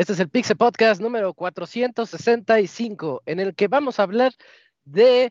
[0.00, 4.32] Este es el Pixel Podcast número 465, en el que vamos a hablar
[4.84, 5.30] de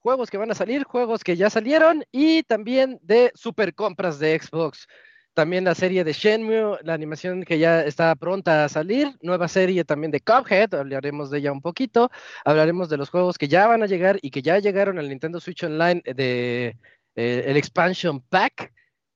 [0.00, 4.36] juegos que van a salir, juegos que ya salieron y también de super compras de
[4.36, 4.88] Xbox.
[5.34, 9.84] También la serie de Shenmue, la animación que ya está pronta a salir, nueva serie
[9.84, 12.10] también de Cuphead, hablaremos de ella un poquito,
[12.44, 15.40] hablaremos de los juegos que ya van a llegar y que ya llegaron al Nintendo
[15.40, 16.76] Switch Online de
[17.14, 18.72] eh, el expansion pack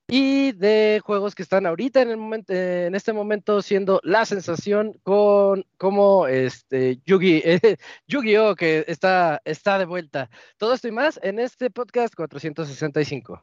[0.06, 4.92] y de juegos que están ahorita en, el momento, en este momento siendo la sensación
[5.02, 10.30] con como este Yugi, eh, Yu-Gi-Oh que está, está de vuelta.
[10.58, 13.42] Todo esto y más en este podcast 465.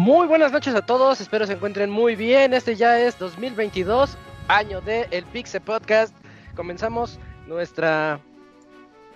[0.00, 2.54] Muy buenas noches a todos, espero se encuentren muy bien.
[2.54, 4.16] Este ya es 2022,
[4.48, 6.16] año de El Pixel Podcast.
[6.56, 8.18] Comenzamos nuestra,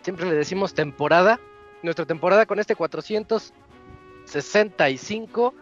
[0.02, 1.40] siempre le decimos temporada,
[1.82, 5.54] nuestra temporada con este 465,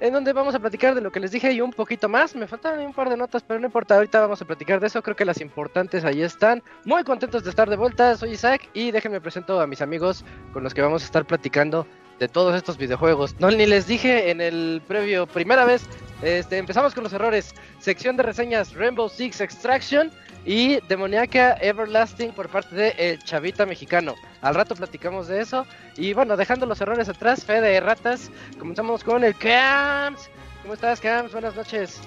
[0.00, 2.34] en donde vamos a platicar de lo que les dije y un poquito más.
[2.34, 5.02] Me faltan un par de notas, pero no importa, ahorita vamos a platicar de eso.
[5.02, 6.62] Creo que las importantes ahí están.
[6.86, 10.64] Muy contentos de estar de vuelta, soy Isaac y déjenme presento a mis amigos con
[10.64, 11.86] los que vamos a estar platicando
[12.18, 13.34] de todos estos videojuegos.
[13.38, 15.82] No, ni les dije en el previo, primera vez,
[16.22, 17.54] este, empezamos con los errores.
[17.80, 20.10] Sección de reseñas Rainbow Six Extraction
[20.44, 24.14] y Demoniaca Everlasting por parte de El Chavita Mexicano.
[24.40, 25.66] Al rato platicamos de eso.
[25.96, 30.30] Y bueno, dejando los errores atrás, fe de ratas, comenzamos con el Camps.
[30.62, 31.32] ¿Cómo estás, Camps?
[31.32, 32.00] Buenas noches.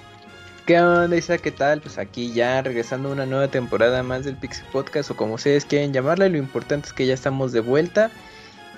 [0.66, 1.38] ¿Qué onda, Isa?
[1.38, 1.80] ¿Qué tal?
[1.80, 5.64] Pues aquí ya regresando a una nueva temporada más del Pixel Podcast o como ustedes
[5.64, 6.28] quieren llamarla.
[6.28, 8.10] Lo importante es que ya estamos de vuelta.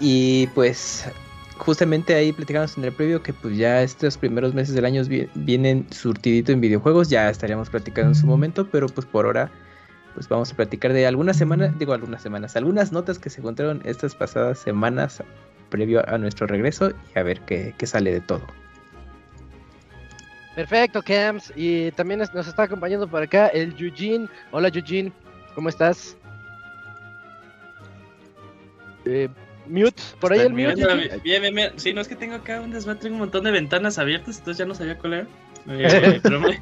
[0.00, 1.04] Y pues
[1.56, 5.02] justamente ahí platicamos en el previo que pues ya estos primeros meses del año
[5.34, 9.50] vienen surtidito en videojuegos, ya estaríamos platicando en su momento, pero pues por ahora
[10.14, 13.82] pues vamos a platicar de algunas semanas, digo algunas semanas, algunas notas que se encontraron
[13.84, 15.22] estas pasadas semanas
[15.68, 18.42] previo a nuestro regreso y a ver qué, qué sale de todo.
[20.58, 21.52] Perfecto, Cams.
[21.54, 24.26] Y también nos está acompañando por acá el Eugene.
[24.50, 25.12] Hola, Eugene.
[25.54, 26.16] ¿Cómo estás?
[29.04, 29.28] Eh,
[29.68, 31.20] Mute, por ahí el mute.
[31.22, 33.50] Bien, bien, bien, Sí, no es que tengo acá un desmadre, tengo un montón de
[33.50, 35.26] ventanas abiertas, entonces ya no sabía cuál era.
[35.68, 36.58] Eh, pero muy,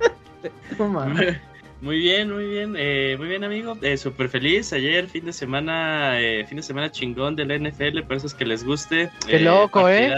[1.81, 3.77] muy, bien, muy bien, eh, muy bien, amigo.
[3.83, 4.73] Eh, Súper feliz.
[4.73, 8.45] Ayer, fin de semana, eh, fin de semana chingón del NFL, por eso es que
[8.45, 9.11] les guste.
[9.27, 10.13] Qué loco, eh.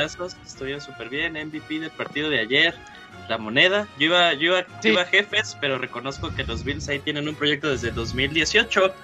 [0.44, 1.34] Estuvieron súper bien.
[1.34, 2.74] MVP del partido de ayer.
[3.28, 3.86] La moneda.
[3.98, 7.34] Yo iba, yo iba, yo iba jefes, pero reconozco que los Bills ahí tienen un
[7.34, 8.94] proyecto desde 2018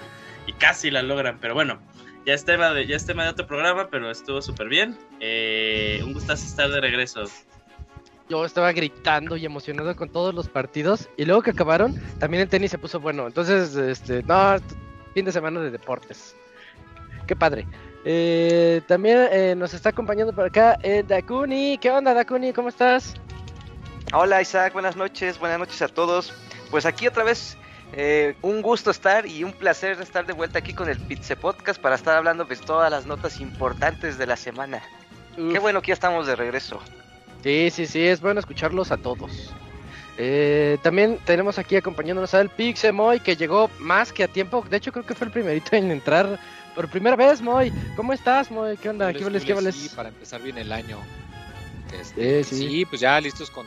[0.46, 1.38] y casi la logran.
[1.40, 1.78] Pero bueno,
[2.26, 4.98] ya es tema de, ya es tema de otro programa, pero estuvo súper bien.
[5.20, 7.24] Eh, un gustazo estar de regreso.
[8.28, 12.48] Yo estaba gritando y emocionado con todos los partidos y luego que acabaron, también el
[12.48, 13.26] tenis se puso bueno.
[13.26, 14.56] Entonces, este, no,
[15.12, 16.34] fin de semana de deportes.
[17.26, 17.66] Qué padre.
[18.06, 21.78] Eh, también eh, nos está acompañando por acá eh, Dakuni.
[21.78, 22.52] ¿Qué onda, Dakuni?
[22.52, 23.14] ¿Cómo estás?
[24.12, 24.72] Hola, Isaac.
[24.72, 25.38] Buenas noches.
[25.38, 26.32] Buenas noches a todos.
[26.70, 27.56] Pues aquí otra vez
[27.96, 31.80] eh, un gusto estar y un placer estar de vuelta aquí con el Pizze Podcast
[31.80, 34.82] para estar hablando de pues, todas las notas importantes de la semana.
[35.36, 36.80] Qué bueno que ya estamos de regreso.
[37.42, 39.52] Sí, sí, sí, es bueno escucharlos a todos.
[40.16, 44.64] Eh, también tenemos aquí acompañándonos al Pixe Moy, que llegó más que a tiempo.
[44.68, 46.38] De hecho, creo que fue el primerito en entrar
[46.74, 47.72] por primera vez, Moy.
[47.96, 48.76] ¿Cómo estás, Moy?
[48.76, 49.12] ¿Qué onda?
[49.12, 49.44] ¿Qué vales?
[49.44, 49.74] ¿Qué vales?
[49.74, 50.98] Sí, para empezar bien el año.
[51.92, 53.66] Este, sí, sí, pues ya listos con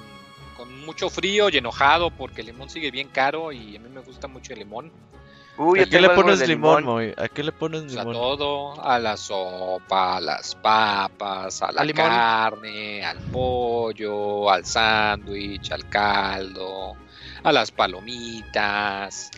[0.88, 4.28] mucho frío y enojado porque el limón sigue bien caro y a mí me gusta
[4.28, 4.92] mucho el limón.
[5.58, 8.16] Uy, ¿a qué le pones limón, ¿A qué le pones pues limón?
[8.16, 15.72] A todo, a la sopa, a las papas, a la carne, al pollo, al sándwich,
[15.72, 16.96] al caldo,
[17.44, 19.32] a las palomitas.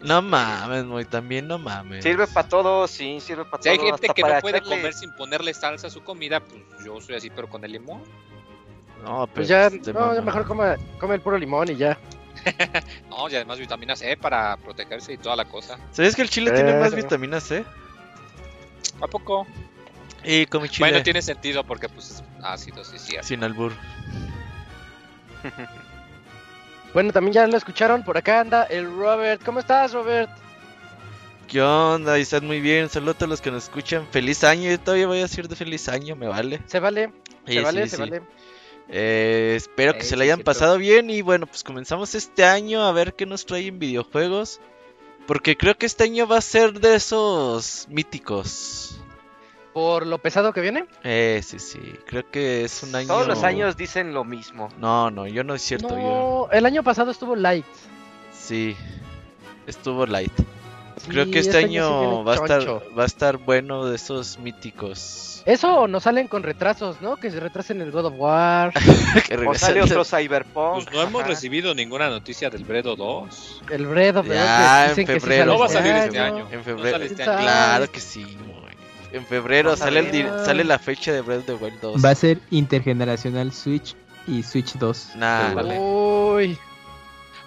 [0.00, 2.04] No mames, muy también no mames.
[2.04, 3.62] Sirve para todo, sí, sirve para todo.
[3.62, 7.00] Si hay gente que no puede comer sin ponerle salsa a su comida, pues yo
[7.00, 8.02] soy así, pero con el limón.
[9.04, 11.98] No, Pues pero ya, no, ya mejor come, come el puro limón y ya.
[13.10, 15.78] No, y además vitamina C para protegerse y toda la cosa.
[15.92, 16.96] ¿Sabes que el chile tiene más Eso.
[16.96, 17.64] vitamina C?
[19.00, 19.46] ¿A poco?
[20.24, 23.16] Y come chile Bueno, tiene sentido porque pues es ácido, sí, sí.
[23.22, 23.72] sin albur.
[26.94, 29.42] Bueno, también ya lo escucharon, por acá anda el Robert.
[29.44, 30.30] ¿Cómo estás, Robert?
[31.48, 32.16] ¿Qué onda?
[32.18, 32.88] Están muy bien.
[32.88, 34.06] Saludos a todos los que nos escuchan.
[34.12, 34.70] Feliz año.
[34.70, 36.60] Yo todavía voy a decir de feliz año, me vale.
[36.66, 37.10] ¿Se vale?
[37.48, 37.82] Sí, ¿Se vale?
[37.84, 38.02] sí, ¿Se sí.
[38.02, 38.22] vale?
[38.88, 42.44] Eh, espero que Eh, se le sí, hayan pasado bien y bueno, pues comenzamos este
[42.44, 44.60] año a ver qué nos trae en videojuegos.
[45.26, 49.00] Porque creo que este año va a ser de esos míticos.
[49.72, 50.84] ¿Por lo pesado que viene?
[51.02, 51.80] Eh, sí, sí.
[52.06, 53.08] Creo que es un año...
[53.08, 54.68] Todos los años dicen lo mismo.
[54.78, 55.88] No, no, yo no es cierto.
[55.96, 56.48] Yo...
[56.52, 57.64] El año pasado estuvo light.
[58.32, 58.76] Sí.
[59.66, 60.32] Estuvo light.
[61.08, 63.96] Creo Sí, que este, sí año viene va a estar va a estar bueno de
[63.96, 65.33] esos míticos.
[65.46, 67.16] Eso o nos salen con retrasos, ¿no?
[67.16, 68.72] Que se retrasen el God of War,
[69.28, 70.84] Que O sale otro Cyberpunk.
[70.84, 71.28] Pues no hemos Ajá.
[71.30, 73.62] recibido ninguna noticia del Bredo 2.
[73.70, 75.52] el Breath of the Ya, en dicen que sí febrero.
[75.52, 76.48] No va a salir este año.
[76.50, 76.90] En No febrero.
[76.92, 77.40] sale este ¿Quién año.
[77.42, 78.74] Claro que sí, güey.
[79.12, 82.04] En febrero sale, el sale la fecha de Breath of the Wild 2.
[82.04, 83.94] Va a ser intergeneracional Switch
[84.26, 85.10] y Switch 2.
[85.16, 85.78] Nah, vale.
[85.78, 86.58] Uy,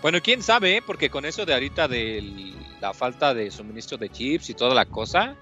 [0.04, 0.84] Bueno, quién sabe, ¿eh?
[0.86, 4.86] porque con eso de ahorita de la falta de suministro de chips y toda la
[4.86, 5.36] cosa.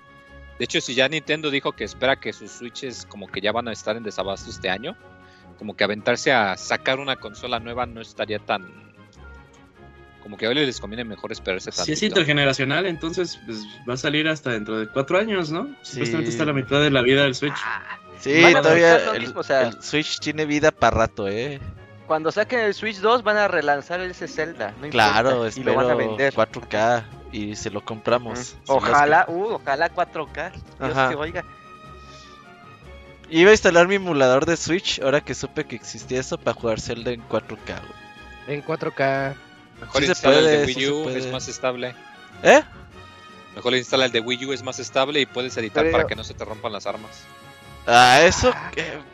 [0.57, 3.67] De hecho, si ya Nintendo dijo que espera que sus Switches como que ya van
[3.67, 4.95] a estar en desabasto este año,
[5.57, 8.85] como que aventarse a sacar una consola nueva no estaría tan...
[10.21, 14.27] Como que hoy les conviene mejor esperarse Si es intergeneracional, entonces pues, va a salir
[14.27, 15.67] hasta dentro de cuatro años, ¿no?
[15.83, 15.91] Sí.
[15.91, 17.53] Supuestamente está a la mitad de la vida del Switch.
[18.19, 21.59] Sí, Van a todavía el, mismo, o sea- el Switch tiene vida para rato, eh.
[22.07, 24.73] Cuando saquen el Switch 2 van a relanzar ese Zelda.
[24.79, 26.33] No Claro, importa, y lo van a vender.
[26.33, 28.55] 4K y se lo compramos.
[28.67, 28.71] Mm.
[28.71, 30.51] Ojalá, uh, ojalá 4K.
[30.79, 31.09] Dios Ajá.
[31.09, 31.43] te oiga.
[33.29, 36.79] Iba a instalar mi emulador de Switch ahora que supe que existía eso para jugar
[36.79, 38.55] Zelda en 4K, güey.
[38.57, 39.33] en 4K.
[39.81, 41.95] Mejor Sí se instala el de Wii U, es más estable.
[42.43, 42.61] ¿Eh?
[43.55, 46.15] Mejor instala el de Wii U, es más estable y puedes editar Pero- para que
[46.15, 47.23] no se te rompan las armas.
[47.87, 48.53] Ah, eso.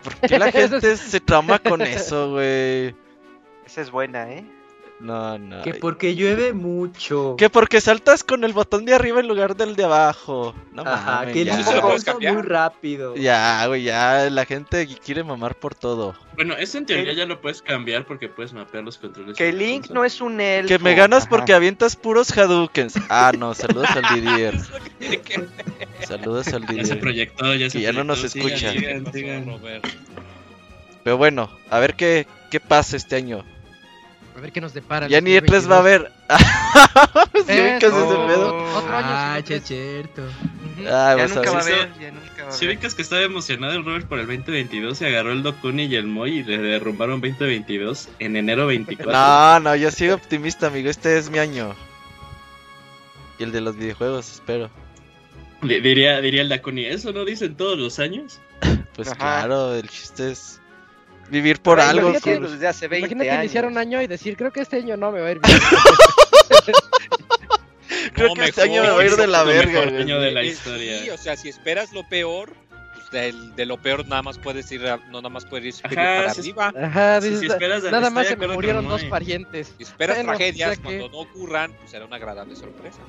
[0.04, 2.96] ¿Por qué la gente se trauma con eso, güey?
[3.66, 4.46] Esa es buena, ¿eh?
[5.02, 5.64] No, no.
[5.64, 7.36] Que porque llueve mucho.
[7.36, 10.54] Que porque saltas con el botón de arriba en lugar del de abajo.
[10.74, 13.16] No Ajá, mames, que el muy rápido.
[13.16, 16.14] Ya, güey, ya la gente quiere mamar por todo.
[16.36, 19.36] Bueno, eso en teoría El- ya lo puedes cambiar porque puedes mapear los controles.
[19.38, 20.68] Que Link no es un elfo.
[20.68, 21.30] Que me ganas Ajá.
[21.32, 22.94] porque avientas puros Hadoukens.
[23.10, 24.56] Ah, no, saludos al Didier.
[26.08, 27.00] Saludos al Ya se Didier.
[27.00, 28.80] proyectó, ya se Que ya no nos proyectó, sigan, escucha.
[29.04, 29.46] sigan, sigan.
[29.48, 29.88] Robert?
[31.04, 33.44] Pero bueno, a ver qué, qué pasa este año.
[34.36, 35.08] A ver qué nos depara.
[35.08, 35.82] Ya ni E3 va a 2022.
[35.82, 36.12] haber.
[37.46, 38.28] ¿Sí Eh, ubicas ese no.
[38.28, 38.64] pedo?
[38.78, 40.22] Otro año, Ah, che, cierto.
[40.88, 41.74] Ah, Ya nunca va a ver.
[41.74, 45.02] haber, ya nunca va a Si ubicas que estaba emocionado el Robert por el 2022
[45.02, 49.12] y agarró el Dokuni y el Moy y le derrumbaron 2022 en enero 24.
[49.12, 50.90] No, no, yo sigo optimista, amigo.
[50.90, 51.76] Este es mi año.
[53.38, 54.70] Y el de los videojuegos, espero.
[55.62, 58.40] Di- Diría, diría el Dakuni, ¿eso no dicen todos los años?
[58.96, 59.18] Pues Ajá.
[59.18, 60.61] claro, el chiste es
[61.32, 62.10] vivir por Pero algo.
[62.10, 62.52] imagínate- güey.
[62.52, 63.44] desde hace 20 Imagínate años.
[63.46, 65.58] iniciar un año y decir, creo que este año no me va a ir bien.
[68.14, 70.20] Creo No, que este año me mejor, va a ir de la verga, mejor año
[70.20, 71.00] de la historia.
[71.04, 72.54] Sí, o sea, si esperas lo peor,
[72.94, 75.86] pues del- de, lo peor nada más puedes ir, a- no nada más puedes ir
[75.86, 76.74] Ajá, para si- arriba.
[76.82, 79.74] Ajá, dices, si esperas de- nada más de se me murieron dos parientes.
[79.78, 83.00] Si esperas Bueno, tragedias o sea que- cuando no ocurran, pues será una agradable sorpresa.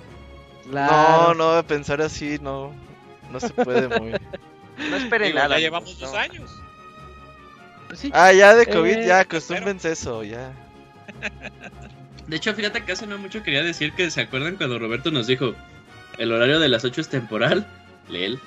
[0.67, 1.35] No, Claro.
[1.35, 2.73] no, pensar así no,
[3.31, 4.12] no se puede muy.
[4.91, 5.57] No esperen Digo, nada.
[5.57, 6.19] ya llevamos dos no.
[6.19, 6.50] años.
[7.92, 8.11] Pues sí.
[8.14, 10.50] Ah, ya de COVID, Eh, ya, acostúmbrense eso, ya.
[12.26, 15.26] De hecho, fíjate que hace no mucho quería decir que se acuerdan cuando Roberto nos
[15.26, 15.52] dijo
[16.16, 17.66] el horario de las 8 es temporal.
[18.08, 18.40] Leel.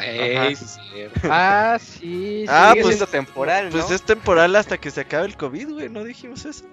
[0.00, 1.20] Ey, sí, es cierto.
[1.28, 2.44] Ah, sí.
[2.48, 3.94] Ah, Sigue pues- siendo temporal, Pues ¿no?
[3.96, 6.64] es temporal hasta que se acabe el COVID, güey, ¿no dijimos eso?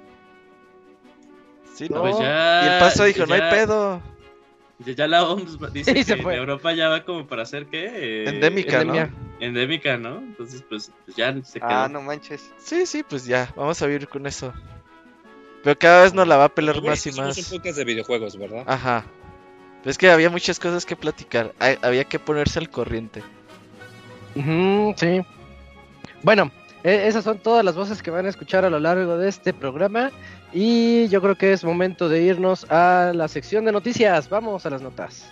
[1.74, 2.02] Sí, ¿no?
[2.02, 2.62] Pues ya.
[2.66, 4.02] y el paso dijo, no ya- hay pedo.
[4.86, 7.86] Ya, la OMS dice Sí, que en Europa ya va como para hacer qué?
[8.26, 8.94] Eh, Endémica, ¿no?
[9.40, 10.18] Endémica, ¿no?
[10.20, 11.70] Entonces, pues, pues ya se quedó.
[11.70, 12.52] Ah, no manches.
[12.58, 14.54] Sí, sí, pues ya, vamos a vivir con eso.
[15.64, 17.38] Pero cada vez nos la va a pelar más y más.
[17.38, 18.64] un podcast de videojuegos, ¿verdad?
[18.68, 19.04] Ajá.
[19.82, 21.54] Pero es que había muchas cosas que platicar.
[21.60, 23.24] Hay- había que ponerse al corriente.
[24.36, 25.22] Sí.
[26.24, 26.52] Bueno,
[26.84, 29.54] e- esas son todas las voces que van a escuchar a lo largo de este
[29.54, 30.12] programa.
[30.54, 34.30] Y yo creo que es momento de irnos a la sección de noticias.
[34.30, 35.30] Vamos a las notas.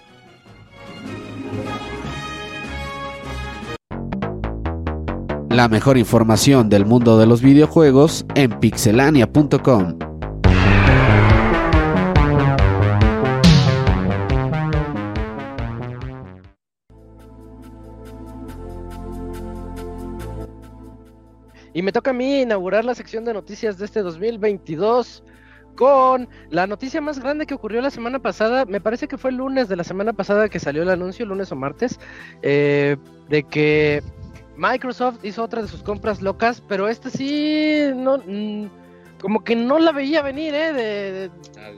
[5.53, 9.99] La mejor información del mundo de los videojuegos en pixelania.com.
[21.75, 25.23] Y me toca a mí inaugurar la sección de noticias de este 2022
[25.75, 28.65] con la noticia más grande que ocurrió la semana pasada.
[28.65, 31.51] Me parece que fue el lunes de la semana pasada que salió el anuncio, lunes
[31.51, 31.99] o martes,
[32.41, 32.97] eh,
[33.29, 34.01] de que
[34.55, 38.67] Microsoft hizo otra de sus compras locas, pero esta sí, no, mm,
[39.21, 40.73] como que no la veía venir, ¿eh?
[40.73, 41.31] De, de-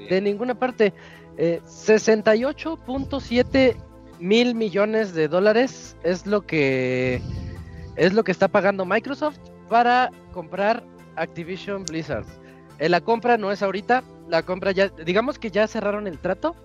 [0.09, 0.93] de ninguna parte.
[1.37, 3.75] Eh, 68.7
[4.19, 7.21] mil millones de dólares es lo que
[7.97, 9.37] es lo que está pagando Microsoft
[9.69, 10.83] para comprar
[11.15, 12.25] Activision Blizzard.
[12.79, 16.55] Eh, la compra no es ahorita, la compra ya, digamos que ya cerraron el trato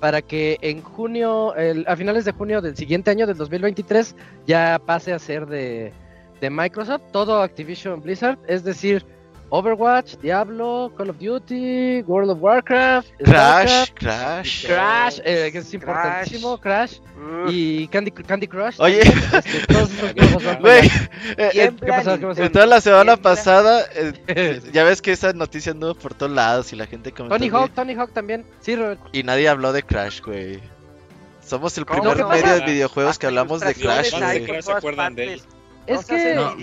[0.00, 4.14] para que en junio, el- a finales de junio del siguiente año, del 2023,
[4.46, 5.92] ya pase a ser de,
[6.40, 9.04] de Microsoft, todo Activision Blizzard, es decir,
[9.50, 14.66] Overwatch, Diablo, Call of Duty, World of Warcraft, Crash, StarCraft, Crash.
[14.66, 16.98] Crash, eh, que es importantísimo, Crash,
[17.48, 18.76] y Candy, Candy Crush.
[18.78, 19.00] Oye.
[19.00, 22.18] este, todos esos juegos van Güey, eh, eh, ¿Qué pasó?
[22.18, 22.42] ¿Qué pasó?
[22.42, 23.22] en toda la semana Tiembla.
[23.22, 27.36] pasada, eh, ya ves que esa noticia anduvo por todos lados y la gente comentó.
[27.36, 28.44] Tony Hawk, Tony Hawk también.
[28.60, 29.00] Sí, Robert.
[29.12, 30.60] Y nadie habló de Crash, güey.
[31.42, 32.28] Somos el ¿Cómo primer no?
[32.28, 34.46] medio de videojuegos que hablamos de Crash, hay güey.
[34.46, 35.57] por ¿No se acuerdan de partes.
[35.88, 36.50] Es No que No.
[36.50, 36.56] lo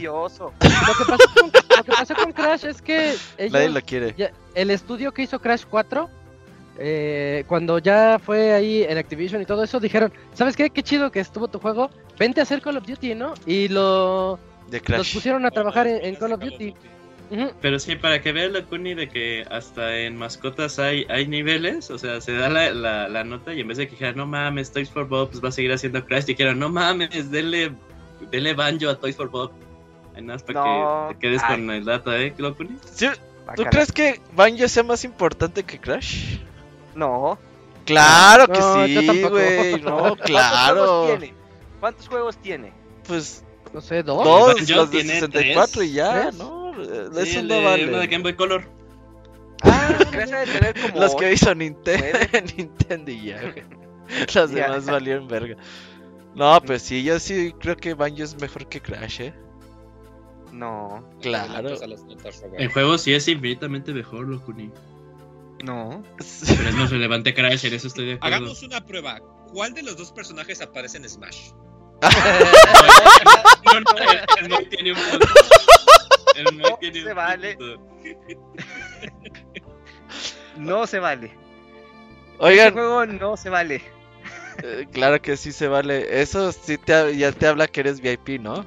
[0.97, 4.13] que, pasó con, lo que pasó con Crash es que ellos, Nadie lo quiere.
[4.17, 6.09] ya- el estudio que hizo Crash 4,
[6.77, 10.69] eh, cuando ya fue ahí en Activision y todo eso, dijeron, ¿sabes qué?
[10.69, 11.89] Qué chido que estuvo tu juego.
[12.19, 13.33] Vente a hacer Call of Duty, ¿no?
[13.45, 14.37] Y lo,
[14.69, 16.73] De los pusieron a trabajar en, en Call of Duty.
[17.59, 21.89] Pero sí, para que vean la Kuni de que hasta en mascotas hay, hay niveles,
[21.89, 24.27] o sea, se da la, la, la nota y en vez de que dijeran, no
[24.27, 27.71] mames, Toys for Bob pues va a seguir haciendo Crash, dijeron, no mames, denle,
[28.31, 29.51] denle banjo a Toys for Bob.
[30.19, 31.07] Nada para No.
[31.09, 31.55] que te quedes Ay.
[31.57, 32.77] con el dato, ¿eh, Locuni?
[32.93, 33.11] Sí, ¿Tú
[33.45, 33.69] Bacala.
[33.69, 36.37] crees que Banjo sea más importante que Crash?
[36.95, 37.37] No.
[37.85, 39.29] Claro que No, yo sí, tampoco.
[39.35, 39.81] güey.
[39.81, 40.75] No, ¿Cuántos claro.
[40.85, 41.33] juegos tiene?
[41.79, 42.73] ¿Cuántos juegos tiene?
[43.07, 43.43] Pues
[43.73, 44.23] No sé, dos.
[44.23, 46.35] dos, Banjo los de tiene 64 y ya, ¿Tres?
[46.35, 46.73] ¿no?
[46.75, 46.81] Sí,
[47.29, 47.87] Eso el no vale.
[47.87, 48.63] uno de Game Boy Color.
[49.63, 52.17] Ah, Crash ha de tener como Los que hizo Nintendo.
[52.57, 53.63] Nintendo y ya, güey.
[54.33, 55.55] Los demás valieron verga.
[56.35, 59.33] No, pues sí, yo sí creo que Banjo es mejor que Crash, ¿eh?
[60.51, 61.69] No, Claro.
[62.57, 64.71] En juegos sí es infinitamente mejor, Locuni.
[65.63, 66.03] no.
[66.47, 68.35] Pero es más relevante Crash, en eso estoy de acuerdo.
[68.37, 69.19] Hagamos una prueba.
[69.53, 71.51] ¿Cuál de los dos personajes aparece en Smash?
[73.65, 75.27] No, no, el, el Moy tiene un punto.
[76.35, 77.57] El No tiene se un vale.
[77.57, 77.81] punto.
[80.57, 81.25] No se vale.
[81.27, 81.37] Este
[82.39, 83.81] Oigan, juego no se vale.
[84.63, 86.21] Eh, claro que sí se vale.
[86.21, 88.65] Eso sí te, ya te habla que eres VIP, ¿no?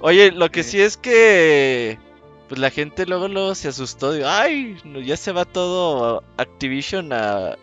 [0.00, 0.80] Oye, lo que Sí.
[0.80, 1.98] es que
[2.48, 4.12] pues la gente luego luego se asustó.
[4.12, 7.56] de, Ay, ya se va todo Activision a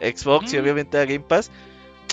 [0.00, 1.50] Xbox y obviamente a Game Pass.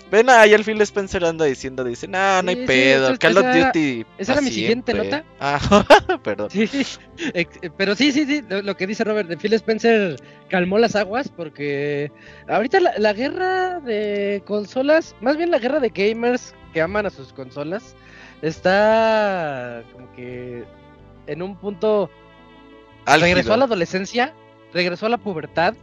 [0.09, 3.17] Ven ahí al Phil Spencer anda diciendo, dice, nah, no Sí, hay sí, pedo, esa-
[3.17, 4.05] Call of Duty.
[4.17, 5.11] esa era mi siguiente siempre".
[5.21, 5.25] nota.
[5.39, 6.49] Ah, perdón.
[6.49, 6.69] Sí,
[7.33, 10.15] ex- pero sí, sí, sí, lo, lo que dice Robert, de Phil Spencer
[10.49, 12.11] calmó las aguas porque
[12.47, 17.09] ahorita la, la guerra de consolas, más bien la guerra de gamers que aman a
[17.09, 17.95] sus consolas,
[18.41, 20.63] está como que
[21.27, 22.09] en un punto...
[23.05, 24.33] Regresó a la adolescencia,
[24.73, 25.73] regresó a la pubertad.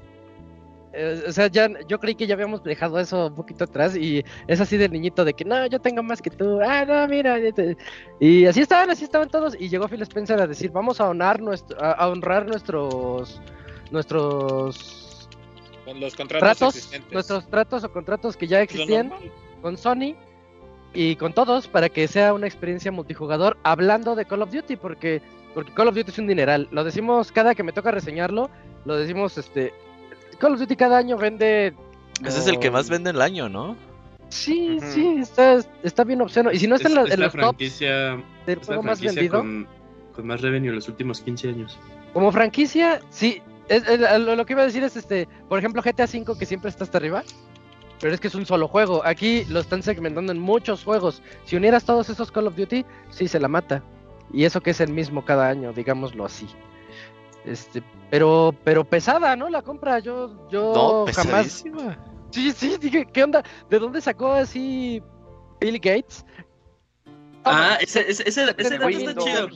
[0.97, 4.25] Eh, o sea, ya yo creí que ya habíamos dejado eso un poquito atrás y
[4.47, 6.61] es así del niñito de que no, yo tengo más que tú.
[6.63, 7.39] Ah, no, mira.
[7.39, 7.77] ya te-".
[8.21, 11.41] Y así estaban, así estaban todos y llegó Phil Spencer a decir, "Vamos a honrar
[11.41, 13.41] nuestro a, honrar nuestros
[13.91, 15.29] nuestros
[15.85, 17.13] Con los contratos tratos, existentes.
[17.13, 19.13] nuestros tratos o contratos que ya Lo existían
[19.63, 20.15] con Sony
[20.93, 25.21] y con todos para que sea una experiencia multijugador hablando de Call of Duty porque
[25.55, 28.49] porque Call of Duty es un dineral lo decimos cada que me toca reseñarlo
[28.85, 29.73] lo decimos este
[30.37, 31.75] Call of Duty cada año vende
[32.25, 33.77] Ese es el que más como- vende el año, ¿no?
[34.31, 37.21] sí sí está está bien obsceno y si no está en, la- Es- es en
[37.21, 37.93] la los tops franquicia,
[38.47, 39.69] del es la juego más vendido con,
[40.15, 41.79] con más revenue en los últimos 15 años.
[42.13, 45.83] como franquicia sí es- es- lo, lo que iba a decir es este por ejemplo
[45.83, 47.23] GTA V que siempre está hasta arriba
[48.01, 49.03] pero es que es un solo juego.
[49.07, 51.23] Aquí lo están segmentando en muchos juegos.
[51.45, 53.83] Si unieras todos esos Call of Duty, sí se la mata.
[54.33, 56.47] Y eso que es el mismo cada año, digámoslo así.
[57.45, 59.49] Este, pero, pero pesada, ¿no?
[59.51, 61.63] La compra, yo, yo No, jamás.
[61.63, 61.99] pesadísima.
[62.31, 63.43] Sí, sí, dije, ¿qué onda?
[63.71, 65.03] ¿De dónde sacó así
[65.61, 66.25] Bill Gates?
[67.45, 69.49] Ah, ese, ese, ese, ese dato está chido.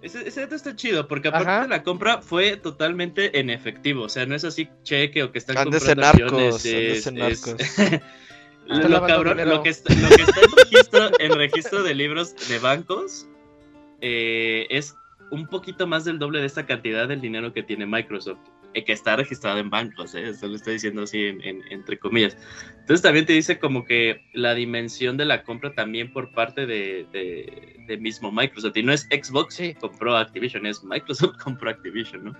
[0.00, 1.62] Ese, ese dato está chido, porque aparte Ajá.
[1.62, 4.04] de la compra fue totalmente en efectivo.
[4.04, 7.12] O sea, no es así cheque o que están Andes en comprando narcos, en es-
[7.12, 7.54] narcos.
[8.70, 12.36] Está lo, cabrón, lo, que está, lo que está en, registro, en registro de libros
[12.50, 13.26] de bancos
[14.02, 14.94] eh, es
[15.30, 18.38] un poquito más del doble de esta cantidad del dinero que tiene Microsoft.
[18.74, 20.28] eh, que está registrado en bancos, ¿eh?
[20.28, 22.36] esto lo estoy diciendo así en- en- entre comillas.
[22.80, 27.06] Entonces también te dice como que la dimensión de la compra también por parte de,
[27.10, 28.76] de- de mismo Microsoft.
[28.76, 29.74] Y no es Xbox Sí.
[29.80, 32.36] compró Activision, es Microsoft compró Activision, ¿no?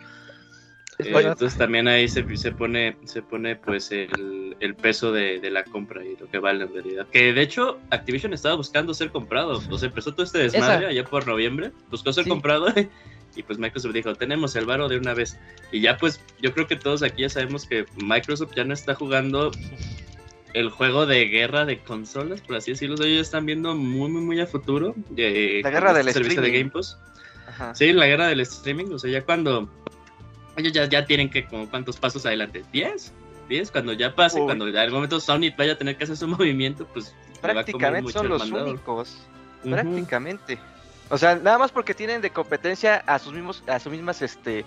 [0.98, 5.50] Eh, entonces también ahí se, se pone se pone pues el, el peso de, de
[5.50, 7.06] la compra y lo que vale en realidad.
[7.12, 9.62] Que de hecho Activision estaba buscando ser comprado.
[9.70, 10.88] O sea, empezó todo este desmadre Esa.
[10.88, 11.70] allá por noviembre.
[11.90, 12.30] Buscó ser Sí.
[12.30, 12.66] comprado
[13.36, 15.38] y pues Microsoft dijo, tenemos el varo de una vez.
[15.70, 18.94] Y ya pues yo creo que todos aquí ya sabemos que Microsoft ya no está
[18.96, 19.52] jugando
[20.54, 22.96] el juego de guerra de consolas, por así decirlo.
[23.04, 24.94] Ellos están viendo muy, muy, muy a futuro.
[25.10, 26.70] De, La guerra del servicio de streaming.
[26.70, 26.98] Game Pass.
[27.46, 27.74] Ajá.
[27.74, 29.70] Sí, la guerra del streaming, o sea, ya cuando
[30.58, 33.12] ellos ya, ya tienen que como cuántos pasos adelante, 10,
[33.48, 34.46] 10, cuando ya pase, Uy.
[34.46, 38.12] cuando en algún momento Sony vaya a tener que hacer su movimiento, pues a Prácticamente
[38.12, 39.16] son los únicos.
[39.62, 40.58] Prácticamente.
[41.10, 44.64] O sea, nada más porque tienen de competencia a sus mismos, a sus mismas este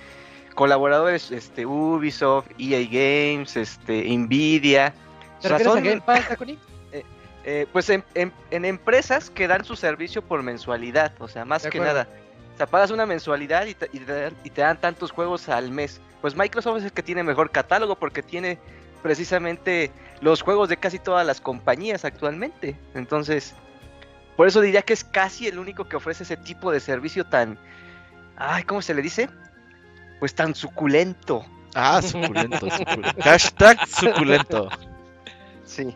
[0.56, 4.94] colaboradores, este, Ubisoft, EA Games, este, Nvidia.
[5.38, 6.58] O ¿Te sea, refieres a son, Game Pass, Takuni?
[7.46, 11.64] eh, pues en, en- en empresas que dan su servicio por mensualidad, o sea, más
[11.64, 11.94] De que acuerdo.
[12.04, 12.10] nada.
[12.53, 15.50] O sea, pagas una mensualidad y te, y te dan, y te dan tantos juegos
[15.50, 16.01] al mes.
[16.22, 18.60] Pues Microsoft es el que tiene mejor catálogo porque tiene
[19.01, 19.91] precisamente
[20.22, 22.77] los juegos de casi todas las compañías actualmente.
[22.93, 23.55] Entonces,
[24.38, 27.58] por eso diría que es casi el único que ofrece ese tipo de servicio tan...
[28.36, 29.29] Ay, ¿cómo se le dice?
[30.20, 31.46] Pues tan suculento.
[31.74, 33.22] Ah, suculento, suculento.
[33.22, 34.70] Hashtag suculento.
[35.63, 35.96] Sí.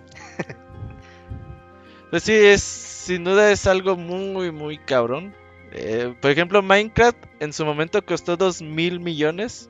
[2.09, 2.61] Pues sí, es
[3.05, 5.35] sin duda es algo muy, muy cabrón.
[5.77, 9.69] Eh, por ejemplo, Minecraft en su momento costó 2 mil millones.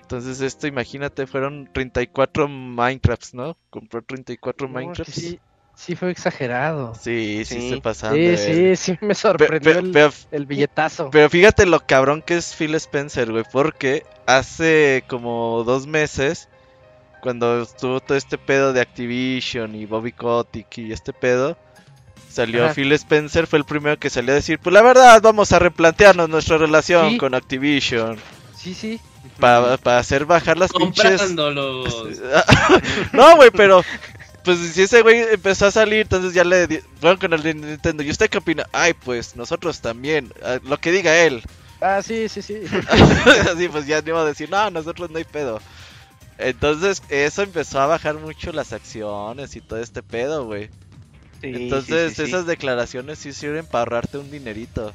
[0.00, 3.56] Entonces esto, imagínate, fueron 34 Minecrafts, ¿no?
[3.70, 5.12] Compró 34 No, Minecrafts.
[5.14, 5.40] sí,
[5.74, 6.94] sí fue exagerado.
[6.94, 7.70] Sí, sí, Sí.
[7.70, 8.16] se pasaron.
[8.18, 8.36] Sí, de
[8.76, 11.10] sí, sí me sorprendió pe- el, pero, el billetazo.
[11.10, 16.48] pero fíjate lo cabrón que es Phil Spencer, güey, porque hace como dos meses,
[17.22, 21.56] cuando estuvo todo este pedo de Activision y Bobby Kotick y este pedo,
[22.34, 22.74] salió Ajá.
[22.74, 26.28] Phil Spencer, fue el primero que salió a decir, pues la verdad, vamos a replantearnos
[26.28, 27.18] nuestra relación Sí.
[27.18, 28.18] con Activision,
[28.56, 29.00] Sí, sí.
[29.40, 31.20] para hacer bajar las pinches...
[33.12, 33.82] No, güey, pero...
[34.44, 38.02] Pues si ese güey empezó a salir, entonces ya le fueron con el de Nintendo.
[38.02, 38.66] ¿Y usted qué opina?
[38.72, 40.30] Ay, pues nosotros también.
[40.44, 41.42] ah, Lo que diga él.
[41.80, 42.56] Ah, sí, sí, sí.
[43.50, 45.62] Así pues ya no iba a decir, no, nosotros no hay pedo.
[46.36, 50.68] Entonces eso empezó a bajar mucho las acciones y todo este pedo, güey.
[51.44, 52.28] Sí, Entonces sí, sí, sí.
[52.30, 54.94] esas declaraciones sí sirven para ahorrarte un dinerito.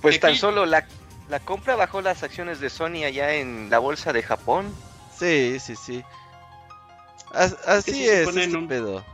[0.00, 0.84] Pues tan aquí- solo la,
[1.28, 4.74] la compra bajó las acciones de Sony allá en la bolsa de Japón.
[5.16, 6.02] Sí, sí, sí.
[7.32, 9.04] As- así es, este un- pedo.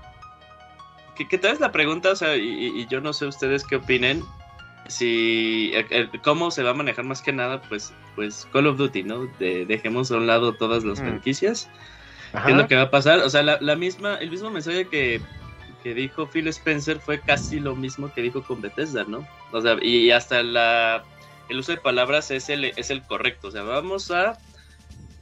[1.15, 3.65] que, que tal vez la pregunta, o sea, y, y- y yo no sé ustedes
[3.65, 4.25] qué opinen,
[4.87, 8.79] si el- el- cómo se va a manejar más que nada, pues, pues Call of
[8.79, 9.27] Duty, ¿no?
[9.39, 11.03] De- dejemos a un lado todas las Mm.
[11.05, 11.69] franquicias.
[12.33, 12.47] Ajá.
[12.47, 13.21] ¿Qué es lo que va a pasar?
[13.21, 15.21] O sea, la, la misma, el mismo mensaje que,
[15.83, 19.27] que dijo Phil Spencer fue casi lo mismo que dijo con Bethesda, ¿no?
[19.53, 21.05] O sea, y hasta la,
[21.49, 23.49] el uso de palabras es el, es el correcto.
[23.49, 24.39] O sea, vamos a,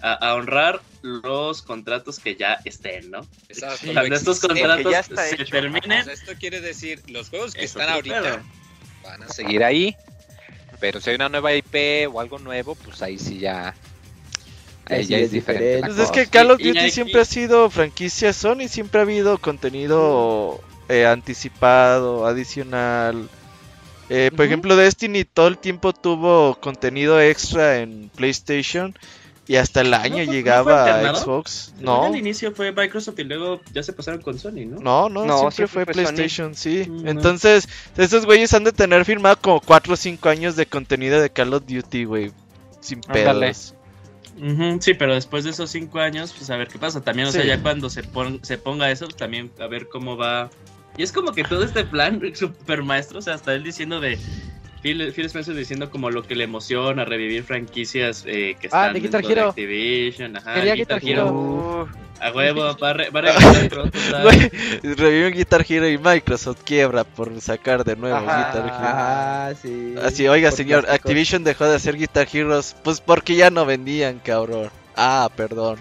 [0.00, 3.20] a, a honrar los contratos que ya estén, ¿no?
[3.48, 3.92] Exacto, Sí.
[3.92, 5.42] Cuando estos contratos se hecho.
[5.44, 8.38] O terminen, sea, esto quiere decir, los juegos que están ahorita pedo.
[9.04, 9.96] van a seguir ahí.
[10.80, 13.74] Pero si hay una nueva IP o algo nuevo, pues ahí sí ya.
[14.88, 15.80] Ahí Ahí sí ya es diferente.
[15.86, 16.26] Pues es que.
[16.26, 20.60] Call of Y- y Duty aquí- siempre ha sido franquicia Sony, siempre ha habido contenido
[20.88, 23.28] eh, anticipado, adicional.
[24.08, 28.94] Eh, por ejemplo, Destiny todo el tiempo tuvo contenido extra en PlayStation
[29.48, 31.14] y hasta el año no llegaba a?
[31.16, 31.72] Xbox.
[31.80, 34.78] No, Al inicio fue Microsoft y luego ya se pasaron con Sony, ¿no?
[34.78, 36.14] no, no, No, siempre siempre fue fue Sony.
[36.14, 36.84] PlayStation, sí.
[36.88, 37.10] Mm, no.
[37.10, 41.30] Entonces, esos güeyes han de tener firmado como 4 o 5 años de contenido de
[41.30, 42.30] Call of Duty, güey.
[42.80, 43.52] Sin Ándale.
[44.80, 47.02] Sí, pero después de esos cinco años, pues a ver qué pasa.
[47.02, 50.16] También, o sea, ya cuando se, pon- se ponga eso, pues, también a ver cómo
[50.16, 50.50] va.
[50.96, 54.18] Y es como que todo este plan super maestro, o sea, hasta él diciendo de.
[54.86, 58.92] Phil, Phil Spencer diciendo como lo que le emociona, revivir franquicias eh, que Ah, están
[58.94, 59.48] de Guitar dentro de Hero.
[59.50, 61.88] Activision, ajá, Quería Guitar, Guitar Hero.
[62.20, 63.22] A huevo, va a, re- va a
[64.82, 68.46] reviven Guitar Hero y Microsoft quiebra por sacar de nuevo Ajá.
[68.46, 68.76] Guitar Hero.
[68.78, 69.94] Ah, sí.
[70.02, 70.86] Así, oiga Por señor.
[70.88, 74.70] Activision dejó de hacer Guitar Heroes, pues porque ya no vendían, cabrón.
[74.94, 75.78] Ah, perdón.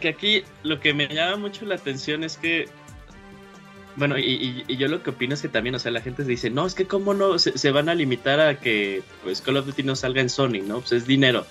[0.00, 2.68] Que aquí lo que me llama mucho la atención es que.
[3.96, 6.22] Bueno, y, y- y yo lo que opino es que también, o sea, la gente
[6.24, 9.56] dice, no, es que cómo no se, se van a limitar a que pues Call
[9.56, 10.78] of Duty no salga en Sony, ¿no?
[10.80, 11.44] Pues es dinero.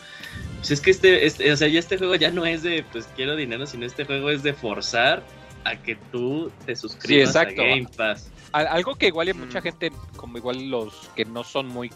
[0.57, 3.07] Pues es que este, este, o sea, ya este juego ya no es de, pues
[3.15, 5.21] quiero dinero, sino este juego es de forzar
[5.65, 7.61] a que tú te suscribas a exacto.
[7.61, 8.31] Game Pass.
[8.53, 9.63] Al- Algo que igual hay mucha Mm.
[9.63, 11.91] gente, como igual los que no son muy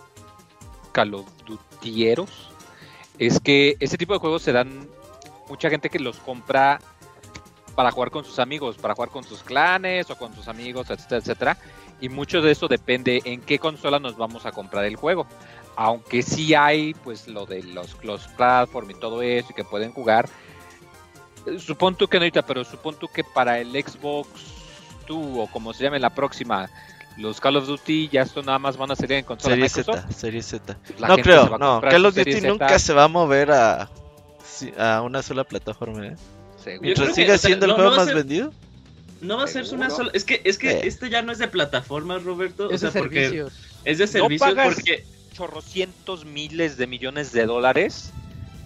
[0.91, 2.29] Call of Dutieros,
[3.17, 4.87] es que ese tipo de juegos se dan
[5.49, 6.79] mucha gente que los compra
[7.75, 11.19] para jugar con sus amigos, para jugar con sus clanes o con sus amigos, etcétera,
[11.19, 11.57] etcétera.
[12.01, 15.25] Y mucho de eso depende en qué consola nos vamos a comprar el juego.
[15.75, 19.91] Aunque sí hay, pues, lo de los, los platform y todo eso, y que pueden
[19.91, 20.29] jugar.
[21.59, 24.29] Supón tú que no ahorita, pero supón tú que para el Xbox
[25.07, 26.69] 2 o como se llame la próxima,
[27.17, 29.69] los Call of Duty ya esto nada más van a salir en consola Serie.
[29.69, 30.77] Z, Serie Z.
[30.99, 31.81] La no creo, no.
[31.81, 33.89] Call of Duty nunca se va a mover a,
[34.77, 36.07] a una sola plataforma.
[36.07, 36.15] ¿eh?
[36.81, 38.53] Mientras siga o sea, siendo el no- juego no va a más ser- vendido.
[39.21, 40.11] No va a ser una sola.
[40.13, 40.81] Es que, es que Eh.
[40.83, 42.69] este ya no es de plataformas, Roberto.
[42.71, 43.53] Es o de sea, porque servicios.
[43.85, 48.11] es de No servicios pagas- porque chorrocientos miles de millones de dólares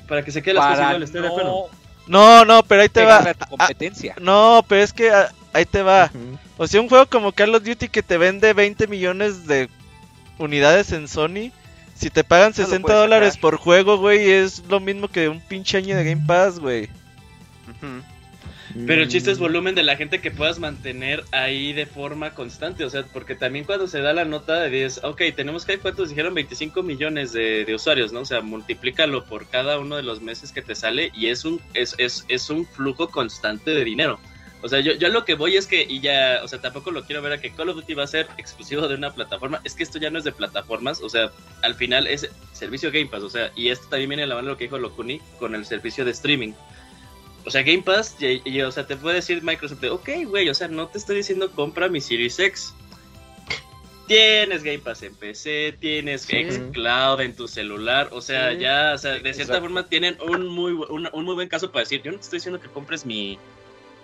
[0.07, 1.49] para que se quede las cosas para igual, estoy de acuerdo.
[1.49, 3.17] no No, no, pero ahí te va.
[3.19, 4.15] a tu competencia.
[4.21, 6.10] No, pero es que ah, ahí te va.
[6.57, 9.69] O sea, un juego como Call of Duty que te vende 20 millones de
[10.39, 11.51] unidades en Sony.
[11.95, 13.41] Si te pagan No lo 60 puedes dólares sacar.
[13.41, 16.89] por juego, güey, es lo mismo que un pinche año de Game Pass, güey.
[18.86, 19.42] Pero el chiste es Mm.
[19.42, 22.84] volumen de la gente que puedas mantener ahí de forma constante.
[22.84, 26.10] O sea, porque también cuando se da la nota de 10, ok, tenemos que, ¿cuántos
[26.10, 26.34] dijeron?
[26.34, 28.22] 25 millones de, de usuarios, ¿no?
[28.22, 31.62] O sea, multiplícalo por cada uno de los meses que te sale y es un,
[31.74, 34.20] es, es, es un flujo constante de dinero.
[34.63, 37.06] O sea, yo, yo lo que voy es que, y ya, o sea, tampoco lo
[37.06, 39.62] quiero ver a que Call of Duty va a ser exclusivo de una plataforma.
[39.63, 43.06] Es que esto ya no es de plataformas, o sea, al final es servicio Game
[43.06, 45.22] Pass, o sea, y esto también viene de la mano de lo que dijo Locuni
[45.40, 46.54] con el servicio de streaming.
[47.47, 50.49] O sea, Game Pass, y, y, o sea, te puede decir Microsoft, de, ok, güey,
[50.49, 52.73] o sea, no te estoy diciendo compra mi Series X.
[54.07, 56.43] Tienes Game Pass en PC, tienes Sí.
[56.49, 58.60] xCloud en tu celular, o sea, Sí.
[58.60, 59.62] ya, o sea, de cierta Exacto.
[59.62, 62.38] forma tienen un muy, un, un muy buen caso para decir, yo no te estoy
[62.38, 63.38] diciendo que compres mi,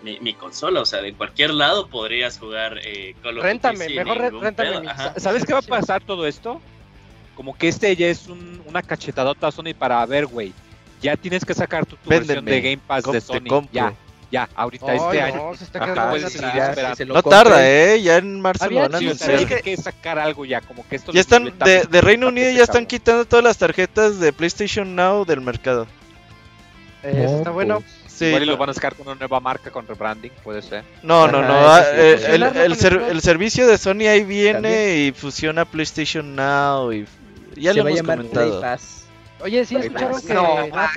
[0.03, 4.31] mi, mi consola, o sea, de cualquier lado podrías jugar eh, Call of Duty mejor.
[5.17, 6.61] ¿Sabes qué va a pasar todo esto?
[7.35, 10.51] Como que este ya es un- una cachetadota a Sony para ver, güey.
[11.03, 13.67] Ya tienes que sacar tu, tu versión de Game Pass Com- de Sony.
[13.71, 13.93] Ya,
[14.31, 15.55] ya, ahorita Ay, este no, año.
[15.57, 16.95] se está Ajá, puedes seguir esperando.
[16.95, 17.43] se lo No compren.
[17.43, 18.01] tarda, ¿eh?
[18.01, 19.61] Ya en marzo Había lo van a Sí, anunciar.
[19.61, 22.85] que- sacar algo ya, como que esto Ya están, de, de Reino Unido ya están
[22.87, 25.85] quitando todas las tarjetas de PlayStation Now del mercado.
[27.03, 27.81] Eh, eso está No, bueno.
[27.81, 30.31] pues, Sí, Igual y no, lo van a sacar con una nueva marca con rebranding,
[30.43, 30.83] puede ser.
[31.01, 34.01] no, no, no, ah, eh, el, fusionarlo el con ser- el el servicio de Sony
[34.07, 35.07] ahí viene También.
[35.07, 37.07] y fusiona PlayStation Now y
[37.55, 38.49] ya se lo va a hemos llamar comentado.
[38.49, 39.02] Play Pass.
[39.43, 40.89] Oye, sí, escucharon que, No, Ah,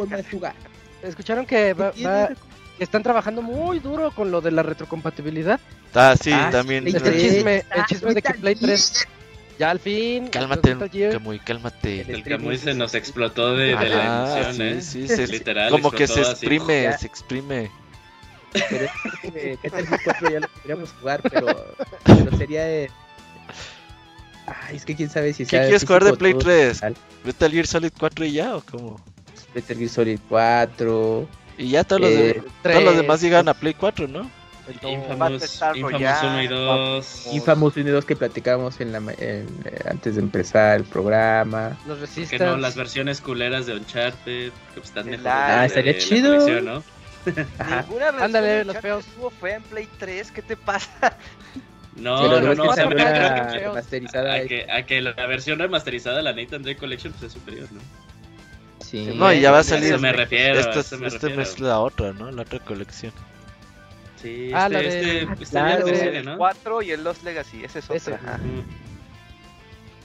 [1.02, 2.30] escucharon que va- ¿Qué va-
[2.78, 5.58] están trabajando muy duro con lo de la retrocompatibilidad.
[5.94, 6.86] Ah, sí, Ah, también.
[6.86, 8.70] Está el chisme, el Ah, chisme de que Play Gear.
[8.70, 9.06] 3
[9.58, 10.28] ya al fin.
[10.28, 10.76] Cálmate,
[11.10, 12.02] Camuy, cálmate.
[12.02, 14.82] El El Camuy se nos explotó de, de Ajá, la emoción, sí, ¿eh?
[14.82, 16.30] sí, se- Literal, como que se así.
[16.30, 17.70] exprime, se exprime.
[18.70, 18.90] Pero es
[19.22, 21.46] que Metal Gear 4 ya lo podríamos jugar, pero,
[22.04, 22.90] pero sería de...
[24.46, 26.68] Ay, es que quién sabe si ¿Qué sea quieres jugar de Play todo 3?
[26.68, 26.96] digital.
[27.24, 29.00] ¿Metal Gear Solid 4 y ya o cómo?
[29.54, 31.28] Metal Gear Solid 4.
[31.58, 34.30] Y ya todos, los, Eh, de- todos los demás llegan a Play 4, ¿no?
[34.82, 35.42] Infamous,
[35.76, 36.28] Infamous Royale.
[36.28, 37.26] 1 y 2.
[37.32, 40.84] Infamous 1 y 2 que platicábamos en la, ma- en, eh, antes de empezar el
[40.84, 41.76] programa.
[41.86, 42.40] Los Que resistas.
[42.40, 45.28] no, las versiones culeras de Uncharted, que pues están mejor.
[45.28, 46.34] Ah, de- estaría de chido.
[46.62, 46.82] ¿no?
[47.24, 47.24] Ninguna
[48.10, 49.06] versión Ándale, de los feos.
[49.06, 51.16] estuvo fea en Play 3, ¿qué te pasa?
[51.96, 54.34] No, pero no, no, que o sea, salió me refiero la a que- remasterizada.
[54.34, 57.80] a que, a que la versión remasterizada, la Nathan Drake Collection, pues es superior, ¿no?
[58.84, 59.10] Sí.
[59.14, 59.92] No, y ya va a salir.
[59.94, 61.42] eso me refiero, a Esta, eso me esta refiero.
[61.42, 62.30] es la otra, ¿no?
[62.30, 63.12] La otra colección.
[64.22, 65.78] Sí, Ah, este, la de- este, este claro.
[65.78, 66.36] es de serie, ¿no?
[66.36, 67.88] 4 y el Lost Legacy, ese es.
[67.88, 68.04] Ujú.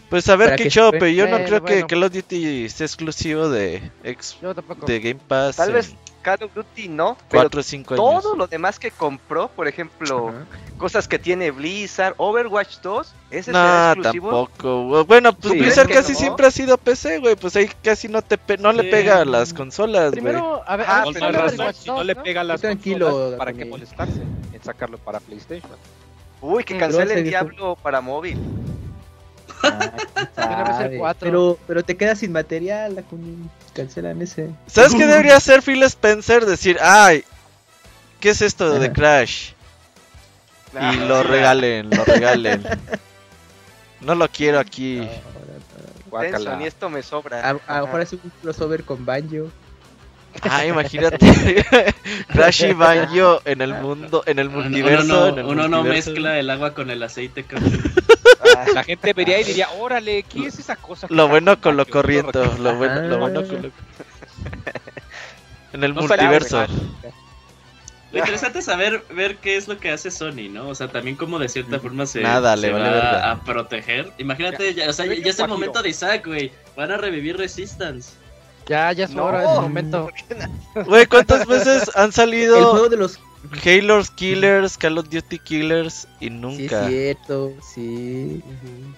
[0.10, 1.88] Pues a ver qué que show, pero yo no Bueno, creo que bueno.
[1.88, 4.86] Call of Duty sea exclusivo de, ex, Yo tampoco.
[4.86, 5.56] de Game Pass.
[5.56, 8.22] Tal en vez Call of Duty no, pero 4 o 5 años.
[8.24, 10.46] todo lo demás que compró, por ejemplo, Ajá.
[10.78, 14.30] cosas que tiene Blizzard, Overwatch 2, ese será No, exclusivo.
[14.48, 15.06] tampoco.
[15.06, 16.20] Bueno, pues Sí, Blizzard ¿crees que casi no?
[16.20, 17.36] siempre ha sido PC, güey.
[17.36, 18.90] Pues ahí casi no te pe- no le Sí.
[18.90, 20.22] pega a las consolas, güey.
[20.24, 22.42] Primero, a ver, Ah, a ver, Con pero razón, Overwatch si no 2, le pega
[22.42, 24.22] a las tranquilo, consolas, ¿para qué molestarse
[24.54, 25.72] en sacarlo para PlayStation?
[26.42, 28.38] Uy, que cancele el Diablo para móvil.
[29.64, 31.14] Ah.
[31.20, 33.04] Pero, pero te quedas sin material, la
[33.74, 34.50] cancelan ese.
[34.68, 36.46] ¿Sabes qué debería hacer Phil Spencer?
[36.46, 37.24] Decir, ay,
[38.20, 38.92] ¿qué es esto de.
[38.92, 39.52] Crash?
[40.76, 42.64] Ah, Y lo sí, regalen, lo regalen.
[44.02, 45.08] No lo quiero aquí.
[46.10, 46.38] Guácala.
[46.38, 47.48] Tenson, y esto me sobra.
[47.68, 49.52] A, lo mejor es un crossover con Banjo.
[50.42, 51.64] Ah, imagínate.
[52.30, 55.04] Crash y Banjo en el mundo, en el Uno- multiverso.
[55.06, 56.10] Uno, en el no, uno no multiverso.
[56.12, 57.80] mezcla el agua con el aceite, cabrón.
[58.58, 61.08] Ah, La gente vería y diría, órale, ¿qué es esa cosa?
[61.10, 61.94] Lo bueno con lo Mario?
[61.94, 62.40] corriente.
[62.60, 63.20] Lo bueno, lo Ah.
[63.20, 63.72] bueno con lo...
[65.74, 66.66] En el No multiverso.
[68.12, 70.68] Lo interesante es saber ver qué es lo que hace Sony, ¿no?
[70.68, 73.32] O sea, también como de cierta forma se, Nada, se le vale va verga.
[73.32, 74.12] a proteger.
[74.18, 75.48] Imagínate, ya, o sea, ya, ya es el Guajiro.
[75.48, 76.52] momento de Isaac, güey.
[76.76, 78.12] Van a revivir Resistance.
[78.68, 79.24] Ya, ya es No.
[79.26, 80.10] hora, es el momento.
[80.88, 83.18] Güey, ¿cuántas veces han El salido juego de los.
[83.66, 88.42] Halo Killers, Call of Duty Killers y Sí, es nunca cierto, sí.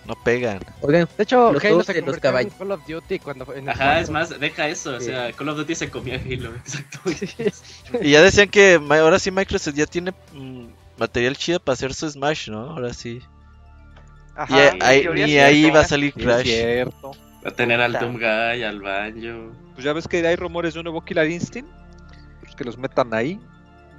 [0.06, 0.60] no pegan?
[0.82, 2.53] Oigan, De hecho, Los Halo se de los convirtió en caballos.
[2.58, 4.95] Call of Duty cuando en Ajá, es más, deja eso.
[4.95, 5.06] O Sí.
[5.06, 6.99] sea, Call of Duty se comió a Halo, exacto.
[8.01, 10.65] Y ya decían que ahora sí Microsoft ya tiene mm,
[10.97, 12.71] material chido para hacer su Smash, ¿no?
[12.71, 13.21] Ahora sí.
[14.36, 16.43] Ajá, y ahí- ni sí, va a salir Sí, es Crash.
[16.43, 17.12] cierto.
[17.45, 18.06] Va a tener al Puta.
[18.06, 19.51] Doom Guy, al Banjo.
[19.73, 21.69] Pues ya ves que hay rumores de un nuevo Killer Instinct.
[22.41, 23.39] Pues que los metan ahí.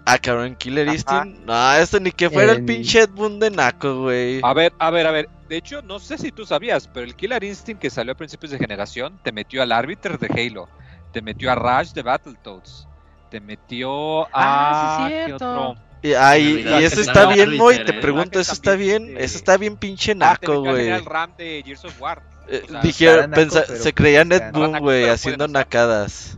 [0.07, 0.87] Ah, cabrón, Killer.
[0.89, 1.47] Instinct.
[1.47, 4.41] No, esto ni que fuera el En- pinche Ed Boon de Naco, güey.
[4.43, 5.29] A ver, a ver, a ver.
[5.49, 8.51] De hecho, no sé si tú sabías, pero el Killer Instinct que salió a principios
[8.53, 10.69] de generación te metió al Arbiter de Halo,
[11.13, 12.87] te metió a Rush de Battletoads,
[13.31, 14.29] te metió a.
[14.35, 15.51] Ah, sí, ¿qué cierto.
[15.71, 15.81] otro?
[16.03, 17.77] Y, ay, y que eso está bien, Moy.
[17.77, 17.85] eh.
[17.87, 19.17] Te pregunto, ¿eso está bien?
[19.17, 19.25] eh.
[19.25, 20.77] Eso está bien pinche Ah, Naco, güey.
[20.85, 22.23] General Ram de Gears of War.
[22.47, 26.37] Eh, O sea, dijeron, naco, se creían Ed güey, haciendo nacadas.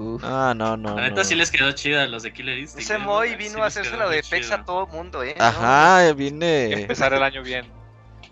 [0.00, 0.22] Uf.
[0.24, 0.96] Ah, no, no.
[0.96, 1.24] La neta no.
[1.24, 2.82] sí les quedó chida a los de Killer Instinct.
[2.82, 2.98] Ese ¿eh?
[2.98, 5.34] Moy vino a hacerse lo de Pex a todo mundo, ¿eh?
[5.38, 5.44] ¿no?
[5.44, 7.66] Ajá, vine, Empezar el año bien.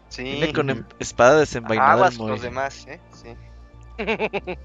[0.09, 0.23] Sí.
[0.23, 1.93] vine con em- espada desenvainada.
[1.93, 3.01] Aguas con los demás, ¿eh?
[3.13, 3.37] Sí.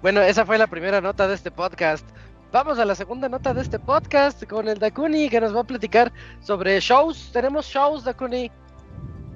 [0.00, 2.06] Bueno, esa fue la primera nota de este podcast.
[2.50, 5.64] Vamos a la segunda nota de este podcast con el Dakuni que nos va a
[5.64, 7.30] platicar sobre shows.
[7.32, 8.50] Tenemos shows, Dakuni.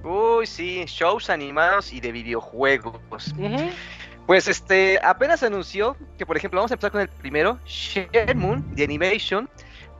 [0.02, 3.34] Uy, sí, shows animados y de videojuegos.
[3.38, 3.70] Ujú.
[4.26, 8.62] Pues este, apenas se anunció que, por ejemplo, vamos a empezar con el primero, Shenmue
[8.70, 9.48] de Animation.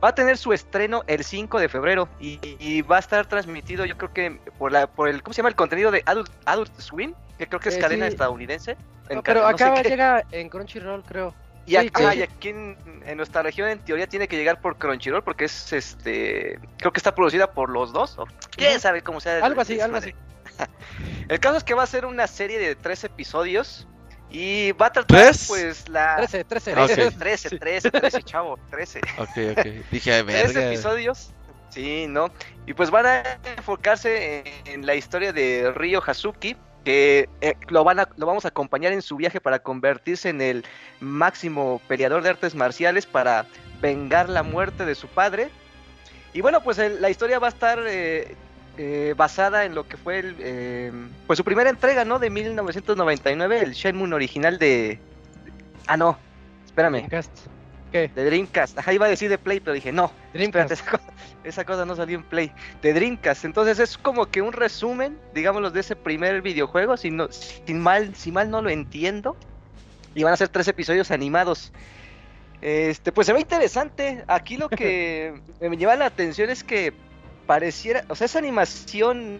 [0.03, 3.85] Va a tener su estreno el 5 de febrero y, y va a estar transmitido,
[3.85, 5.47] yo creo que por la por el ¿cómo se llama?
[5.49, 8.11] el contenido de Adult, Adult Swim, que creo que es Eh, cadena sí.
[8.13, 8.71] estadounidense.
[9.09, 11.33] En No, ca- pero no acá llega en Crunchyroll, creo.
[11.65, 12.19] Y, Sí, acá, sí.
[12.19, 15.71] y aquí en, en nuestra región en teoría tiene que llegar por Crunchyroll porque es
[15.71, 19.37] este creo que está producida por los dos o quién sabe cómo sea.
[19.45, 20.15] Algo así, algo desmadre.
[21.29, 23.87] El caso es que va a ser una serie de tres episodios
[24.33, 25.45] y va a tratar ¿Tres?
[25.47, 26.73] pues la 13, 13.
[26.73, 27.13] 13, Ok.
[27.19, 28.99] 13, 13, 13, chavo, 13.
[29.19, 29.65] Ok, ok.
[29.91, 30.65] Dije, verga.
[30.67, 31.31] episodios.
[31.69, 32.27] Sí, ¿no?
[32.67, 33.23] Y pues van a
[33.57, 38.45] enfocarse en, en la historia de Ryo Hazuki, que eh, lo, van a, lo vamos
[38.45, 40.65] a acompañar en su viaje para convertirse en el
[40.99, 43.45] máximo peleador de artes marciales para
[43.81, 45.49] vengar la muerte de su padre.
[46.33, 48.35] Y bueno, pues el- la historia va a estar eh,
[48.77, 50.91] eh, basada en lo que fue el, eh,
[51.27, 52.17] pues su primera entrega, ¿no?
[52.17, 54.99] De 1999, el Shenmue original de...
[55.85, 56.17] Ah, no,
[56.65, 56.93] espérame.
[56.93, 57.31] Dreamcast.
[57.91, 58.07] ¿Qué?
[58.15, 58.79] De Dreamcast.
[58.79, 60.71] Ajá, iba a decir de Play, pero dije, no, Dreamcast.
[60.71, 62.51] espérate, esa cosa, esa cosa no salió en Play.
[62.81, 63.45] De Dreamcast.
[63.45, 68.15] Entonces es como que un resumen, digámoslo, de ese primer videojuego, si, no, sin mal,
[68.15, 69.37] si mal no lo entiendo.
[70.15, 71.71] Y van a ser tres episodios animados.
[72.61, 74.23] Este, pues se ve interesante.
[74.27, 76.93] Aquí lo que me lleva la atención es que
[77.45, 79.39] pareciera, o sea, esa animación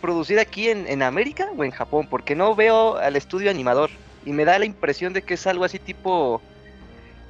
[0.00, 3.90] producida aquí en, en América o en Japón, porque no veo al estudio animador.
[4.24, 6.42] Y me da la impresión de que es algo así tipo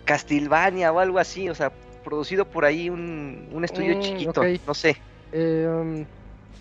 [0.04, 1.70] Castlevania o algo así, o sea,
[2.04, 4.96] producido por ahí un, un estudio Mm, chiquito, no sé.
[5.33, 6.04] Eh, um,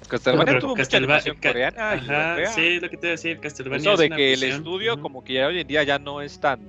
[0.08, 2.48] Castlevania tuvo mucha Castelva- coreana Ajá, europea.
[2.54, 3.78] sí, lo que te iba a decir, Castlevania.
[3.82, 6.22] Eso es de una que el estudio como que ya hoy en día ya no
[6.22, 6.60] es tan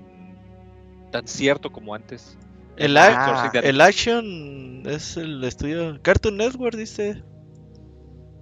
[1.11, 2.39] tan cierto como antes.
[2.77, 5.99] El, Ah, el Action es el estudio.
[6.03, 7.23] Cartoon Network dice.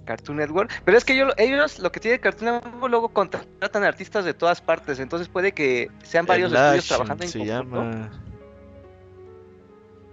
[0.05, 0.71] Cartoon Network.
[0.85, 4.61] Pero es que yo, ellos lo que tiene Cartoon Network luego contratan artistas de todas
[4.61, 7.63] partes, entonces puede que sean varios el estudios Action trabajando en se conjunto.
[7.77, 8.11] llama.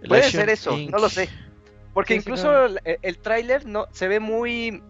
[0.01, 0.91] El Puede Action ser eso, Inc.
[0.91, 1.29] no lo sé.
[1.93, 4.83] Porque Sí, sí, incluso el, el tráiler no se ve muy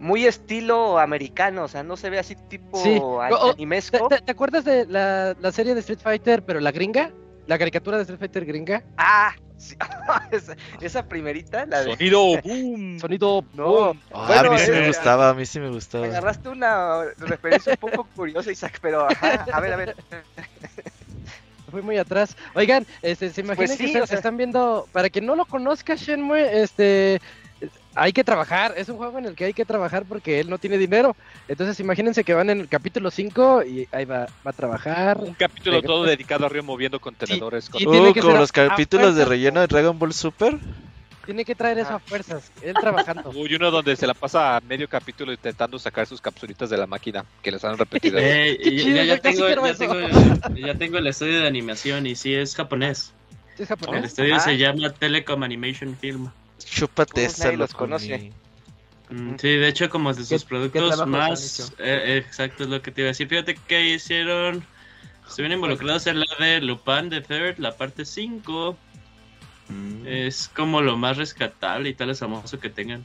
[0.00, 2.96] muy estilo americano, o sea, no se ve así tipo Sí.
[2.96, 4.08] a- O- o- ¿Te, animesco.
[4.08, 7.10] te- te acuerdas de la, la serie de Street Fighter, pero la gringa?
[7.48, 8.82] La caricatura de Street Fighter gringa.
[8.96, 9.74] Ah, sí.
[10.30, 13.00] esa, esa primerita, la de Sonido boom.
[13.00, 13.44] Sonido.
[13.54, 13.96] No.
[14.12, 16.04] Ah, Bueno, a mí sí me eh, gustaba, a mí sí me Me gustaba.
[16.06, 19.96] agarraste una referencia un poco curiosa, Isaac, pero ajá, a ver, a ver.
[21.70, 22.34] Fui muy atrás.
[22.54, 25.34] Oigan, este, se imaginan Pues sí, que están, o sea- están viendo, para quien no
[25.36, 27.20] lo conozca, Shenmue, este,
[27.98, 30.58] hay que trabajar, es un juego en el que hay que trabajar porque él no
[30.58, 31.16] tiene dinero.
[31.48, 35.18] Entonces imagínense que van en el capítulo 5 y ahí va, va a trabajar.
[35.18, 37.68] Un capítulo todo dedicado a Río moviendo contenedores.
[37.68, 39.98] con- y tiene Uh, que como ser los a- a capítulos de relleno de Dragon
[39.98, 40.58] Ball Super.
[41.26, 43.30] Tiene que traer eso a fuerzas, él trabajando.
[43.36, 47.22] Uy, uno donde se la pasa medio capítulo intentando sacar sus capsulitas de la máquina
[47.42, 48.18] que les han repetido.
[48.22, 48.56] Eh,
[49.06, 49.78] ya, tengo, quiero ya, eso.
[49.78, 53.12] tengo, ya tengo el estudio de animación y sí es japonés.
[53.56, 54.04] ¿Sí ¿Es El japonés?
[54.04, 54.40] estudio Ah.
[54.40, 56.30] se llama Telecom Animation Film.
[56.64, 58.32] Chúpate Pues nadie los conoce.
[59.10, 61.72] Mm, Sí, de hecho, como de sus productos más.
[61.78, 63.28] eh, exacto, es lo que te iba a decir.
[63.28, 64.64] Fíjate que hicieron.
[65.26, 68.76] Estuvieron involucrados en la de Lupin the Third, la parte 5.
[69.68, 70.06] Mm.
[70.06, 73.04] Es como lo más rescatable y tal es famoso que tengan.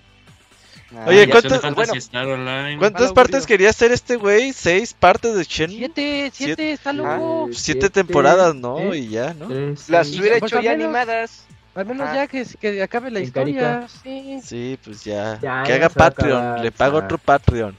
[0.96, 2.78] Ah, Oye, ¿cuántas- bueno, Fantasy Star Online.
[2.78, 3.48] ¿Cuántas partes aburrido.
[3.48, 4.54] quería hacer este güey?
[4.54, 5.78] ¿Seis partes de Shenmue?
[5.78, 7.50] Siete, siete, está loco.
[7.52, 8.78] Siete temporadas, ¿no?
[8.94, 9.00] ¿eh?
[9.00, 9.48] Y ya, ¿no?
[9.48, 11.46] Tres, las hubiera pues, hecho ya menos- animadas.
[11.76, 12.16] Al menos Ah.
[12.16, 13.88] ya que, que acabe la historia.
[14.04, 14.40] Sí.
[14.44, 15.40] Sí, pues ya.
[15.42, 16.38] Ya, que ya haga Patreon.
[16.38, 17.06] acabar, Le pago ya.
[17.06, 17.76] otro Patreon.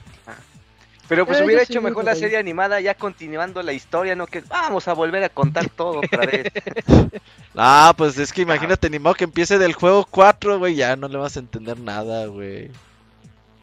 [1.07, 2.19] Pero pues Eh, hubiera hecho mejor la ahí.
[2.19, 6.27] serie animada ya continuando la historia, no que vamos a volver a contar todo otra
[6.27, 6.51] vez.
[7.57, 10.75] Ah, pues es que imagínate, ni modo que empiece del juego 4, güey.
[10.75, 12.69] Ya no le vas a entender nada, güey.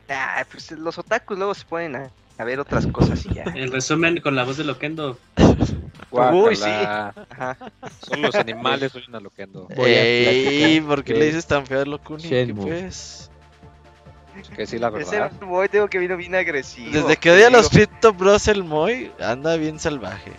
[0.07, 2.09] Ah, pues los otakus luego se ponen a,
[2.41, 3.43] a ver otras cosas y ya.
[3.43, 5.17] El resumen con la voz de Loquendo.
[5.37, 6.61] Uy, sí.
[6.63, 7.13] Guácala.
[7.29, 7.57] Ajá.
[8.01, 9.67] Son los animales, soy una loquendo.
[9.75, 12.23] Voy a Ey, ¿por qué le dices tan feo a Locuni?
[12.23, 13.29] ¿Qué pues?
[14.55, 15.31] Que sí, la Ese verdad.
[15.41, 16.91] boy tengo que vino bien agresivo.
[16.91, 17.69] Desde que odia a los.
[17.69, 20.31] Crypto Bros el Moy, anda bien salvaje.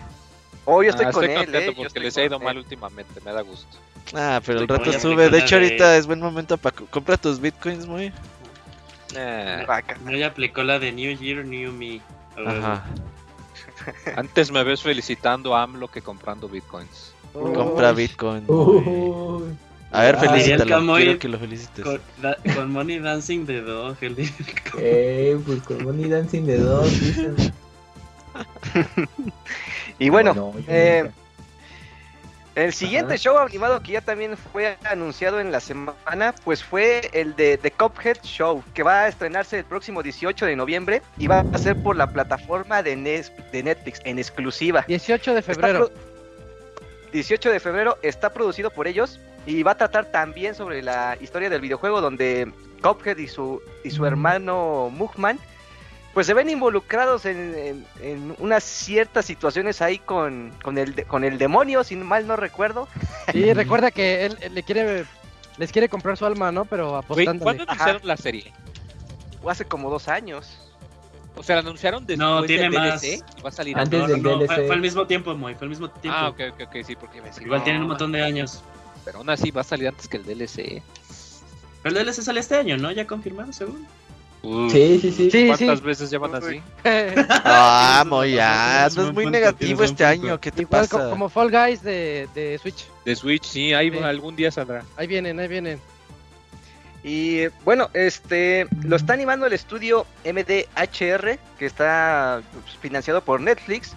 [0.65, 1.75] Oh, yo estoy Ah, con estoy él, contento eh.
[1.77, 2.63] porque les ha ido con mal él.
[2.63, 3.77] últimamente, me da gusto.
[4.15, 5.29] Ah, pero el Estoy rato con sube.
[5.31, 8.13] De hecho, de- ahorita es buen momento para comprar tus bitcoins, Moy.
[9.15, 9.97] Eh, Vaca.
[10.05, 12.01] No, ya aplicó la de New Year, New Me.
[12.47, 12.85] Ajá.
[14.17, 17.13] antes me ves felicitando a AMLO que comprando bitcoins.
[17.33, 18.45] Compra bitcoin.
[18.49, 19.45] Uy.
[19.91, 20.71] A ver, Ah, felicítalo.
[20.77, 21.85] Camoy- Quiero que lo felicites.
[21.85, 24.17] Con, da- con Money Dancing de Dog, el
[24.79, 27.37] Eh, pues con Money Dancing de dos, dicen.
[29.99, 31.15] Y bueno, No, eh, nunca.
[32.55, 33.23] El siguiente Ajá.
[33.23, 37.71] show animado que ya también fue anunciado en la semana, pues fue el de The
[37.71, 41.77] Cuphead Show, que va a estrenarse el próximo 18 de noviembre y va a ser
[41.77, 44.85] por la plataforma de, Nes- de Netflix en exclusiva.
[44.87, 45.89] 18 de febrero.
[45.89, 45.97] pro-
[47.13, 51.51] 18 de febrero está producido por ellos y va a tratar también sobre la historia
[51.51, 52.51] del videojuego donde
[52.83, 55.39] Cuphead y su, y su hermano Mugman
[56.15, 61.25] pues se ven involucrados en, en- en unas ciertas situaciones ahí con, con, el, con
[61.25, 62.89] el demonio, si mal no recuerdo.
[63.33, 65.05] Sí, recuerda que él, él le quiere,
[65.59, 66.65] les quiere comprar su alma, ¿no?
[66.67, 67.39] Pero Güey, apostándole.
[67.43, 67.73] ¿Cuándo Ajá.
[67.73, 68.53] anunciaron la serie?
[69.49, 70.59] Hace como dos años.
[71.35, 73.01] O sea, la anunciaron después No, tiene del más.
[73.01, 73.25] DLC.
[73.43, 74.67] Va a salir Antes No, del no, fue, DLC.
[74.67, 76.19] fue al mismo tiempo, Moy, fue al mismo tiempo.
[76.21, 78.63] Ah, ok, ok, ok, sí, porque me decía, Igual no, tienen un montón de años.
[79.05, 80.83] Pero aún así va a salir antes que el DLC.
[81.83, 82.93] Pero el DLC sale este año, ¿no?
[82.93, 83.87] Ya confirmado, según.
[84.43, 85.31] Sí, sí, sí.
[85.31, 85.85] Sí, ¿Cuántas sí.
[85.85, 86.61] veces llevan así?
[86.85, 88.89] Ah, es ya.
[88.91, 90.41] un No es buen muy punto, negativo este año.
[90.41, 91.11] ¿Qué te Igual pasa?
[91.11, 92.87] como Fall Guys de, de Switch.
[93.05, 93.99] De Switch, sí, ahí Sí.
[93.99, 94.85] algún día saldrá.
[94.97, 95.81] Ahí vienen, ahí vienen.
[97.05, 103.95] Y bueno, este lo está animando el estudio MDHR, que está pues, financiado por Netflix.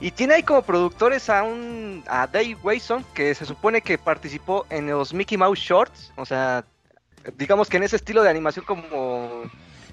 [0.00, 4.66] Y tiene ahí como productores a un a Dave Wayson, que se supone que participó
[4.70, 6.12] en los Mickey Mouse Shorts.
[6.16, 6.64] O sea,
[7.38, 9.42] digamos que en ese estilo de animación como...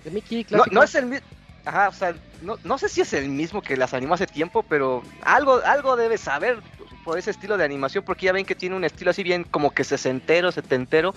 [0.03, 1.25] De Mickey, No, no es el mismo...
[1.63, 4.63] Ajá, o sea, no, no sé si es el mismo que las animó hace tiempo,
[4.63, 6.59] pero algo, algo debe saber
[7.03, 9.69] por ese estilo de animación, porque ya ven que tiene un estilo así bien como
[9.71, 11.13] que sesentero, setentero,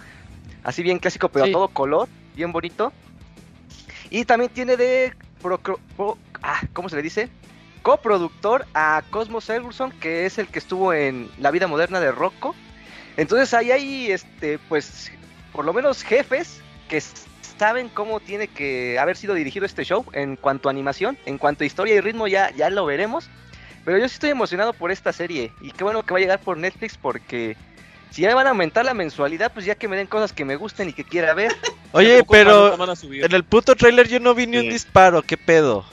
[0.63, 2.93] así bien clásico, pero a todo color, bien bonito.
[4.11, 5.61] Y también tiene de pro-
[6.43, 7.31] ah, ¿cómo se le dice?
[7.83, 12.55] Coproductor a Cosmos Ferguson, que es el que estuvo en La vida moderna de Rocco.
[13.17, 15.11] Entonces ahí hay este pues
[15.53, 17.03] por lo menos jefes que
[17.59, 21.65] saben cómo tiene que haber sido dirigido este show en cuanto a animación, en cuanto
[21.65, 23.29] a historia y ritmo ya ya lo veremos.
[23.85, 26.41] Pero yo sí estoy emocionado por esta serie y qué bueno que va a llegar
[26.41, 27.57] por Netflix porque
[28.11, 30.45] si ya me van a aumentar la mensualidad, pues ya que me den cosas que
[30.45, 31.53] me gusten y que quiera ver.
[31.93, 33.25] Oye, pero no van a subir.
[33.25, 35.23] en el puto trailer yo no vi ni un disparo.
[35.23, 35.85] ¿Qué pedo?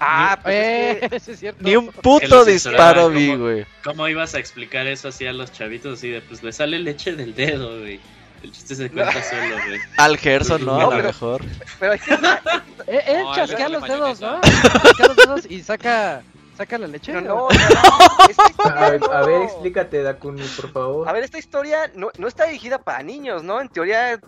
[0.00, 0.54] Ah, pues
[1.02, 1.60] es que- ese es cierto.
[1.62, 3.66] Ni un puto disparo vi, como- güey.
[3.84, 5.98] ¿Cómo ibas a explicar eso así a los chavitos?
[5.98, 8.00] Así de, pues le sale leche del dedo, güey.
[8.42, 9.80] El chiste se cuenta solo, güey.
[9.96, 11.42] Al Gerson, no, No, a lo mejor.
[11.80, 11.92] pero
[12.86, 14.40] Eh, él No, chasquea él los le dedos, ¿no?
[14.40, 16.22] Chasquea los dedos y saca,
[16.56, 17.12] saca la leche.
[17.12, 17.48] no, no, no,
[18.30, 21.08] esta historia A ver, a ver, explícate, Dakuni, por favor.
[21.08, 23.60] A ver, esta historia no, no está dirigida para niños, ¿no?
[23.60, 24.20] En teoría Es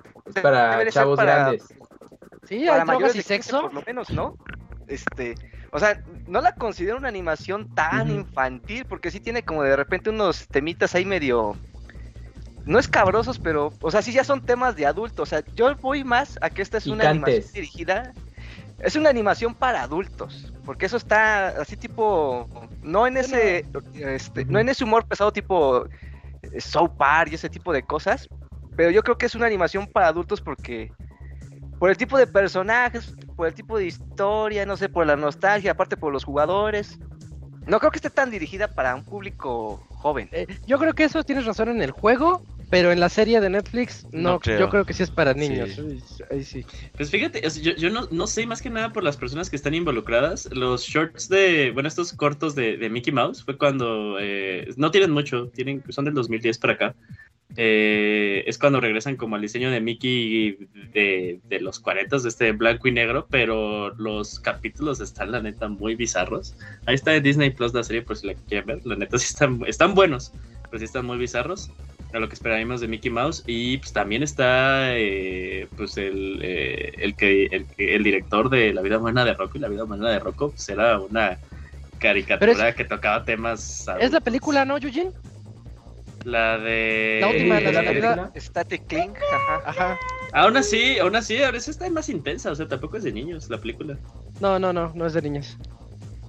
[0.42, 1.64] para chavos para- grandes.
[2.48, 3.60] Sí, para hay drogas mayores y de 15 sexo.
[3.62, 4.36] por lo menos, ¿no?
[4.88, 5.36] Este,
[5.72, 10.10] o sea, no la considero una animación tan infantil porque sí tiene como de repente
[10.10, 11.56] unos temitas ahí medio
[12.66, 16.04] no escabrosos, pero o sea, sí ya son temas de adultos, o sea, yo voy
[16.04, 18.12] más a que esta es una animación dirigida
[18.82, 22.48] es una animación para adultos, porque eso está así tipo
[22.82, 25.86] no en ese este, no en ese humor pesado tipo
[26.42, 28.28] eh, South Park y ese tipo de cosas,
[28.76, 30.90] pero yo creo que es una animación para adultos porque
[31.78, 35.72] por el tipo de personajes, por el tipo de historia, no sé, por la nostalgia,
[35.72, 36.98] aparte por los jugadores.
[37.66, 40.28] No creo que esté tan dirigida para un público joven.
[40.32, 43.50] Eh, yo creo que eso tienes razón en el juego, pero en la serie de
[43.50, 44.60] Netflix no, No creo.
[44.60, 45.76] yo creo que sí es para niños.
[45.78, 46.64] Uy, Ahí sí.
[46.96, 49.74] Pues fíjate, yo, yo no, no sé más que nada por las personas que están
[49.74, 50.48] involucradas.
[50.52, 55.10] Los shorts de, bueno, estos cortos de, de Mickey Mouse fue cuando, eh, no tienen
[55.10, 56.94] mucho, tienen, son del 2010 para acá.
[57.56, 60.56] eh, es cuando regresan como al diseño de Mickey
[60.94, 65.68] de, de los 40 de este blanco y negro, pero los capítulos están la neta
[65.68, 66.54] muy bizarros.
[66.86, 69.26] Ahí está de Disney Plus la serie por si la quieren ver, la neta sí
[69.30, 70.32] están, están buenos,
[70.70, 71.70] pero sí están muy bizarros
[72.12, 76.92] a lo que esperábamos de Mickey Mouse y pues también está eh, pues el, eh,
[76.98, 77.46] el, que,
[77.78, 80.68] el, director de La vida buena de Rocco y La vida buena de Rocco pues
[80.68, 81.38] era una
[81.98, 85.12] caricatura es- que tocaba temas Es la película, ¿no, Eugene?
[86.24, 88.30] la de La última, la de la.
[88.36, 89.62] Static Cling, ajá.
[89.64, 89.98] Ajá.
[90.32, 93.48] aún así aún así ahora sí está más intensa o sea tampoco es de niños
[93.48, 93.96] la película
[94.38, 95.56] No, no, no, no es de niños.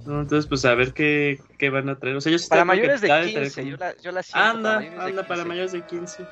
[0.06, 3.00] No, entonces pues a ver qué, qué van a traer o sea ellos Para mayores
[3.00, 5.44] de tratan traer 15, como- yo la, yo la siento Anda, de anda, para 15.
[5.44, 6.24] mayores de 15.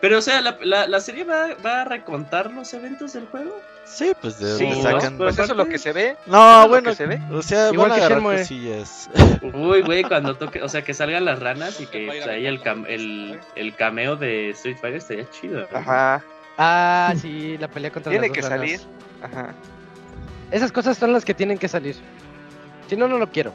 [0.00, 3.54] Pero, o sea, ¿la, la, la serie va, va a recontar los eventos del juego?
[3.84, 4.82] Sí, pues de Sí, dónde ¿no?
[5.00, 5.18] sacan.
[5.18, 6.16] Pues eso es lo que se ve.
[6.24, 7.20] No, bueno, se ve.
[7.30, 9.10] o sea, Igual van a que agarrar cosillas.
[9.52, 12.46] Uy, güey, cuando toque, o sea, que salgan las ranas y que ir pues, ahí
[12.46, 15.66] el, cam- el, el cameo de Street Fighter estaría chido.
[15.70, 16.22] Ajá.
[16.56, 18.58] Ah, sí, la pelea contra Tiene las que ranas.
[18.58, 18.80] salir.
[19.22, 19.54] Ajá.
[20.50, 21.96] Esas cosas son las que tienen que salir.
[22.88, 23.52] Si no, no lo quiero.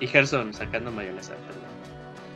[0.00, 1.34] Y Gerson sacando mayonesa.
[1.34, 1.70] perdón.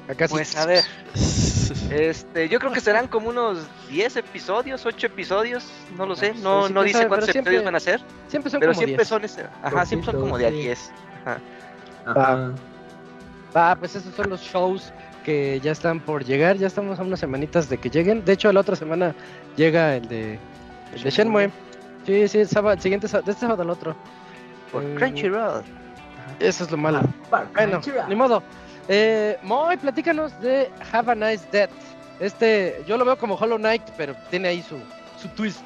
[0.09, 0.35] Acá sí.
[0.35, 0.85] Pues a ver,
[1.91, 3.59] este, yo creo que serán como unos
[3.89, 5.65] 10 episodios, 8 episodios,
[5.97, 8.61] no lo sé, Pues no, no dice cuántos siempre- episodios van a ser, Siempre son
[8.61, 9.09] pero como siempre 10.
[9.09, 10.67] son, ese- ajá, siempre son como de a Poquito, sí.
[10.67, 10.93] 10.
[11.25, 11.39] Ajá.
[12.07, 12.51] Ah,
[13.57, 14.93] Ah, pues esos son los shows
[15.25, 16.57] que ya están por llegar.
[16.57, 18.25] Ya estamos a unas semanitas de que lleguen.
[18.25, 19.15] De hecho, la otra semana
[19.57, 20.39] llega el de,
[20.93, 21.51] el de Shenmue.
[22.07, 23.97] Sí, sí, el, sábado, el siguiente sábado, de este sábado al otro.
[24.73, 25.63] Por Mm, Crunchyroll.
[26.41, 27.01] Eso es lo malo.
[27.55, 28.43] Bueno, ni modo.
[28.89, 31.71] Eh, Moy, platícanos de Have a Nice Death.
[32.21, 34.77] Este, yo lo veo como Hollow Knight, pero tiene ahí su,
[35.21, 35.63] su twist.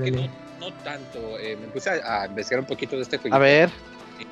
[0.00, 0.22] Que no,
[0.60, 1.18] no tanto.
[1.38, 3.36] eh, me puse a, a investigar un poquito de este juego.
[3.36, 3.70] A ver.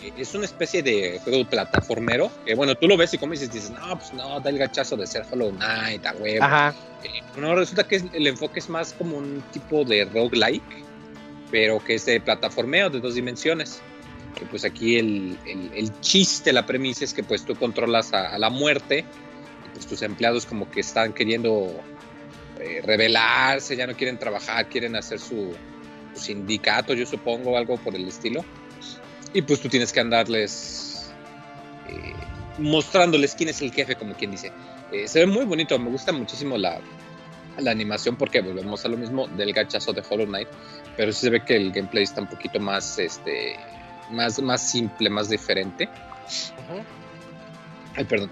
[0.03, 2.31] Eh, Es una especie de juego plataformero.
[2.45, 4.97] Que bueno, tú lo ves y como dices, dices, no, pues no, da el gachazo
[4.97, 6.45] de ser Hollow Knight, a huevo.
[6.45, 6.75] Ajá.
[7.05, 10.63] Eh, no, resulta que es- el enfoque es más como un tipo de roguelike,
[11.51, 13.81] pero que es de plataformeo de dos dimensiones.
[14.35, 18.35] Que pues aquí el, el- el chiste, la premisa es que pues tú controlas a,
[18.35, 19.05] a la muerte
[19.65, 21.73] y pues tus empleados como que están queriendo
[22.61, 25.55] eh, rebelarse, ya no quieren trabajar, quieren hacer su,
[26.15, 28.45] su sindicato, yo supongo, algo por el estilo.
[29.33, 31.11] Y pues tú tienes que andarles
[31.89, 32.13] eh,
[32.59, 34.53] mostrándoles quién es el jefe, como quien dice.
[34.93, 36.79] Eh, se ve muy bonito, me gusta muchísimo la,
[37.59, 40.49] la animación porque volvemos a lo mismo del gachazo de Hollow Knight,
[40.97, 43.57] pero sí se ve que el gameplay está un poquito más, este,
[44.11, 45.89] más, más simple, más diferente.
[46.65, 46.83] Ujú.
[47.97, 48.31] Ay, perdón.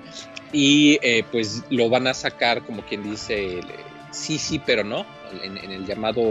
[0.52, 4.84] Y eh, pues lo van a sacar, como quien dice, el, eh, sí, sí, pero
[4.84, 5.04] no,
[5.42, 6.22] en, en el llamado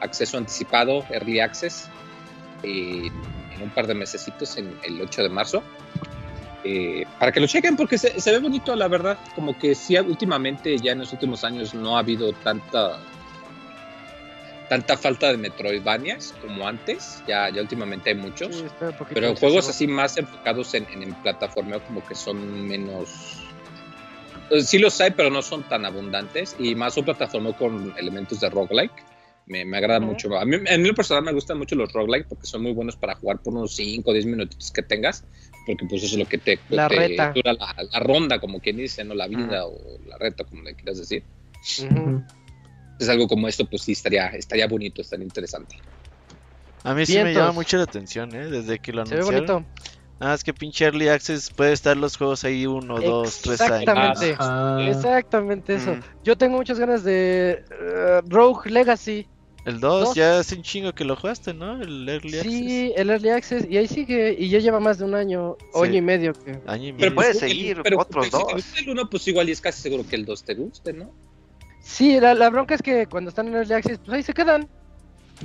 [0.00, 1.88] acceso anticipado, Early Access,
[2.62, 3.08] eh,
[3.54, 5.62] en un par de mesecitos, en el 8 de marzo.
[6.62, 9.18] Eh, para que lo chequen, porque se, se ve bonito, la verdad.
[9.34, 12.98] Como que sí, últimamente, ya en los últimos años, no ha habido tanta
[14.70, 17.22] tanta falta de Metroidvanias como antes.
[17.26, 18.54] Ya, ya últimamente hay muchos.
[18.56, 18.64] Sí,
[19.12, 23.10] Pero juegos así más enfocados en, en, en plataformeo como que son menos...
[24.50, 26.54] eh, Sí los hay, pero no son tan abundantes.
[26.58, 28.92] Y más un plataformeo con elementos de roguelike.
[29.46, 30.12] Me, me agrada Ujú.
[30.12, 30.38] mucho.
[30.38, 32.70] A mí, a mí en lo personal me gustan mucho los roguelike porque son muy
[32.72, 35.24] buenos para jugar por unos 5 o 10 minutitos que tengas.
[35.66, 37.32] Porque pues eso es lo que te, La te reta.
[37.34, 40.76] dura la, la ronda, como quien dice, no la vida o la reta, como le
[40.76, 41.24] quieras decir.
[41.80, 42.24] Ujú.
[43.00, 45.76] Es algo como esto, pues sí, estaría, estaría bonito, estaría interesante.
[46.84, 47.40] A mí sí me Vientos.
[47.42, 48.46] llama mucho la atención, ¿eh?
[48.46, 49.46] Desde que lo Se ve anunciaron.
[49.64, 49.84] bonito.
[50.20, 53.80] Nada más que pinche Early Access puede estar los juegos ahí uno, dos, tres años.
[53.80, 54.36] Exactamente.
[54.38, 54.88] Ajá.
[54.88, 55.94] Exactamente eso.
[55.94, 56.00] Mm.
[56.24, 59.26] Yo tengo muchas ganas de eh, Rogue Legacy.
[59.66, 60.14] El 2 Dos.
[60.14, 61.82] ya hace un chingo que lo jugaste, ¿no?
[61.82, 62.52] El Early Access.
[62.52, 63.66] Sí, el Early Access.
[63.70, 64.34] Y ahí sigue.
[64.38, 65.88] Y ya lleva más de un año, o Sí.
[65.90, 66.32] año y medio.
[66.32, 66.58] Que...
[66.66, 67.14] Año y Pero medio.
[67.14, 68.52] puede pues, seguir el- pero, otros si te dos.
[68.54, 71.10] gusta el uno, pues igual y es casi seguro que el 2 te guste, ¿no?
[71.82, 74.68] Sí, la, la bronca es que cuando están en Early Access, pues ahí se quedan.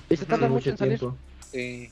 [0.09, 0.99] Y se tardan Sí, mucho en salir.
[0.99, 1.17] tiempo.
[1.51, 1.89] Sí.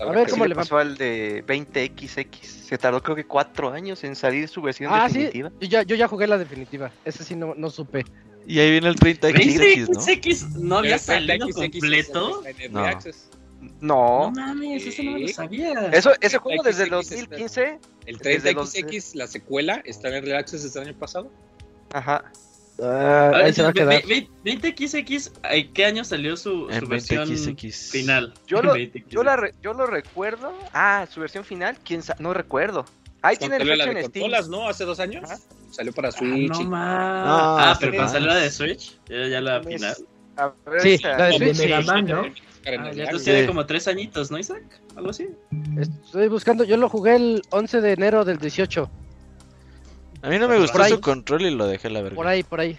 [0.00, 0.62] A ver, ¿cómo le le va?
[0.62, 2.42] pasó al de 20XX.
[2.44, 5.18] Se tardó creo que cuatro años en salir su versión Ah, sí.
[5.24, 5.50] definitiva.
[5.60, 6.90] Yo ya, yo ya jugué la definitiva.
[7.04, 8.04] Ese sí no, no supe.
[8.46, 10.00] Y ahí viene el 30XX, ¿no?
[10.00, 12.42] XX no había salido completo.
[12.70, 12.88] No.
[13.80, 15.34] No, No mames, eso no me lo Sí.
[15.34, 15.72] sabía.
[15.92, 17.78] eso, ese juego desde el XX está- 2015.
[18.06, 21.30] El Desde los- 30XX, la secuela, está en Early Access desde el año pasado.
[21.92, 22.24] Ajá.
[22.82, 24.06] Ah, A ver, ahí se va a ve- quedar.
[24.06, 27.90] ve- ve- 20XX, ¿en qué año salió su, su En versión 20XX.
[27.90, 28.34] final?
[28.46, 29.04] Yo lo, 20XX.
[29.08, 30.52] yo, la re- yo lo recuerdo.
[30.72, 32.84] Ah, su versión final, quién sa- no recuerdo.
[33.22, 34.50] Ahí tiene el fecha de en Steam.
[34.50, 34.68] ¿no?
[34.68, 35.22] Hace dos años.
[35.24, 35.38] Ajá.
[35.70, 36.50] Salió para Ah, Switch.
[36.52, 37.26] no y- más.
[37.26, 38.12] No, ah, pero cuando más.
[38.12, 39.96] salió la de Switch, ya, ya la Pues, final.
[40.36, 41.54] A ver, Sí, esta- la de de Switch.
[41.56, 41.62] sí.
[41.62, 42.22] Mega Man, ¿no?
[42.64, 44.62] Ah, ya tiene como tres añitos, ¿no, Isaac?
[44.96, 45.28] Algo así.
[45.78, 46.62] Estoy buscando.
[46.64, 48.88] Yo lo jugué el 11 de enero del 18.
[50.22, 52.16] A mí no me gustó su control y lo dejé la verga.
[52.16, 52.78] Por ahí, por ahí.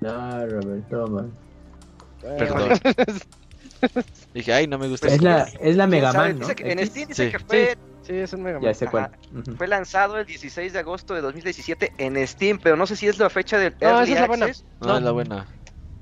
[0.00, 1.26] No, Robert, toma.
[2.20, 2.78] Perdón.
[4.34, 5.08] Dije, ay, no me gusta.
[5.08, 5.66] Es su la, control.
[5.68, 6.28] es la Mega ¿Sabe?
[6.28, 6.46] Man, ¿no?
[6.46, 6.86] Dice que- en.
[6.86, 7.32] Steam dice Sí.
[7.32, 8.64] que fue, Sí, es un Mega Man.
[8.64, 9.10] Ya sé cuál.
[9.56, 13.18] Fue lanzado el 16 de agosto de 2017 en Steam, pero no sé si es
[13.18, 14.46] la fecha del No, Early esa es la buena.
[14.46, 14.96] Access, No, No.
[14.98, 15.46] es la buena.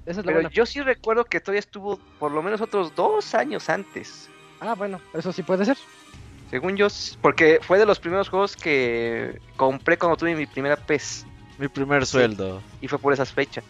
[0.07, 0.51] Esa es la Pero buena.
[0.51, 4.29] yo sí recuerdo que todavía estuvo por lo menos otros dos años antes.
[4.61, 5.77] Ah, bueno, eso sí puede ser.
[6.51, 6.88] Según yo,
[7.22, 11.24] porque fue de los primeros juegos que compré cuando tuve mi primera PES.
[11.59, 12.62] Mi primer sueldo.
[12.80, 13.64] Y fue por esas fechas.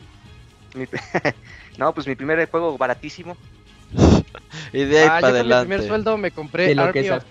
[0.75, 0.87] Mi-
[1.77, 3.37] no, pues mi primer juego baratísimo.
[4.73, 5.69] Y de ahí ah, para yo con mi adelante.
[5.69, 7.25] primer sueldo me compré De lo que Army of.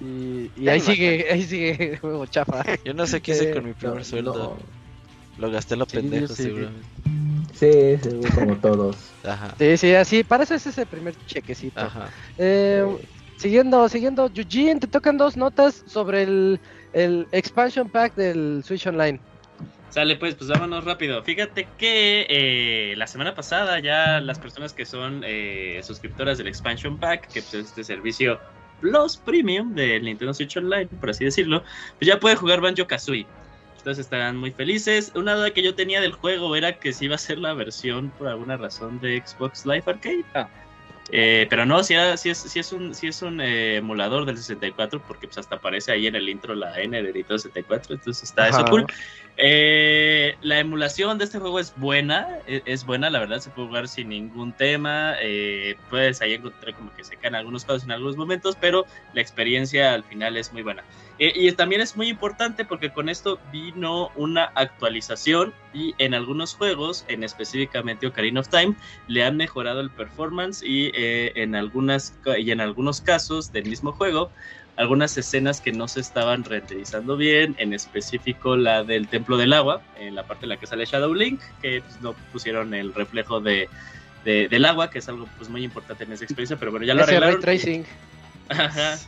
[0.00, 2.62] Y, y ahí sigue, ahí sigue el juego chafa.
[2.84, 4.58] Yo no sé qué hice Eh, con mi primer No, sueldo.
[5.38, 6.42] Lo gasté lo Sí, pendejo, sí, sí.
[6.42, 6.88] seguramente.
[7.54, 8.96] Sí, como todos.
[9.24, 9.54] Ajá.
[9.58, 11.80] Sí, sí, así, para eso es ese primer chequecito.
[11.80, 12.10] Ajá.
[12.36, 12.84] Eh,
[13.36, 16.60] siguiendo, siguiendo, Eugene, te tocan dos notas sobre el,
[16.92, 19.20] el expansion pack del Switch Online.
[19.90, 21.22] Sale pues, pues vámonos rápido.
[21.22, 26.98] Fíjate que eh, la semana pasada ya las personas que son eh, suscriptoras del Expansion
[26.98, 28.38] Pack, que pues, es este servicio
[28.80, 31.62] Plus Premium del Nintendo Switch Online, por así decirlo,
[31.98, 33.26] pues ya pueden jugar Banjo Kazooie.
[33.78, 35.12] Entonces estarán muy felices.
[35.14, 38.10] Una duda que yo tenía del juego era que si iba a ser la versión
[38.18, 40.24] por alguna razón de Xbox Live Arcade.
[40.34, 40.48] Ah.
[41.08, 44.26] Eh, pero no, si, era- si es, si es un, si es un eh, emulador
[44.26, 47.94] del 64, porque pues hasta aparece ahí en el intro la N de Nintendo 64,
[47.94, 48.70] entonces está eso Ajá.
[48.70, 48.86] cool.
[49.38, 53.68] Eh, la emulación de este juego es buena, e- es, buena, la verdad, se puede
[53.68, 55.14] jugar sin ningún tema.
[55.20, 59.20] eh, puedes ahí encontrar como que se caen algunos cosas en algunos momentos, pero la
[59.20, 60.84] experiencia al final es muy buena.
[61.18, 66.54] Eh, y también es muy importante porque con esto vino una actualización y en algunos
[66.54, 68.74] juegos, en específicamente Ocarina of Time,
[69.06, 73.92] le han mejorado el performance y eh, en algunas y en algunos casos del mismo
[73.92, 74.30] juego
[74.76, 79.82] algunas escenas que no se estaban renderizando bien, en específico la del Templo del Agua,
[79.98, 83.40] en la parte en la que sale Shadow Link, que pues, no pusieron el reflejo
[83.40, 83.68] de,
[84.24, 86.94] de- del agua, que es algo pues muy importante en esa experiencia, pero bueno, ya
[86.94, 87.40] lo Ese ray arreglaron.
[87.40, 87.84] tracing.
[88.48, 88.98] Ajá.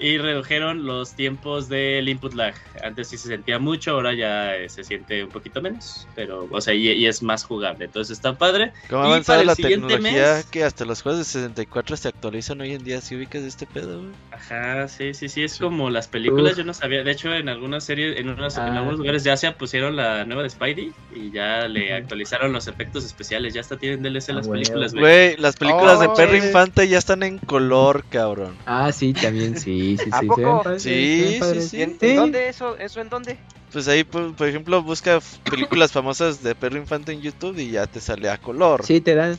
[0.00, 2.54] Y redujeron los tiempos del input lag.
[2.82, 6.08] Antes sí se sentía mucho, ahora ya eh, se siente un poquito menos.
[6.14, 7.84] Pero, o sea, y, y es más jugable.
[7.84, 8.72] Entonces está padre.
[8.88, 11.96] ¿Cómo ha Y avanzado para el la tecnología mes- que hasta los juegos de 64
[11.98, 13.00] se actualizan hoy en día?
[13.02, 14.10] Si ubicas de este pedo, güey?
[14.32, 15.58] Ajá, sí, sí, sí, es Sí.
[15.60, 16.58] como las películas, Uf.
[16.58, 18.98] yo no sabía, de hecho en algunas series, en, unas- en Ah, algunos sí.
[19.02, 21.94] lugares ya se pusieron la nueva de Spidey y ya le Ujú.
[21.96, 24.52] actualizaron los efectos especiales, ya hasta tienen DLC Ah, las huevo.
[24.62, 25.36] películas, güey.
[25.36, 26.38] Las películas de Oh, Perro sí.
[26.46, 28.56] Infante ya están en color, cabrón.
[28.64, 30.10] Ah, sí, también, sí, sí, sí.
[30.12, 31.82] ¿A en, Sí.
[31.82, 32.76] en dónde eso?
[32.76, 33.38] ¿Eso en dónde?
[33.72, 37.86] Pues ahí, por, por ejemplo, busca películas famosas de Perro Infante en YouTube y ya
[37.86, 38.84] te sale a color.
[38.84, 39.38] Sí, te dan.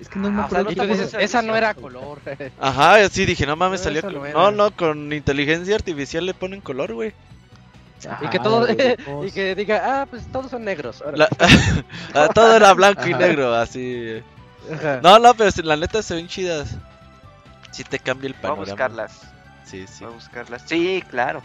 [0.00, 0.84] Es que no me Ah, o sea, acuerdo.
[0.84, 2.20] no dices, esa no era color.
[2.60, 3.98] Ajá, sí, dije, no mames, No, salió.
[4.00, 7.12] eso co- no No, con inteligencia artificial le ponen color, güey.
[8.22, 8.70] y que todo, los
[9.26, 11.02] y que diga, ah, pues todos son negros.
[11.14, 11.28] La-
[12.14, 14.22] Ah, todo era blanco y negro, así.
[14.72, 15.00] Ajá.
[15.02, 16.76] No, no, pero si- la neta se ven chidas.
[17.72, 18.64] Sí te cambia el Voy a panorama.
[18.72, 19.20] buscarlas.
[19.66, 20.04] Sí, sí.
[20.04, 20.62] Voy a buscarlas.
[20.66, 21.42] Sí, claro.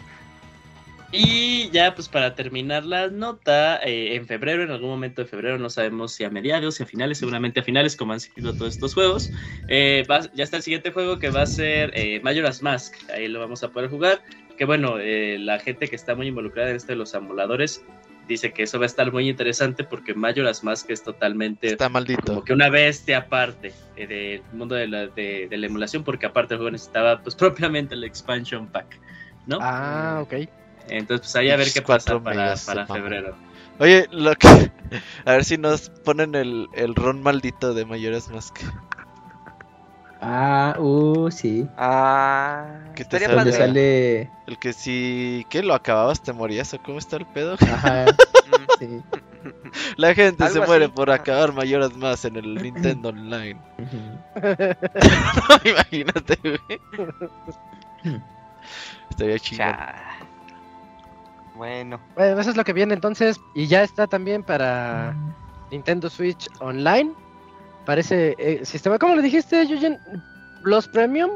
[1.14, 5.58] Y ya, pues para terminar la nota, eh, en febrero, en algún momento de febrero,
[5.58, 8.72] no sabemos si a mediados, si a finales, seguramente a finales, como han sido todos
[8.72, 9.30] estos juegos,
[9.68, 12.94] eh, va- ya está el siguiente juego que va a ser eh, Majora's Mask.
[13.10, 14.22] Ahí lo vamos a poder jugar.
[14.56, 17.84] Que bueno, eh, la gente que está muy involucrada en esto de los emuladores
[18.28, 22.22] dice que eso va a estar muy interesante porque Majora's Mask es totalmente Está maldito.
[22.24, 26.26] como que una bestia aparte eh, del mundo de la, de, de la emulación, porque
[26.26, 28.98] aparte el juego necesitaba pues propiamente el expansion pack,
[29.46, 29.58] ¿no?
[29.60, 30.48] Ah, ok.
[30.88, 33.36] Entonces, pues ahí a ver qué Cuatro pasa para, para febrero.
[33.78, 34.48] Oye, lo que...
[35.24, 38.58] a ver si nos ponen el, el ron maldito de Mayoras Mask.
[40.24, 41.66] Ah, uh, sí.
[41.76, 43.34] Ah, ¿Qué te sale?
[43.34, 43.52] Padre.
[43.52, 44.30] sale.
[44.46, 45.44] El que si...
[45.50, 45.64] ¿Qué?
[45.64, 46.22] ¿Lo acababas?
[46.22, 47.56] ¿Te morías o cómo está el pedo?
[47.60, 48.04] Ajá,
[48.78, 49.02] sí.
[49.96, 50.94] La gente se muere así.
[50.94, 53.60] por acabar Mayoras Mask en el Nintendo Online.
[55.64, 56.80] Imagínate, güey.
[59.10, 59.64] Estaría chido.
[61.56, 63.40] Bueno, Bueno, eso es lo que viene entonces.
[63.56, 65.16] Y ya está también para
[65.72, 67.12] Nintendo Switch Online.
[67.84, 68.98] Parece eh, sistema.
[68.98, 69.98] ¿Cómo le dijiste, Yuyen?
[70.62, 71.30] ¿Los Premium?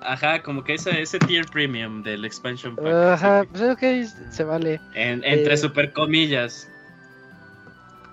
[0.00, 2.86] Ajá, como que ese, ese tier premium del expansion pack.
[2.86, 4.80] Ajá, pues ok, se vale.
[4.94, 6.68] En- entre Eh, super comillas.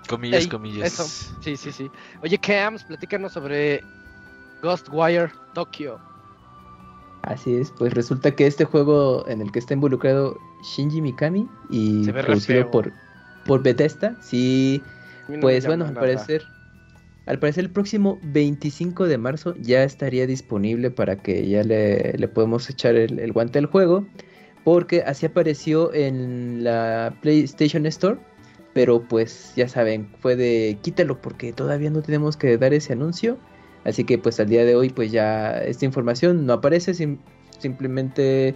[0.07, 0.93] Comillas, Ey, comillas.
[0.93, 1.05] Eso,
[1.41, 1.91] sí, sí, sí.
[2.21, 3.83] Oye, Cams, platícanos sobre
[4.61, 5.99] Ghostwire Tokyo.
[7.23, 12.11] Así es, pues resulta que este juego en el que está involucrado Shinji Mikami y
[12.11, 12.91] producido por,
[13.45, 14.83] por Bethesda, sí,
[15.29, 16.45] no pues bueno, al parecer,
[17.25, 22.27] al parecer el próximo 25 de marzo ya estaría disponible para que ya le, le
[22.27, 24.05] podemos echar el, guante al juego.
[24.63, 28.17] porque así apareció en la PlayStation Store,
[28.73, 33.37] pero pues ya saben, fue de quítalo porque todavía no tenemos que dar ese anuncio,
[33.85, 37.19] así que pues al día de hoy pues ya esta información no aparece, sim-
[37.59, 38.55] simplemente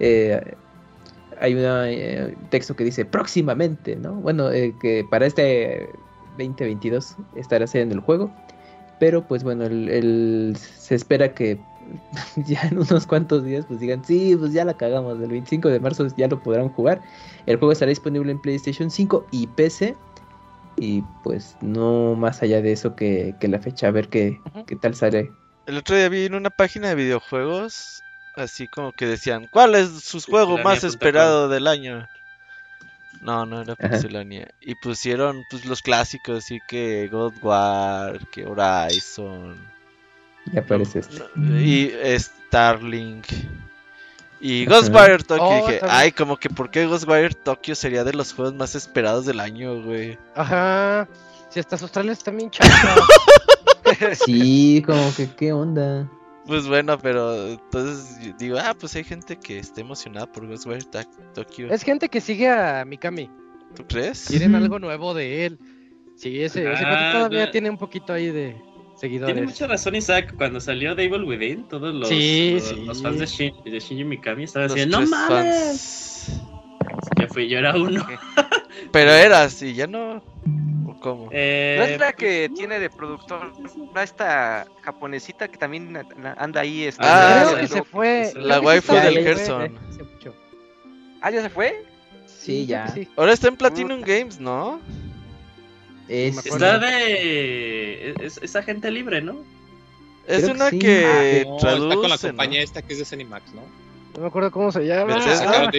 [0.00, 0.40] eh,
[1.40, 4.14] hay un texto que dice próximamente, ¿no?
[4.14, 5.88] Bueno, eh, que para este
[6.38, 8.30] 2022 estará en el juego.
[8.98, 11.58] Pero pues bueno, el, el- se espera que
[12.36, 15.80] ya en unos cuantos días pues digan, sí, pues ya la cagamos, el 25 de
[15.80, 17.00] marzo ya lo podrán jugar.
[17.46, 19.96] El juego estará disponible en PlayStation 5 y PC.
[20.80, 24.76] Y pues no más allá de eso que, que la fecha, a ver qué, qué
[24.76, 25.32] tal sale.
[25.66, 28.02] El otro día vi en una página de videojuegos,
[28.36, 32.08] así como que decían, ¿cuál es su juego más esperado del año?
[33.20, 33.90] No, no era Ajá.
[33.90, 34.48] Pixelania.
[34.60, 39.56] Y pusieron pues los clásicos, así que God War, que Horizon,
[40.52, 41.22] Ya aparece este.
[41.36, 43.26] y Starlink.
[44.40, 44.76] Y Ajá.
[44.76, 45.44] Ghostwire Tokyo.
[45.44, 48.74] Oh, dije, está ay, como que ¿por qué Ghostwire Tokyo sería de los juegos más
[48.76, 50.16] esperados del año, güey?
[50.36, 51.08] Ajá.
[51.50, 52.50] Si hasta sus trailers también.
[54.26, 56.06] Sí, como que qué onda.
[56.48, 60.82] Pues bueno, pero entonces yo digo, ah, pues hay gente que está emocionada por Ghostwire
[61.34, 61.68] Tokyo.
[61.70, 63.30] es gente que sigue a Mikami.
[63.76, 64.24] ¿Tú crees?
[64.28, 65.58] Quieren algo nuevo de él.
[66.16, 67.50] Sí, ese, Ah, todavía no.
[67.52, 69.44] tiene un poquito ahí de Tiene seguidores.
[69.44, 72.74] mucha razón Isaac, cuando salió The Evil Within, todos los, Sí, los, sí.
[72.86, 76.24] los fans de, Shin- de Shinji Mikami estaban diciendo, no mames.
[76.26, 76.42] fans.
[77.20, 78.04] Ya fui, yo era uno.
[78.92, 80.22] Pero eras, y ya no.
[80.98, 81.28] ¿O cómo?
[81.32, 83.52] Eh, ¿No es la que tiene de productor
[83.94, 85.96] ¿no esta japonesita que también
[86.36, 86.84] anda ahí?
[86.84, 88.32] Este, Ah, Creo que se fue.
[88.34, 89.72] La waifu del Gerson.
[90.12, 90.34] mucho.
[91.20, 91.84] ¿Ah, ya se fue?
[92.26, 92.88] Sí, ya.
[92.88, 93.08] sí.
[93.16, 94.80] Ahora está en Platinum Games, ¿no?
[96.08, 98.14] Es- Está de...
[98.20, 99.36] Es, es agente libre, ¿no?
[100.26, 100.78] Es Creo que una sí.
[100.78, 101.84] que No, traduce.
[101.88, 102.20] está con la ¿no?
[102.22, 103.62] compañía esta que es de Cenimax, ¿no?
[104.14, 105.14] No me acuerdo cómo se llama.
[105.16, 105.70] Bethesda.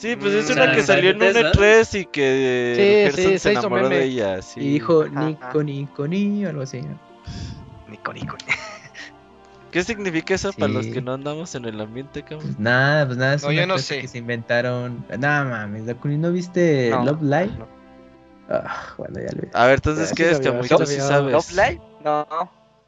[0.00, 1.52] Sí, pues es Mm, una que salió en un Bethesda.
[1.52, 4.40] E3 y que Sí, sí, se enamoró de ella.
[4.40, 4.60] Sí.
[4.60, 5.62] Y dijo Nico.
[5.62, 6.80] Nico, ni, algo así.
[6.80, 6.98] ¿no?
[7.88, 8.36] Nico, Nico.
[9.70, 12.40] ¿Qué significa eso para los que no andamos en el ambiente, cabrón?
[12.40, 14.00] Pues nada, pues nada, es No, una yo no sé.
[14.00, 15.04] que se inventaron.
[15.18, 17.52] Nada mames, Dakuni, ¿no viste No, Love Live?
[17.58, 17.68] no.
[18.48, 19.48] Ah, bueno, ya lo vi.
[19.52, 20.66] A ver, entonces, Ah, ¿qué es, Camuy?
[20.66, 21.32] sí Tú sí sabes.
[21.32, 21.80] ¿Love Live?
[22.02, 22.26] No.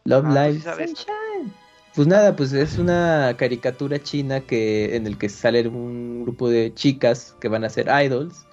[0.05, 0.53] Love Ah, tú Live.
[0.55, 0.91] sí sabes.
[0.91, 1.55] Sunshine.
[1.95, 6.73] Pues nada, pues es una caricatura china que en el que sale un grupo de
[6.75, 8.47] chicas que van a ser idols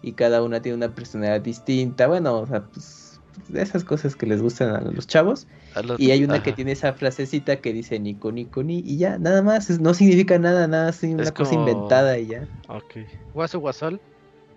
[0.00, 2.06] y cada una tiene una personalidad distinta.
[2.06, 5.46] Bueno, o sea, pues de esas cosas que les gustan a los chavos.
[5.74, 8.96] A los- Y hay una que tiene esa frasecita que dice Nico, Nico, ni y
[8.96, 12.26] ya, nada más, es- no significa nada, nada, es una Es cosa como- inventada y
[12.28, 12.48] ya.
[12.68, 12.96] Ok.
[13.34, 14.00] Guasu Guasol.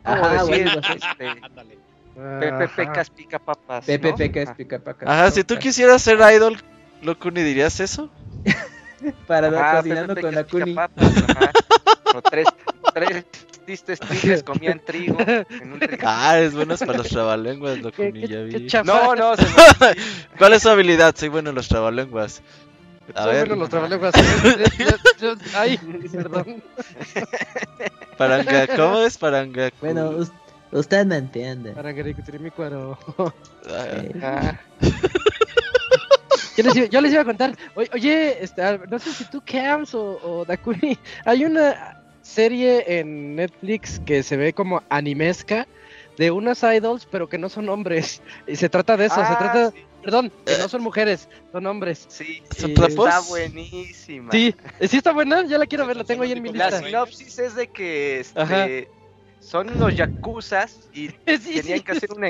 [0.05, 1.77] Ajá, decir, este, Ándale.
[2.39, 2.67] Pepe.
[2.75, 3.85] Pecas pica papas.
[3.85, 4.15] Pepe ¿no?
[4.15, 5.05] Pecas pica paca.
[5.11, 6.57] Ajá, si tú quisieras ser idol,
[7.01, 8.09] Locuni, ¿dirías eso?
[9.27, 10.73] Para andar coordinando Pepe con la Kuni.
[10.75, 11.51] papas, ajá.
[12.13, 12.45] O tres,
[12.93, 13.25] tres
[13.65, 16.03] tristes tigres comían trigo en un trigo.
[16.05, 18.67] Ah, es bueno para los trabalenguas, ¿Qué, Locuni, ya qué vi.
[18.85, 19.95] No, no, se me-
[20.37, 21.15] ¿Cuál es su habilidad?
[21.17, 22.41] Soy bueno en los trabalenguas.
[23.15, 24.13] A Son ver, buenos los trabalenguas.
[25.55, 25.79] Ay,
[26.11, 26.61] perdón.
[28.17, 29.71] paranga, ¿cómo es paranga?
[29.81, 30.31] Bueno, us-
[30.71, 31.73] usted me entiende.
[31.75, 32.97] Arangaricutirimícuaro.
[33.17, 34.59] Ah, Eh, Ah,
[36.57, 37.55] Yo les, iba, yo les iba a contar,
[37.93, 43.35] oye, este, Al- no sé si tú Cams o, o Dakuni, hay una serie en
[43.35, 45.67] Netflix que se ve como animesca
[46.17, 48.21] de unas idols, pero que no son hombres.
[48.47, 51.65] Y se trata de eso, se ah, trata, sí, perdón, que no son mujeres, son
[51.65, 52.05] hombres.
[52.09, 54.31] Sí, está buenísima.
[54.31, 55.45] Sí, ¿sí está buena?
[55.45, 56.85] Ya la quiero ver, la tengo ahí en mi La lista.
[56.85, 58.67] sinopsis es de que este, Ajá.
[59.41, 61.83] Son unos yakuzas y Sí, tenían sí.
[61.83, 62.23] que hacer un,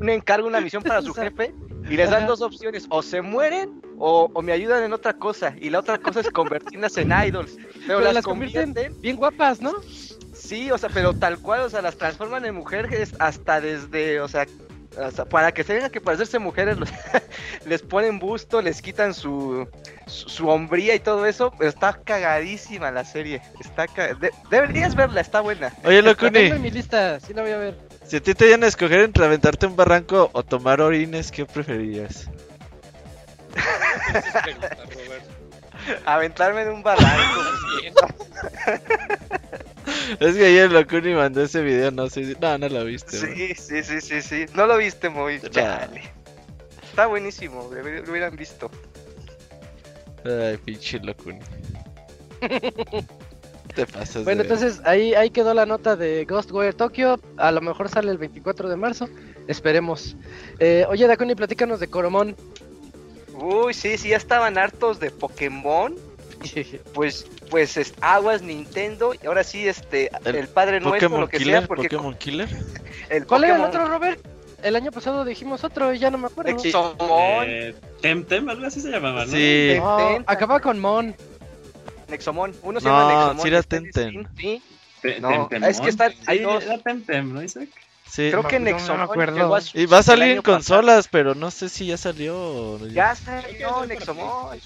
[0.00, 1.54] un- encargo, una misión para su jefe
[1.88, 5.54] y les dan dos opciones, o se mueren o, o me ayudan en otra cosa
[5.60, 9.16] y la otra cosa es convertirlas en idols, pero, Pero las, las convierten convierten, bien
[9.16, 9.72] guapas, ¿no?
[10.32, 14.28] sí, o sea, pero tal cual, o sea, las transforman en mujeres hasta desde, o
[14.28, 14.46] sea,
[14.98, 16.90] hasta para que tengan que parecerse mujeres, los-
[17.66, 19.68] les ponen busto, les quitan su,
[20.06, 24.94] su, su hombría y todo eso, pero está cagadísima la serie, está ca- de- deberías
[24.94, 25.72] verla, está buena.
[25.84, 27.74] Oye, tengo en Locuni, mi lista, sí la voy a ver.
[28.06, 31.44] si a ti te dieran a escoger entre aventarte un barranco o tomar orines, ¿qué
[31.46, 32.28] preferirías?
[36.06, 37.40] Aventarme en un barranco.
[40.20, 42.36] Es que ayer Locuni mandó ese video, no sé si...
[42.40, 43.16] No, no lo viste.
[43.18, 44.46] Sí, sí, sí, sí, sí.
[44.54, 45.38] No lo viste muy.
[45.40, 45.48] No.
[45.48, 46.02] Chale.
[46.82, 48.70] Está buenísimo, lo hubi- lo hubieran visto.
[50.24, 51.40] Ay, pinche Locuni.
[53.74, 57.18] Te pasas Bueno, de- entonces ahí, ahí quedó la nota de Ghostwire Tokyo.
[57.36, 59.08] A lo mejor sale el 24 de marzo.
[59.48, 60.16] Esperemos.
[60.60, 62.36] Eh, oye, Dakuni, platícanos de Coromón.
[63.34, 65.94] Uy, sí, sí, ya estaban hartos de Pokémon.
[66.94, 71.28] Pues pues es, aguas Nintendo y ahora sí este El el, padre nuestro Pokémon lo
[71.28, 72.48] que Killer, sea porque Pokémon Killer.
[73.10, 74.20] el ¿Cuál era el otro, Robert?
[74.62, 76.52] El año pasado dijimos otro y ya no me acuerdo.
[76.54, 79.32] Nexomon, Eh, Temtem, algo así se llamaba, ¿no?
[79.32, 79.74] Sí.
[79.76, 81.14] No, acaba con Mon.
[82.08, 83.42] Nexomon, uno se No, llama Nexomon.
[83.42, 84.26] sí era Temtem.
[84.38, 84.62] Sí,
[85.20, 86.64] No, es que está- hay Sí, dos.
[86.64, 87.68] era Temtem, ¿no, Isaac?
[88.10, 88.30] Sí.
[88.30, 90.54] creo que no me Nexomon a Y va a salir en pasado.
[90.54, 92.78] consolas, pero no sé si ya salió.
[92.88, 94.58] Ya salió Nexomon.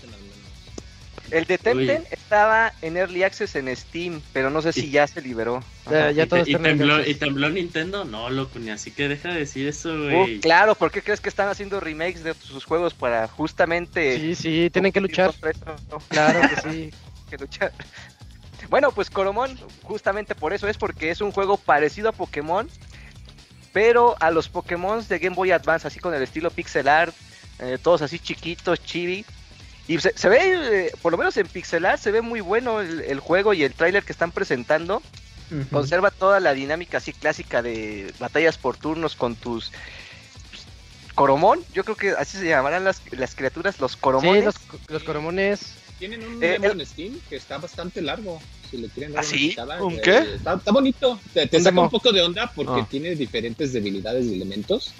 [1.31, 5.07] El de Temtem estaba en Early Access en Steam, pero no sé si Y- ya
[5.07, 5.63] se liberó.
[5.91, 7.09] Ya, ya y, y tembló, Xbox.
[7.09, 10.41] y tembló Nintendo, no, loco, ni así que deja de decir eso, Uh, güey.
[10.41, 14.19] claro, ¿por qué crees que están haciendo remakes de sus juegos para justamente...
[14.19, 15.33] Sí, sí, tienen que luchar.
[16.09, 16.91] Claro que sí.
[17.31, 17.73] que luchar.
[18.71, 22.69] Bueno, pues Coromon, justamente por eso es porque es un juego parecido a Pokémon,
[23.73, 27.15] pero a los Pokémon de Game Boy Advance, así con el estilo pixel art,
[27.61, 29.25] eh, todos así chiquitos, chibi.
[29.89, 32.81] Y se, se ve, eh, por lo menos en pixel art, se ve muy bueno
[32.81, 35.03] el, el juego y el tráiler que están presentando.
[35.71, 39.73] Conserva toda la dinámica así clásica de batallas por turnos con tus
[40.51, 40.63] pues,
[41.15, 41.65] Coromon.
[41.73, 44.55] Yo creo que así se llamarán las, las criaturas, los Coromones.
[44.55, 45.61] Sí, los, los coromones.
[45.99, 48.41] Tienen un Eh, demo el- en Steam que está bastante largo.
[48.71, 49.57] Si le quieren dar ¿Ah, sí?
[49.81, 50.19] ¿Un eh, qué?
[50.35, 51.19] Está, está bonito.
[51.33, 51.83] Te, te Un saca demo.
[51.85, 52.87] un poco de onda porque Ah.
[52.91, 54.93] tiene diferentes debilidades y elementos.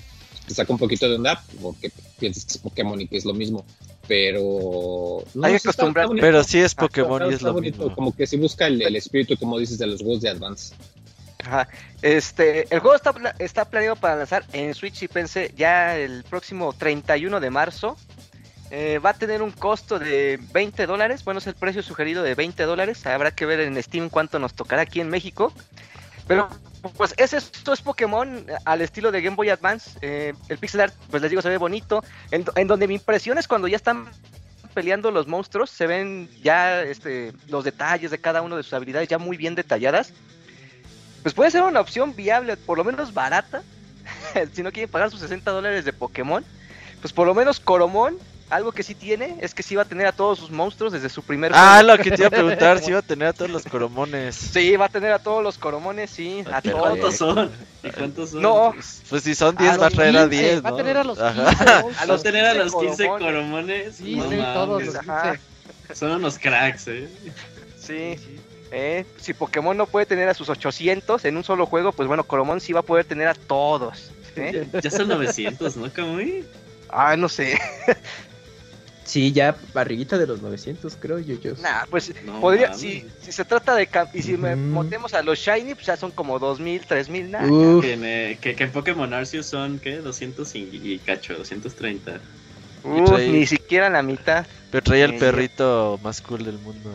[0.47, 3.35] Te saca un poquito de onda porque piensas que es Pokémon y que es lo
[3.35, 3.67] mismo.
[4.09, 5.23] Pero.
[5.35, 6.09] no, Hay que sí acostumbrar-.
[6.21, 7.95] Pero sí es Pokémon y es lo bonito, mismo.
[7.95, 10.75] Como que si busca el, el espíritu, como dices, de los juegos de Advance.
[11.45, 11.69] Ajá.
[12.03, 16.25] Este, el juego está, pla- está planeado para lanzar en Switch y pensé ya el
[16.25, 17.97] próximo 31 de marzo.
[18.71, 21.25] Eh, va a tener un costo de 20 dólares.
[21.25, 23.07] Bueno, es el precio sugerido de 20 dólares.
[23.07, 25.53] Habrá que ver en Steam cuánto nos tocará aquí en México.
[26.29, 26.49] Pero,
[26.97, 29.99] pues, es esto es Pokémon eh, al estilo de Game Boy Advance.
[30.03, 32.05] Eh, el pixel art, pues les digo, se ve bonito.
[32.31, 34.07] En, en donde mi impresión es cuando ya están
[34.75, 39.09] peleando los monstruos, se ven ya este, los detalles de cada uno de sus habilidades
[39.09, 40.13] ya muy bien detalladas
[41.23, 43.63] pues puede ser una opción viable, por lo menos barata.
[44.53, 46.45] si no quieren pagar sus 60 dólares de Pokémon,
[47.01, 48.17] pues por lo menos Coromon,
[48.51, 51.09] algo que sí tiene, es que sí va a tener a todos sus monstruos desde
[51.09, 51.97] su primer Ah, juego.
[51.97, 54.35] lo que te iba a preguntar, si iba a tener a todos los Coromones.
[54.35, 56.81] Sí, va a tener a todos los Coromones, sí, a ¿Y ¿Y todos.
[56.81, 57.51] cuántos son?
[57.83, 58.43] ¿Y cuántos son?
[58.43, 58.75] No,
[59.11, 60.77] Pues si son 10 A va a traer a 15, 10, Va a ¿no?
[60.77, 61.79] tener a los 15 Ajá.
[61.79, 61.83] a.
[62.01, 63.97] ¿Va los tener a 15 los 15 Coromones.
[63.97, 65.37] Sí, No sí, todos los mames, Ajá.
[65.87, 65.95] 15.
[65.95, 67.09] Son unos cracks, eh.
[67.79, 68.17] sí.
[68.71, 72.25] Eh, si Pokémon no puede tener a sus 800 en un solo juego, pues bueno,
[72.25, 74.11] Coromon sí va a poder tener a todos.
[74.37, 74.69] ¿eh?
[74.83, 76.45] Ya son 900, ¿no, Kamui?
[76.91, 77.59] Ah, no sé.
[79.09, 81.35] Sí, ya barriguita de los 900, creo yo.
[81.41, 81.53] yo.
[81.63, 84.61] Nah, pues No podría, si, si se trata de y si me Ujú.
[84.75, 87.49] montemos a los Shiny, pues ya son como 2000, 3000, nada.
[87.81, 89.97] Que, en, eh, que, que en Pokémon Arceus son, ¿qué?
[89.97, 92.21] 200 y, y cacho, 230.
[92.85, 94.47] Uf, trae- ni siquiera la mitad.
[94.71, 96.93] Pero trae el perrito más cool del mundo.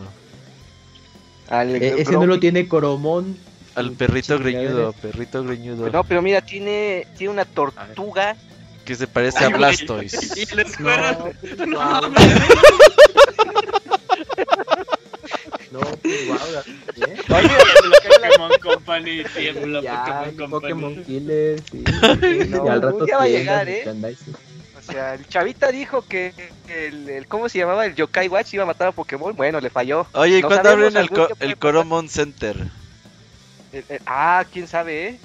[1.48, 3.36] Al- e- ese no lo tiene Coromón.
[3.74, 4.60] Al perrito Chingadera.
[4.60, 5.90] greñudo, perrito greñudo.
[5.90, 8.36] No, pero mira, tiene, tiene una tortuga.
[8.84, 9.56] Que se parece Ay, a.
[9.56, 10.18] Blastoise.
[10.36, 11.66] Y el Squirtle.
[11.66, 12.10] No, No.
[15.70, 17.16] No, pues guau, ¿eh?
[17.28, 17.48] Oye,
[17.82, 21.04] lo- lo que es la- Pokémon Company, tiembla Ya, Pokémon Pokémon Company.
[21.18, 21.84] Killer, sí.
[22.50, 23.84] No, y al rato día va a llegar, ¿eh?
[24.78, 26.32] O sea, el chavita dijo que
[26.68, 27.86] el, el- ¿cómo se llamaba?
[27.86, 29.34] El Yokai Watch iba a matar a Pokémon.
[29.34, 30.06] Bueno, le falló.
[30.12, 31.56] Oye, ¿y No cuándo abren el, co- el pasar.
[31.58, 32.56] Coromon Center?
[33.72, 35.18] El- el- ah, quién sabe, ¿eh?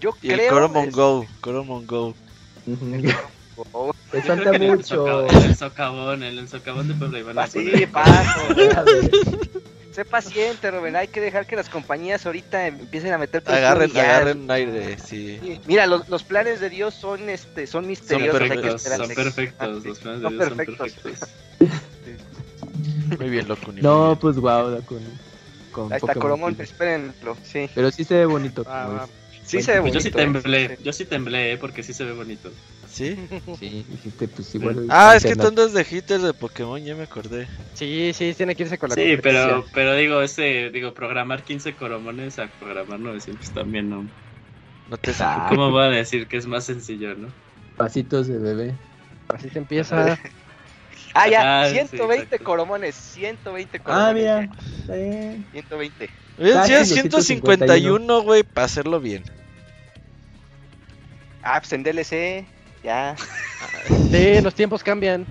[0.00, 0.52] Yo Y el creo.
[0.52, 1.26] Coromon es- Go.
[1.40, 2.14] Coromon Go.
[3.72, 5.28] Oh, Yo falta mucho.
[5.28, 7.90] el socavón, el socavón de Puebla iban a así, poner.
[7.90, 8.40] paso.
[9.92, 10.94] Sé paciente, Rubén.
[10.94, 15.38] Hay que dejar que las compañías ahorita empiecen a meter Agarren, agarren aire, sí.
[15.42, 18.38] Sí, Mira, los, los planes de Dios son este son Son misteriosos.
[18.40, 20.92] que perfectos, son perfectos, los planes de Son Dios son perfectos.
[21.02, 21.28] perfectos.
[23.18, 23.72] Muy bien, loco.
[23.82, 25.00] No, pues guau, con,
[25.72, 26.64] con Ahí está Pokémon Coromon, Killer.
[26.66, 27.36] espérenlo.
[27.42, 28.64] Sí, Pero sí se ve bonito.
[28.68, 29.19] Ah, como.
[29.50, 29.94] Sí Bueno, se ve Pues bonito.
[29.94, 30.14] yo sí ¿eh?
[30.16, 32.56] temblé, yo sí temblé, eh, porque sí se ve bonito.
[32.86, 33.16] ¿Sí?
[33.58, 34.86] Sí, dijiste, pues igual.
[34.90, 37.48] Ah, es que tú andas de hitters de Pokémon, ya me acordé.
[37.74, 41.76] Sí, sí, tiene que irse con la Sí, pero, pero digo, ese, digo, programar 15
[41.76, 44.10] coromones a programar 900 también, ¿no?
[44.86, 47.28] No te Ah, ¿Cómo voy a decir que es más sencillo, no?
[47.76, 48.78] Pasitos de bebé.
[49.28, 50.16] Así se empieza.
[51.14, 52.44] Ah, ya, Ah, sí, 120 exacto.
[52.44, 54.10] Coromones, 120 Coromones.
[54.10, 54.40] Ah, mira.
[54.40, 54.48] ya,
[54.80, 55.50] Está bien.
[55.50, 56.10] 120.
[56.40, 59.22] Hubieran sido Casi 151, güey, para hacerlo bien.
[61.42, 62.44] Ah, pues en DLC,
[62.82, 63.14] ya.
[64.10, 65.26] Sí, los tiempos cambian.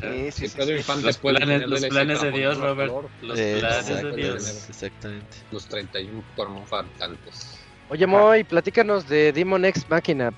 [0.00, 0.72] Sí, sí, sí.
[0.72, 2.92] Infante Los planes, los DLC planes de Dios, Robert.
[3.22, 4.66] Los Eh, planes de Dios.
[4.68, 5.36] Exactamente.
[5.50, 7.58] Los 31 Cormon faltantes.
[7.88, 10.32] Oye, Moy, platícanos de Demon X Máquina.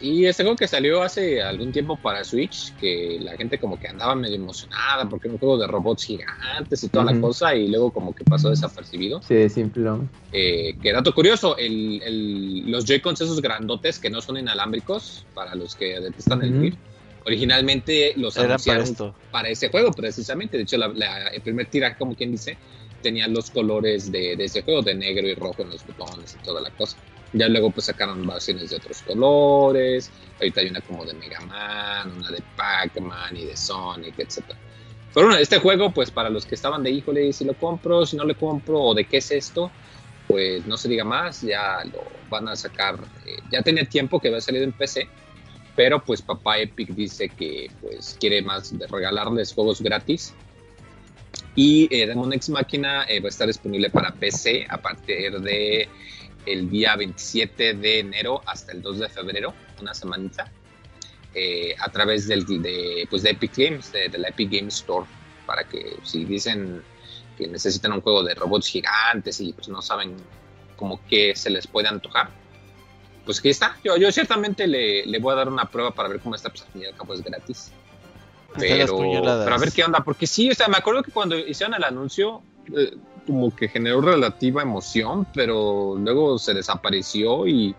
[0.00, 3.86] Y este juego que salió hace algún tiempo para Switch, que la gente como que
[3.88, 7.68] andaba medio emocionada porque era un juego de robots gigantes y toda la cosa, y
[7.68, 9.20] luego como que pasó desapercibido.
[9.22, 10.08] Se desinfló.
[10.32, 15.54] Eh, que dato curioso, el, el- los Joy-Cons esos grandotes que no son inalámbricos, para
[15.54, 16.60] los que detestan el Ujú.
[16.62, 16.78] Wii,
[17.26, 19.14] originalmente los para anunciaron esto.
[19.30, 20.56] para ese juego precisamente.
[20.56, 22.56] De hecho, la- la- el primer tiraje, como quien dice,
[23.02, 26.44] tenía los colores de, de ese juego, de negro y rojo en los botones y
[26.44, 26.96] toda la cosa.
[27.32, 30.10] Ya luego pues sacaron versiones de otros colores.
[30.38, 34.44] Ahorita hay una como de Mega Man, una de Pac-Man y de Sonic, etc.
[35.14, 38.16] Pero bueno, este juego, pues para los que estaban de híjole, si lo compro, si
[38.16, 39.70] no lo compro, o de qué es esto,
[40.28, 42.96] pues no se diga más, ya lo van a sacar.
[43.26, 45.08] eh, ya tenía tiempo que había salido en PC,
[45.74, 50.34] pero pues papá Epic dice que pues quiere más regalarles juegos gratis.
[51.56, 55.88] Y eh, Demon X Máquina eh, va a estar disponible para PC a partir de
[56.46, 60.50] el día 27 de enero hasta el 2 de febrero, una semanita,
[61.34, 65.06] eh, a través del, de, pues de Epic Games, de, de la Epic Games Store,
[65.46, 66.82] para que si dicen
[67.36, 70.16] que necesitan un juego de robots gigantes y pues no saben
[70.76, 72.30] como que se les puede antojar,
[73.24, 73.76] pues aquí está.
[73.84, 76.62] Yo, yo ciertamente le, le voy a dar una prueba para ver cómo está, pues
[76.62, 77.72] al fin y al cabo es gratis.
[78.58, 81.74] Pero, pero a ver qué onda, porque sí, o sea, me acuerdo que cuando hicieron
[81.74, 82.42] el anuncio,
[82.76, 82.96] eh,
[83.30, 87.74] como que generó relativa emoción, pero luego se desapareció y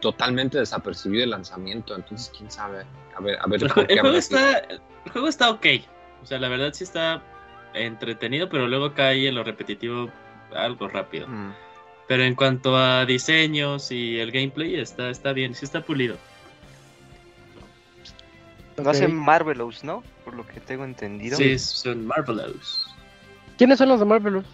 [0.00, 2.84] totalmente desapercibido el lanzamiento, entonces quién sabe,
[3.16, 4.80] a ver, a ver El, el juego está, el
[5.12, 5.66] juego está ok.
[6.22, 7.22] O sea, la verdad sí está
[7.74, 10.10] entretenido, pero luego cae en lo repetitivo
[10.54, 11.26] algo rápido.
[11.28, 11.52] Mm.
[12.08, 16.16] Pero en cuanto a diseños y el gameplay, está, está bien, sí está pulido.
[18.76, 18.88] Lo Ok.
[18.88, 20.02] hacen Marvelous, ¿no?
[20.24, 21.36] Por lo que tengo entendido.
[21.36, 22.88] Sí, son Marvelous.
[23.58, 24.44] ¿Quiénes son los de Marvelous?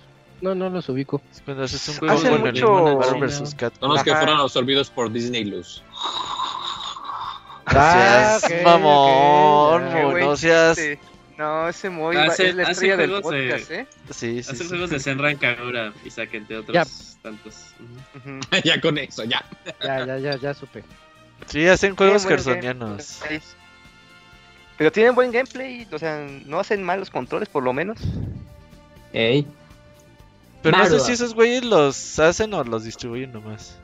[0.41, 1.21] No, no los ubico.
[1.45, 3.57] Cuando haces un Hacen juego con el mucho- Marvel vs.
[3.81, 5.83] Son los que fueron absorbidos por Disney Luz.
[7.67, 10.77] Ah, seas ok, mamón, no seas.
[10.77, 10.99] chiste.
[11.37, 13.87] No, ese Hace- es la hace estrella del juegos de- podcast, ¿eh?
[14.11, 14.69] Sí, sí, Hacen sí.
[14.69, 16.85] juegos de Senran Kagura y saquen de otros Ya.
[17.23, 17.55] tantos.
[18.65, 19.45] Ya con eso, ya.
[19.83, 20.83] Ya, ya, ya, ya supe.
[21.47, 23.41] Sí, hacen juegos gameplay.
[24.77, 27.99] Pero tienen buen gameplay, o sea, no hacen mal los controles por lo menos.
[29.19, 29.45] Ey.
[30.63, 33.77] Pero no sé si esos güeyes los hacen o los distribuyen nomás.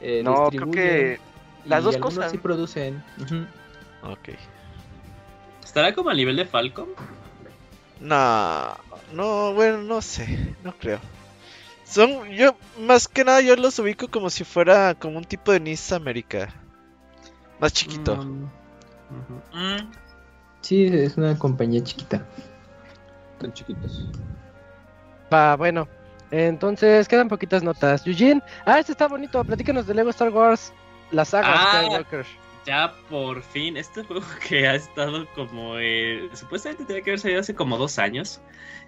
[0.00, 1.20] eh, no, creo que
[1.64, 2.32] las dos cosas.
[2.32, 3.02] sí producen.
[3.20, 3.46] Ujú.
[4.02, 4.30] Ok.
[5.62, 6.88] ¿Estará como al nivel de Falcon?
[8.00, 8.76] No,
[9.12, 10.98] no, bueno, no sé, no creo.
[11.84, 15.60] Son, yo, más que nada, yo los ubico como si fuera como un tipo de
[15.60, 16.48] Nice América.
[17.60, 18.16] Más chiquito.
[18.16, 18.48] Mm,
[19.52, 19.90] Mm,
[20.60, 22.24] Sí, es una compañía chiquita.
[23.40, 24.06] Tan chiquitos.
[25.32, 25.88] Va, bueno.
[26.30, 28.06] Entonces, quedan poquitas notas.
[28.06, 29.42] Eugene, ah, este está bonito.
[29.44, 30.72] Platícanos de Lego Star Wars,
[31.10, 31.82] la saga Ah.
[31.82, 32.24] Skywalker.
[32.66, 35.76] ya por fin, este juego que ha estado como.
[35.78, 38.40] eh, supuestamente tenía que haber salido hace como dos años.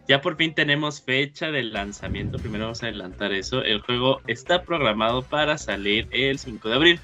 [0.08, 2.38] Ya por fin tenemos fecha de lanzamiento.
[2.38, 3.62] Primero vamos a adelantar eso.
[3.62, 7.00] El juego está programado para salir el 5 de abril.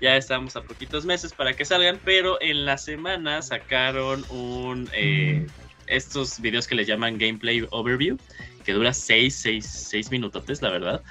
[0.00, 5.46] Ya estamos a poquitos meses para que salgan, pero en la semana sacaron un eh,
[5.90, 8.16] estos videos que les llaman gameplay overview,
[8.64, 11.02] que dura 6, 6, 6 minutotes, la verdad.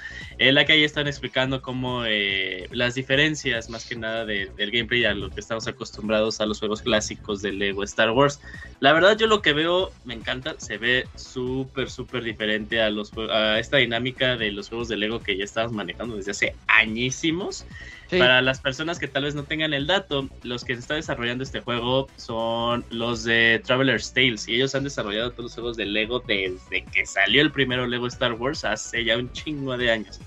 [0.42, 4.70] En la que ahí están explicando cómo eh, las diferencias, más que nada, de- del
[4.70, 8.40] gameplay a lo que estamos acostumbrados a los juegos clásicos de Lego Star Wars.
[8.80, 13.12] La verdad, yo lo que veo me encanta, se ve súper, súper diferente a, los,
[13.30, 17.66] a esta dinámica de los juegos de Lego que ya estamos manejando desde hace añísimos.
[18.08, 18.18] Sí.
[18.18, 21.44] Para las personas que tal vez no tengan el dato, los que se está desarrollando
[21.44, 25.84] este juego son los de Traveler's Tales y ellos han desarrollado todos los juegos de
[25.86, 30.18] Lego desde que salió el primero Lego Star Wars hace ya un chingo de años.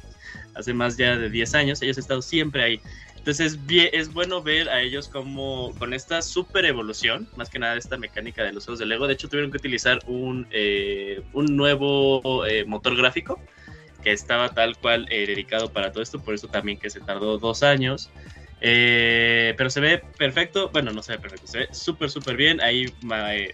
[0.55, 2.81] Hace más ya de 10 años, ellos han estado siempre ahí.
[3.17, 7.97] Entonces es, bueno ver a ellos como con esta super evolución, más que nada esta
[7.97, 9.07] mecánica de los juegos de Lego.
[9.07, 13.39] De hecho tuvieron que utilizar un, eh, un nuevo eh, motor gráfico
[14.03, 17.37] que estaba tal cual eh, dedicado para todo esto, por eso también que se tardó
[17.37, 18.11] dos años.
[18.59, 22.61] Eh, pero se ve perfecto, bueno, no se ve perfecto, se ve súper, súper bien.
[22.61, 22.85] Ahí
[23.31, 23.53] eh,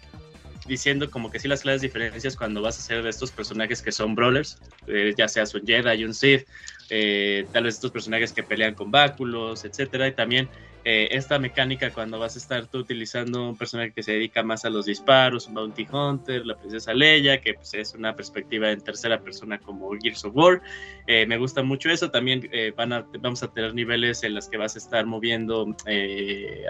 [0.70, 3.92] diciendo como que sí las claras diferencias cuando vas a hacer de estos personajes que
[3.92, 4.58] son brawlers,
[4.88, 6.48] eh, ya seas un Jedi, un Sith,
[6.90, 10.50] eh, tal vez estos personajes que pelean con báculos, etcétera, y también
[10.86, 14.64] eh, esta mecánica cuando vas a estar tú utilizando un personaje que se dedica más
[14.66, 18.82] a los disparos, un Bounty Hunter, la princesa Leia, que pues, es una perspectiva en
[18.82, 20.62] tercera persona como Gears of War.
[21.08, 22.10] Eh, me gusta mucho eso.
[22.12, 25.76] También eh, van a, vamos a tener niveles en los que vas a estar moviendo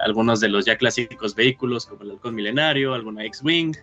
[0.03, 3.75] algunos de los ya clásicos vehículos, como el halcón milenario, alguna X-Wing.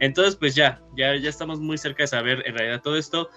[0.00, 3.30] Entonces, pues ya, ya, ya estamos muy cerca de saber en realidad todo esto.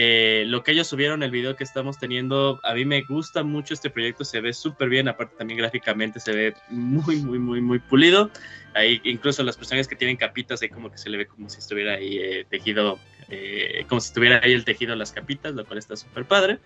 [0.00, 3.74] Eh, lo que ellos subieron, el video que estamos teniendo, a mí me gusta mucho
[3.74, 7.80] este proyecto, se ve súper bien, aparte también gráficamente se ve muy, muy, muy, muy
[7.80, 8.30] pulido.
[8.74, 11.58] Ahí incluso las personas que tienen capitas, ahí como que se le ve como si
[11.58, 15.80] estuviera ahí eh, tejido, eh, como si estuviera ahí el tejido las capitas, lo cual
[15.80, 16.60] está súper padre.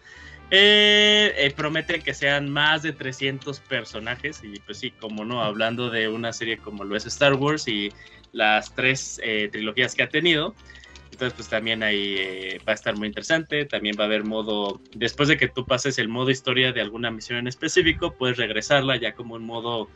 [0.50, 5.88] Eh, eh, prometen que sean más de 300 personajes y pues sí, como no, hablando
[5.88, 7.90] de una serie como lo es Star Wars y
[8.32, 9.18] las tres
[9.50, 10.54] trilogías que ha tenido,
[11.12, 14.80] entonces pues también ahí eh, va a estar muy interesante, también va a haber modo,
[14.94, 18.96] después de que tú pases el modo historia de alguna misión en específico, puedes regresarla
[18.96, 19.88] ya como un modo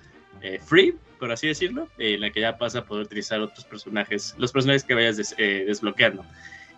[0.42, 3.64] eh, free, por así decirlo, eh, en la que ya vas a poder utilizar otros
[3.64, 6.24] personajes, los personajes que vayas des- desbloqueando.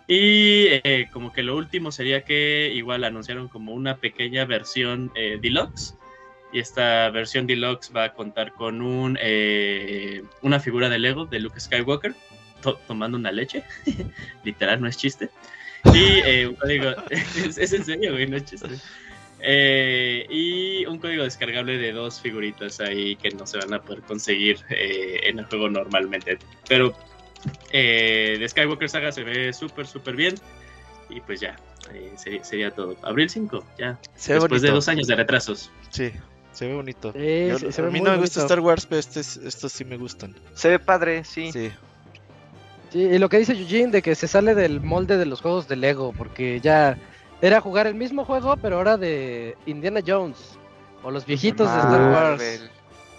[0.07, 0.79] Y
[1.11, 5.93] como que lo último sería que igual anunciaron como una pequeña versión deluxe.
[6.51, 9.19] Y esta versión deluxe va a contar con un,
[10.41, 12.15] una figura de Lego de Luke Skywalker
[12.61, 13.63] to- tomando una leche.
[14.43, 15.29] Literal, no es chiste.
[15.93, 16.89] Y eh, un código.
[17.09, 18.67] es, es en serio, güey, no es chiste.
[19.41, 24.01] Eh, y un código descargable de dos figuritas ahí que no se van a poder
[24.01, 26.37] conseguir eh, en el juego normalmente.
[26.67, 26.93] Pero
[27.71, 30.35] eh, de Skywalker Saga se ve súper, súper bien.
[31.09, 31.55] Y pues ya,
[31.93, 32.95] eh, sería, sería todo.
[33.01, 33.97] Abril 5, ya.
[34.15, 35.71] Se Después de dos años de retrasos.
[35.89, 36.11] Sí,
[36.51, 37.13] se ve bonito.
[37.13, 38.41] Sí, Yo- sí, se a ve mí no me gusta.
[38.41, 40.35] Star Wars, pero este es- estos sí me gustan.
[40.53, 41.51] Se ve padre, sí.
[41.51, 41.71] Sí.
[42.91, 45.67] Sí, y lo que dice Eugene de que se sale del molde de los juegos
[45.67, 46.97] de Lego, porque ya
[47.41, 50.57] era jugar el mismo juego, pero ahora de Indiana Jones,
[51.03, 52.69] o los viejitos de Star Wars,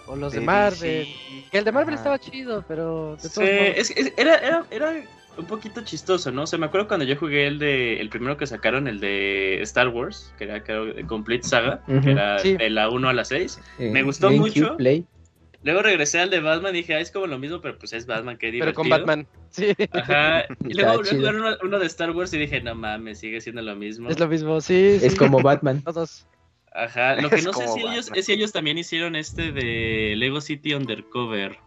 [0.06, 1.06] o los de de Marvel.
[1.52, 2.00] Que el de Marvel Ajá.
[2.02, 4.92] estaba chido, pero de todos Sí, modos- es- es- era, era, era
[5.38, 6.42] un poquito chistoso, ¿no?
[6.42, 9.62] O sea, me acuerdo cuando yo jugué el de el primero que sacaron, el de
[9.62, 12.56] Star Wars, que era creo, Complete Saga, que era Sí.
[12.56, 13.60] de la 1 a la 6.
[13.78, 14.76] Eh, Me gustó mucho.
[14.76, 15.04] Play.
[15.62, 18.06] Luego regresé al de Batman y dije, ah, es como lo mismo, pero pues es
[18.06, 18.74] Batman, qué pero divertido.
[18.74, 19.26] con Batman.
[19.50, 20.44] Sí, Ajá.
[20.64, 21.20] Y luego volví a chido.
[21.22, 24.08] jugar uno, uno de Star Wars y dije, no mames, sigue siendo lo mismo.
[24.08, 24.98] es lo mismo, sí.
[25.02, 25.82] Es como Batman.
[25.84, 26.24] Todos.
[26.72, 27.16] Ajá.
[27.16, 30.40] Lo que Es no sé si ellos, es si ellos también hicieron este de Lego
[30.40, 31.58] City Undercover.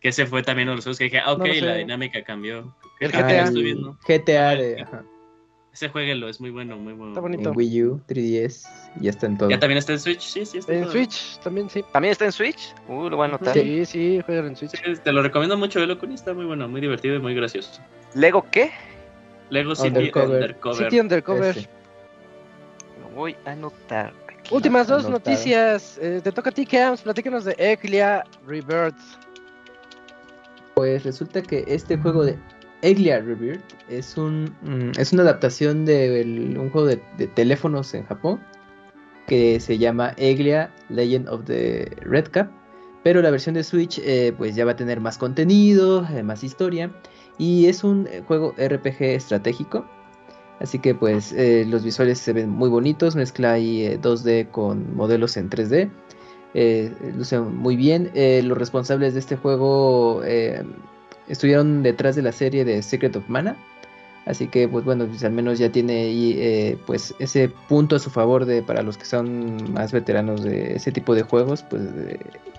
[0.00, 2.22] Que ese fue también uno de los juegos que dije, ah, ok, No la dinámica
[2.22, 2.76] cambió.
[3.00, 3.42] El GTA.
[3.42, 3.98] estoy viendo.
[4.06, 5.04] GTA de, ajá,
[5.78, 7.12] Ese jueguenlo, es muy bueno, muy bueno.
[7.12, 7.50] Está bonito.
[7.50, 8.68] en Wii U, 3DS,
[9.00, 9.48] ya está en todo.
[9.48, 10.90] Ya también está en Switch, sí, sí, está En todo.
[10.90, 11.84] Switch también, sí.
[11.92, 12.74] ¿También está en Switch?
[12.88, 13.54] Uh, lo voy a anotar.
[13.54, 14.72] Sí, sí, juegan en Switch.
[14.72, 17.80] Sí, te lo recomiendo mucho, velo con está muy bueno, muy divertido y muy gracioso.
[18.14, 18.72] ¿Lego qué?
[19.50, 20.42] Lego City Undercover.
[20.42, 20.84] Undercover.
[20.90, 21.56] City Undercover.
[21.56, 21.68] Ese.
[23.00, 24.12] Lo voy a anotar.
[24.26, 24.52] aquí.
[24.52, 25.30] Últimas dos Anotado.
[25.30, 25.96] noticias.
[26.02, 27.02] Eh, te toca a ti, Cams.
[27.02, 28.98] Platícanos de Eglia Rebirth.
[30.74, 32.36] Pues resulta que este juego de
[32.82, 36.96] Eglia Rebirth es un mm, es una adaptación de un juego de,
[37.34, 38.40] teléfonos en Japón
[39.26, 42.50] que se llama Eglia Legend of the Red Cap,
[43.04, 46.42] pero la versión de Switch eh, pues ya va a tener más contenido, eh, más
[46.42, 46.90] historia
[47.38, 49.86] y es un eh, juego RPG estratégico.
[50.60, 51.32] Así que pues
[51.66, 55.88] los visuales se ven muy bonitos, mezcla ahí eh, 2D con modelos en 3D.
[56.54, 58.10] Eh, luce muy bien.
[58.42, 60.20] Los responsables de este juego
[61.28, 63.56] estuvieron detrás de la serie de Secret of Mana.
[64.26, 67.98] Así que, pues bueno, pues, al menos ya tiene ahí eh, pues ese punto a
[67.98, 71.82] su favor de para los que son más veteranos de ese tipo de juegos, pues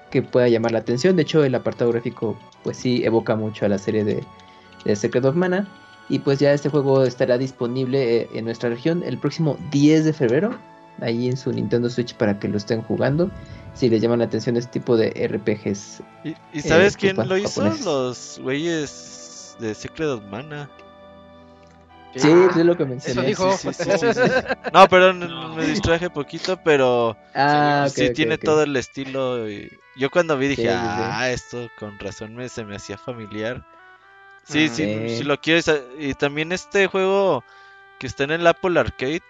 [0.10, 1.16] que pueda llamar la atención.
[1.16, 4.24] De hecho, el apartado gráfico, pues sí evoca mucho a la serie de,
[4.84, 5.68] de Secret of Mana.
[6.10, 10.14] Y pues ya este juego estará disponible eh, en nuestra región el próximo 10 de
[10.14, 10.56] febrero,
[11.02, 13.30] ahí en su Nintendo Switch para que lo estén jugando.
[13.74, 16.02] Si les llaman la atención este tipo de RPGs.
[16.24, 17.62] ¿Y, y sabes Eh, quién pues, lo hizo?
[17.62, 17.86] japoneses.
[17.86, 20.70] Los güeyes de Secret of Mana.
[22.16, 23.22] Sí, pues es lo que mencioné.
[23.22, 23.58] Eso dijo.
[23.58, 24.32] Sí, sí, sí, sí, sí.
[24.74, 25.56] No, perdón, No.
[25.56, 29.48] me distraje poquito, pero Ah, sí ok, tiene todo el estilo.
[29.50, 31.02] y- Yo cuando vi dije, Sí, sí, sí.
[31.04, 33.64] ah, esto con razón me, se me hacía familiar.
[34.46, 34.76] Sí, Ujú.
[34.76, 35.18] sí, Sí.
[35.18, 35.68] si lo quieres.
[35.70, 37.44] ah, Y también este juego
[38.00, 39.22] que está en el Apple Arcade,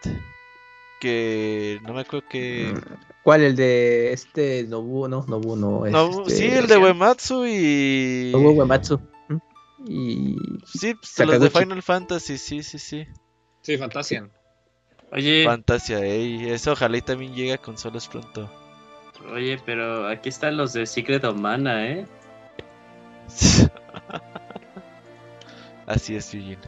[0.99, 2.73] que no me acuerdo que...
[3.23, 3.41] ¿Cuál?
[3.41, 5.85] El de este Nobu, no, Nobu no.
[5.85, 8.29] es No, este, sí, el de Uematsu y...
[8.31, 8.99] Nobuo Uematsu.
[9.27, 9.37] ¿Mm?
[9.87, 10.35] Y
[10.65, 11.49] Sí, pues, los de.
[11.49, 13.07] Final Fantasy, sí, sí, sí.
[13.61, 14.31] Sí, Fantasian.
[15.11, 18.49] Oye, Fantasia, ey, eso ojalá y también llegue a consolas pronto.
[19.33, 22.05] oye, pero aquí están los de Secret of Mana, ¿eh?
[25.87, 26.59] Así es, Eugene.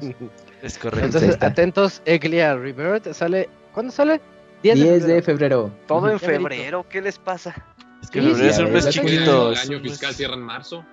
[0.62, 1.06] Es correcto.
[1.06, 3.12] Entonces, atentos, Eglia Rebirth.
[3.12, 3.48] Sale.
[3.72, 4.20] ¿Cuándo sale?
[4.62, 5.70] 10 de febrero.
[5.86, 7.54] Todo en febrero, ¿qué les pasa?
[8.02, 9.48] Es que Sí, febrero sí, es un mes chiquito.
[9.48, 10.84] El es año fiscal cierra en marzo.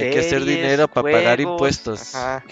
[0.00, 2.14] Hay que hacer dinero para pagar impuestos.
[2.14, 2.42] ajá.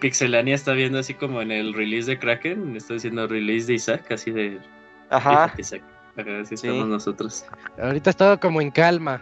[0.00, 4.10] Pixelania está viendo así como en el release de Kraken, está diciendo release de Isaac,
[4.12, 4.60] así de...
[5.08, 5.52] Ajá.
[5.58, 5.82] Isaac.
[6.16, 6.66] Así Sí.
[6.68, 7.44] estamos nosotros.
[7.80, 9.20] Ahorita estaba como en calma.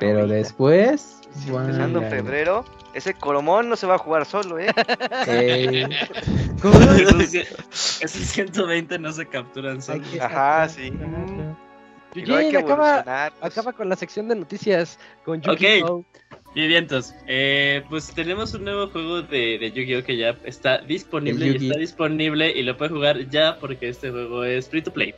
[0.00, 0.34] Pero Ahorita.
[0.36, 1.20] después.
[1.46, 2.64] Empezando en febrero,
[2.94, 4.66] ese Coromón no se va a jugar solo, ¿eh?
[5.26, 5.86] Eh,
[6.62, 7.46] Esos, cien-
[8.00, 9.80] esos 120 no se capturan
[10.12, 10.92] que Ajá, sí.
[10.96, 11.56] Ajá.
[12.14, 13.02] Y luego hay que Eugene, acaba,
[13.40, 13.52] pues.
[13.52, 15.46] acaba con la sección de noticias con Ok.
[15.60, 16.04] Yu-Gi-Oh!
[16.54, 17.12] Bien, vientos.
[17.26, 20.04] Eh, pues tenemos un nuevo juego de, de Yu-Gi-Oh!
[20.04, 24.44] que ya está disponible y está disponible y lo puede jugar ya porque este juego
[24.44, 25.12] es free to play.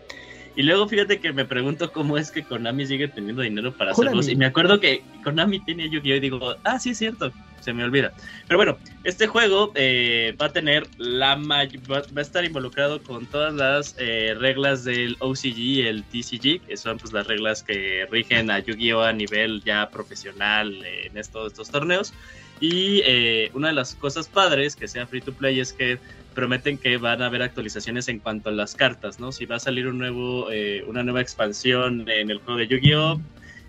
[0.57, 4.17] Y luego fíjate que me pregunto cómo es que Konami sigue teniendo dinero para Konami.
[4.17, 4.29] juegos.
[4.33, 6.17] Y me acuerdo que Konami tiene Yu-Gi-Oh!
[6.17, 7.31] y digo, ah, sí es cierto,
[7.61, 8.13] se me olvida.
[8.49, 13.03] Pero bueno, este juego eh, va a tener la may- va, va a estar involucrado
[13.03, 17.63] con todas las eh, reglas del OCG y el TCG, que son pues las reglas
[17.63, 19.03] que rigen a Yu-Gi-Oh!
[19.03, 22.15] a nivel ya profesional eh, en estos, estos torneos.
[22.61, 25.99] Y eh, una de las cosas padres que sea free to play es que
[26.37, 29.33] prometen que van a haber actualizaciones en cuanto a las cartas, ¿no?
[29.33, 33.21] Si va a salir un nuevo, eh, una nueva expansión en el juego de Yu-Gi-Oh!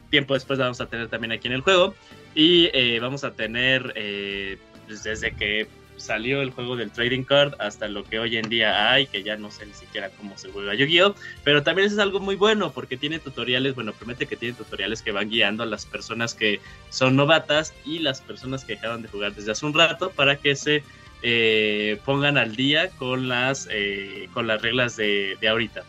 [0.09, 1.95] Tiempo después la vamos a tener también aquí en el juego.
[2.35, 7.53] Y eh, vamos a tener, eh, pues, desde que salió el juego del trading card
[7.57, 10.51] hasta lo que hoy en día hay, que ya no sé ni siquiera cómo se
[10.51, 11.15] juega Yu-Gi-Oh!
[11.45, 15.01] Pero también eso es algo muy bueno porque tiene tutoriales, bueno, promete que tiene tutoriales
[15.01, 16.59] que van guiando a las personas que
[16.89, 20.53] son novatas y las personas que dejaron de jugar desde hace un rato para que
[20.57, 20.83] se
[21.21, 25.83] eh, pongan al día con las, eh, con las reglas de, de ahorita.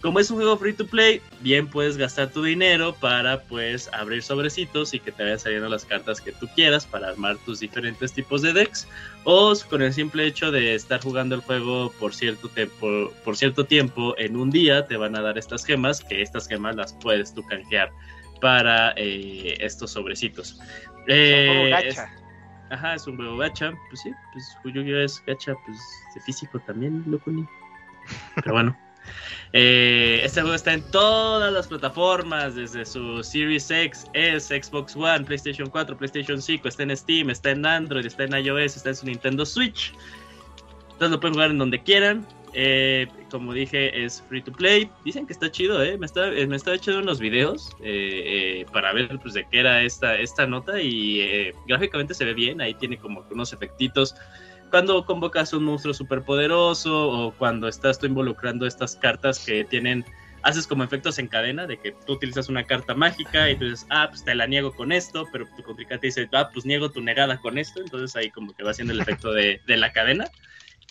[0.00, 4.20] Como es un juego free to play, bien puedes gastar tu dinero para pues abrir
[4.20, 8.12] sobrecitos y que te vayan saliendo las cartas que tú quieras para armar tus diferentes
[8.12, 8.88] tipos de decks.
[9.22, 13.64] O con el simple hecho de estar jugando el juego por cierto, tiempo, por cierto
[13.64, 17.32] tiempo en un día, te van a dar estas gemas, que estas gemas las puedes
[17.32, 17.92] tú canjear
[18.40, 20.56] para eh, estos sobrecitos.
[20.56, 22.21] Son como es- gacha.
[22.72, 23.72] Ajá, es un juego gacha.
[23.90, 25.00] Pues sí, pues Yu-Gi-Oh!
[25.00, 25.78] es gacha, pues
[26.14, 27.30] de físico también, loco.
[27.30, 27.46] ni.
[28.36, 28.76] Pero bueno.
[29.54, 35.24] Eh, este juego está en todas las plataformas, desde su Series X, S, Xbox One,
[35.24, 38.96] PlayStation 4, PlayStation 5, está en Steam, está en Android, está en iOS, está en
[38.96, 39.92] su Nintendo Switch.
[40.84, 42.26] Entonces lo pueden jugar en donde quieran.
[42.54, 44.90] Eh, como dije, es free to play.
[45.04, 45.96] Dicen que está chido, ¿eh?
[45.96, 49.82] Me eh, me estaba echando unos videos eh, eh, para ver pues, de qué era
[49.82, 52.60] esta, esta nota y eh, gráficamente se ve bien.
[52.60, 54.14] Ahí tiene como unos efectitos.
[54.70, 60.04] Cuando convocas un monstruo súper poderoso o cuando estás tú involucrando estas cartas que tienen,
[60.42, 63.86] haces como efectos en cadena, de que tú utilizas una carta mágica y tú dices,
[63.90, 67.02] ah, pues te la niego con esto, pero tu contrincante dice, ah, pues niego tu
[67.02, 67.80] negada con esto.
[67.80, 70.24] Entonces ahí como que va haciendo el efecto de, de la cadena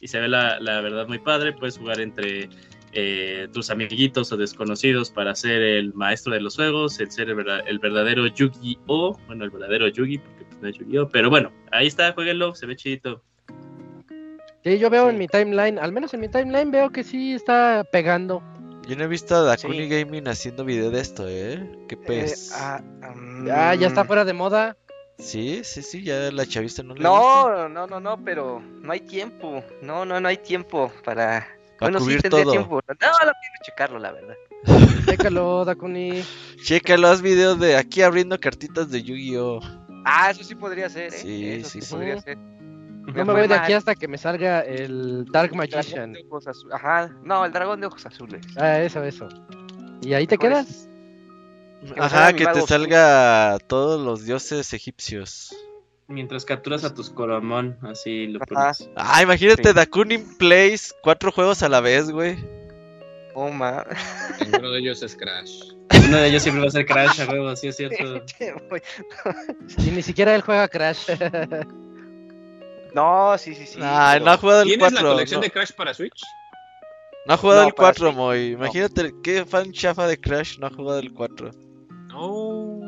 [0.02, 1.54] y se ve la, la verdad muy padre.
[1.54, 2.49] Puedes jugar entre
[2.93, 7.36] eh, tus amiguitos o desconocidos para ser el maestro de los juegos, el ser el,
[7.36, 9.18] verda- el verdadero Yu-Gi-Oh!
[9.28, 11.08] Bueno, el verdadero Yugi, porque pues, no es Yu-Gi-Oh!
[11.10, 13.24] Pero bueno, ahí está, jueguenlo, se ve chidito.
[14.64, 15.10] Sí, yo veo Sí.
[15.12, 18.43] en mi timeline, al menos en mi timeline veo que sí está pegando.
[18.88, 19.89] Yo no he visto a Dakuni Sí.
[19.89, 21.64] Gaming haciendo video de esto, ¿eh?
[21.88, 22.52] ¿Qué Eh, pez?
[22.54, 22.82] ah,
[23.16, 24.78] mm, Ah, ya está fuera de moda.
[25.22, 27.09] Sí, sí, sí, ya la chavista no le gusta.
[27.09, 29.63] No, no, no, no, pero no hay tiempo.
[29.82, 31.47] No, no, no hay tiempo para.
[31.80, 32.51] Para bueno, sí tendría todo.
[32.51, 32.82] tiempo.
[32.88, 34.36] No, no quiero checarlo, la verdad.
[35.07, 36.24] Chécalo, Dakuni.
[36.63, 39.59] Chécalo, haz videos de aquí abriendo cartitas de Yu-Gi-Oh!
[40.05, 41.17] Ah, eso sí podría ser, ¿eh?
[41.17, 41.93] Sí, eso sí, sí, sí.
[41.93, 42.38] podría ser.
[42.38, 46.13] No me voy de aquí hasta que me salga el Dark Dragón Magician.
[46.13, 48.45] de ojos Ajá, no, el dragón de ojos azules.
[48.57, 49.28] Ah, eso, eso.
[50.01, 50.69] ¿Y ahí te Mejor quedas?
[50.69, 50.89] es-
[51.98, 55.56] Ajá, que te salga todos los dioses egipcios.
[56.08, 58.90] Mientras capturas a tus Coromon, así lo pones.
[58.96, 59.74] Ah, imagínate, Sí.
[59.74, 62.38] Dakuni plays cuatro juegos a la vez, güey.
[63.34, 63.86] Oh, ma.
[64.42, 65.62] Ninguno de ellos es Crash.
[66.08, 68.24] Uno de ellos siempre va a ser Crash, a huevo, sí es cierto.
[69.78, 71.08] Y ni siquiera él juega Crash.
[72.94, 73.78] no, sí, sí, sí.
[73.80, 75.02] Pero- no ha jugado el ¿Tienes 4.
[75.08, 76.22] la colección no, de Crash para Switch?
[77.26, 78.49] no ha jugado No, el para 4, Switch, Moy.
[78.52, 78.58] no.
[78.66, 81.52] Imagínate, qué fan chafa de Crash no ha jugado el 4.
[82.12, 82.80] No.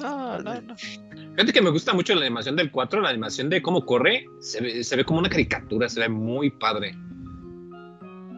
[0.00, 0.76] No, no, no.
[0.76, 4.26] Fíjate que me gusta mucho la animación del 4, la animación de cómo corre.
[4.40, 6.94] Se ve, se ve como una caricatura, se ve muy padre.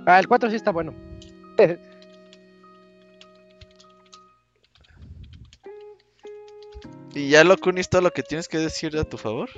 [0.06, 0.94] Ah, el 4 sí está bueno.
[7.14, 9.48] ¿Y ya lo Kunis todo lo que tienes que decir a tu favor?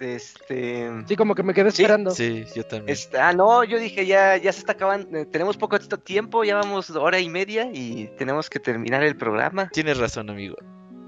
[0.00, 0.90] Este.
[1.06, 2.10] Sí, como que me quedé Sí, esperando.
[2.10, 2.88] Sí, yo también.
[2.88, 5.16] este, ah, no, yo dije ya, ya se está acabando.
[5.18, 9.68] eh, tenemos poco tiempo, ya vamos hora y media y tenemos que terminar el programa.
[9.72, 10.56] Tienes razón, amigo.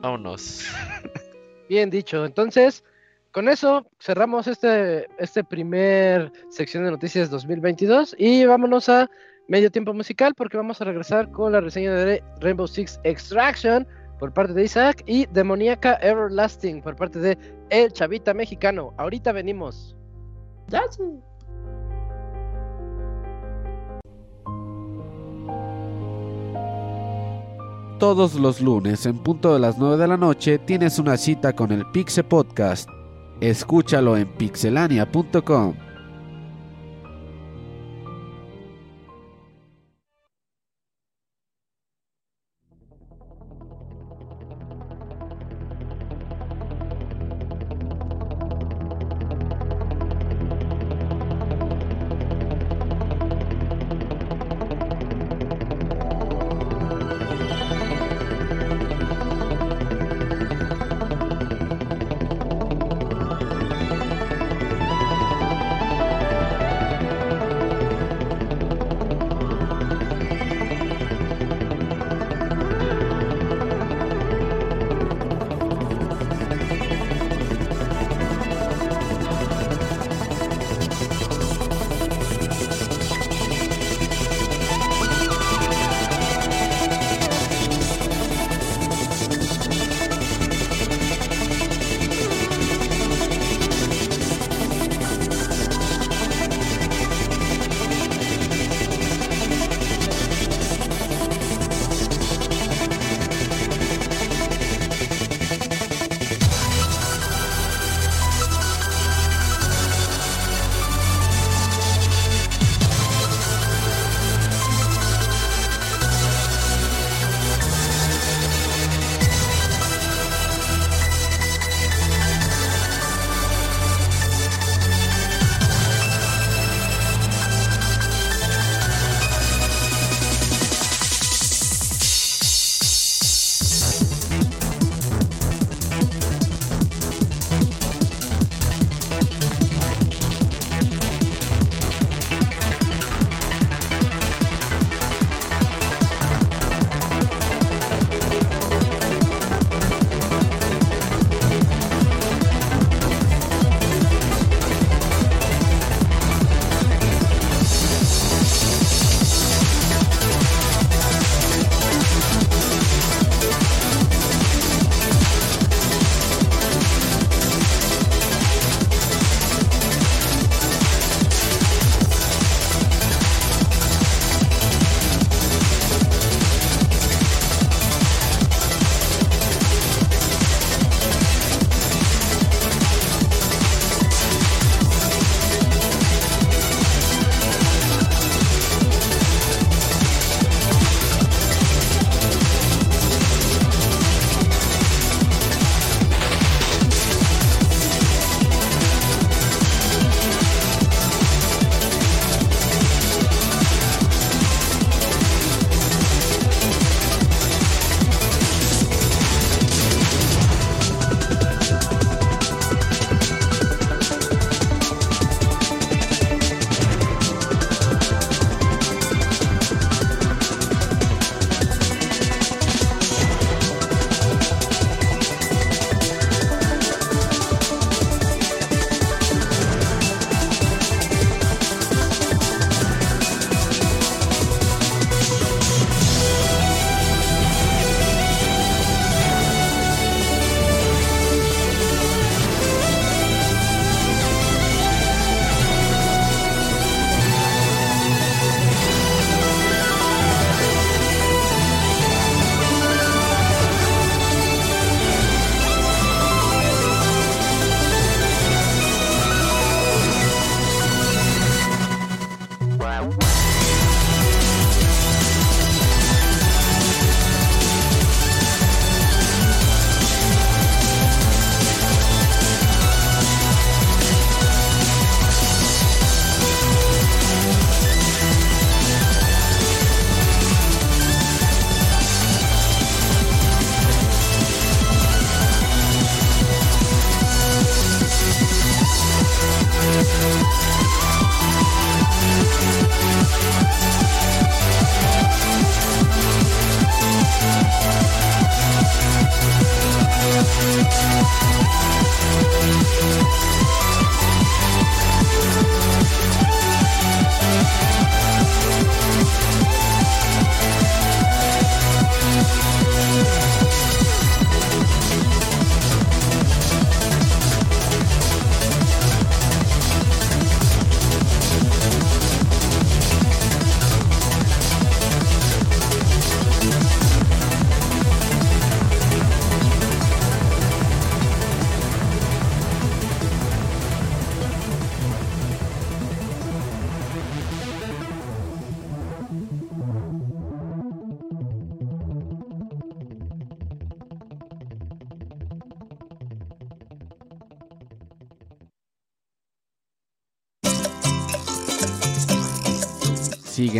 [0.00, 0.64] Vámonos.
[1.68, 2.24] Bien dicho.
[2.26, 2.84] Entonces,
[3.30, 9.08] con eso cerramos este, este primer sección de noticias 2022 y vámonos a
[9.48, 13.86] medio tiempo musical porque vamos a regresar con la reseña de Rainbow Six Extraction
[14.18, 17.36] por parte de Isaac y Demoníaca Everlasting por parte de
[17.72, 18.92] El Chavita Mexicano.
[18.98, 19.96] Ahorita venimos.
[27.98, 31.70] todos los lunes en punto de las 9 de la noche tienes una cita con
[31.70, 32.88] el Pixe Podcast.
[33.40, 35.74] Escúchalo en pixelania.com.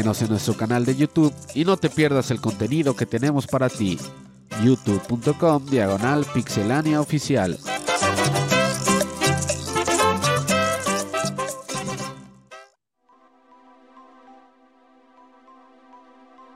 [0.03, 3.69] Síguenos en nuestro canal de YouTube y no te pierdas el contenido que tenemos para
[3.69, 4.01] ti.
[4.61, 7.57] youtube.com diagonal pixelania oficial.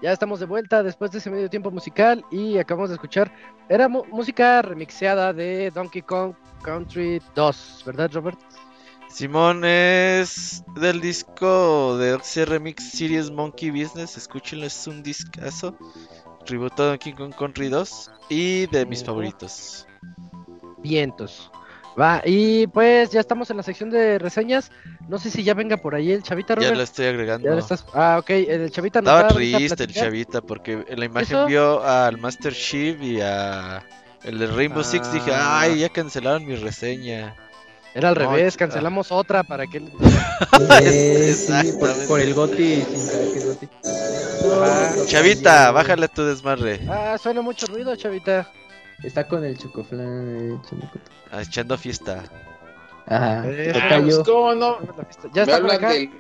[0.03, 3.31] Ya estamos de vuelta después de ese medio tiempo musical y acabamos de escuchar,
[3.69, 8.41] era música remixeada de Donkey Kong Country 2, ¿verdad Robert?
[9.21, 14.19] Simón es del disco de Oxy Remix Series Monkey Business.
[14.19, 15.75] Escúchenlo, es un discazo.
[16.45, 19.87] Tributo a Donkey Kong Country 2 y de mis favoritos.
[20.83, 21.51] Vientos.
[21.99, 24.71] Va, y pues ya estamos en la sección de reseñas.
[25.09, 26.77] No sé si ya venga por ahí el chavita, Ya Robert.
[26.77, 27.49] lo estoy agregando.
[27.51, 31.39] Ya estás- Ah, ok, el chavita nos Estaba triste el chavita porque en la imagen
[31.39, 31.47] ¿Eso?
[31.47, 33.83] vio al Master Chief y a
[34.25, 35.11] el de Rainbow Six.
[35.11, 35.61] Dije, Ah.
[35.61, 37.35] ay, ya cancelaron mi reseña.
[37.97, 39.79] Era al No, revés, cancelamos otra para que...
[39.79, 41.73] Eh, sí,
[42.09, 43.69] por, el Goti sin saber que es Goti.
[44.53, 46.79] Ah, Chavita, bájale tu desmadre.
[46.91, 48.53] Ah, suena mucho ruido, chavita.
[49.03, 50.61] Está con el chocoflan.
[50.63, 50.79] eh.
[51.33, 52.25] Ah, Echando fiesta.
[53.07, 53.45] Ajá.
[53.47, 54.79] Eh, Ah, pues, ¿cómo no?
[54.83, 55.89] Ya me está por hablan acá.
[55.95, 56.11] del-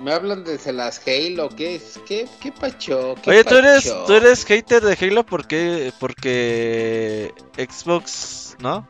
[0.00, 2.00] Me hablan de las Halo, ¿qué es?
[2.08, 3.14] ¿Qué, qué pacho?
[3.22, 8.84] ¿Qué Oye, ¿tú eres, tú eres hater de Halo porque, porque Xbox, ¿no?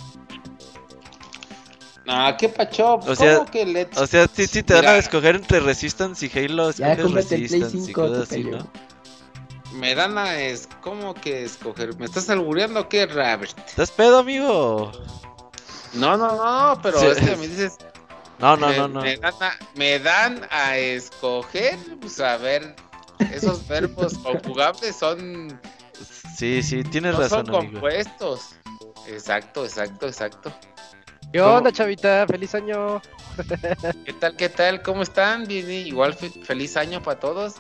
[2.07, 2.95] Ah, ¿qué pacho?
[2.97, 3.97] O sea- ¿Cómo que Let's...
[3.99, 4.99] O sea, si te dan a Mira.
[4.99, 8.59] escoger entre Resistance y Halo, Ya cómprate el Play Resistance y 5, cosas así, Tocayo.
[8.59, 8.71] ¿no?
[9.79, 10.39] Me dan a...
[10.41, 10.69] Es...
[10.83, 11.97] ¿Cómo que escoger?
[11.99, 13.57] ¿Me estás albureando o qué, Robert?
[13.67, 14.93] ¿Estás pedo, amigo?
[15.95, 17.07] No, no, no, pero Sí.
[17.07, 17.77] es que me dices...
[18.39, 19.01] No, no, me, no, no.
[19.01, 22.77] Me dan, a, me dan a escoger, pues a ver...
[23.33, 25.59] Esos verbos conjugables son...
[26.37, 27.73] Sí, sí, tienes No razón, son amigo.
[27.73, 28.51] compuestos.
[29.07, 30.53] Exacto, exacto, exacto.
[31.35, 31.55] ¿Qué ¿Cómo?
[31.57, 32.27] onda, chavita?
[32.29, 33.03] Feliz año.
[34.05, 34.83] ¿Qué tal, qué tal?
[34.83, 35.49] ¿Cómo están?
[35.49, 37.57] Bien, igual fe- feliz año para todos.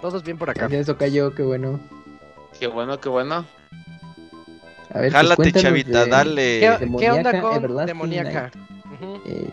[0.00, 0.60] Todos bien por acá.
[0.60, 1.78] Gracias, Tocayo, qué bueno.
[2.58, 3.44] Qué bueno, qué bueno.
[4.94, 6.60] A ver, pues Jálate, chavita, de- dale.
[6.60, 8.50] ¿Qué, qué onda con Everlasting demoníaca?
[9.26, 9.50] Eh,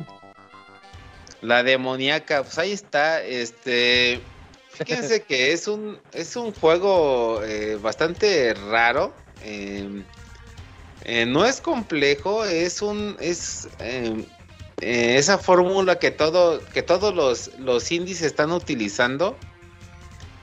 [1.42, 3.22] La demoníaca, pues ahí está.
[3.22, 4.22] Este,
[4.70, 9.14] fíjense que es un es un juego eh, bastante raro.
[9.44, 10.04] eh,
[11.06, 14.26] eh, no es complejo, es un es eh,
[14.82, 19.38] eh, esa fórmula que todo que todos los los indies están utilizando.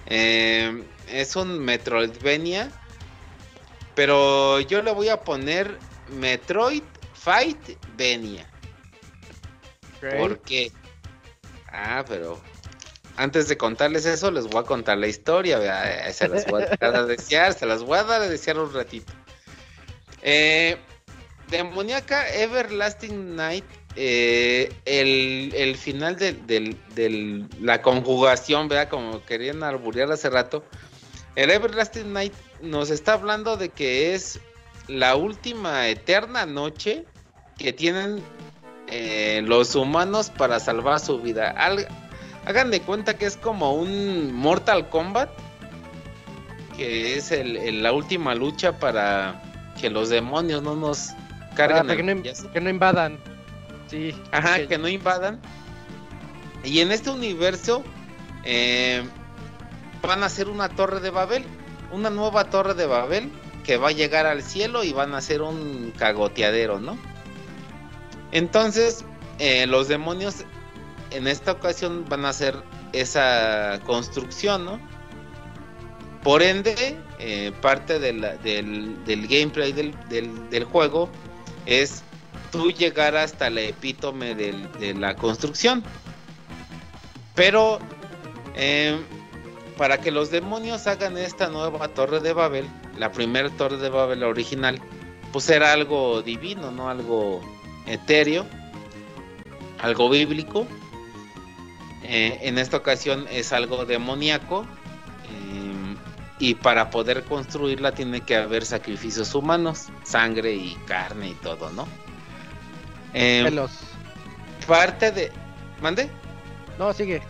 [0.07, 2.70] Eh, es un Metroidvania,
[3.95, 5.78] pero yo le voy a poner
[6.11, 6.83] Metroid
[7.15, 8.49] Fightvania.
[9.97, 10.16] Ok.
[10.19, 10.73] ¿Por qué?
[11.73, 12.41] Ah, pero
[13.16, 15.59] antes de contarles eso, les voy a contar la historia.
[16.07, 18.73] Eh, Se las voy a a desear, se las voy a dar a desear un
[18.73, 19.12] ratito.
[20.28, 20.77] Eh,
[21.48, 28.89] Demoníaca Everlasting Night, eh, el, el final de del- del- la conjugación, ¿verdad?
[28.89, 30.65] Como querían arburear hace rato.
[31.36, 34.40] El Everlasting Night nos está hablando de que es
[34.89, 37.05] la última eterna noche
[37.57, 38.20] que tienen
[38.89, 41.51] eh, los humanos para salvar su vida.
[41.51, 41.86] Al-
[42.44, 45.31] hagan de cuenta que es como un Mortal Kombat,
[46.77, 49.43] que es la última lucha para
[49.81, 51.11] que los demonios no nos.
[51.57, 52.23] Para que, no,
[52.53, 53.19] que no invadan.
[53.86, 54.15] Sí.
[54.32, 55.40] Ajá, que no invadan.
[56.65, 57.82] Y en este universo
[58.44, 59.05] eh,
[60.03, 61.44] van a hacer una torre de Babel,
[61.93, 63.31] una nueva torre de Babel
[63.65, 66.97] que va a llegar al cielo y van a hacer un cagoteadero, ¿no?
[68.32, 69.05] Entonces,
[69.39, 70.44] eh, los demonios
[71.11, 72.62] en esta ocasión van a hacer
[72.93, 74.81] esa construcción, ¿no?
[76.23, 81.09] Por ende, eh, parte del, del gameplay del, del- juego
[81.66, 82.02] es
[82.52, 85.82] tú llegar hasta la epítome de la construcción.
[87.34, 87.78] Pero
[88.55, 88.98] eh,
[89.76, 92.66] para que los demonios hagan esta nueva torre de Babel,
[92.98, 94.80] la primera torre de Babel original,
[95.32, 97.43] pues era algo divino, no algo
[97.86, 98.47] etéreo,
[99.82, 100.66] algo bíblico.
[102.05, 104.64] Eh, en esta ocasión es algo demoníaco.
[106.38, 111.86] Y para poder construirla tiene que haber sacrificios humanos, sangre y carne y todo, ¿no?
[113.14, 113.70] Eh, Pelos.
[114.66, 115.32] parte de.
[115.80, 116.10] ¿Mande?
[116.78, 117.22] No, sigue.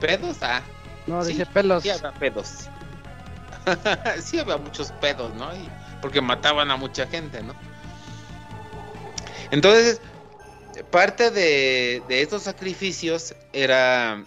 [0.00, 0.38] ¿Pedos?
[0.42, 0.62] Ah,
[1.06, 1.82] No, Sí, dice pelos.
[1.82, 2.68] sí había pedos.
[4.22, 5.54] sí había muchos pedos, ¿no?
[5.56, 5.68] Y-
[6.02, 7.54] porque mataban a mucha gente, ¿no?
[9.50, 10.00] Entonces,
[10.90, 14.24] parte de, de estos sacrificios era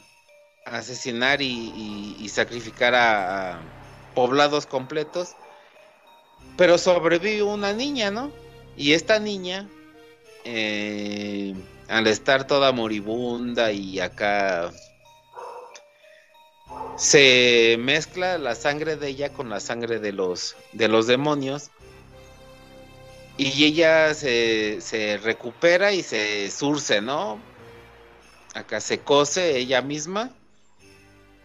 [0.66, 3.62] asesinar y, y- y sacrificar a, a
[4.20, 5.38] poblados completos.
[6.58, 8.34] Pero sobrevive una niña, ¿no?
[8.76, 9.70] Y esta niña,
[10.44, 11.56] eh,
[11.88, 14.74] al estar toda moribunda y acá
[16.98, 21.70] se mezcla la sangre de ella con la sangre de los, de los demonios.
[23.38, 27.40] Y ella se, se recupera y se surce, ¿no?
[28.54, 30.34] Acá se cose ella misma.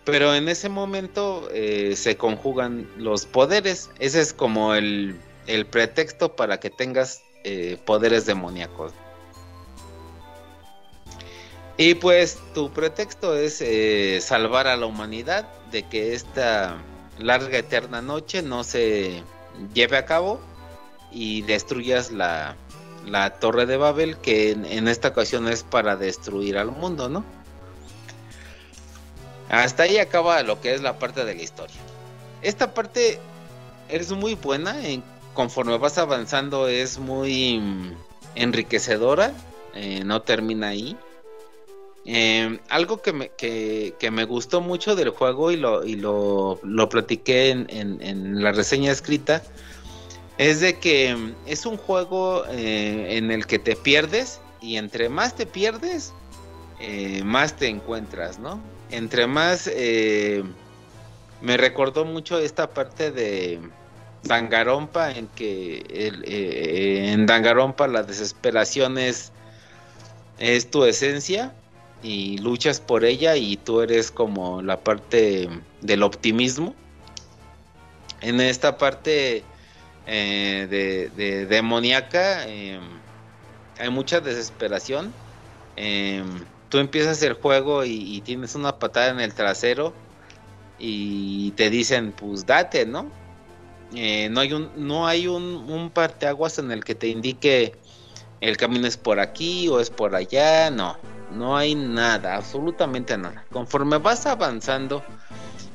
[0.05, 3.91] Pero en ese momento eh, se conjugan los poderes.
[3.99, 8.93] Ese es como el, el pretexto para que tengas eh, poderes demoníacos.
[11.77, 16.77] Y pues tu pretexto es eh, salvar a la humanidad de que esta
[17.19, 19.23] larga eterna noche no se
[19.73, 20.41] lleve a cabo
[21.11, 22.57] y destruyas la,
[23.07, 27.25] la torre de Babel que en, en, esta ocasión es para destruir al mundo, ¿no?
[29.49, 31.77] Hasta ahí acaba lo que es la parte de la historia.
[32.43, 33.19] Esta parte
[33.89, 35.03] es muy buena, en,
[35.35, 37.93] conforme vas avanzando es muy mm,
[38.37, 39.33] enriquecedora,
[39.75, 40.97] eh, no termina ahí.
[42.07, 46.61] Eh, algo que me, que, que me, gustó mucho del juego y lo, y lo,
[46.63, 49.43] lo platiqué en, en, la reseña escrita
[50.37, 55.09] es de que mm, es un juego eh, en el que te pierdes y entre
[55.09, 56.13] más te pierdes,
[56.79, 58.61] eh, más te encuentras, ¿no?
[58.91, 59.69] Entre más...
[59.73, 60.45] Eh,
[61.45, 63.61] me recordó mucho esta parte de
[64.23, 69.31] Dangarompa en que el, en Dangarompa la desesperación es,
[70.71, 71.53] tu esencia
[72.03, 75.51] y luchas por ella y tú eres como la parte
[75.83, 76.75] del optimismo.
[78.23, 79.45] En esta parte
[80.07, 82.81] eh, de, de, demoníaca eh,
[83.79, 85.13] hay mucha desesperación.
[86.75, 89.93] Eh, tú empiezas el juego y, tienes una patada en el trasero
[90.79, 93.11] y te dicen pues date, ¿no?
[93.93, 97.77] no hay un no hay un, parteaguas en el que te indique
[98.41, 100.97] el camino es por aquí o es por allá, no
[101.31, 103.45] no hay nada, absolutamente nada.
[103.51, 105.05] Conforme vas avanzando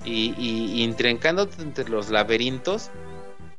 [0.06, 2.90] y, y, entre los laberintos,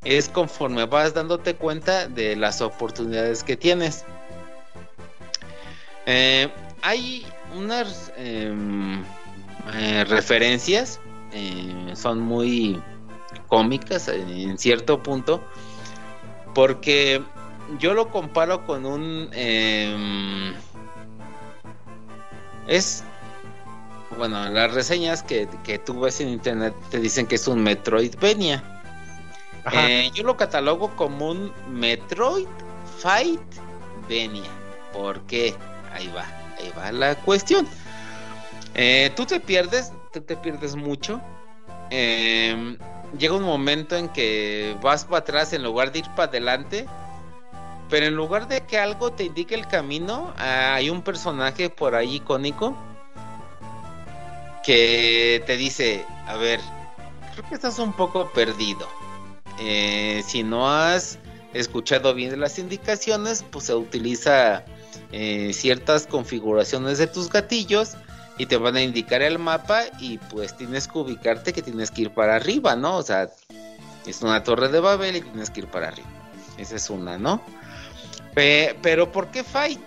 [0.05, 4.05] es conforme vas dándote cuenta de las oportunidades que tienes.
[6.07, 6.51] Eh,
[6.83, 7.27] hay
[7.57, 8.55] unas eh,
[9.75, 11.01] eh, referencias,
[11.33, 12.81] eh, son muy
[13.49, 15.43] cómicas en cierto punto,
[16.55, 17.23] porque
[17.79, 20.55] yo lo comparo con un em,
[22.67, 23.05] es
[24.17, 28.63] bueno, las reseñas que, que, tú ves en internet te dicen que es un Metroidvania.
[29.73, 32.49] Eh, yo lo catalogo como un Metroid
[32.99, 33.41] Fight
[34.09, 34.51] Venia.
[34.93, 35.55] ¿Por qué?
[35.93, 36.27] Ahí va,
[36.61, 37.67] ahí va la cuestión.
[38.75, 41.21] Eh, tú te pierdes, tú te pierdes mucho.
[41.91, 42.77] Eh,
[43.19, 46.87] llega un momento en que vas para atrás en lugar de ir para adelante
[47.91, 52.17] pero en lugar de que algo te indique el camino, hay un personaje por ahí
[52.17, 52.77] icónico
[54.65, 56.61] que te dice, a ver,
[57.33, 58.87] creo que estás un poco perdido.
[59.59, 61.19] Eh, si no has
[61.53, 64.65] escuchado bien las indicaciones, pues se utiliza
[65.13, 67.93] eh, ciertas configuraciones de tus gatillos
[68.39, 72.03] y te van a indicar el mapa y pues tienes que ubicarte que tienes que
[72.03, 72.97] ir para arriba, ¿no?
[72.97, 73.31] O sea,
[74.07, 76.09] es una torre de Babel y tienes que ir para arriba.
[76.57, 77.43] Esa es una, ¿no?
[78.33, 79.83] pero ¿por qué Fight?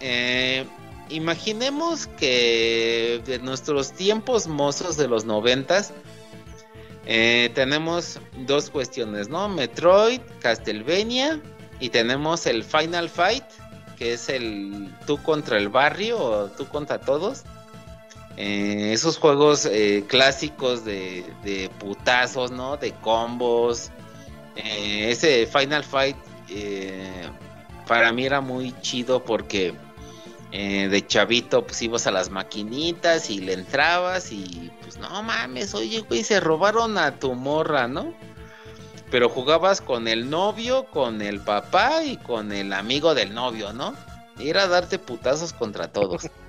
[0.00, 0.66] Eh,
[1.08, 5.92] imaginemos que de nuestros tiempos mozos de los noventas
[7.06, 9.48] eh, tenemos dos cuestiones, ¿no?
[9.48, 11.40] Metroid, Castlevania
[11.80, 13.44] y tenemos el Final Fight,
[14.00, 17.42] que es el tú contra el barrio o tú contra todos.
[18.38, 22.78] Eh, esos juegos eh, clásicos de, de, putazos, ¿no?
[22.78, 23.90] De combos.
[24.56, 26.16] Eh, ese Final Fight
[27.86, 29.74] para mí era muy chido porque
[30.50, 36.00] de chavito pues ibas a las maquinitas y le entrabas y pues no mames, oye
[36.00, 38.12] güey, se robaron a tu morra, ¿no?
[39.10, 43.94] Pero jugabas con el novio, con el papá y con el amigo del novio, ¿no?
[44.38, 46.28] Y era darte putazos contra todos.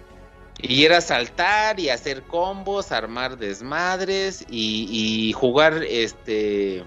[0.63, 6.85] Y era saltar y hacer combos, armar desmadres y, y jugar este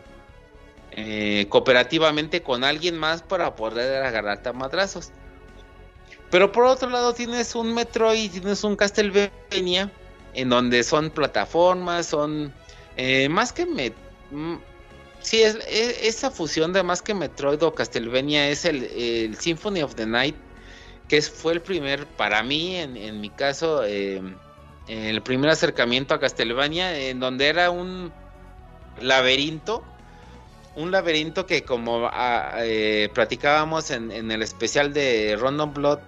[0.97, 5.11] eh, cooperativamente con alguien más para poder agarrarte a madrazos.
[6.31, 9.91] Pero por otro lado tienes un Metroid, tienes un Castlevania,
[10.35, 12.53] en donde son plataformas, son
[12.97, 13.93] eh, más que me...
[15.25, 19.95] Sí, es, es, esa fusión de más que Metroid o Castlevania es el, Symphony of
[19.95, 20.37] the Night,
[21.09, 24.21] que fue el primer, para mí, en, en mi caso, eh,
[24.87, 28.13] el primer acercamiento a Castlevania, en donde era un
[29.01, 29.83] laberinto
[30.77, 36.01] un laberinto que como ah, eh, platicábamos en, en, el especial de Random Blood,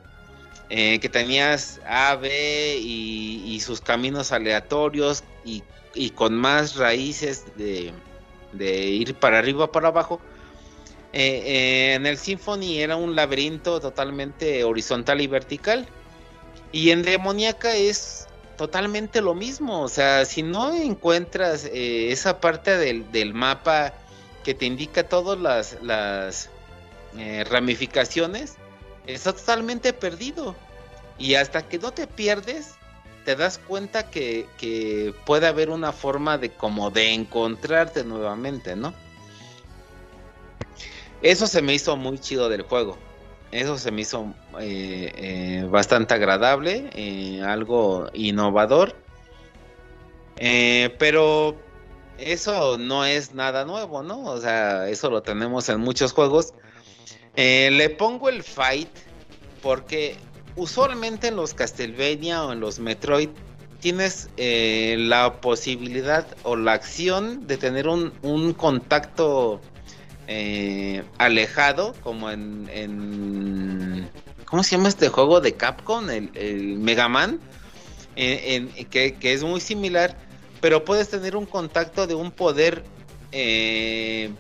[0.69, 5.63] eh, que tenías A, B y, y sus caminos aleatorios y,
[5.95, 7.93] y con más raíces de,
[8.57, 10.21] de ir para arriba para abajo.
[11.13, 15.87] Eh, eh, en el Symphony era un laberinto totalmente horizontal y vertical.
[16.73, 18.27] Y en Demoníaca es
[18.57, 19.83] totalmente lo mismo.
[19.83, 23.95] O sea, si no encuentras eh, esa parte del, del mapa
[24.45, 26.51] que te indica todas las, las
[27.49, 28.57] ramificaciones,
[29.07, 30.55] está totalmente perdido.
[31.19, 32.76] Y hasta que no te pierdes,
[33.27, 38.95] te das cuenta que, puede haber una forma de como de encontrarte nuevamente, ¿no?
[41.23, 42.97] Eso se me hizo muy chido del juego.
[43.51, 48.95] Eso se me hizo eh, eh, bastante agradable, eh, algo innovador.
[50.37, 51.57] Pero
[52.19, 54.23] eso no es nada nuevo, ¿no?
[54.23, 56.55] O sea, eso lo tenemos en muchos juegos.
[57.35, 58.91] Le pongo el fight
[59.63, 60.17] porque
[60.57, 63.29] usualmente en los Castlevania o en los Metroid
[63.81, 69.61] tienes eh, la posibilidad o la acción de tener un, un contacto
[70.29, 74.09] eh, alejado, como en, en-
[74.47, 76.09] ¿Cómo se llama este juego de Capcom?
[76.11, 77.39] El, el Mega Man.
[78.17, 80.17] En- en- que, que es muy similar,
[80.61, 82.83] pero puedes tener un contacto de un poder
[83.33, 84.31] eh,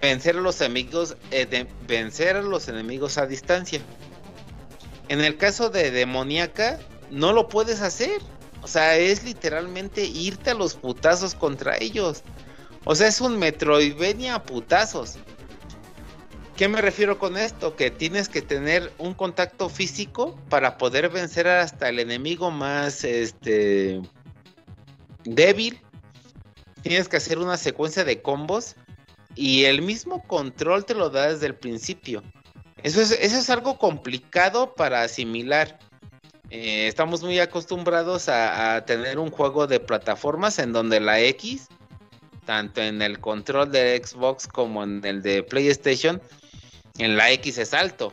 [0.00, 3.80] vencer a los enemigos, eh, de- vencer a los enemigos a distancia.
[5.08, 6.78] En el caso de Demoníaca,
[7.10, 8.20] no lo puedes hacer.
[8.62, 12.22] O sea, es literalmente irte a los putazos contra ellos.
[12.84, 15.18] O sea, es un Metroidvania a putazos.
[16.56, 17.76] ¿Qué me refiero con esto?
[17.76, 24.02] Que tienes que tener un contacto físico para poder vencer hasta el enemigo más este
[25.24, 25.80] débil.
[26.82, 28.74] Tienes que hacer una secuencia de combos
[29.36, 32.24] y el mismo control te lo da desde el principio.
[32.82, 35.78] Eso es, eso es algo complicado para asimilar.
[36.50, 41.68] Eh, estamos muy acostumbrados a, a tener un juego de plataformas en donde la X,
[42.46, 46.22] tanto en el control de Xbox como en el de PlayStation,
[46.98, 48.12] en la X es alto.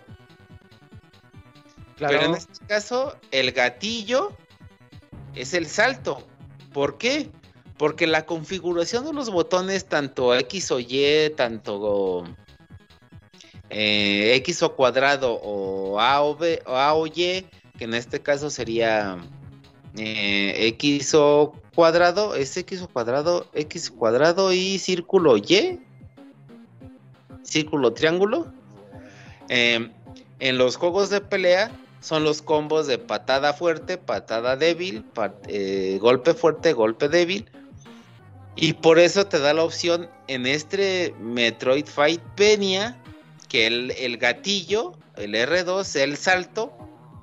[1.98, 2.18] Claro.
[2.18, 4.36] Pero en este caso, el gatillo
[5.36, 6.28] es el salto.
[6.74, 7.30] ¿Por qué?
[7.78, 12.26] Porque la configuración de los botones, tanto X o Y, tanto
[13.70, 17.46] eh, X o cuadrado o A o, Y,
[17.78, 19.18] que en este caso sería
[19.98, 25.80] eh, X o cuadrado, es X o cuadrado, X cuadrado y círculo Y,
[27.44, 28.52] círculo triángulo.
[29.50, 29.90] Eh,
[30.40, 31.72] en los juegos de pelea
[32.02, 35.04] son los combos de patada fuerte, patada débil,
[35.48, 37.50] eh, golpe fuerte, golpe débil.
[38.56, 42.98] Y por eso te da la opción en este Metroid Fight Venia
[43.56, 46.74] que el, el gatillo, el R2, el salto,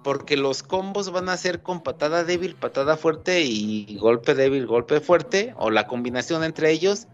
[0.02, 5.00] porque los combos van a ser con patada débil, patada fuerte y golpe débil, golpe
[5.00, 7.06] fuerte, o la combinación entre ellos,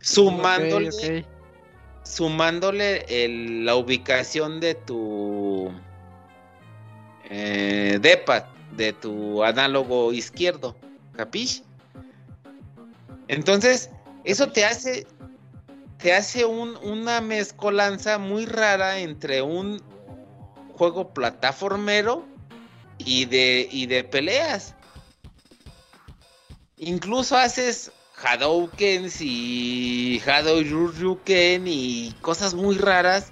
[0.00, 1.26] sumándole,
[2.02, 5.70] sumándole el- la ubicación de tu
[7.28, 8.44] eh, D-pad,
[8.74, 10.76] de tu análogo izquierdo,
[11.14, 11.62] ¿capish?
[13.28, 13.90] Entonces,
[14.24, 15.06] eso te hace
[16.04, 19.80] te hace un- una mezcolanza muy rara entre un
[20.74, 22.26] juego plataformero
[22.98, 24.74] y de, y de peleas.
[26.76, 27.90] Incluso haces
[28.22, 33.28] Hadoukens y Hadouken y cosas muy raras.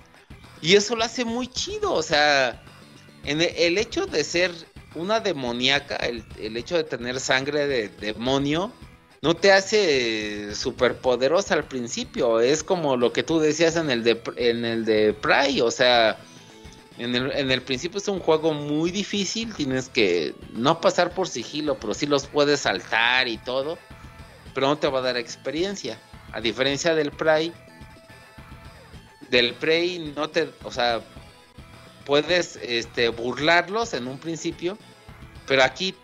[0.63, 1.93] Y eso lo hace muy chido.
[1.93, 2.63] O sea,
[3.25, 4.51] en el, el hecho de ser
[4.95, 8.73] una demoníaca, el, el hecho de tener sangre de demonio,
[9.23, 12.41] no te hace súper poderosa al principio.
[12.41, 15.61] Es como lo que tú decías en el de, en el de Prey.
[15.61, 16.19] O sea,
[16.99, 19.55] en el, en el principio es un juego muy difícil.
[19.55, 23.79] Tienes que no pasar por sigilo, pero sí los puedes saltar y todo.
[24.55, 26.01] Pero no te va a dar experiencia.
[26.33, 27.53] A diferencia del Prey.
[29.31, 30.51] Del Prey no te.
[30.65, 31.01] O sea,
[32.05, 34.77] puedes este, burlarlos en un principio.
[35.47, 35.95] Pero aquí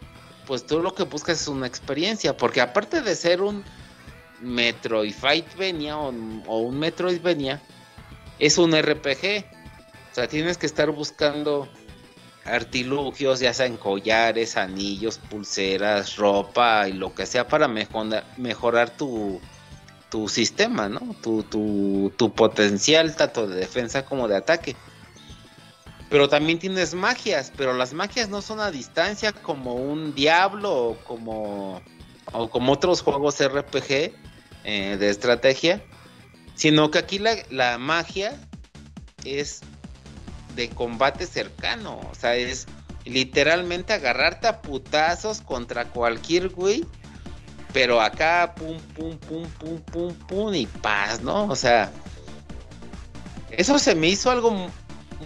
[0.48, 3.62] pues tú lo que buscas es una experiencia, porque aparte de ser un
[4.40, 6.08] Metroidvania o,
[6.46, 7.60] o un Metroidvania,
[8.38, 9.44] es un RPG.
[10.10, 11.68] O sea, tienes que estar buscando
[12.46, 19.42] artilugios, ya sean collares, anillos, pulseras, ropa y lo que sea para mejora- mejorar tu,
[20.28, 21.14] sistema, ¿no?
[21.22, 21.42] Tu,
[22.16, 24.76] tu potencial tanto de defensa como de ataque.
[26.10, 30.96] Pero también tienes magias, pero las magias no son a distancia como un diablo o
[31.04, 31.82] como,
[32.32, 34.14] o como otros juegos RPG
[34.64, 35.82] eh, de estrategia,
[36.54, 38.40] sino que aquí la, la magia
[39.24, 39.60] es
[40.56, 42.66] de combate cercano, o sea, es
[43.04, 46.84] literalmente agarrarte a putazos contra cualquier güey.
[47.72, 51.44] Pero acá, pum, pum, pum, pum, pum, pum, y paz, ¿no?
[51.44, 51.92] O sea,
[53.50, 54.70] eso se me hizo algo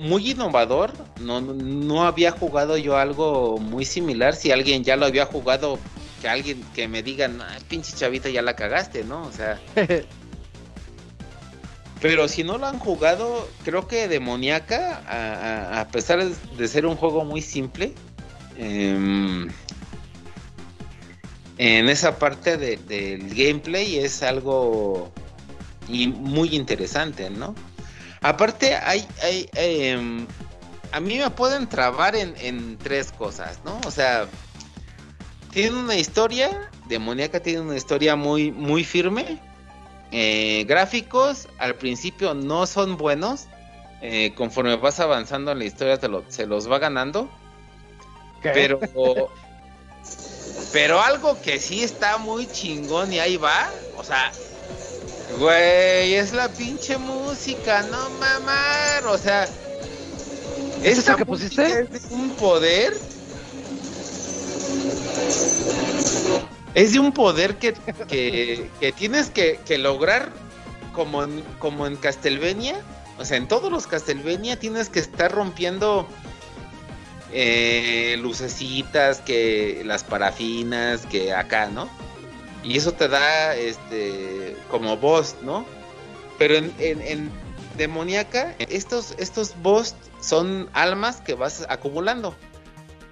[0.01, 0.93] muy innovador.
[1.20, 4.35] No, no había jugado yo algo muy similar.
[4.35, 5.78] Si alguien ya lo había jugado,
[6.20, 7.31] que alguien que me diga,
[7.69, 9.23] pinche chavita, ya la cagaste, ¿no?
[9.23, 9.60] O sea.
[12.01, 17.24] Pero si no lo han jugado, creo que Demoníaca, a, pesar de ser un juego
[17.24, 17.94] muy simple,
[18.56, 19.48] em,
[21.59, 25.12] en esa parte del gameplay es algo
[25.89, 27.55] muy interesante, ¿no?
[28.23, 30.27] Aparte, hay, hay em,
[30.93, 33.81] a mí me pueden trabar en, tres cosas, ¿no?
[33.86, 34.28] O sea,
[35.51, 39.40] tiene una historia, Demoníaca tiene una historia muy, muy firme,
[40.12, 43.47] eh, gráficos al principio no son buenos.
[44.05, 47.31] Eh, conforme vas avanzando en la historia te se los va ganando.
[48.43, 48.81] Pero
[50.73, 54.32] pero algo que sí está muy chingón y ahí va, o sea,
[55.38, 59.46] güey, es la pinche música, no mamar, o sea,
[60.82, 61.88] ¿Es eso que pusiste?
[61.92, 62.94] Es un poder.
[66.74, 67.74] Es de un poder que,
[68.09, 70.32] que, tienes que, lograr
[70.92, 72.80] como en, como en Castlevania.
[73.18, 76.09] O sea, en todos los Castlevania tienes que estar rompiendo
[77.32, 81.88] eh, lucecitas, que las parafinas, que acá, ¿no?
[82.62, 85.66] Y eso te da este como boss, ¿no?
[86.39, 87.30] Pero en, en,
[87.76, 92.34] demoníaca, estos, estos boss son almas que vas acumulando.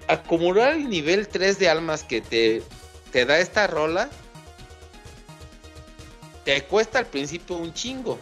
[0.07, 2.63] Acumular el nivel 3 de almas que te
[3.11, 4.09] te da esta rola,
[6.45, 8.17] te cuesta al principio un chingo.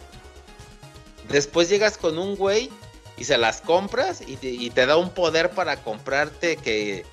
[1.28, 2.70] Después llegas con un güey
[3.16, 7.04] y se las compras y te, da un poder para comprarte que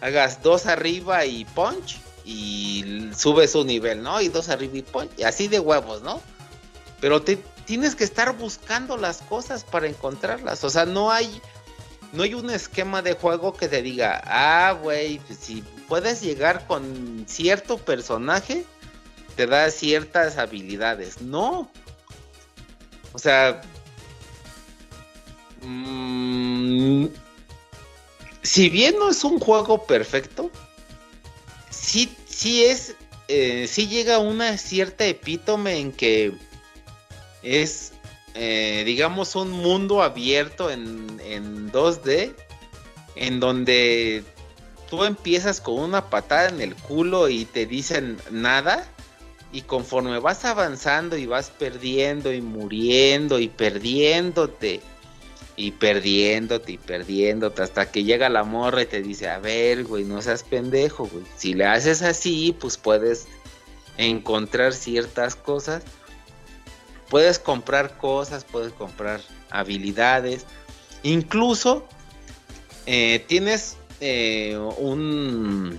[0.00, 4.20] hagas dos arriba y punch y subes su nivel, ¿no?
[4.20, 6.20] Y dos arriba y punch, y así de huevos, ¿no?
[7.00, 7.36] Pero te
[7.66, 11.40] tienes que estar buscando las cosas para encontrarlas, o sea, no hay
[12.14, 16.66] no hay un esquema de juego que te diga, ah, güey, pues si puedes llegar
[16.66, 18.64] con cierto personaje,
[19.34, 21.20] te da ciertas habilidades.
[21.20, 21.70] No.
[23.12, 23.60] O sea,
[25.62, 27.06] mm,
[28.42, 30.50] si bien no es un juego perfecto,
[31.84, 32.96] sí, sí es,
[33.28, 36.32] eh, sí llega una cierta epítome en que
[37.42, 37.92] es,
[38.34, 42.34] eh, digamos, un mundo abierto en, en 2D,
[43.16, 44.24] en donde
[44.88, 48.88] tú empiezas con una patada en el culo y te dicen nada.
[49.52, 54.80] Y conforme vas avanzando y vas perdiendo y muriendo y perdiéndote
[55.56, 60.04] y perdiéndote y perdiéndote hasta que llega la morra y te dice, a ver, güey,
[60.04, 61.24] no seas pendejo, güey.
[61.36, 63.26] Si le haces así, pues puedes
[63.96, 65.82] encontrar ciertas cosas.
[67.08, 69.20] Puedes comprar cosas, puedes comprar
[69.50, 70.46] habilidades.
[71.02, 71.86] Incluso
[72.86, 75.78] eh, tienes eh, un,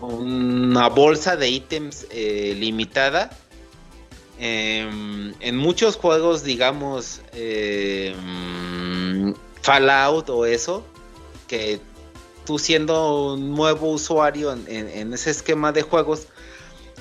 [0.00, 3.30] una bolsa de ítems eh, limitada.
[4.38, 10.84] Em, en muchos juegos, digamos, em, Fallout o eso,
[11.46, 11.80] que
[12.44, 16.26] tú siendo un nuevo usuario en, ese esquema de juegos,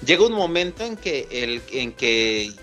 [0.06, 2.54] llega un momento en que, el, en que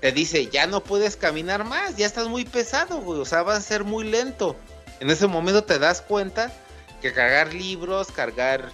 [0.00, 3.60] te dice, ya no puedes caminar más, ya estás muy pesado, o sea, va a
[3.60, 4.56] ser muy lento.
[5.00, 6.52] En ese momento te das cuenta
[7.00, 8.70] que cargar libros, cargar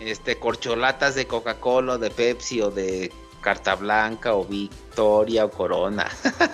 [0.00, 6.08] este corcholatas de Coca-Cola, de Pepsi o de Carta Blanca o Victoria o Corona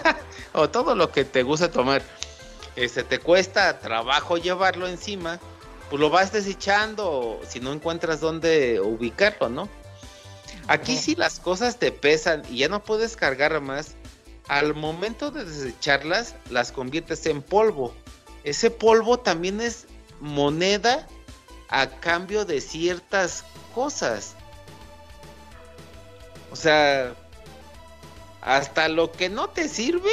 [0.52, 2.02] o todo lo que te guste tomar.
[2.76, 5.38] Este te cuesta trabajo llevarlo encima,
[5.90, 9.68] pues lo vas desechando si no encuentras dónde ubicarlo, ¿no?
[10.66, 13.94] Aquí si las cosas te pesan y ya no puedes cargar más,
[14.48, 17.94] al momento de desecharlas las conviertes en polvo.
[18.44, 19.86] Ese polvo también es
[20.20, 21.06] moneda
[21.68, 23.44] a cambio de ciertas
[23.74, 24.36] cosas.
[26.54, 27.16] O sea,
[28.40, 30.12] hasta lo que no te sirve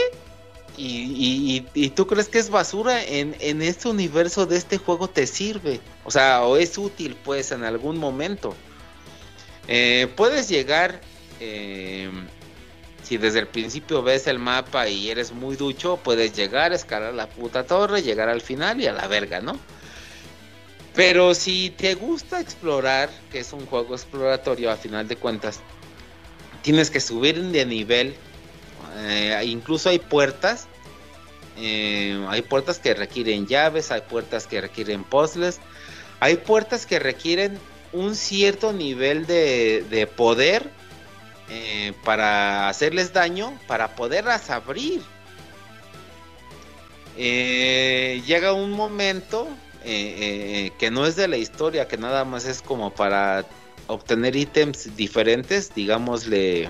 [0.75, 1.61] y,
[1.95, 5.79] tú crees que es basura en, este universo de este juego te sirve.
[6.03, 8.55] O sea, o es útil pues en algún momento.
[9.67, 11.01] Eh, puedes llegar,
[11.39, 12.09] eh,
[13.03, 17.29] si desde el principio ves el mapa y eres muy ducho, puedes llegar, escalar la
[17.29, 19.59] puta torre, llegar al final y a la verga, ¿no?
[20.95, 25.59] Pero si te gusta explorar, que es un juego exploratorio a final de cuentas,
[26.61, 28.15] tienes que subir de nivel.
[28.97, 30.67] Eh, incluso hay puertas.
[31.57, 35.59] Eh, hay puertas que requieren llaves, hay puertas que requieren puzzles,
[36.19, 37.59] Hay puertas que requieren
[37.93, 40.69] un cierto nivel de, de poder
[41.49, 45.01] eh, para hacerles daño, para poderlas abrir.
[47.17, 49.47] Llega un momento
[49.83, 53.45] que no es de la historia, que nada más es como para
[53.91, 56.69] obtener ítems diferentes, digámosle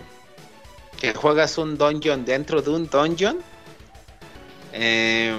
[0.99, 3.39] que juegas un dungeon dentro de un dungeon,
[4.73, 5.35] eh,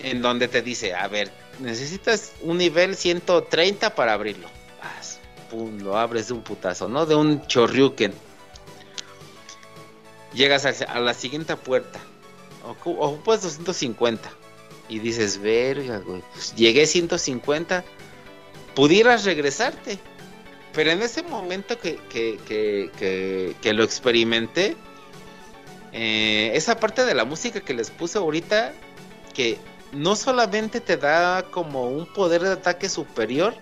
[0.00, 1.30] en donde te dice, a ver,
[1.60, 4.48] necesitas un nivel 130 para abrirlo.
[4.82, 5.18] Vas,
[5.50, 7.06] pum, lo abres de un putazo, ¿no?
[7.06, 8.12] De un chorriuken.
[10.32, 12.00] Llegas a, la siguiente puerta.
[12.66, 14.28] Ocu- Ocupas 250.
[14.88, 16.22] Y dices, verga, güey.
[16.32, 17.84] pues, llegué 150.
[18.74, 19.98] Pudieras regresarte.
[20.74, 24.76] Pero en ese momento que, que, que, que, lo experimenté,
[25.92, 28.72] eh, esa parte de la música que les puse ahorita,
[29.32, 29.58] que
[29.92, 33.54] no solamente te da como un poder de ataque superior,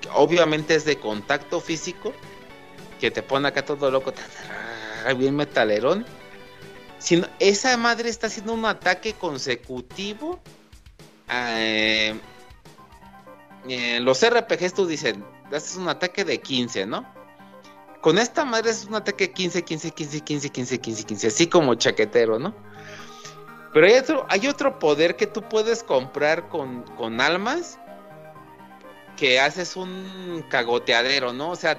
[0.00, 2.14] que obviamente es de contacto físico,
[2.98, 4.14] que te pone acá todo loco,
[5.18, 6.06] bien metalerón,
[6.98, 10.40] sino esa madre está haciendo un ataque consecutivo.
[11.28, 12.14] eh,
[13.68, 15.24] eh, los RPGs tú dicen,
[15.56, 17.04] haces un ataque de 15, ¿no?
[18.00, 21.74] Con esta madre es un ataque 15, 15, 15, 15, 15, 15, 15, así como
[21.76, 22.54] chaquetero, ¿no?
[23.72, 27.78] Pero hay otro, hay otro poder que tú puedes comprar con, con almas
[29.16, 31.50] que haces un cagoteadero, ¿no?
[31.50, 31.78] O sea,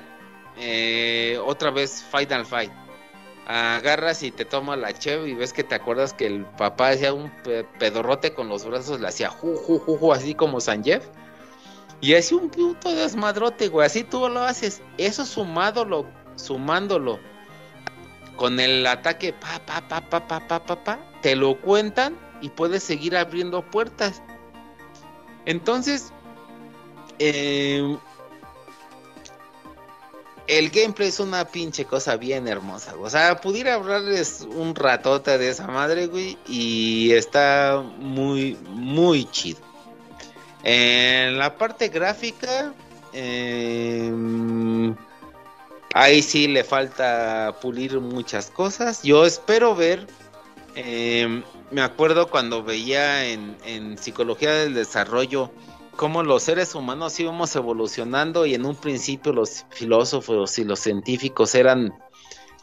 [0.57, 2.71] eh, otra vez Final Fight.
[3.45, 7.13] Agarras y te tomas la cheve y ves que te acuerdas que el papá hacía
[7.13, 10.81] un pe- pedorrote con los brazos, le hacía ju, ju, ju, ju, así como San
[10.83, 11.05] Jeff.
[12.03, 13.85] Y hacía un puto desmadrote, güey.
[13.85, 14.81] Así tú lo haces.
[14.97, 16.05] Eso sumándolo,
[16.35, 17.17] sumándolo
[18.35, 22.49] con el ataque pa, pa, pa, pa, pa, pa, pa, pa, te lo cuentan y
[22.49, 24.21] puedes seguir abriendo puertas.
[25.45, 26.11] Entonces,
[27.19, 27.97] eh,
[30.47, 32.91] el gameplay es una pinche cosa bien hermosa.
[32.95, 33.05] güey.
[33.05, 39.72] O sea, pudiera hablarles un ratote de esa madre, güey, y está muy, muy chido.
[40.63, 42.73] En la parte gráfica,
[43.11, 44.11] eh,
[45.93, 49.03] ahí sí le falta pulir muchas cosas.
[49.03, 50.07] Yo espero ver,
[50.75, 55.51] eh, me acuerdo cuando veía en, psicología del desarrollo
[55.95, 61.53] cómo los seres humanos íbamos evolucionando y en un principio los filósofos y los científicos
[61.53, 61.93] eran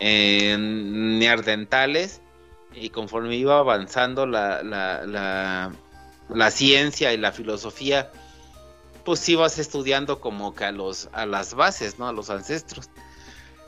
[0.01, 2.21] eh, neardentales
[2.75, 5.73] y conforme iba avanzando la,
[6.35, 8.11] la ciencia y la filosofía,
[9.05, 12.09] pues ibas estudiando como que a, los, a las bases, ¿no?
[12.09, 12.91] A los ancestros.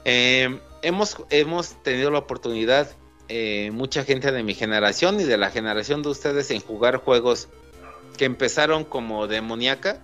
[0.05, 2.91] Eh, hemos, hemos tenido la oportunidad,
[3.29, 7.49] eh, mucha gente de mi generación y de la generación de ustedes, en jugar juegos
[8.17, 10.01] que empezaron como demoníaca,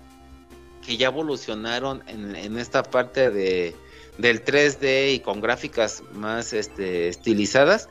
[0.85, 3.77] que ya evolucionaron en, esta parte de,
[4.17, 7.89] del 3D y con gráficas más este, estilizadas.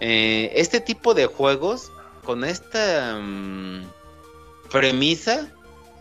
[0.00, 1.90] Eh, este tipo de juegos,
[2.24, 3.84] con esta mm,
[4.70, 5.48] premisa,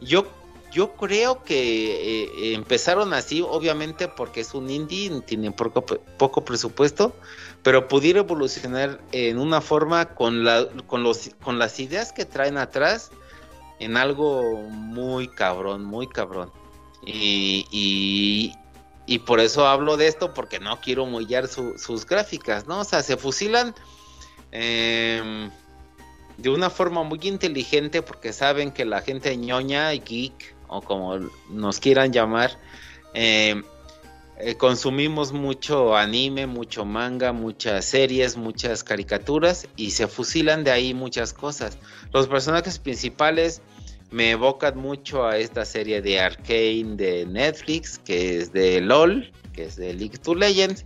[0.01, 0.25] yo,
[0.71, 5.85] yo creo que eh, empezaron así, obviamente porque es un indie, tiene poco,
[6.17, 7.13] poco presupuesto,
[7.61, 12.57] pero pudiera evolucionar en una forma con, la, con, los, con las ideas que traen
[12.57, 13.11] atrás
[13.79, 16.51] en algo muy cabrón, muy cabrón.
[17.05, 18.55] Y, y,
[19.19, 21.05] por eso hablo de esto, porque no quiero
[21.47, 22.79] su- sus gráficas, ¿no?
[22.79, 23.75] O sea, se fusilan
[24.53, 25.49] eh,
[26.37, 31.19] de una forma muy inteligente, porque saben que la gente ñoña y geek, o como
[31.49, 32.57] nos quieran llamar,
[33.13, 33.61] eh,
[34.39, 40.93] eh, consumimos mucho anime, mucho manga, muchas series, muchas caricaturas y se fusilan de ahí
[40.93, 41.77] muchas cosas.
[42.11, 43.61] Los personajes principales
[44.09, 49.65] me evocan mucho a esta serie de Arcane de Netflix, que es de LOL, que
[49.65, 50.83] es de League of Legends.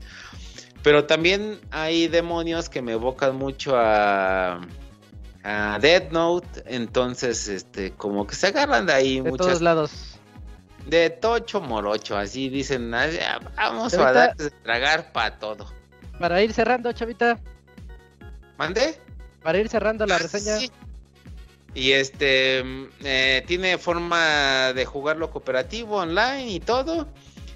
[0.84, 4.62] Pero también hay demonios que me evocan mucho a,
[5.50, 6.64] a Dead Note.
[6.66, 9.92] Entonces, este, como que se agarran de ahí De muchas todos lados.
[10.86, 15.72] de tocho morocho, así dicen, "Ah, vamos a dar tragar para todo.
[16.20, 17.40] Para ir cerrando, chavita.
[18.58, 18.96] ¿Mande?
[19.44, 20.58] Para ir cerrando la Ah, reseña.
[20.58, 20.72] sí.
[21.74, 22.64] Y este
[23.04, 27.08] eh, tiene forma de jugarlo cooperativo online y todo.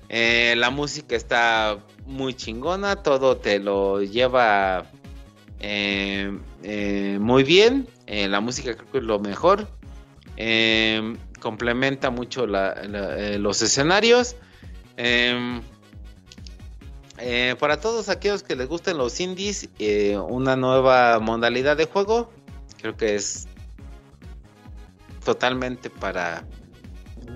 [0.09, 4.85] Eh, la música está muy chingona, todo te lo lleva
[5.61, 7.87] eh, eh, muy bien.
[8.07, 9.67] Eh, la música creo que es lo mejor.
[11.39, 14.35] Complementa mucho la- la- los escenarios.
[14.97, 15.61] Eh,
[17.59, 19.69] para todos aquellos que les gusten los indies,
[20.27, 22.31] una nueva modalidad de juego,
[22.81, 23.47] creo que es
[25.23, 26.43] totalmente para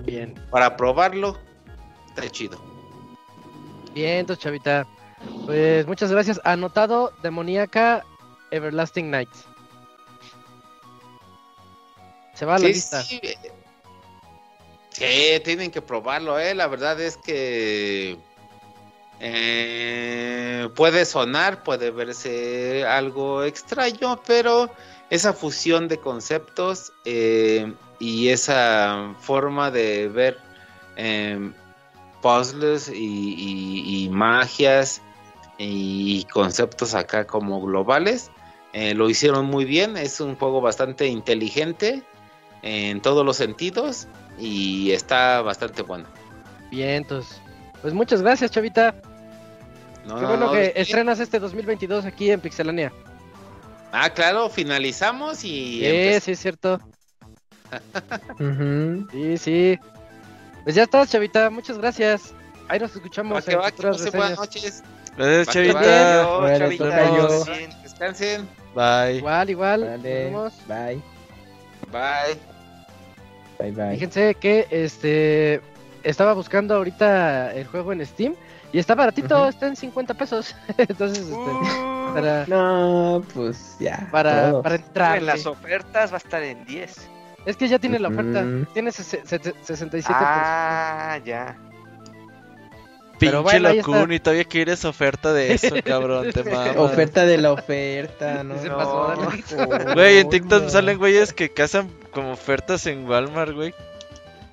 [0.04, 0.34] Bien.
[0.50, 1.38] Para probarlo,
[2.08, 2.58] está chido.
[3.94, 4.86] Bien, entonces, chavita.
[5.46, 6.40] Pues muchas gracias.
[6.44, 8.04] Anotado Demoníaca
[8.50, 9.44] Everlasting Nights.
[12.34, 13.02] Se va a la Sí, lista.
[13.02, 13.38] sí, eh,
[14.90, 16.54] sí, tienen que probarlo, eh.
[16.54, 18.18] La verdad es que
[19.20, 24.70] eh, puede sonar, puede verse algo extraño, pero
[25.10, 30.38] esa fusión de conceptos eh, y esa forma de ver
[30.96, 31.52] eh,
[32.20, 35.00] puzzles y, y- y magias
[35.58, 38.30] y conceptos acá como globales
[38.78, 39.96] eh, lo hicieron muy bien.
[39.96, 42.02] Es un juego bastante inteligente
[42.62, 44.06] en todos los sentidos
[44.38, 46.04] y está bastante bueno.
[46.70, 47.40] Bien, entonces.
[47.80, 48.94] Pues muchas gracias, chavita.
[50.04, 52.92] No, Qué no, bueno no, que es que- estrenas este 2022 aquí en Pixelania.
[53.92, 55.80] Ah, claro, finalizamos y...
[55.80, 56.78] Sí, sí, es cierto.
[59.10, 59.78] Sí, sí.
[60.64, 61.48] Pues ya estás, chavita.
[61.50, 62.34] Muchas gracias.
[62.68, 64.82] Ahí nos Va escuchamos que en va, que buenas noches.
[65.16, 65.54] Gracias.
[65.54, 66.28] Chavita.
[66.28, 67.44] Órale, Chavita.
[67.82, 68.48] Descansen.
[68.76, 69.16] Bye.
[69.18, 69.80] Igual, igual.
[69.80, 69.92] Vale.
[69.94, 70.52] Nos vemos.
[70.68, 71.02] Bye.
[71.90, 72.38] Bye.
[73.58, 73.94] Bye, bye.
[73.94, 75.60] Fíjense que este
[76.02, 78.34] estaba buscando ahorita el juego en Steam
[78.72, 80.54] y está baratito, está en 50 pesos.
[80.78, 84.08] Entonces, este, Uh, para, No, pues ya.
[84.10, 84.62] para, todos.
[84.62, 85.18] para entrar.
[85.18, 87.08] en las ofertas va a estar en 10.
[87.46, 88.44] Es que ya tiene la oferta.
[88.72, 91.56] Tiene sese- sete- 67 Ah, ya.
[93.18, 93.74] Pero Pinche bueno.
[93.74, 96.30] Locuni, todavía quieres oferta de eso, cabrón.
[96.32, 96.76] Te mamas.
[96.76, 98.60] Oferta de la oferta, ¿no?
[98.60, 98.76] Se No.
[98.76, 99.14] pasó,
[99.68, 99.94] dale.
[99.94, 100.68] Güey, en TikTok no.
[100.70, 103.74] salen güeyes que cazan como ofertas en Walmart, güey.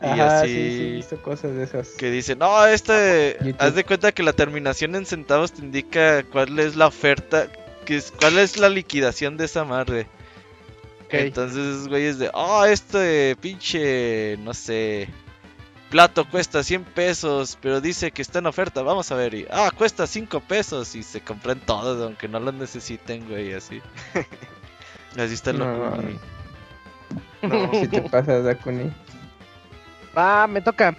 [0.02, 0.48] Y Ajá, así.
[0.50, 1.90] sí, sí, he visto cosas de esas.
[1.90, 3.38] Que dicen, no, este.
[3.40, 3.56] YouTube.
[3.60, 7.48] Haz de cuenta que la terminación en centavos te indica cuál es la oferta.
[7.86, 10.08] Que es, cuál es la liquidación de esa madre.
[11.06, 11.14] Ok.
[11.16, 14.38] Entonces, güeyes de, oh, este pinche.
[14.40, 15.08] No sé.
[15.94, 18.82] Plato cuesta 100 pesos, pero dice que está en oferta.
[18.82, 19.36] Vamos a ver.
[19.36, 20.96] Y, ah, cuesta 5 pesos.
[20.96, 23.80] Y se compran todos, aunque no lo necesiten, güey, así.
[25.16, 25.94] Así está el No.
[27.74, 28.92] Si te pasas, Dakuni.
[30.18, 30.96] Va, me toca.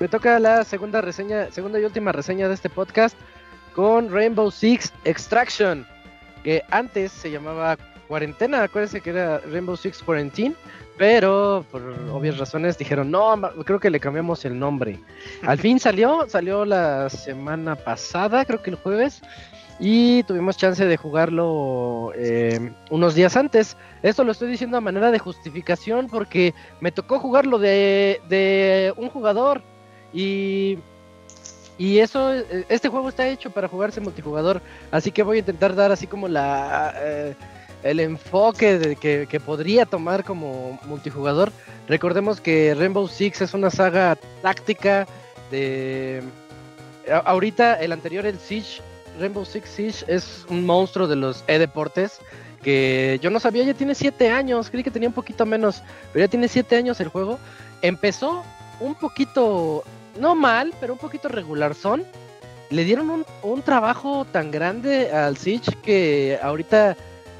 [0.00, 3.16] Me toca la segunda reseña, segunda y última reseña de este podcast
[3.72, 5.86] con Rainbow Six Extraction,
[6.42, 7.76] que antes se llamaba
[8.08, 10.56] Cuarentena, acuérdense que era Rainbow Six Quarantine,
[10.96, 15.00] pero por obvias razones dijeron, no, creo que le cambiamos el nombre.
[15.42, 19.22] Al fin salió, salió la semana pasada, creo que el jueves,
[19.80, 23.76] y tuvimos chance de jugarlo eh, unos días antes.
[24.02, 29.08] Esto lo estoy diciendo a manera de justificación porque me tocó jugarlo de, de un
[29.08, 29.62] jugador
[30.12, 30.78] y,
[31.76, 34.62] y eso, eh, este juego está hecho para jugarse multijugador,
[34.92, 36.94] así que voy a intentar dar así como la...
[36.96, 37.34] eh,
[37.84, 41.52] el enfoque de que, podría tomar como multijugador.
[41.86, 45.06] Recordemos que Rainbow Six es una saga táctica
[45.50, 46.22] de...
[47.26, 48.80] Ahorita el anterior, el Siege,
[49.20, 52.20] Rainbow Six Siege es un monstruo de los e-deportes
[52.62, 55.82] que yo no sabía, ya tiene 7 años, creí que tenía un poquito menos,
[56.14, 57.38] pero ya tiene 7 años el juego.
[57.82, 58.42] Empezó
[58.80, 59.84] un poquito,
[60.18, 62.06] no mal, pero un poquito regular son.
[62.70, 66.96] Le dieron un, un trabajo tan grande al Siege que ahorita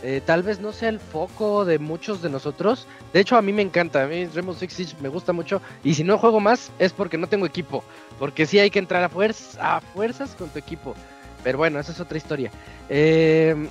[0.06, 2.86] eh, tal vez no sea el foco de muchos de nosotros.
[3.14, 5.62] De hecho, a mí me encanta, a mí Rainbow Six Siege me gusta mucho.
[5.82, 7.82] Y si no juego más es porque no tengo equipo,
[8.18, 10.94] porque sí hay que entrar a, fuerzas con tu equipo.
[11.42, 12.50] Pero bueno, esa es otra historia.
[12.90, 13.66] Eh,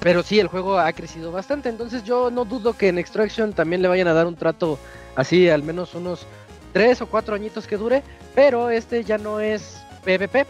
[0.00, 1.68] pero sí, el juego ha crecido bastante.
[1.68, 4.78] Entonces yo no dudo que en Extraction también le vayan a dar un trato
[5.16, 6.26] así, al menos unos
[6.72, 8.02] 3 o 4 añitos que dure.
[8.34, 10.46] Pero este ya no es PvP.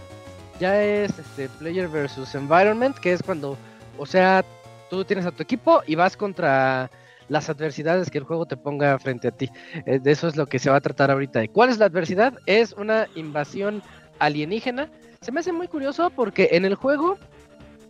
[0.61, 3.59] Ya es este Player versus Environment, que es cuando,
[3.99, 4.45] o sea,
[4.91, 6.91] tú tienes a tu equipo y vas contra
[7.29, 9.49] las adversidades que el juego te ponga frente a ti.
[9.87, 11.47] Eh, de eso es lo que se va a tratar ahorita.
[11.49, 12.35] ¿Cuál es la adversidad?
[12.45, 13.83] Es una invasión
[14.19, 14.91] alienígena.
[15.21, 17.17] Se me hace muy curioso porque en el juego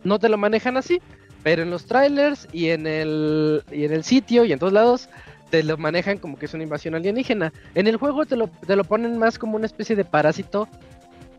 [0.03, 1.01] no te lo manejan así,
[1.43, 5.09] pero en los trailers y en el y en el sitio y en todos lados
[5.49, 7.51] te lo manejan como que es una invasión alienígena.
[7.73, 10.67] En el juego te lo, te lo ponen más como una especie de parásito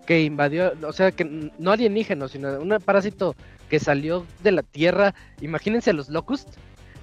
[0.06, 3.36] que invadió, o sea, que no alienígeno, sino un parásito
[3.72, 5.14] que salió de la Tierra.
[5.40, 6.46] Imagínense los Locust,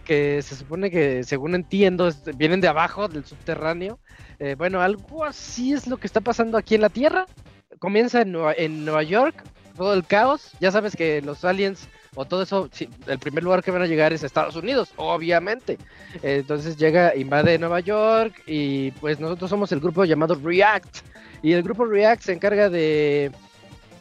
[0.06, 3.98] que se supone que, según entiendo, vienen de abajo, del subterráneo.
[4.38, 7.26] Eh, bueno, algo así es lo que está pasando aquí en la Tierra.
[7.80, 9.44] Comienza en Nueva, en Nueva York,
[9.76, 10.52] todo el caos.
[10.60, 12.70] Ya sabes que los aliens o todo eso,
[13.08, 15.80] el primer lugar que van a llegar es Estados Unidos, obviamente.
[16.22, 20.98] Entonces llega, invade Nueva York y pues nosotros somos el grupo llamado React.
[21.42, 23.32] Y el grupo React se encarga de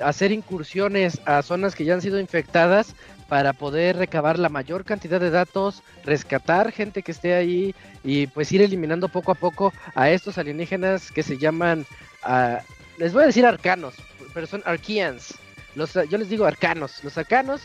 [0.00, 2.94] hacer incursiones a zonas que ya han sido infectadas
[3.28, 8.50] para poder recabar la mayor cantidad de datos, rescatar gente que esté ahí y pues
[8.52, 11.84] ir eliminando poco a poco a estos alienígenas que se llaman,
[12.22, 12.60] ah,
[12.96, 13.94] les voy a decir arcanos,
[14.32, 15.34] pero son arqueans.
[15.74, 17.04] Los, yo les digo arcanos.
[17.04, 17.60] Los arcanos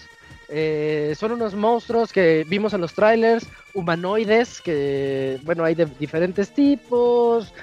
[0.50, 6.54] eh, son unos monstruos que vimos en los trailers, humanoides, que bueno, hay de diferentes
[6.54, 7.54] tipos.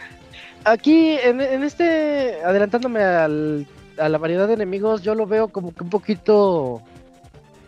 [0.64, 3.66] Aquí, en, en este, adelantándome al,
[4.00, 6.82] a la variedad de enemigos, yo lo veo como que un poquito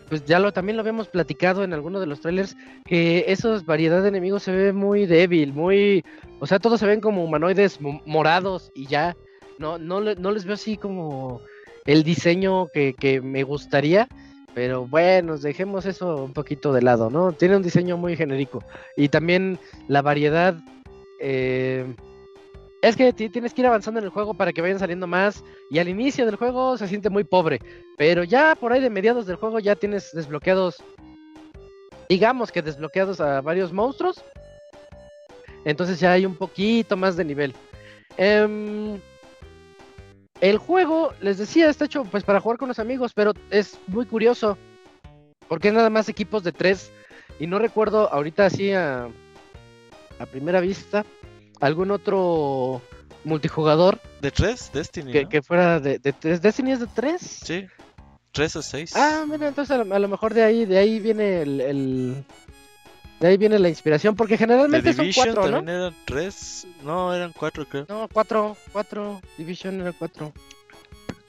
[0.09, 2.55] pues ya lo también lo habíamos platicado en alguno de los trailers,
[2.85, 6.05] que esos variedad de enemigos se ve muy débil, muy,
[6.39, 9.15] o sea, todos se ven como humanoides morados y ya,
[9.57, 11.41] no, no, no les veo así como
[11.85, 14.07] el diseño que, que me gustaría,
[14.53, 17.31] pero bueno, dejemos eso un poquito de lado, ¿no?
[17.31, 18.63] Tiene un diseño muy genérico
[18.95, 19.57] y también
[19.87, 20.55] la variedad...
[21.21, 21.91] Eh,
[22.83, 25.41] es que tienes que ir avanzando en el juego para que vayan saliendo más.
[25.71, 27.61] Y al inicio del juego se siente muy pobre.
[27.97, 30.83] Pero ya por ahí de mediados del juego ya tienes desbloqueados.
[32.09, 34.21] Digamos que desbloqueados a varios monstruos.
[35.63, 37.55] Entonces ya hay un poquito más de nivel.
[38.17, 38.99] Em,
[40.41, 44.05] el juego, les decía, está hecho pues para jugar con los amigos, pero es muy
[44.05, 44.57] curioso.
[45.47, 46.91] Porque nada más equipos de tres.
[47.39, 49.07] Y no recuerdo ahorita así a,
[50.19, 51.05] a primera vista
[51.63, 52.81] algún otro
[53.23, 53.99] multijugador.
[54.21, 54.69] ¿De tres?
[54.73, 55.11] Destiny.
[55.11, 56.41] Que, que fuera de, de, tres.
[56.41, 57.21] ¿Destiny es de tres?
[57.21, 57.65] Sí.
[58.31, 58.93] Tres o seis.
[58.95, 62.25] Ah, mira, entonces a lo, mejor de ahí, de ahí viene el, el,
[63.19, 67.65] de ahí viene la inspiración, porque generalmente son cuatro, también eran tres, no, eran cuatro
[67.69, 67.85] creo.
[67.87, 70.33] No, cuatro, cuatro, Division era cuatro.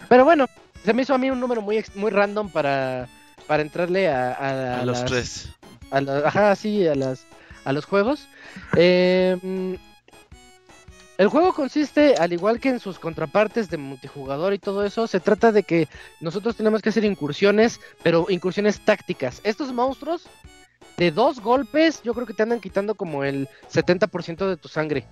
[0.09, 0.47] Pero bueno,
[0.83, 3.07] se me hizo a mí un número muy muy random para,
[3.47, 5.51] para entrarle a, a, a, los tres.
[5.91, 7.27] A la, ajá, sí, a las
[7.67, 8.29] a los juegos.
[8.77, 9.77] Eh,
[11.17, 15.21] el juego consiste, al igual que en sus contrapartes de multijugador y todo eso, se
[15.21, 15.89] trata de que
[16.21, 19.41] nosotros tenemos que hacer incursiones, pero incursiones tácticas.
[19.45, 20.27] Estos monstruos,
[20.97, 25.07] de dos golpes, yo creo que te andan quitando como el 70% de tu sangre.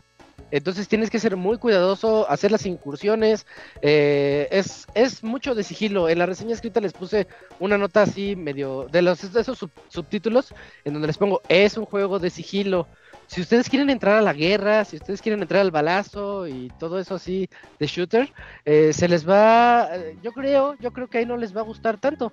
[0.51, 3.47] Entonces tienes que ser muy cuidadoso, hacer las incursiones.
[3.81, 6.09] Eh, es, es mucho de sigilo.
[6.09, 7.27] En la reseña escrita les puse
[7.59, 10.55] una nota así medio de, los, de esos subtítulos
[10.85, 12.87] en donde les pongo, es un juego de sigilo
[13.33, 16.99] si ustedes quieren entrar a la guerra, si ustedes quieren entrar al balazo y todo
[16.99, 17.49] eso así
[17.79, 18.31] de shooter,
[18.67, 21.65] eh, se les va, eh, yo creo, yo creo que ahí no les va a
[21.65, 22.31] gustar tanto,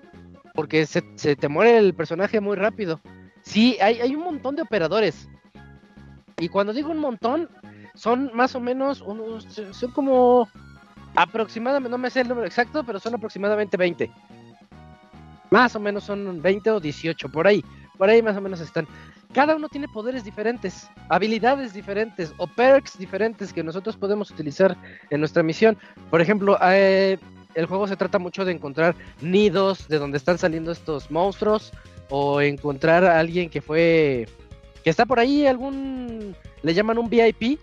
[0.54, 3.00] porque se, te muere el personaje muy rápido.
[3.44, 5.30] Sí, hay, hay un montón de operadores.
[6.38, 7.50] Y cuando digo un montón,
[7.96, 10.50] son más o menos unos, son como
[11.16, 14.12] aproximadamente, no me sé el número exacto, pero son aproximadamente 20.
[15.50, 17.64] Más o menos son 20 o 18, por ahí,
[17.98, 18.86] por ahí más o menos están
[19.34, 24.76] cada uno tiene poderes diferentes, habilidades diferentes o perks diferentes que nosotros podemos utilizar
[25.10, 25.78] en nuestra misión.
[26.10, 27.18] Por ejemplo, eh,
[27.54, 31.72] el juego se trata mucho de encontrar nidos de donde están saliendo estos monstruos
[32.10, 34.28] o encontrar a alguien que fue
[34.84, 37.60] que está por ahí algún le llaman un VIP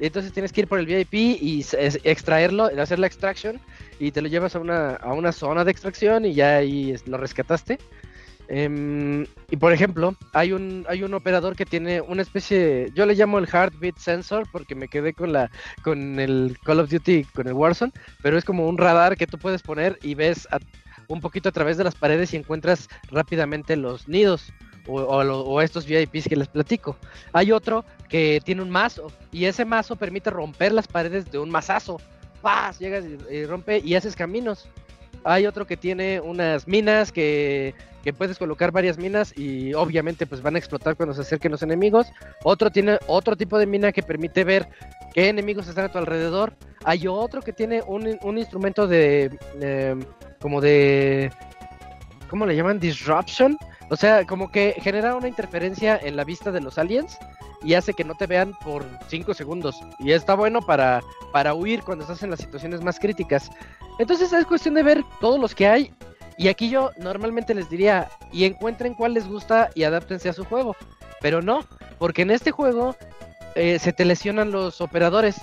[0.00, 1.64] entonces tienes que ir por el VIP y
[2.04, 3.60] extraerlo, hacer la extraction
[3.98, 7.18] y te lo llevas a una, a una zona de extracción y ya ahí lo
[7.18, 7.78] rescataste.
[8.52, 13.14] Em, y por ejemplo, hay un, hay un operador que tiene una especie, yo le
[13.14, 15.52] llamo el Heartbeat Sensor porque me quedé con la
[15.84, 19.38] con el Call of Duty, con el Warzone, pero es como un radar que tú
[19.38, 20.48] puedes poner y ves
[21.06, 24.52] un poquito a través de las paredes y encuentras rápidamente los nidos.
[24.86, 26.96] O, o, estos VIPs que les platico.
[27.32, 31.50] Hay otro que tiene un mazo y ese mazo permite romper las paredes de un
[31.50, 31.98] mazazo.
[32.40, 32.78] ¡Paz!
[32.80, 34.68] Llegas y rompe y haces caminos.
[35.24, 40.42] Hay otro que tiene unas minas que que puedes colocar varias minas y obviamente pues
[40.42, 42.06] van a explotar cuando se acerquen los enemigos.
[42.44, 44.68] Otro tiene otro tipo de mina que permite ver
[45.12, 46.54] qué enemigos están a tu alrededor.
[46.84, 50.00] Hay otro que tiene un, un instrumento de em,
[50.40, 51.30] como de
[52.28, 52.80] ¿cómo le llaman?
[52.80, 53.58] Disruption.
[53.90, 57.18] O sea, como que genera una interferencia en la vista de los aliens
[57.62, 59.76] y hace que no te vean por 5 segundos.
[59.98, 61.02] Y está bueno para,
[61.32, 63.50] para huir cuando estás en las situaciones más críticas.
[64.00, 65.92] Entonces es cuestión de ver todos los que hay
[66.38, 70.46] y aquí yo normalmente les diría, y encuentren cuál les gusta y adáptense a su
[70.46, 70.74] juego.
[71.20, 71.66] Pero no,
[71.98, 72.96] porque en este juego
[73.56, 75.42] eh, se te lesionan los operadores.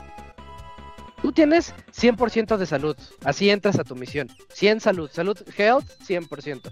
[1.22, 4.28] Tú tienes 100% de salud, así entras a tu misión.
[4.56, 6.72] 100 salud, salud, health, 100%.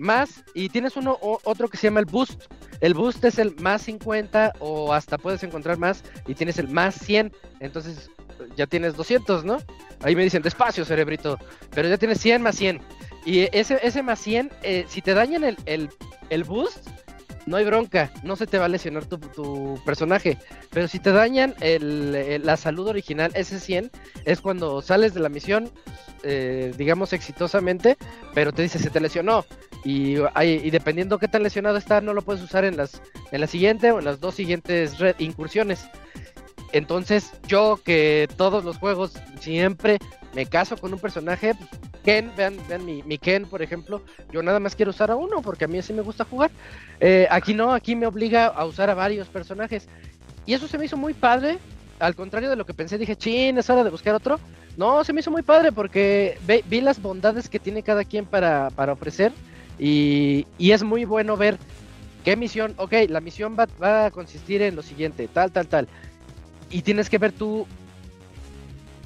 [0.00, 2.52] Más, y tienes uno otro que se llama el boost.
[2.80, 6.96] El boost es el más 50 o hasta puedes encontrar más y tienes el más
[6.96, 7.32] 100.
[7.60, 8.10] Entonces
[8.56, 9.58] ya tienes 200, ¿no?
[10.02, 11.38] Ahí me dicen despacio, cerebrito.
[11.74, 12.80] Pero ya tienes 100 más 100.
[13.24, 15.56] Y ese, ese más 100, eh, si te dañan el,
[16.30, 16.88] el, boost,
[17.46, 20.38] no hay bronca, no se te va a lesionar tu, tu personaje.
[20.70, 23.90] Pero si te dañan el, el- la salud original, ese 100,
[24.24, 25.70] es cuando sales de la misión,
[26.24, 27.96] eh, digamos exitosamente,
[28.34, 29.44] pero te dice se te lesionó.
[29.84, 33.02] Y, hay- y dependiendo qué tan lesionado está, no lo puedes usar en las
[33.32, 35.84] en la siguiente o en las dos siguientes red incursiones.
[36.72, 39.98] Entonces, yo que todos los juegos siempre
[40.34, 41.54] me caso con un personaje,
[42.04, 45.42] Ken, vean, vean mi, mi Ken, por ejemplo, yo nada más quiero usar a uno
[45.42, 46.50] porque a mí así me gusta jugar.
[47.00, 49.86] Eh, aquí no, aquí me obliga a usar a varios personajes.
[50.46, 51.58] Y eso se me hizo muy padre.
[52.00, 54.40] Al contrario de lo que pensé, dije, chin, es hora de buscar otro.
[54.76, 58.24] No, se me hizo muy padre porque ve- vi las bondades que tiene cada quien
[58.24, 59.30] para, para ofrecer.
[59.78, 61.58] Y, y es muy bueno ver
[62.24, 65.88] qué misión, ok, la misión va, va a consistir en lo siguiente, tal, tal, tal.
[66.72, 67.66] Y tienes que ver tú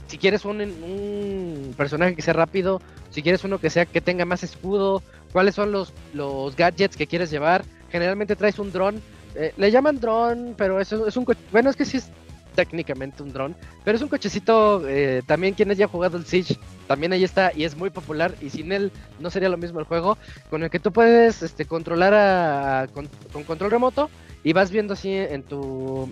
[0.07, 2.81] si quieres un, un personaje que sea rápido,
[3.11, 5.03] si quieres uno que sea que tenga más escudo,
[5.33, 7.65] cuáles son los, los gadgets que quieres llevar.
[7.91, 9.03] Generalmente traes un dron,
[9.35, 12.11] eh, le llaman dron, pero eso es un coche, bueno es que sí es
[12.55, 16.57] técnicamente un dron, pero es un cochecito, eh, también quienes ya han jugado el Siege,
[16.87, 18.91] también ahí está y es muy popular y sin él
[19.21, 20.17] no sería lo mismo el juego,
[20.49, 23.09] con el que tú puedes este, controlar a, con
[23.45, 24.09] control remoto
[24.43, 26.09] y vas viendo así en tu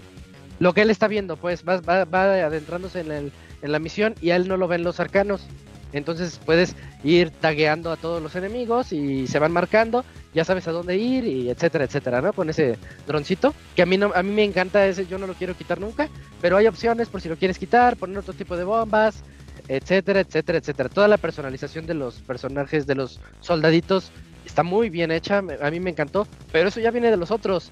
[0.59, 3.33] lo que él está viendo, pues vas, va, va adentrándose en, el,
[3.63, 5.47] en la misión y a él no lo ven los arcanos.
[5.93, 6.75] Entonces puedes
[7.05, 10.05] ir tagueando a todos los enemigos y se van marcando,
[10.35, 12.33] ya sabes a dónde ir y etcétera, etcétera, ¿no?
[12.33, 12.77] Con ese
[13.07, 15.81] droncito, que a mí no, a mí me encanta ese, yo no lo quiero quitar
[15.81, 16.09] nunca,
[16.41, 19.23] pero hay opciones por si lo quieres quitar, poner otro tipo de bombas,
[19.69, 20.89] etcétera, etcétera, etcétera.
[20.89, 24.11] Toda la personalización de los personajes, de los soldaditos,
[24.45, 27.71] está muy bien hecha, a mí me encantó, pero eso ya viene de los otros.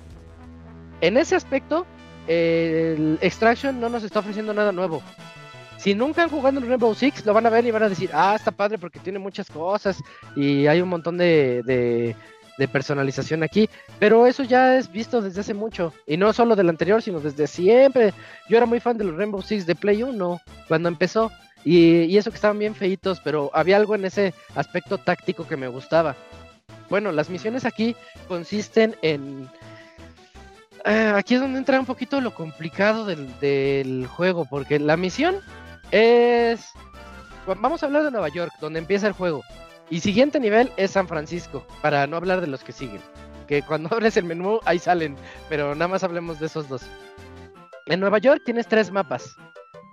[1.00, 1.86] En ese aspecto,
[2.26, 5.02] el Extraction no nos está ofreciendo nada nuevo.
[5.82, 8.10] Si nunca han jugado en Rainbow Six, lo van a ver y van a decir,
[8.12, 9.98] ah, está padre porque tiene muchas cosas
[10.36, 13.68] y hay un montón de, de, personalización aquí.
[13.98, 15.92] Pero eso ya es visto desde hace mucho.
[16.06, 18.14] Y no solo del anterior, sino desde siempre.
[18.48, 21.32] Yo era muy fan de los Rainbow Six de Play 1 cuando empezó.
[21.64, 25.56] Y, y eso que estaban bien feitos, pero había algo en ese aspecto táctico que
[25.56, 26.14] me gustaba.
[26.88, 27.96] Bueno, las misiones aquí
[28.28, 29.48] consisten en
[30.84, 35.36] eh, aquí es donde entra un poquito lo complicado del, del juego, porque la misión
[35.90, 36.70] es...
[37.46, 39.42] Vamos a hablar de Nueva York, donde empieza el juego.
[39.90, 43.00] Y siguiente nivel es San Francisco, para no hablar de los que siguen.
[43.46, 45.16] Que cuando abres el menú, ahí salen,
[45.48, 46.82] pero nada más hablemos de esos dos.
[47.86, 49.36] En Nueva York tienes tres mapas.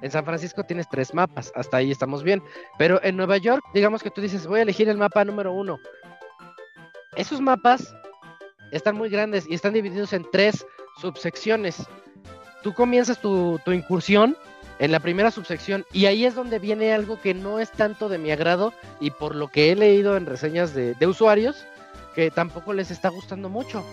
[0.01, 2.41] En San Francisco tienes tres mapas, hasta ahí estamos bien.
[2.77, 5.77] Pero en Nueva York, digamos que tú dices, voy a elegir el mapa número uno.
[7.17, 7.93] Esos mapas
[8.71, 10.65] están muy grandes y están divididos en tres
[10.99, 11.83] subsecciones.
[12.63, 14.35] Tú comienzas tu, incursión
[14.79, 18.17] en la primera subsección y ahí es donde viene algo que no es tanto de
[18.17, 21.65] mi agrado y por lo que he leído en reseñas de, usuarios
[22.15, 23.83] que tampoco les está gustando mucho.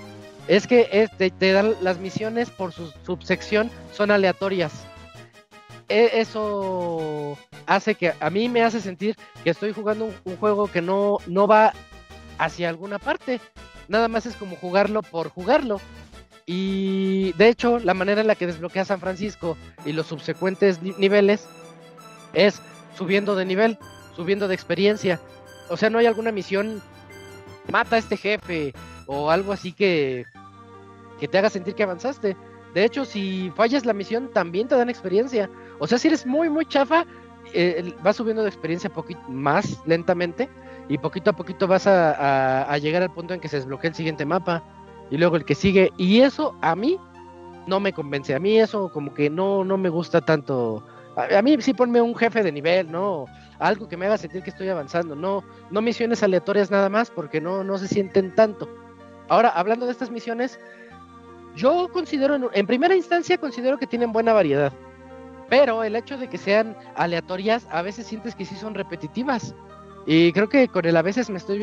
[0.48, 4.72] Es que te dan las misiones por su subsección son aleatorias.
[5.88, 10.70] E- eso hace que a mí me hace sentir que estoy jugando un, un juego
[10.70, 11.72] que no, no va
[12.38, 13.40] hacia alguna parte.
[13.88, 15.80] Nada más es como jugarlo por jugarlo.
[16.46, 20.92] Y de hecho, la manera en la que desbloquea San Francisco y los subsecuentes ni-
[20.96, 21.46] niveles
[22.34, 22.62] es
[22.96, 23.78] subiendo de nivel,
[24.14, 25.20] subiendo de experiencia.
[25.68, 26.80] O sea, no hay alguna misión,
[27.70, 28.72] mata a este jefe
[29.06, 30.24] o algo así que,
[31.18, 32.36] que te haga sentir que avanzaste.
[32.74, 35.50] De hecho, si fallas la misión, también te dan experiencia.
[35.80, 37.06] O sea, si eres muy, muy chafa,
[37.54, 38.90] eh, vas subiendo de experiencia
[39.28, 40.48] más lentamente
[40.88, 43.90] y poquito a poquito vas a, a- a llegar al punto en que se desbloquea
[43.90, 44.62] el siguiente mapa
[45.10, 45.92] y luego el que sigue.
[45.96, 46.98] Y eso a mí
[47.66, 48.34] no me convence.
[48.34, 50.84] A mí eso como que no, no me gusta tanto.
[51.16, 53.26] A, a mí sí ponme un jefe de nivel, ¿no?
[53.58, 55.14] Algo que me haga sentir que estoy avanzando.
[55.14, 58.68] No, no misiones aleatorias nada más porque no, no se sienten tanto.
[59.28, 60.58] Ahora, hablando de estas misiones,
[61.56, 64.72] yo considero, en, en primera instancia, considero que tienen buena variedad.
[65.48, 69.54] Pero el hecho de que sean aleatorias, a veces sientes que sí son repetitivas.
[70.06, 71.58] Y creo que con el a veces me estoy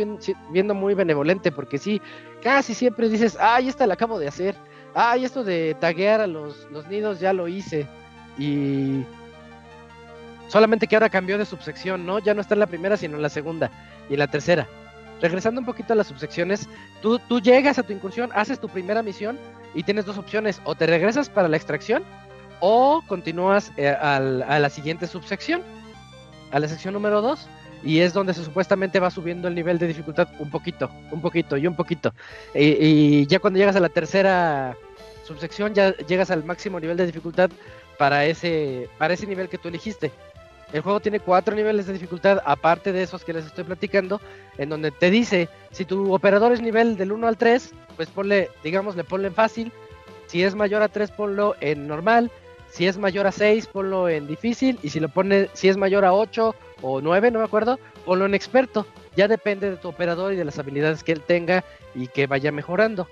[0.49, 2.02] viendo, muy benevolente, porque sí,
[2.41, 4.56] casi siempre dices, ay, esta la acabo de hacer.
[4.94, 7.88] Ay, esto de taguear a los, los nidos ya lo hice.
[8.38, 9.06] Y
[10.49, 12.20] solamente que ahora cambió de subsección, ¿no?
[12.20, 13.72] Ya no está en la primera, sino en la segunda
[14.10, 14.68] y en la tercera.
[15.22, 16.68] Regresando un poquito a las subsecciones,
[17.02, 19.40] tú, tú llegas a tu incursión, haces tu primera misión
[19.74, 22.03] y tienes dos opciones, o te regresas para la extracción
[22.60, 25.61] o continúas eh, a la siguiente subsección,
[26.52, 27.48] a la sección número 2,
[27.84, 31.57] y es donde se supuestamente va subiendo el nivel de dificultad un poquito, un poquito
[31.57, 32.14] y un poquito.
[32.53, 34.77] Y, ya cuando llegas a la tercera
[35.26, 37.49] subsección, ya llegas al máximo nivel de dificultad
[37.97, 40.11] para ese, para ese nivel que tú elegiste.
[40.72, 44.19] El juego tiene cuatro niveles de dificultad, aparte de esos que les estoy platicando,
[44.57, 48.49] en donde te dice, si tu operador es nivel del 1 al 3, pues ponle,
[48.64, 49.72] digamos, le ponle en fácil.
[50.26, 52.31] Si es mayor a 3, ponlo en normal.
[52.72, 54.80] Si es mayor a 6, ponlo en difícil.
[54.81, 58.26] Y si lo pone, si es mayor a 8 o 9, no me acuerdo, ponlo
[58.27, 58.85] en experto.
[59.15, 61.64] Ya depende de tu operador y de las habilidades que él tenga
[61.95, 63.07] y que vaya mejorando.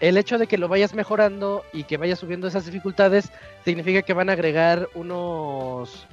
[0.00, 3.32] El hecho de que lo vayas mejorando y que vayas subiendo esas dificultades
[3.64, 6.06] significa que van a agregar unos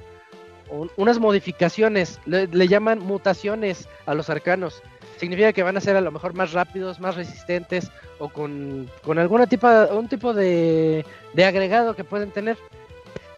[0.68, 4.82] un- unas modificaciones, le, llaman mutaciones a los arcanos.
[5.18, 9.18] Significa que van a ser a lo mejor más rápidos, más resistentes o con, con
[9.20, 11.04] algún tipo, un tipo de,
[11.34, 12.56] de agregado que pueden tener.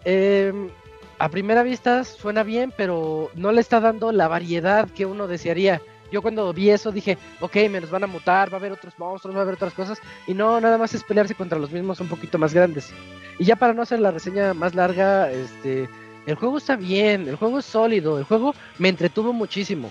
[0.05, 0.71] Em,
[1.19, 5.83] a primera vista suena bien, pero no le está dando la variedad que uno desearía.
[6.11, 8.99] Yo cuando vi eso dije, ok, me los van a mutar, va a haber otros
[8.99, 9.99] monstruos, va a haber otras cosas.
[10.27, 12.93] Y no, nada más es pelearse contra los mismos un poquito más grandes.
[13.39, 15.89] Y ya para no hacer la reseña más larga, este,
[16.27, 19.91] el juego está bien, el juego es sólido, el juego me entretuvo muchísimo.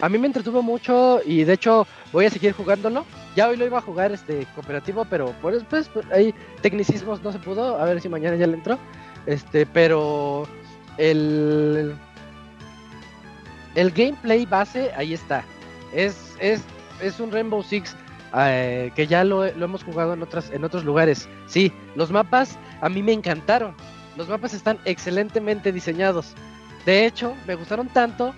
[0.00, 3.04] A mí me entretuvo mucho y de hecho voy a seguir jugándolo.
[3.36, 7.32] Ya hoy lo iba a jugar este cooperativo, pero por después pues, hay tecnicismos, no
[7.32, 7.78] se pudo.
[7.78, 8.78] A ver si mañana ya le entro.
[9.26, 10.48] Este, pero
[10.98, 11.94] el
[13.74, 15.44] el gameplay base ahí está.
[15.92, 16.62] Es es
[17.00, 17.94] es un Rainbow Six
[18.36, 21.28] eh, que ya lo, lo hemos jugado en otras en otros lugares.
[21.46, 23.74] Sí, los mapas a mí me encantaron.
[24.16, 26.34] Los mapas están excelentemente diseñados.
[26.84, 28.34] De hecho, me gustaron tanto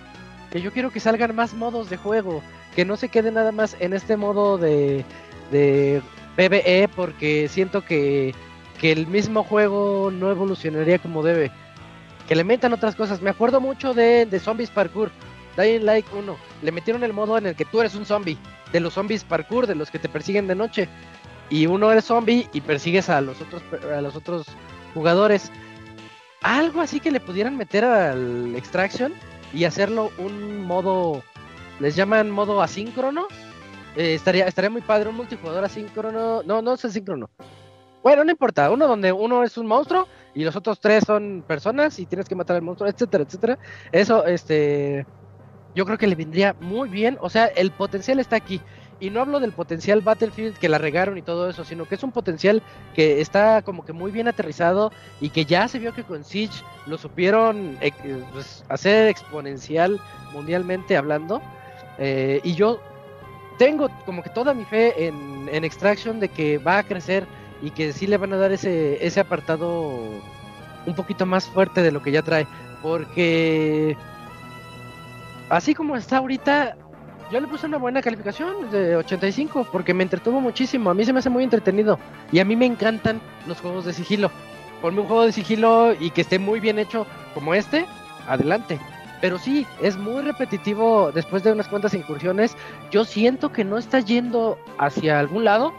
[0.51, 2.43] que yo quiero que salgan más modos de juego,
[2.75, 5.05] que no se quede nada más en este modo de,
[5.51, 6.03] de
[6.37, 8.35] PvE, porque siento que,
[8.83, 11.53] que el mismo juego no evolucionaría como debe.
[12.27, 13.23] Que le metan otras cosas.
[13.23, 15.13] Me acuerdo mucho de, de Zombies Parkour,
[15.57, 16.37] Dying Light 1.
[16.63, 18.37] Le metieron el modo en el que tú eres un zombie,
[18.73, 20.89] de los zombies parkour, de los que te persiguen de noche.
[21.49, 23.63] Y uno eres zombie y persigues a los otros,
[23.97, 24.47] a los otros
[24.95, 25.53] jugadores.
[26.43, 29.13] Algo así que le pudieran meter al Extraction
[29.55, 31.23] y hacerlo un modo,
[31.79, 33.29] les llaman modo asíncrono.
[33.95, 36.43] Eh, estaría, estaría muy padre un multijugador asíncrono.
[36.43, 37.31] No, no es asíncrono.
[38.03, 38.71] Bueno, no importa.
[38.71, 42.35] Uno donde uno es un monstruo y los otros tres son personas y tienes que
[42.35, 43.59] matar al monstruo, etcétera, etcétera.
[43.93, 45.07] Eso, este,
[45.75, 47.17] yo creo que le vendría muy bien.
[47.21, 48.61] O sea, el potencial está aquí.
[48.99, 52.03] Y no hablo del potencial Battlefield que la regaron y todo eso, sino que es
[52.05, 52.63] un potencial
[52.95, 56.63] que está como que muy bien aterrizado y que ya se vio que con Siege
[56.87, 57.91] lo supieron eh,
[58.33, 60.01] pues, hacer exponencial
[60.33, 61.43] mundialmente hablando.
[61.99, 62.81] Eh, y yo
[63.59, 67.27] tengo como que toda mi fe en, en Extraction de que va a crecer
[67.63, 69.99] y que sí le van a dar ese, ese apartado
[70.85, 72.47] un poquito más fuerte de lo que ya trae.
[72.83, 73.97] Porque
[75.49, 76.77] así como está ahorita,
[77.31, 80.91] yo le puse una buena calificación de 85 porque me entretuvo muchísimo.
[80.91, 81.99] A mí se me hace muy entretenido
[82.33, 84.31] y a mí me encantan los juegos de sigilo.
[84.83, 87.87] Ponme un juego de sigilo y que esté muy bien hecho como este,
[88.29, 88.81] adelante.
[89.21, 92.57] Pero sí, es muy repetitivo después de unas cuantas incursiones.
[92.91, 95.73] Yo siento que no está yendo hacia algún lado.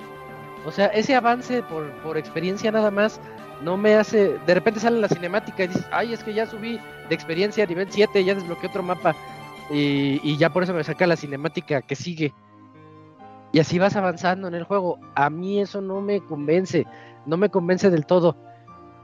[0.65, 3.19] O sea, ese avance por, por experiencia nada más
[3.61, 4.38] no me hace.
[4.45, 6.80] De repente sale la cinemática y dices, ay, es que ya subí
[7.10, 9.15] de experiencia a nivel 7, ya desbloqueé otro mapa.
[9.69, 12.34] Y, y, ya por eso me saca la cinemática que sigue.
[13.52, 14.99] Y así vas avanzando en el juego.
[15.15, 16.85] A mí eso no me convence,
[17.26, 18.35] no me convence del todo.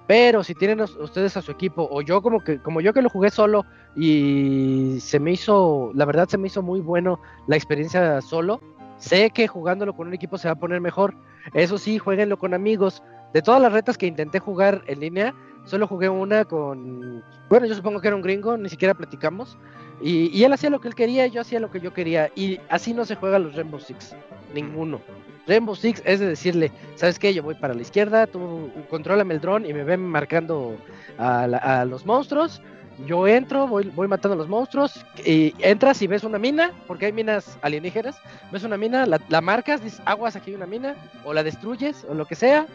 [0.09, 3.09] Pero si tienen ustedes a su equipo, o yo como que, como yo que lo
[3.09, 3.63] jugué solo,
[3.95, 8.59] y se me hizo, la verdad se me hizo muy bueno la experiencia solo.
[8.99, 11.15] Sé que jugándolo con un equipo se va a poner mejor.
[11.53, 13.01] Eso sí, jueguenlo con amigos.
[13.33, 15.33] De todas las retas que intenté jugar en línea,
[15.65, 17.23] solo jugué una con.
[17.49, 19.57] Bueno, yo supongo que era un gringo, ni siquiera platicamos.
[20.01, 22.29] Y, y, él hacía lo que él quería, yo hacía lo que yo quería.
[22.35, 24.15] Y así no se juega los Rainbow Six.
[24.53, 25.01] Ninguno.
[25.47, 27.33] Rainbow Six es de decirle, ¿sabes qué?
[27.33, 30.77] Yo voy para la izquierda, tú contrólame el dron y me ven marcando
[31.17, 32.61] a, la, a los monstruos.
[33.05, 35.05] Yo entro, voy, voy matando a los monstruos.
[35.25, 38.17] Y entras y ves una mina, porque hay minas alienígenas.
[38.51, 40.95] Ves una mina, la, la marcas, dices, aguas, aquí hay una mina.
[41.23, 42.65] O la destruyes, o lo que sea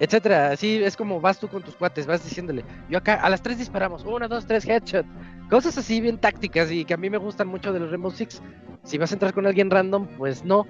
[0.00, 0.50] etcétera.
[0.50, 3.58] Así es como vas tú con tus cuates, vas diciéndole, yo acá a las tres
[3.58, 5.06] disparamos, una, dos, tres, headshot.
[5.48, 8.42] Cosas así bien tácticas y que a mí me gustan mucho de los Rainbow Six.
[8.82, 10.66] Si vas a entrar con alguien random, pues no.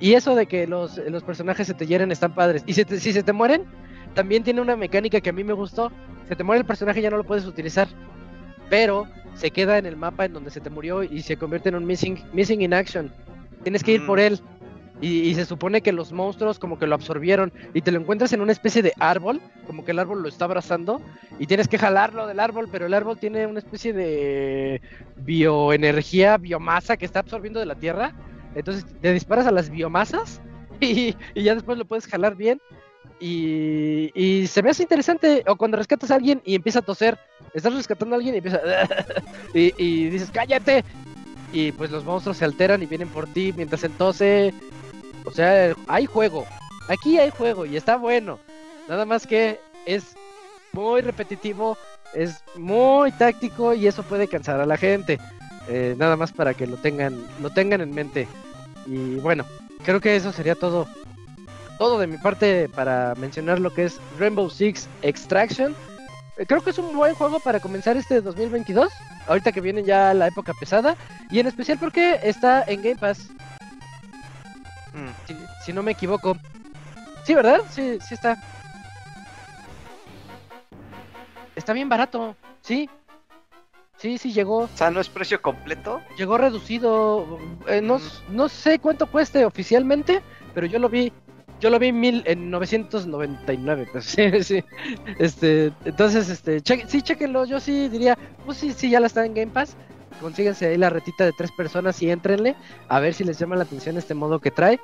[0.00, 2.62] Y eso de que los, los personajes se te hieren están padres.
[2.66, 3.64] Y si, te, si se te mueren,
[4.14, 5.90] también tiene una mecánica que a mí me gustó.
[6.28, 7.88] Se te muere el personaje ya no lo puedes utilizar.
[8.68, 11.74] Pero se queda en el mapa en donde se te murió y se convierte en
[11.74, 13.12] un missing, missing in action.
[13.62, 14.06] Tienes que ir mm.
[14.06, 14.40] por él.
[15.00, 18.32] Y, y, se supone que los monstruos como que lo absorbieron y te lo encuentras
[18.32, 21.02] en una especie de árbol, como que el árbol lo está abrazando
[21.38, 24.80] y tienes que jalarlo del árbol, pero el árbol tiene una especie de
[25.16, 28.14] bioenergía, biomasa que está absorbiendo de la tierra.
[28.54, 30.40] Entonces te disparas a las biomasas
[30.80, 32.60] y, y ya después lo puedes jalar bien.
[33.26, 37.18] Y, se me hace interesante, o cuando rescatas a alguien y empieza a toser,
[37.54, 38.60] estás rescatando a alguien y empieza
[39.54, 40.84] y, y dices, cállate,
[41.52, 44.52] y pues los monstruos se alteran y vienen por ti mientras él tose,
[45.24, 46.44] o sea, hay juego,
[46.88, 48.38] aquí hay juego y está bueno,
[48.88, 50.16] nada más que es
[50.72, 51.78] muy repetitivo,
[52.12, 55.18] es muy táctico y eso puede cansar a la gente.
[55.68, 58.28] Eh, nada más para que lo tengan, lo tengan en mente.
[58.86, 59.44] Y bueno,
[59.84, 60.86] creo que eso sería todo.
[61.78, 65.74] Todo de mi parte para mencionar lo que es Rainbow Six Extraction.
[66.36, 68.92] Eh, creo que es un buen juego para comenzar este 2022.
[69.26, 70.96] Ahorita que viene ya la época pesada.
[71.30, 73.28] Y en especial porque está en Game Pass.
[74.92, 75.08] Mm.
[75.26, 76.36] Si, si no me equivoco.
[77.24, 77.60] Sí, ¿verdad?
[77.70, 78.36] Sí, sí está.
[81.56, 82.36] Está bien barato.
[82.62, 82.88] Sí.
[83.96, 84.58] Sí, sí llegó.
[84.64, 86.00] O sea, no es precio completo.
[86.18, 87.38] Llegó reducido.
[87.68, 90.20] eh, no, no sé cuánto cueste oficialmente,
[90.52, 91.12] pero yo lo vi.
[91.64, 93.88] Yo lo vi en mil en 999.
[93.90, 94.62] Pues, sí, sí.
[95.18, 97.46] Este, entonces, este, cheque- sí, chequenlo.
[97.46, 99.74] Yo sí diría, pues sí, sí, ya la está en Game Pass.
[100.20, 102.54] Consíguense ahí la retita de tres personas y entrenle.
[102.88, 104.78] A ver si les llama la atención este modo que trae.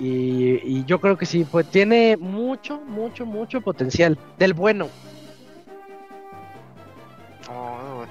[0.00, 4.16] Y, y yo creo que sí, pues tiene mucho, mucho, mucho potencial.
[4.38, 4.88] Del bueno.
[7.50, 8.04] Oh,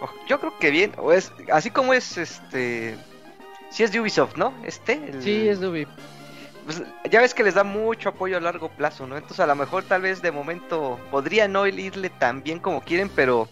[0.00, 0.90] oh, yo creo que bien.
[0.98, 2.96] O es, así como es este.
[3.70, 4.52] Si es de Ubisoft, ¿no?
[4.64, 4.94] Este.
[4.94, 5.86] el- Sí, es Dubi.
[6.64, 9.16] Pues, ya ves que les da mucho apoyo a largo plazo, ¿no?
[9.16, 13.10] Entonces a lo mejor tal vez de momento podría no irle tan bien como quieren,
[13.14, 13.48] pero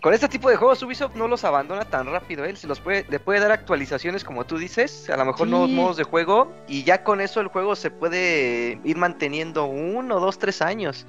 [0.00, 3.04] con este tipo de juegos Ubisoft no los abandona tan rápido, él se los puede,
[3.10, 5.50] le puede dar actualizaciones como tú dices, a lo mejor Sí.
[5.50, 10.20] nuevos modos de juego y ya con eso el juego se puede ir manteniendo uno,
[10.20, 11.04] dos, tres años.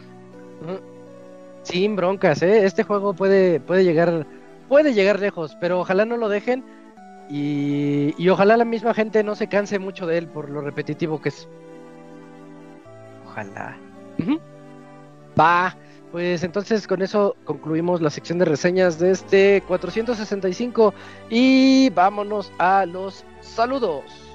[1.63, 2.65] Sin broncas, ¿eh?
[2.65, 4.25] Este juego puede, puede llegar
[4.67, 6.63] puede llegar lejos, pero ojalá no lo dejen
[7.29, 11.21] y, y ojalá la misma gente no se canse mucho de él por lo repetitivo
[11.21, 11.47] que es.
[13.25, 13.77] Ojalá.
[15.39, 15.77] Va,
[16.11, 20.93] pues entonces con eso concluimos la sección de reseñas de este 465
[21.29, 24.28] y vámonos a los saludos.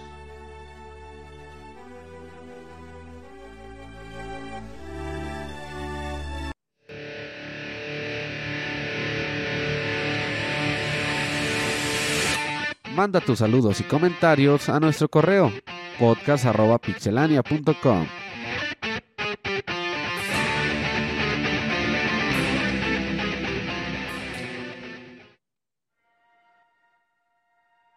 [12.95, 15.51] Manda tus saludos y comentarios a nuestro correo
[15.99, 18.07] podcast.pixelania.com.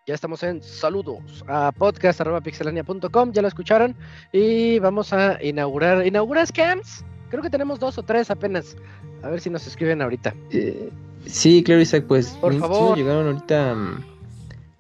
[0.08, 3.94] Ya estamos en saludos a podcast.pixelania.com, ya lo escucharon.
[4.32, 6.08] Y vamos a inaugurar.
[6.08, 7.04] ¿Inauguras Camps?
[7.30, 8.78] Creo que tenemos dos o tres apenas.
[9.22, 10.34] A ver si nos escriben ahorita.
[10.52, 10.90] Eh,
[11.26, 12.98] sí, claro, Isaac, pues Por favor.
[12.98, 14.06] llegaron ahorita mm,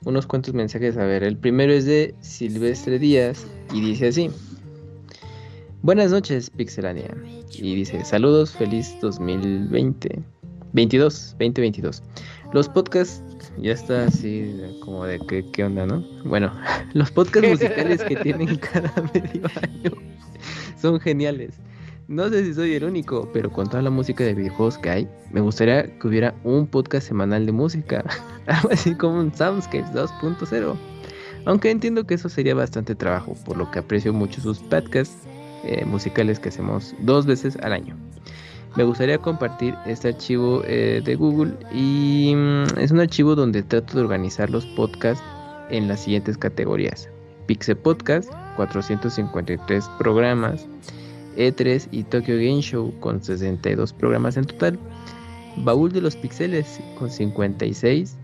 [0.07, 0.97] unos cuantos mensajes.
[0.97, 4.31] A ver, el primero es de Silvestre Díaz y dice así.
[5.81, 7.15] Buenas noches, Pixelania.
[7.53, 10.23] Y dice, saludos, feliz 2020.
[10.73, 12.03] 22, 2022.
[12.53, 13.21] Los podcasts,
[13.57, 16.03] ya está así como de qué, qué onda, ¿no?
[16.23, 16.51] Bueno,
[16.93, 19.91] los podcasts musicales que tienen cada medio año
[20.81, 21.59] son geniales.
[22.07, 25.09] No sé si soy el único, pero con toda la música de videojuegos que hay,
[25.29, 28.05] me gustaría que hubiera un podcast semanal de música,
[28.47, 30.75] algo así como un Soundscapes 2.0.
[31.43, 35.27] Aunque entiendo que eso sería bastante trabajo, por lo que aprecio mucho sus podcasts
[35.65, 37.97] eh, musicales que hacemos dos veces al año.
[38.77, 43.95] Me gustaría compartir este archivo eh, de Google y mm, es un archivo donde trato
[43.95, 45.23] de organizar los podcasts
[45.69, 47.09] en las siguientes categorías.
[47.47, 50.65] Pixel Podcast, 453 programas.
[51.37, 54.77] E3 y Tokyo Game Show con 62 programas en total.
[55.57, 58.17] Baúl de los Pixeles con 56.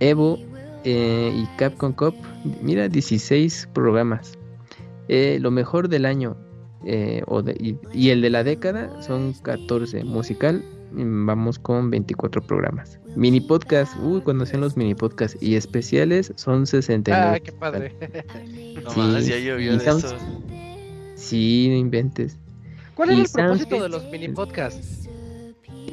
[0.00, 0.38] Evo
[0.84, 2.14] eh, y Capcom Cup,
[2.62, 4.36] mira, 16 programas.
[5.08, 6.36] Eh, lo mejor del año
[6.84, 10.04] eh, o de- y, y el de la década son 14.
[10.04, 12.98] Musical, mm, vamos con 24 programas.
[13.16, 17.36] Mini podcast, uy, cuando hacían los mini podcasts y especiales son 69.
[17.36, 17.94] Ah, qué padre.
[18.84, 20.14] No Sí, más, ya llovió y de eso.
[21.24, 22.36] Sí, no inventes.
[22.94, 25.08] ¿Cuál era el propósito de los mini podcasts?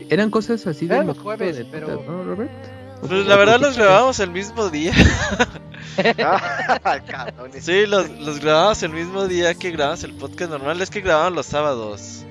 [0.10, 2.52] Eran cosas así de los jueves, de pero- podcast, ¿no, Robert?
[3.02, 4.94] Pues la verdad los grabamos el mismo día.
[6.24, 7.28] Ah.
[7.60, 10.82] Sí, los, los grabamos el mismo día que grabamos el podcast normal.
[10.82, 12.24] Es que grabamos los sábados.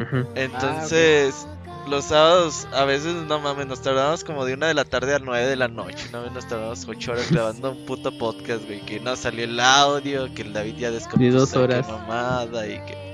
[0.00, 0.26] Ujú.
[0.34, 1.46] Entonces,
[1.88, 5.18] los sábados a veces, no mames, nos tardamos como de una de la tarde a
[5.18, 6.06] nueve de la noche.
[6.10, 8.80] Una vez nos tardamos ocho horas grabando un puto podcast, güey.
[8.80, 11.22] Que no salió el audio, que el David ya descompuso.
[11.22, 11.88] De dos que horas.
[11.88, 13.12] mamada y que...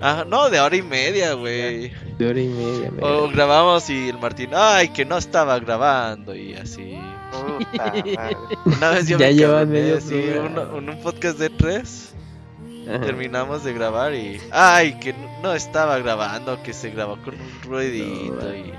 [0.00, 1.90] Ajá, no, de hora y media, güey.
[2.18, 2.90] De hora y media.
[2.90, 3.06] mira.
[3.06, 6.98] O grabamos y el Martín, ay, que no estaba grabando y así.
[7.32, 8.36] Puta madre.
[8.64, 12.15] Una vez yo Ya me llevan medio sí, un podcast de tres.
[12.86, 14.40] Terminamos de grabar y.
[14.50, 14.98] ¡Ay!
[15.00, 18.72] Que no- estaba grabando, que se grabó con un ruidito y.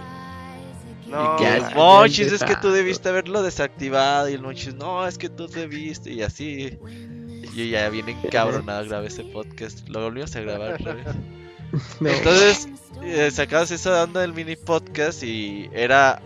[1.10, 4.30] No, el Monchis, es que tú debiste haberlo desactivado.
[4.30, 6.12] Y el Monchis, no, es que tú debiste.
[6.12, 6.78] Y así.
[6.86, 9.88] Y yo ya bien encabronado grabé ese podcast.
[9.90, 11.08] Lo volvimos a grabar otra vez.
[12.00, 12.10] No.
[12.10, 12.70] Entonces,
[13.04, 16.22] eh, sacabas esa onda del mini podcast y era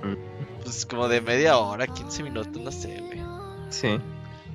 [0.64, 3.20] pues como de media hora, 15 minutos, no sé, güey.
[3.72, 3.98] Sí.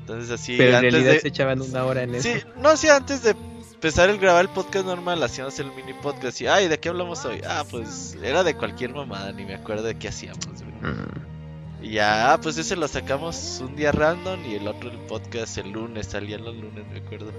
[0.07, 2.29] Entonces así Pero en antes realidad de se echaban una hora en eso.
[2.33, 3.31] Sí, no hacía antes de
[3.75, 7.25] empezar el grabar el podcast normal, hacíamos el mini podcast y ay, ¿de qué hablamos
[7.25, 7.41] hoy?
[7.45, 10.93] Ah, pues era de cualquier mamada, ni me acuerdo de qué hacíamos, güey.
[10.93, 11.83] Mm.
[11.83, 15.59] Y ya, ah, pues ese lo sacamos un día random y el otro el podcast
[15.59, 17.33] el lunes, salían los lunes, me acuerdo.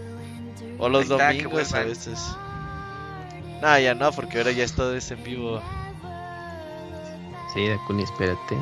[0.77, 2.19] O los está, domingos a veces.
[3.61, 5.61] Nah, ya no, porque ahora ya es todo es en vivo.
[7.53, 8.57] Sí, Dakuni, espérate.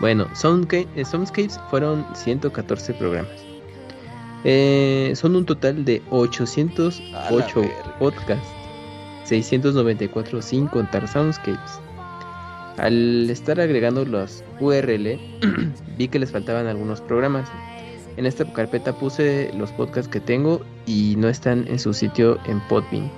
[0.00, 3.32] Bueno, Soundca- eh, Soundscapes fueron 114 programas.
[4.44, 7.98] Eh, son un total de 808 A la verga.
[7.98, 8.48] podcasts,
[9.24, 11.80] 694 sin contar Soundscapes.
[12.78, 15.18] Al estar agregando los URL,
[15.98, 17.46] vi que les faltaban algunos programas.
[18.16, 22.60] En esta carpeta puse los podcasts que tengo y no están en su sitio en
[22.68, 23.10] Podbean.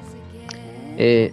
[0.98, 1.32] Eh,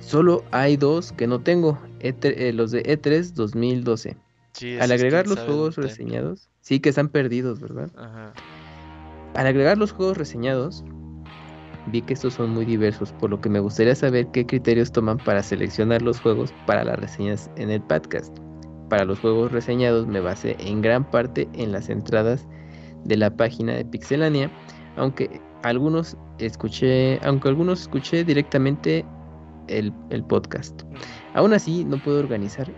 [0.00, 4.16] solo hay dos que no tengo, E3 eh, los de E3 2012.
[4.52, 7.90] Sí, Al agregar los juegos reseñados, sí que están perdidos, ¿verdad?
[7.96, 8.32] Ajá.
[9.34, 10.84] Al agregar los juegos reseñados,
[11.86, 15.18] vi que estos son muy diversos, por lo que me gustaría saber qué criterios toman
[15.18, 18.36] para seleccionar los juegos para las reseñas en el podcast.
[18.88, 22.46] Para los juegos reseñados me basé en gran parte en las entradas
[23.04, 24.50] de la página de Pixelania,
[24.96, 29.04] aunque algunos escuché, aunque algunos escuché directamente
[29.68, 30.82] el, el podcast.
[31.34, 32.72] Aún así, no puedo organizar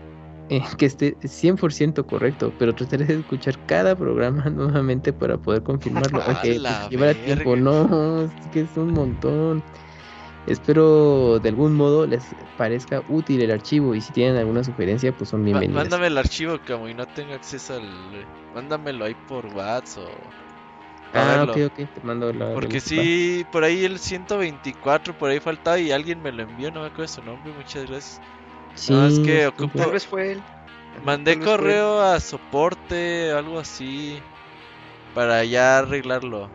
[0.49, 6.21] eh, que esté 100% correcto, pero trataré de escuchar cada programa nuevamente para poder confirmarlo.
[6.25, 9.63] Aunque pues, llevará tiempo, no, es que es un montón.
[10.47, 15.29] Espero de algún modo les parezca útil el archivo y si tienen alguna sugerencia, pues
[15.29, 15.83] son bienvenidas.
[15.83, 18.25] Mándame el archivo, como y no tengo acceso al.
[18.55, 20.41] Mándamelo ahí por WhatsApp o.
[21.13, 22.53] Ah, ok, ok, te mando la.
[22.53, 26.81] Porque sí, por ahí el 124, por ahí faltaba y alguien me lo envió, no
[26.81, 28.21] me acuerdo su nombre, muchas gracias.
[28.75, 30.41] Sí, No, es que ocupo- Tal vez fue él.
[31.05, 34.17] Mandé correo a soporte, algo así,
[35.15, 36.49] para ya arreglarlo.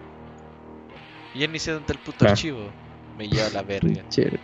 [1.35, 2.31] Y ya ni sé dónde el puto Ah.
[2.31, 2.71] archivo.
[3.19, 4.03] Me lleva a la verga.
[4.11, 4.39] Chévere.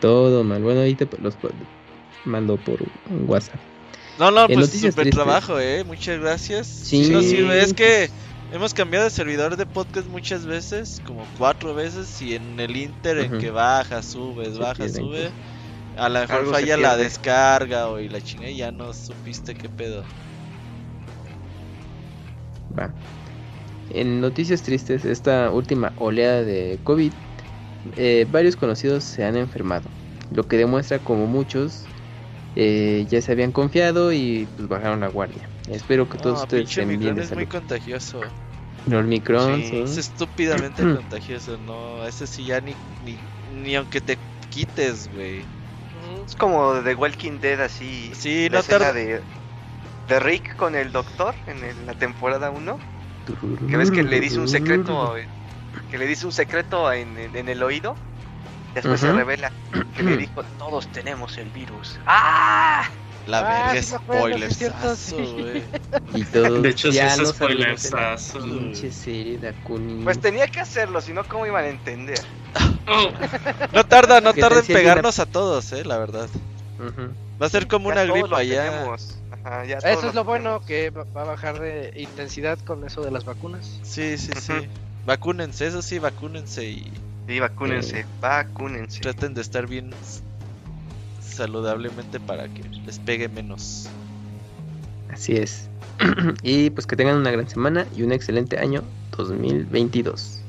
[0.00, 0.62] Todo mal.
[0.62, 1.54] Bueno, ahí te los puedo-
[2.24, 2.78] mando por
[3.26, 3.56] WhatsApp.
[4.18, 4.94] No, no, En pues tristes.
[5.10, 5.84] trabajo, eh.
[5.84, 6.66] Muchas gracias.
[6.66, 7.04] Sí.
[7.04, 7.60] Sí, sirve.
[7.60, 8.08] Es que
[8.52, 13.18] hemos cambiado de servidor de podcast muchas veces, como cuatro veces, y en el Inter
[13.18, 15.30] en que baja, subes, baja, sube.
[15.96, 19.68] A lo mejor falla la descarga o y la chinga y ya no supiste qué
[19.68, 20.06] pedo.
[22.76, 22.94] Va.
[23.88, 27.14] En noticias tristes, esta última oleada de COVID,
[27.96, 29.90] eh, varios conocidos se han enfermado,
[30.30, 31.88] lo que demuestra como muchos
[32.56, 35.50] eh, ya se habían confiado y pues bajaron la guardia.
[35.68, 38.34] Espero que todos No, ustedes estén bien Omicron de es muy contagioso.
[39.34, 39.84] Sí, sí.
[39.84, 44.18] Es estúpidamente contagioso, no, ese sí ya ni, ni, ni aunque te
[44.48, 45.55] quites, güey.
[46.26, 48.12] Es como The Walking Dead, así.
[48.14, 49.22] Sí, la no escena de,
[50.08, 52.78] de Rick con el doctor en el- la temporada 1.
[53.68, 55.14] Que ves que le dice un secreto.
[55.90, 57.96] Que le dice un secreto en, en- en el oído.
[58.74, 59.52] Después se revela
[59.94, 61.98] que le dijo: Todos tenemos el virus.
[62.06, 62.88] ¡Ah!
[63.26, 65.14] La Ah, verga sí.
[65.14, 65.64] güey.
[66.14, 68.38] Y todos De hecho, sí ya es spoilersazo.
[68.38, 70.04] Pinche serie de Akuni.
[70.04, 72.20] Pues tenía que hacerlo, si no, ¿cómo iban a entender?
[72.88, 73.10] Oh,
[73.72, 76.28] No tarda, no ¿Qué tarda en pegarnos a todos, eh, la verdad.
[77.40, 78.94] Va a ser como Ya una gripa ya.
[79.44, 83.10] Ajá, ya Eso es lo bueno, que va a bajar de intensidad con eso de
[83.10, 83.80] las vacunas.
[83.82, 84.68] Sí, sí, sí.
[85.04, 86.92] Vacúnense, eso sí, vacúnense y
[87.28, 89.00] Sí, vacúnense, vacúnense.
[89.00, 89.92] traten de estar bien
[91.36, 93.88] saludablemente para que les pegue menos.
[95.12, 95.68] Así es.
[96.42, 98.82] y pues que tengan una gran semana y un excelente año
[99.16, 100.40] 2022.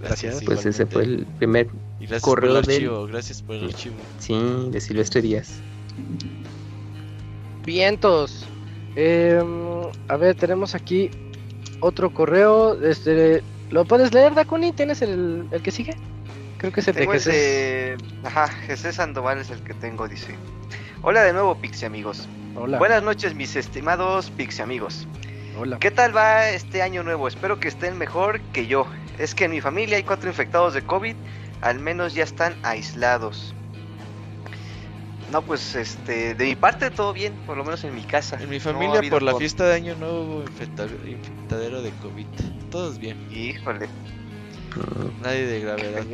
[0.00, 0.42] Gracias.
[0.44, 0.86] Pues ese igualmente.
[0.94, 1.66] fue el primer,
[1.98, 3.96] Y gracias correo por el del- gracias por el archivo.
[4.20, 4.34] sí,
[4.70, 5.54] de Silvestre Díaz.
[7.64, 8.44] Vientos.
[8.96, 9.42] Eh,
[10.08, 11.10] a ver, tenemos aquí
[11.80, 12.80] otro correo.
[12.82, 14.72] Este, ¿Lo puedes leer, Dakuni?
[14.72, 15.96] ¿Tienes el, el que sigue?
[16.58, 17.96] Creo que es el de Tengo el de...
[18.24, 20.34] Ajá, Jesús Sandoval es el que tengo, dice.
[21.02, 22.28] Hola de nuevo, Pixie amigos.
[22.56, 22.78] Hola.
[22.78, 25.06] Buenas noches, mis estimados Pixie amigos.
[25.56, 25.78] Hola.
[25.78, 27.28] ¿Qué tal va este año nuevo?
[27.28, 28.86] Espero que estén mejor que yo.
[29.18, 31.14] Es que en mi familia hay cuatro infectados de COVID,
[31.60, 33.54] al menos ya están aislados.
[35.32, 38.40] No, pues este, de mi parte todo bien, por lo menos en mi casa.
[38.40, 39.40] En mi familia por la COVID.
[39.42, 42.26] fiesta de año nuevo hubo infecta- infectadero de COVID.
[42.70, 43.28] Todos bien.
[43.30, 43.88] Híjole.
[45.22, 46.04] Nadie de gravedad.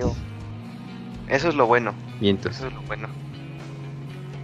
[1.28, 1.94] Eso es lo bueno.
[2.20, 2.56] Vientos.
[2.56, 3.08] Eso es lo bueno.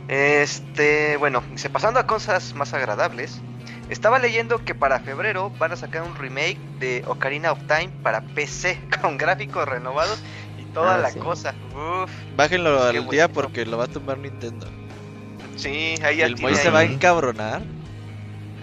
[0.08, 3.40] Este, bueno, dice, pasando a cosas más agradables.
[3.88, 8.20] Estaba leyendo que para febrero van a sacar un remake de Ocarina of Time para
[8.22, 10.18] PC con gráficos renovados
[10.60, 11.18] y toda Ah, la sí.
[11.18, 11.54] cosa.
[11.74, 14.66] Uf, Bájenlo al día porque lo va a tomar Nintendo.
[15.56, 17.62] sí, ahí ya El Moy se va a encabronar.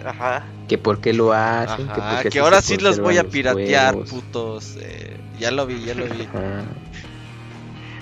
[0.04, 0.44] Ajá.
[0.68, 1.86] Que por qué lo hacen.
[1.86, 4.10] que, Ajá, porque que ahora sí los voy a piratear, juegos.
[4.10, 4.76] putos.
[4.80, 6.22] eh, ya lo vi, ya lo vi.
[6.22, 6.62] Ajá.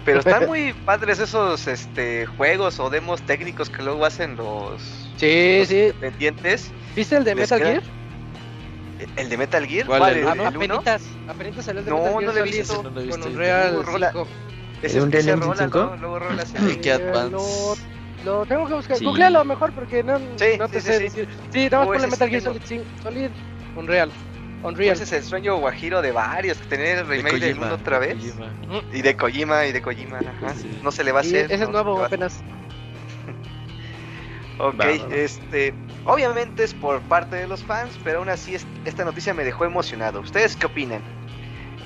[0.07, 4.81] Pero están muy padres esos este juegos o demos técnicos que luego hacen los,
[5.17, 5.77] Sí, los sí.
[5.81, 6.73] independientes.
[6.95, 7.83] ¿Viste el de Les Metal queda- Gear?
[9.17, 9.87] ¿El de Metal Gear?
[9.87, 12.25] ¿Cuál, el ¿El, Ah, no, el apenitas, apenitas salió el de No, Metal no Gear
[12.25, 12.73] lo he Solid visto.
[12.75, 13.35] Ese no lo he visto Con yo.
[13.37, 14.11] Unreal Uh, rola.
[14.13, 14.29] 5.
[14.83, 15.63] Ese, ¿Un ese Real rola, ¿no?
[15.73, 15.97] 5?
[16.01, 17.83] Luego rolas ¿En en qué Advance?
[18.25, 18.97] Lo, tengo que buscar.
[18.97, 19.05] Sí.
[19.05, 21.03] Googlealo mejor porque no, Sí, no te sí, sé sí, sí.
[21.21, 21.29] decir.
[21.53, 22.43] Sí, nada más ponle Metal Gear.
[22.43, 22.85] Solid 5.
[23.03, 23.31] Solid.
[23.77, 24.11] Unreal.
[24.67, 24.95] Unreal.
[24.95, 27.99] Ese es el sueño guajiro de varios, tener el De remake del Kojima, uno otra
[28.01, 28.17] de vez.
[28.33, 28.53] Kojima.
[28.93, 30.55] Y de Kojima, y de Kojima, ajá.
[30.55, 30.79] Sí.
[30.83, 31.45] No se le va a hacer.
[31.47, 32.43] ese es no nuevo apenas.
[34.59, 35.15] Ok, Va, va, va.
[35.15, 35.75] este,
[36.07, 39.67] obviamente es por parte de los fans, pero aún así es- esta noticia me dejó
[39.67, 40.21] emocionado.
[40.21, 41.03] ¿Ustedes qué opinan?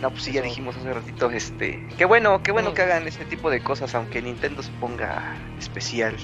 [0.00, 2.74] No, pues sí, ya dijimos hace ratito, este, qué bueno, qué bueno Mm.
[2.74, 6.16] que hagan este tipo de cosas, aunque Nintendo se ponga especial.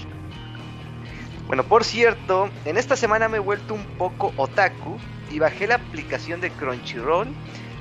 [1.47, 4.99] Bueno, por cierto, en esta semana me he vuelto un poco otaku
[5.31, 7.29] y bajé la aplicación de Crunchyroll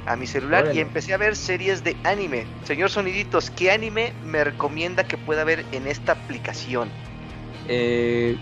[0.05, 2.45] a mi celular y empecé a ver series de anime.
[2.63, 6.89] Señor Soniditos, ¿qué anime me recomienda que pueda ver en esta aplicación?
[7.67, 8.37] Eh,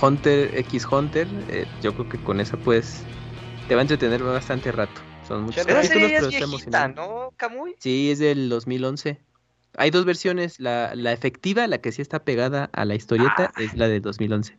[0.00, 3.02] Hunter x Hunter, eh, yo creo que con esa pues
[3.68, 5.02] te va a entretener bastante rato.
[5.28, 7.00] Son muchos capítulos, pero es está viejita, emocionante.
[7.00, 7.74] ¿no, Kamui?
[7.78, 9.18] Sí, es del 2011.
[9.76, 13.60] Hay dos versiones, la, la efectiva, la que sí está pegada a la historieta, Ah.
[13.62, 14.56] es la de 2011.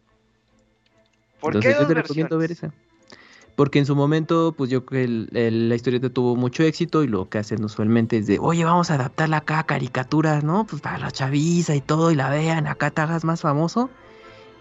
[1.39, 2.73] ¿Por Entonces qué yo dos te recomiendo ver esa.
[3.55, 7.03] Porque en su momento, pues yo creo que el- el- la historieta tuvo mucho éxito
[7.03, 10.65] y lo que hacen usualmente es de, oye, vamos a adaptarla acá a caricaturas, ¿no?
[10.67, 13.89] Pues para la chaviza y todo y la vean, acá te hagas más famoso.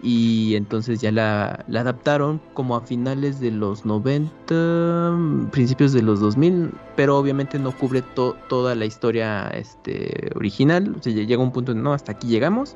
[0.03, 6.71] Y entonces ya la, adaptaron como a finales de los 90, principios de los 2000,
[6.95, 10.95] pero obviamente no cubre to- toda la historia este, original.
[10.99, 12.75] O sea, llega un punto en, no, hasta aquí llegamos.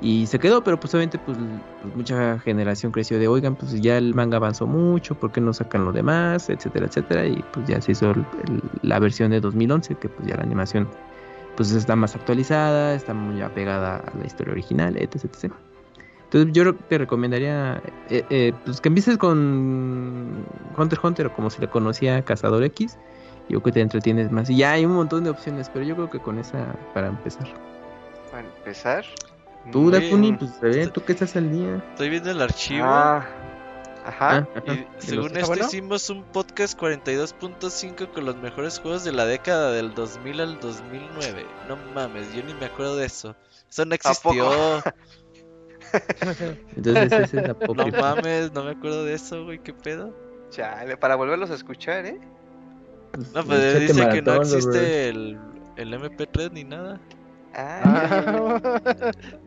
[0.00, 1.38] Y se quedó, pero pues obviamente pues,
[1.82, 5.54] pues, mucha generación creció de, oigan, pues ya el manga avanzó mucho, ¿por qué no
[5.54, 6.50] sacan lo demás?
[6.50, 7.26] Etcétera, etcétera.
[7.26, 8.12] Y pues ya se hizo
[8.82, 10.86] la versión de 2011, que pues ya la animación
[11.56, 15.52] pues está más actualizada, está muy apegada a la historia original, etc, etc.
[16.26, 17.80] Entonces yo te recomendaría
[18.10, 20.44] eh, eh, pues que empieces con
[20.76, 22.98] Hunter x Hunter o como se le conocía Cazador X.
[23.48, 24.50] Yo creo que te entretienes más.
[24.50, 27.46] Y ya hay un montón de opciones, pero yo creo que con esa para empezar.
[28.32, 29.04] Para empezar.
[29.70, 30.38] Tú, Muy Dakuni, bien.
[30.38, 31.76] pues a ver, tú que estás al día.
[31.90, 32.86] Estoy viendo el archivo.
[32.86, 33.24] Ah,
[34.04, 34.36] ajá.
[34.38, 34.74] Ah, ajá.
[34.74, 35.64] Y según esto bueno?
[35.64, 41.46] hicimos un podcast 42.5 con los mejores juegos de la década del 2000 al 2009.
[41.68, 43.36] No mames, yo ni me acuerdo de eso.
[43.70, 44.50] Eso no existió.
[46.76, 50.14] Entonces esa es la No mames, no me acuerdo de eso, güey, qué pedo.
[50.50, 52.20] Chale, para volverlos a escuchar, ¿eh?
[53.34, 55.38] No, pues Échate dice que no existe el,
[55.76, 57.00] el MP3 ni nada.
[57.54, 58.82] Ah,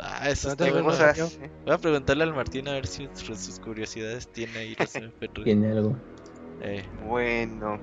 [0.00, 1.28] Ah, eso No está bueno.
[1.64, 5.44] Voy a preguntarle al Martín a ver si sus curiosidades tiene ahí los MP3.
[5.44, 5.96] Tiene algo.
[6.60, 7.80] Eh, Bueno.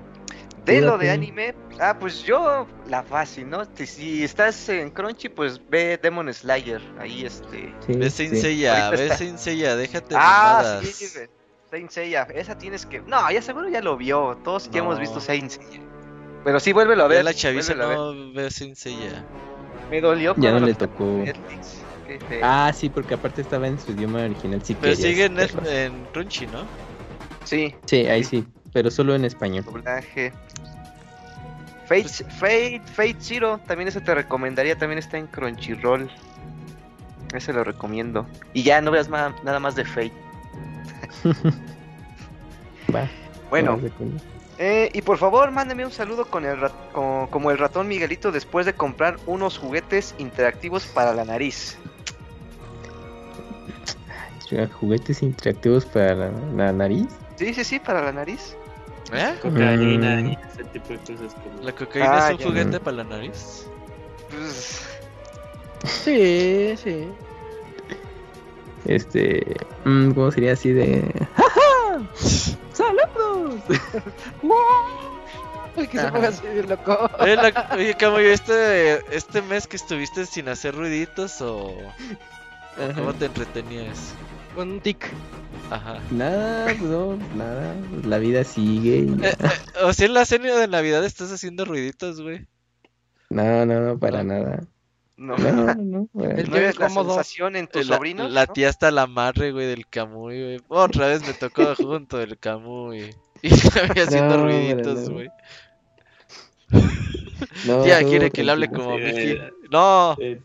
[0.66, 3.64] De lo de anime, ah, pues yo, la fácil, ¿no?
[3.74, 6.82] Si- Si estás en Crunchy, pues ve Demon Slayer.
[6.98, 7.72] Ahí este.
[7.86, 8.26] Sí, ve sí.
[8.28, 9.16] Saint Seiya, Ahorita ve está.
[9.18, 10.84] Saint Seiya, déjate Ah, mamadas.
[10.86, 11.06] sí,
[11.70, 12.22] Saint Seiya.
[12.34, 13.00] Esa tienes que.
[13.02, 14.36] No, ya seguro ya lo vio.
[14.42, 15.00] Todos que hemos No.
[15.00, 15.80] visto Saint Seiya.
[16.44, 17.24] Pero sí, vuélvelo a Ya ver.
[17.24, 18.16] la chaviza vuélvelo a ver.
[18.16, 19.24] no ve Saint Seiya.
[19.90, 21.22] Me dolió Ya no le tocó.
[22.42, 24.60] Ah, sí, porque aparte estaba en su idioma original.
[24.64, 26.66] Sí, Pero sigue en, en Crunchy, ¿no?
[27.44, 28.44] Sí, Sí, ahí sí,
[28.76, 29.64] pero solo en español.
[29.64, 30.34] doblaje.
[31.86, 36.10] Fate, Pues- Fate, Fate Zero, también ese te recomendaría, también está en Crunchyroll.
[37.34, 38.26] Ese lo recomiendo.
[38.52, 40.12] Y ya no veas nada más de Fate.
[42.94, 43.08] Va,
[43.48, 43.80] Bueno,
[44.58, 46.58] eh, y por favor, mándame un saludo con el
[46.92, 51.78] con- como el ratón Miguelito después de comprar unos juguetes interactivos para la nariz.
[54.78, 57.06] Juguetes interactivos para la, la nariz.
[57.36, 58.56] Sí, sí, sí, para la nariz.
[59.12, 59.34] ¿Eh?
[59.40, 60.26] Cocaína Mm.
[60.28, 61.34] y ese tipo de cosas.
[61.34, 62.46] como- ¿La cocaína Ah, es un ya.
[62.46, 63.66] juguete para la nariz?
[64.30, 64.82] Pues,
[65.84, 67.08] Sí, sí.
[68.86, 69.56] Este.
[69.84, 71.02] mm, ¿Cómo sería así de.?
[71.36, 72.06] ¡Ja, ja!
[72.72, 73.60] ¡Saludos!
[75.76, 77.10] Que se ponga así de loco.
[77.20, 81.76] Oye, la- oye Camuy, este, este mes que estuviste sin hacer ruiditos o
[82.78, 82.94] Ajá.
[82.94, 84.14] cómo te entretenías?
[84.54, 85.06] Con un tic.
[85.70, 86.00] Ajá.
[86.10, 87.74] Nada, pues no, nada.
[88.04, 88.98] la vida sigue.
[88.98, 89.24] y.
[89.24, 92.46] Eh, eh, o sea, en la cena de Navidad estás haciendo ruiditos, güey.
[93.30, 94.60] No, no, no, para nada.
[95.16, 95.74] No, No, no,
[96.14, 96.22] no.
[96.22, 98.30] El ¿No que eres la sensación en tus La, sobrinos?
[98.30, 98.52] la ¿no?
[98.52, 100.60] tía hasta la madre, güey, del Camuy, güey.
[100.68, 103.10] Otra vez me tocó junto el Camuy.
[103.42, 105.28] Y me haciendo No, ruiditos, güey.
[107.66, 109.30] No, Tía quiere que le hable como Sí, Mickey.
[109.32, 110.16] eh, No.
[110.20, 110.40] eh,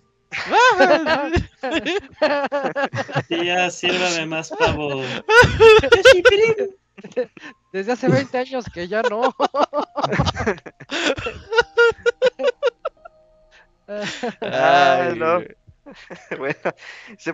[3.27, 5.03] Tía, sírvame más pavo.
[7.73, 9.35] Desde hace 20 años que ya no.
[14.41, 15.41] Ay, no.
[16.37, 16.55] bueno,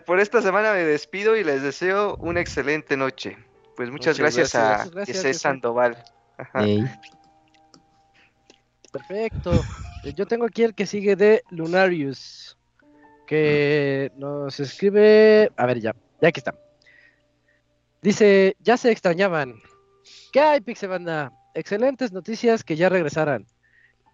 [0.06, 3.38] por esta semana me despido y les deseo una excelente noche.
[3.76, 4.88] Pues muchas, Muchas gracias, gracias.
[4.88, 5.41] a gracias, Jesús.
[5.41, 6.03] Sandoval.
[6.38, 6.65] Ajá.
[8.91, 9.64] Perfecto.
[10.15, 12.56] Yo tengo aquí el que sigue de Lunarius.
[13.28, 15.52] Que nos escribe.
[15.56, 15.95] A ver, ya.
[16.22, 16.56] Ya aquí está.
[18.02, 19.56] Dice: Ya se extrañaban.
[20.32, 21.34] ¿Qué hay, Pixebanda?
[21.54, 23.45] Excelentes noticias que ya regresaran.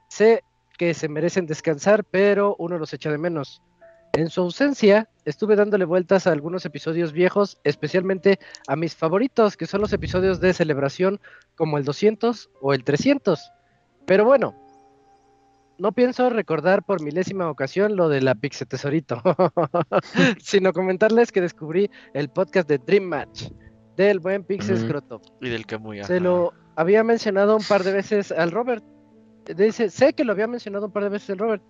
[0.10, 0.44] Sé
[0.78, 3.62] que se merecen descansar, pero uno los echa de menos.
[4.14, 9.66] En su ausencia, estuve dándole vueltas a algunos episodios viejos, especialmente a mis favoritos, que
[9.66, 11.20] son los episodios de celebración
[11.56, 13.52] como el 200 o el 300.
[14.06, 14.63] Pero bueno,
[15.78, 19.22] no pienso recordar por milésima ocasión lo de la Pixe Tesorito,
[20.40, 23.50] sino comentarles que descubrí el podcast de Dream Match
[23.98, 24.78] del buen Pixe.
[24.78, 25.22] Scroto.
[25.42, 26.04] Y del Camuy.
[26.04, 26.24] Se ajá.
[26.24, 28.84] lo había mencionado un par de veces al Robert.
[29.56, 31.64] Dice, sé que lo había mencionado un par de veces al Robert,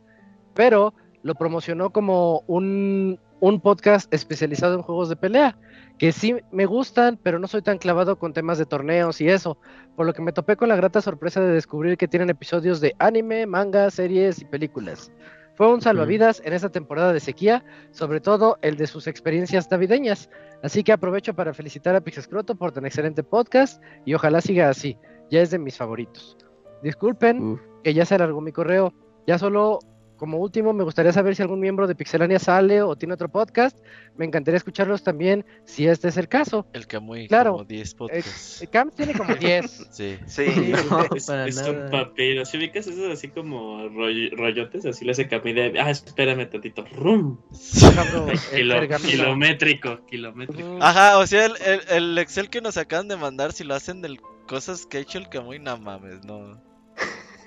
[0.53, 0.93] pero
[1.23, 5.57] lo promocionó como un, un podcast especializado en juegos de pelea,
[5.97, 9.57] que sí me gustan, pero no soy tan clavado con temas de torneos y eso,
[9.97, 12.95] por lo que me topé con la grata sorpresa de descubrir que tienen episodios de
[12.99, 15.11] anime, manga, series y películas.
[15.55, 20.29] Fue un salvavidas en esta temporada de sequía, sobre todo el de sus experiencias navideñas.
[20.63, 24.97] Así que aprovecho para felicitar a Pixescroto por tan excelente podcast y ojalá siga así.
[25.29, 26.37] Ya es de mis favoritos.
[26.81, 27.61] Disculpen Uf.
[27.83, 28.93] que ya se alargó mi correo.
[29.27, 29.79] Ya solo
[30.23, 33.77] como último me gustaría saber si algún miembro de Pixelania sale o tiene otro podcast.
[34.15, 36.65] Me encantaría escucharlos también si este es el caso.
[36.71, 37.51] El Camuy, Claro.
[37.51, 38.61] como 10 podcasts.
[38.61, 39.87] Eh, Camps tiene como 10.
[39.91, 40.17] Sí.
[40.25, 40.45] Sí,
[40.89, 42.45] No, es para es un papiro.
[42.45, 45.77] Si ubicas esos así como roll- rollotes, así le hace camino de.
[45.77, 46.85] Ah, espérame tantito.
[46.95, 47.37] rum.
[48.31, 49.09] El Kilo- pergamino.
[49.11, 50.77] kilométrico, kilométrico.
[50.79, 54.01] Ajá, o sea, el, el, el Excel que nos acaban de mandar, si lo hacen
[54.01, 56.61] de cosas que ha hecho el Camuy, no mames, no.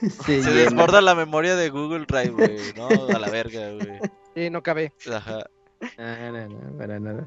[0.26, 3.98] Se desborda la memoria de Google Drive, güey, no, a la verga, güey.
[4.34, 4.92] Sí, no cabe.
[5.12, 5.46] Ajá.
[5.98, 7.26] Ah, no, no, para nada.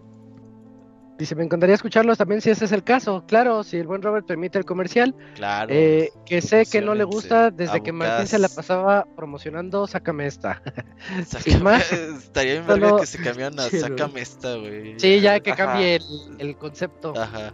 [1.17, 3.25] Dice, me encantaría escucharlos también si ese es el caso.
[3.27, 5.14] Claro, si el buen Robert permite el comercial.
[5.35, 5.67] Claro.
[5.69, 10.27] Eh, que sé que no le gusta desde que Martín se la pasaba promocionando Sácame
[10.27, 10.61] esta.
[11.25, 14.98] Sácame- sin más, Estaría bien verga solo- que se cambiaran a Sí, sácame esta, güey.
[14.98, 15.65] Sí, ya que Ajá.
[15.65, 16.03] cambie el,
[16.39, 17.14] el concepto.
[17.19, 17.53] Ajá.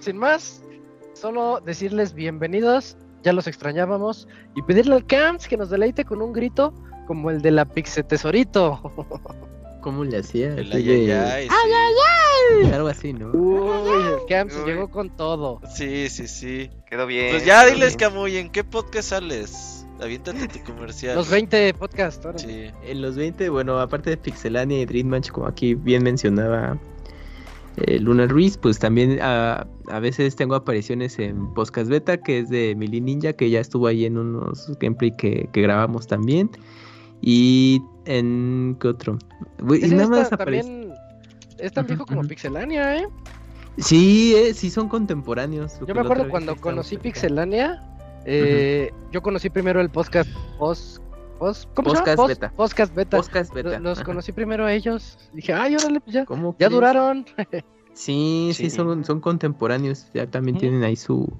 [0.00, 0.62] Sin más,
[1.18, 6.32] solo decirles bienvenidos, ya los extrañábamos, y pedirle al Camps que nos deleite con un
[6.32, 6.72] grito
[7.06, 8.80] como el de la Pixe Tesorito.
[9.82, 10.54] ¿Cómo le hacía?
[10.54, 12.72] El ay, ay, ay, sí.
[12.72, 13.30] Algo así, ¿no?
[13.32, 14.70] Uy, el Camps Uy.
[14.70, 15.60] llegó con todo.
[15.74, 16.70] Sí, sí, sí.
[16.88, 17.30] quedó bien.
[17.30, 17.96] Pues ya quedó diles.
[17.96, 19.86] Camuy, ¿en qué podcast sales?
[20.00, 21.16] Aviéntate tu comercial.
[21.16, 22.24] Los 20 podcasts.
[22.24, 22.38] órale.
[22.38, 22.70] Sí.
[22.84, 26.78] En los 20, bueno, aparte de Pixelania y Dreammatch, como aquí bien mencionaba
[27.86, 32.48] eh, Luna Ruiz, pues también a, a veces tengo apariciones en Podcast Beta, que es
[32.48, 36.50] de Mili Ninja, que ya estuvo ahí en unos gameplay que, que grabamos también.
[37.20, 38.76] Y en.
[38.80, 39.18] ¿Qué otro?
[39.60, 40.92] Güey, y nada más aparece- también
[41.58, 42.22] es tan viejo como.
[42.22, 43.08] Pixelania, ¿eh?
[43.78, 45.78] Sí, eh, sí son contemporáneos.
[45.86, 46.96] Yo me acuerdo cuando conocí.
[46.96, 47.82] Pixelania,
[48.24, 50.98] eh, yo conocí primero el podcast Post,
[51.38, 52.04] post, ¿cómo se llama?
[52.04, 52.52] Podcast Post- Beta.
[52.56, 53.16] Podcast Beta.
[53.16, 53.78] Podcast Beta.
[53.80, 54.04] Los ajá.
[54.06, 55.18] conocí primero a ellos.
[55.32, 56.72] Dije, ay, órale, pues ya, ¿Cómo ya crees?
[56.72, 57.26] duraron.
[57.94, 58.70] Sí, sí, Sí.
[58.70, 60.08] son, son contemporáneos.
[60.14, 61.32] Ya también tienen ahí su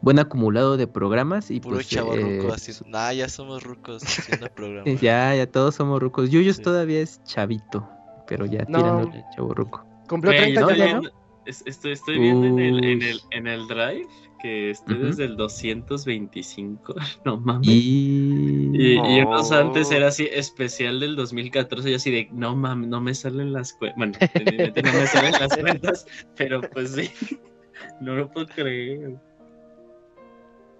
[0.00, 1.50] buen acumulado de programas.
[1.50, 2.72] Y Puro pues, chavo eh, ruco así.
[2.86, 4.82] Nah, ya somos rucos haciendo programa.
[4.88, 6.30] Eh, Ya, ya todos somos rucos.
[6.30, 6.62] Yuyos Sí.
[6.62, 7.88] todavía es chavito,
[8.28, 8.78] pero ya No.
[8.78, 9.84] tirándole chavo ruco.
[10.08, 11.00] Cumplió Güey, 30 estoy, años, ¿no?
[11.00, 13.04] viendo, es- estoy, estoy viendo en, el, en, Uy.
[13.08, 14.06] el, en el Drive
[14.38, 15.06] que estoy Ujú.
[15.06, 16.94] desde el 225.
[17.24, 17.68] No mames.
[17.68, 18.70] Y...
[18.72, 23.00] Y, y unos antes era así, especial del 2014, yo así de, no mames, no
[23.00, 23.96] me salen las cuentas.
[23.98, 27.10] Bueno, evidentemente no me salen las cuentas, pero pues sí,
[28.00, 29.16] no lo puedo creer.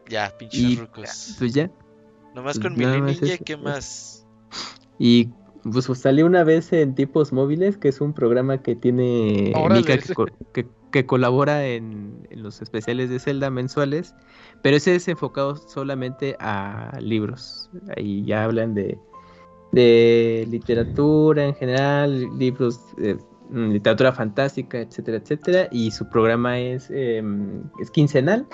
[0.09, 1.37] Ya, pinches Y- rucos.
[1.39, 1.71] Pues ya.
[2.35, 3.39] Nomás pues con nada Mini más Ninja.
[3.45, 4.27] ¿qué más?
[4.99, 5.29] Y
[5.65, 9.81] pues, pues, salió una vez en Tipos Móviles, que es un programa que tiene Órale.
[9.81, 9.99] Mika
[10.53, 14.15] que- que colabora en, los especiales de Zelda mensuales,
[14.63, 17.71] pero ese es enfocado solamente a libros.
[17.97, 18.99] Ahí ya hablan de,
[19.73, 23.17] de literatura en general, libros, eh,
[23.51, 25.69] literatura fantástica, etcétera, etcétera.
[25.71, 28.47] Y su programa es, em, es quincenal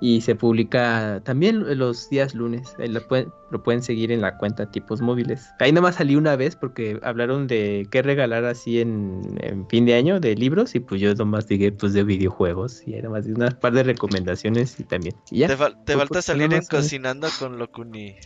[0.00, 2.74] y se publica también los días lunes.
[2.78, 5.48] Ahí lo pueden, lo pueden seguir en la cuenta Tipos Móviles.
[5.58, 9.86] Ahí nada más salí una vez porque hablaron de qué regalar así en, en fin
[9.86, 13.10] de año de libros y pues yo nomás dije pues de videojuegos y ahí nada
[13.14, 15.14] más di unas par de recomendaciones y también.
[15.30, 15.48] Y ya.
[15.48, 16.64] Te, fal- te Pues, falta pues, salir en.
[16.66, 18.16] Cocinando con Locuni.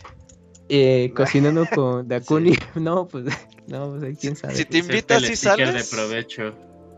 [0.69, 2.53] Eh, cocinando con Dakuni.
[2.75, 3.25] No, pues
[3.67, 4.55] no, pues ahí quién sabe.
[4.55, 5.89] Si te invitas, ¿sí sticker sales?
[5.91, 6.53] de provecho.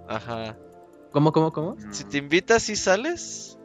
[0.08, 0.58] Ajá.
[1.12, 1.78] ¿Cómo, cómo, cómo?
[1.92, 3.58] Si te invitas, ¿sí sales?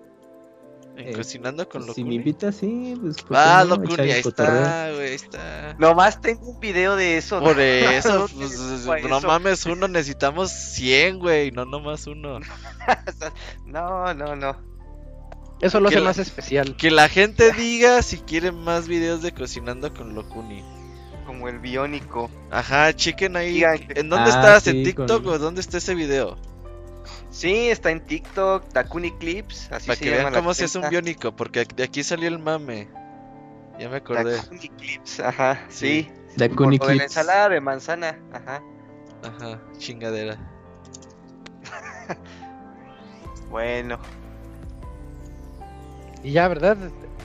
[0.99, 2.09] En Eh, Cocinando con Si Locuni.
[2.09, 3.19] me invitas, sí, pues.
[3.23, 3.77] ¿por qué Ah, no?
[3.77, 5.77] Locuni, ahí está, güey, ahí está.
[5.79, 7.39] Nomás tengo un video de eso.
[7.41, 7.63] Por ¿no?
[7.63, 9.27] eso, No pues, no eso.
[9.29, 12.41] mames, uno, necesitamos 100, güey, no nomás uno.
[13.67, 14.57] No, no, no.
[15.61, 16.77] Eso lo Que hace la- más especial.
[16.77, 20.63] Que la gente diga si quieren más videos de Cocinando con Locuni.
[21.27, 22.31] Como el biónico.
[22.51, 23.63] Ajá, chequen ahí.
[23.91, 24.63] ¿En dónde Ah, estás?
[24.65, 26.39] sí, ¿En TikTok con- o dónde está ese video?
[27.31, 30.79] Sí, está en TikTok, Dakuni Clips, así Para se que llama vean cómo se hace
[30.79, 32.89] un biónico, porque de aquí salió el mame.
[33.79, 34.37] Ya me acordé.
[34.37, 36.09] Dakuni Clips, ajá, Sí.
[36.37, 36.49] sí.
[36.49, 37.03] Por lo de la Clips.
[37.05, 38.63] ensalada de manzana, ajá.
[39.23, 40.37] Ajá, chingadera.
[43.51, 43.99] Bueno,
[46.23, 46.77] Y ya, ¿verdad?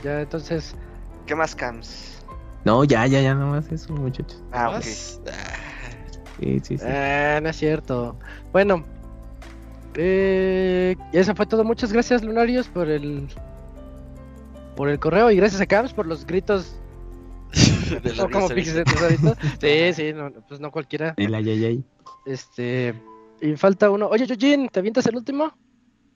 [0.03, 0.75] Ya entonces.
[1.25, 2.23] ¿qué más cams?
[2.63, 4.41] No, ya, ya, ya, nomás eso, muchachos.
[4.51, 4.75] Ah, ok.
[4.75, 6.85] Ah, Sí, sí, sí.
[6.87, 8.17] Ah, no es cierto.
[8.51, 8.85] Bueno.
[9.95, 11.63] Eh, eso fue todo.
[11.63, 13.27] Muchas gracias, Lunarios, por el.
[14.75, 16.75] Por el correo y gracias a Cams por los gritos.
[18.03, 18.49] de la No como.
[18.49, 21.13] Sí, sí, no, pues no cualquiera.
[21.17, 21.83] El ayayay.
[22.25, 22.93] Este.
[23.41, 24.07] Y falta uno.
[24.07, 25.55] Oye, Yujin, ¿te avientas el último?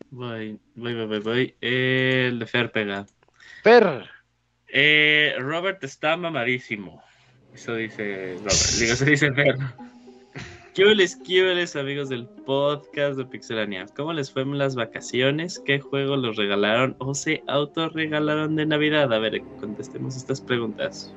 [0.09, 1.55] Voy, voy, voy, voy, voy.
[1.59, 3.05] El de Fer pega.
[3.63, 4.09] Per.
[4.69, 7.01] Eh, Robert está mamadísimo.
[7.53, 8.79] Eso dice Robert.
[8.79, 9.57] Digo, eso dice Fer.
[10.77, 13.87] ¿Qué les, qué les, amigos del podcast de Pixelania?
[13.95, 15.59] ¿Cómo les fue en las vacaciones?
[15.65, 19.11] ¿Qué juego los regalaron o se autorregalaron de Navidad?
[19.11, 21.11] A ver, contestemos estas preguntas.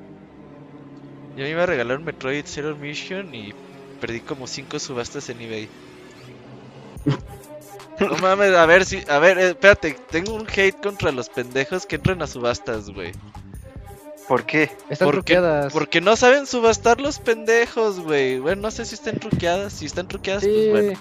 [1.37, 3.53] Yo me iba a regalar un Metroid Zero Mission y
[3.99, 5.69] perdí como 5 subastas en eBay.
[7.99, 9.03] No mames, a ver si.
[9.07, 13.11] A ver, eh, espérate, tengo un hate contra los pendejos que entran a subastas, güey.
[14.31, 14.71] ¿Por qué?
[14.89, 15.33] Están ¿Por qué?
[15.33, 15.73] truqueadas.
[15.73, 18.39] Porque no saben subastar los pendejos, güey.
[18.39, 19.73] Bueno, no sé si están truqueadas.
[19.73, 20.49] Si están truqueadas, Sí.
[20.49, 20.99] pues bueno.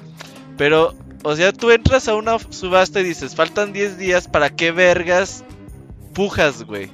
[0.58, 4.72] Pero, o sea, tú entras a una subasta y dices, faltan 10 días, ¿para qué
[4.72, 5.44] vergas
[6.12, 6.90] pujas, güey?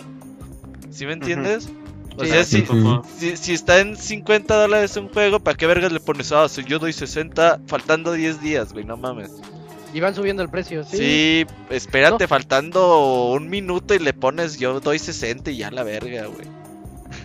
[0.90, 1.70] ¿Sí me entiendes?
[2.18, 3.02] O Sí, sea, sí, si, Ujú.
[3.18, 6.32] si, si está en 50 dólares un juego, ¿para qué vergas le pones?
[6.32, 9.31] Ah, si yo doy 60, faltando 10 días, güey, no mames.
[9.97, 10.97] Y van subiendo el precio, sí.
[10.99, 16.26] Sí, espérate, faltando un minuto y le pones yo doy 60 y ya la verga,
[16.26, 16.47] güey.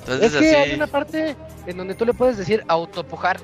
[0.00, 0.56] Entonces Es que así.
[0.70, 3.38] hay una parte en donde tú le puedes decir autopujar.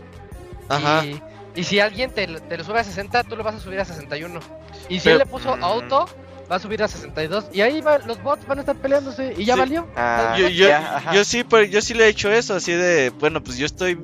[0.68, 1.04] Ajá.
[1.06, 1.22] Y,
[1.54, 3.78] y si alguien te, lo- te lo sube a 60, tú lo vas a subir
[3.80, 4.40] a 61.
[4.88, 5.62] Y si Pero- él le puso Mm.
[5.64, 6.08] auto,
[6.50, 7.46] va a subir a 62.
[7.52, 9.32] Y ahí va, los bots van a estar peleándose.
[9.38, 9.60] Y ya Sí.
[9.60, 9.86] valió.
[9.96, 10.68] Ah, yo, yo,
[11.14, 13.98] yo sí, pero yo sí le he hecho eso, así de, bueno, pues yo estoy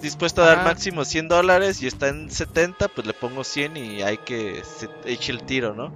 [0.00, 0.68] dispuesto a dar Ajá.
[0.68, 4.88] máximo 100 dólares y está en 70, pues le pongo 100 y hay que se
[5.04, 5.92] eche el tiro, ¿no?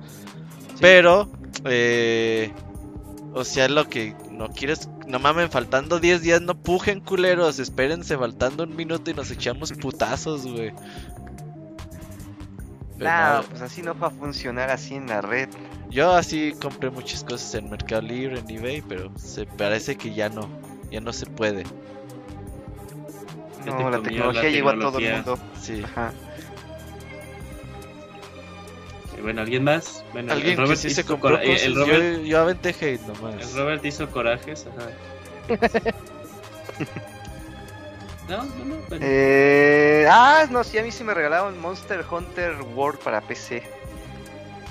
[0.81, 1.31] Pero,
[1.64, 2.52] eh,
[3.34, 8.16] o sea, lo que no quieres, no mamen, faltando 10 días, no pujen culeros, espérense,
[8.16, 10.72] faltando un minuto y nos echamos putazos, güey.
[12.98, 15.48] No, pues así no va a funcionar así en la red.
[15.90, 20.28] yo así compré muchas cosas en Mercado Libre, en eBay, pero se parece que ya
[20.28, 20.48] no,
[20.90, 21.64] ya no se puede.
[23.66, 25.39] No, la tecnología la llegó a todo el mundo.
[25.60, 25.82] Sí.
[25.84, 26.12] Ajá.
[29.16, 30.05] Y bueno, ¿alguien más?
[30.12, 32.70] Bueno, Alguien el que Robert sí se hizo compró cosas, el Robert, yo, yo aventé
[32.70, 33.52] hate el nomás.
[33.55, 34.89] Robert hizo corajes, ajá.
[38.28, 38.76] no, no, no.
[38.89, 39.05] bueno.
[39.07, 43.62] Eh, ah, no, sí, a mí sí me regalaron Monster Hunter World para PC.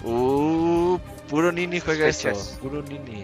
[0.03, 0.97] Uh,
[1.29, 2.37] puro Nini juega Fechas.
[2.37, 3.23] eso, puro Nini.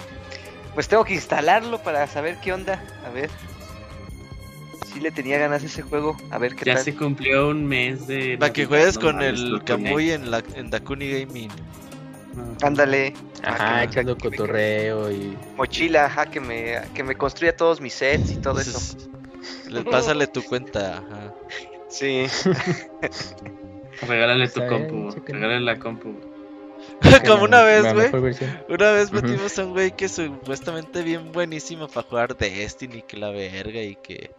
[0.76, 2.82] Pues tengo que instalarlo para saber qué onda.
[3.06, 3.32] A ver.
[5.00, 6.16] Le tenía ganas a ese juego.
[6.32, 6.84] A ver qué ya tal.
[6.84, 8.38] se cumplió un mes de.
[8.38, 11.50] Para que juegues no con el Kamui en, la, en Dakuni Gaming.
[12.36, 12.56] No.
[12.62, 13.14] Ándale.
[13.44, 15.38] Ajá, Ah, que- echando que cotorreo y.
[15.56, 18.78] Mochila, ajá, que me, que me construya todos mis sets y todo eso.
[18.80, 19.10] Entonces,
[19.72, 21.34] le- pásale tu cuenta, ajá.
[21.90, 22.26] Sí.
[24.08, 26.14] Regálale tu compu, regálale la compu.
[27.26, 28.10] Como una vez, güey.
[28.70, 33.30] Una vez metimos a un güey que supuestamente bien buenísimo para jugar Destiny, que la
[33.32, 34.32] verga y que...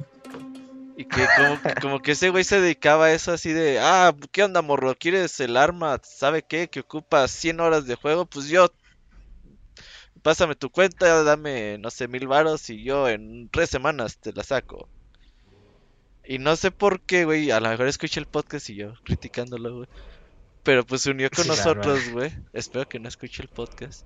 [0.98, 4.42] Y que como, como que ese güey se dedicaba a eso así de, ah, ¿qué
[4.42, 4.96] onda morro?
[4.98, 6.00] ¿Quieres el arma?
[6.02, 6.68] ¿Sabe qué?
[6.68, 8.66] Que ocupa 100 horas de juego, pues yo...
[10.22, 14.42] Pásame tu cuenta, dame, no sé, mil varos y yo en tres semanas te la
[14.42, 14.88] saco.
[16.24, 17.52] Y no sé por qué, güey.
[17.52, 19.88] A lo mejor escuché el podcast y yo criticándolo, güey.
[20.64, 22.32] Pero pues se unió con Sí, nosotros, güey.
[22.52, 24.04] Espero que no escuche el podcast.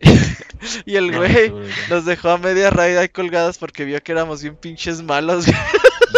[0.84, 1.52] y el güey
[1.88, 5.46] nos dejó a media raid ahí colgadas porque vio que éramos bien pinches malos.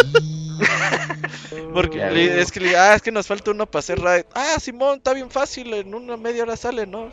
[1.73, 2.39] Porque Ya, le- güey.
[2.39, 4.25] es que le ah, es que nos falta uno para hacer raid.
[4.33, 7.11] Ah, Simón, está bien fácil, en una media hora sale, ¿no?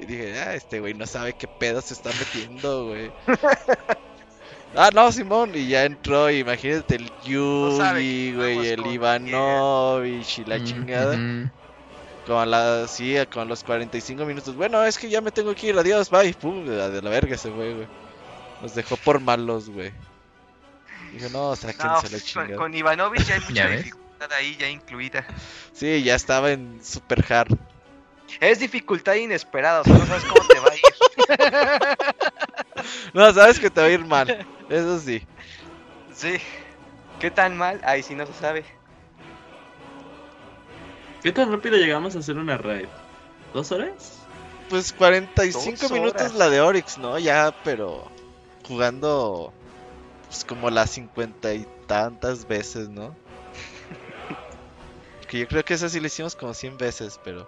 [0.00, 3.10] Y dije, ah, este güey no sabe qué pedo se está metiendo, güey.
[4.76, 7.78] ah, no, Simón, y ya entró, imagínate el Yugi,
[8.30, 11.14] que güey, el con Ivanovich y la Mm, chingada.
[11.14, 11.50] ujú.
[12.26, 14.56] Como a la, sí, a los 45 minutos.
[14.56, 16.32] Bueno, es que ya me tengo que ir, adiós, bye.
[16.32, 17.86] Pum, de la, verga ese güey, güey.
[18.62, 19.92] Nos dejó por malos, güey.
[21.32, 22.02] No, No,
[22.34, 25.26] con, con Ivanovich ya hay ¿Ya mucha dificultad ahí ya incluida.
[25.72, 27.56] Sí, ya estaba en super hard.
[28.40, 30.82] Es dificultad inesperada, o sea, no sabes cómo te va a ir.
[33.14, 34.46] No, sabes que te va a ir mal.
[34.68, 35.26] Eso sí.
[36.14, 36.36] Sí.
[37.18, 37.80] ¿Qué tan mal?
[37.84, 38.64] Ahí sí no se sabe.
[41.22, 42.88] ¿Qué tan rápido llegamos a hacer una raid?
[43.54, 44.18] ¿Dos horas?
[44.68, 46.34] Pues 45 Dos minutos horas.
[46.34, 47.18] la de Oryx, ¿no?
[47.18, 48.10] Ya, pero
[48.66, 49.52] jugando
[50.28, 53.14] pues como las cincuenta y tantas veces, ¿no?
[55.28, 57.46] Que yo creo que esa sí la hicimos como 100 veces, pero...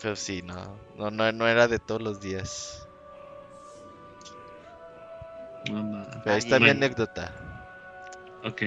[0.00, 2.86] Pero sí, no, no, no, no era de todos los días.
[5.70, 6.06] No, no.
[6.22, 7.32] Pero ahí está mi Bueno, anécdota.
[8.44, 8.62] Ok.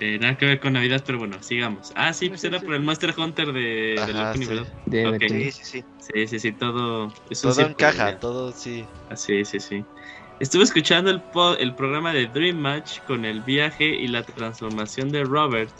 [0.00, 1.92] Eh, nada que ver con Navidad, pero bueno, sigamos.
[1.96, 5.24] Ah, sí, pues era por el Monster Hunter de, de Loki, sí.
[5.28, 5.84] Sí, sí, sí.
[5.98, 7.12] Sí, sí, sí, todo.
[7.30, 8.18] Es Todo encaja, ya.
[8.18, 8.84] todo sí.
[9.10, 9.84] Ah, sí, sí, sí.
[10.40, 15.10] Estuve escuchando el, po- el programa de Dream Match con el viaje y la transformación
[15.10, 15.70] de Robert.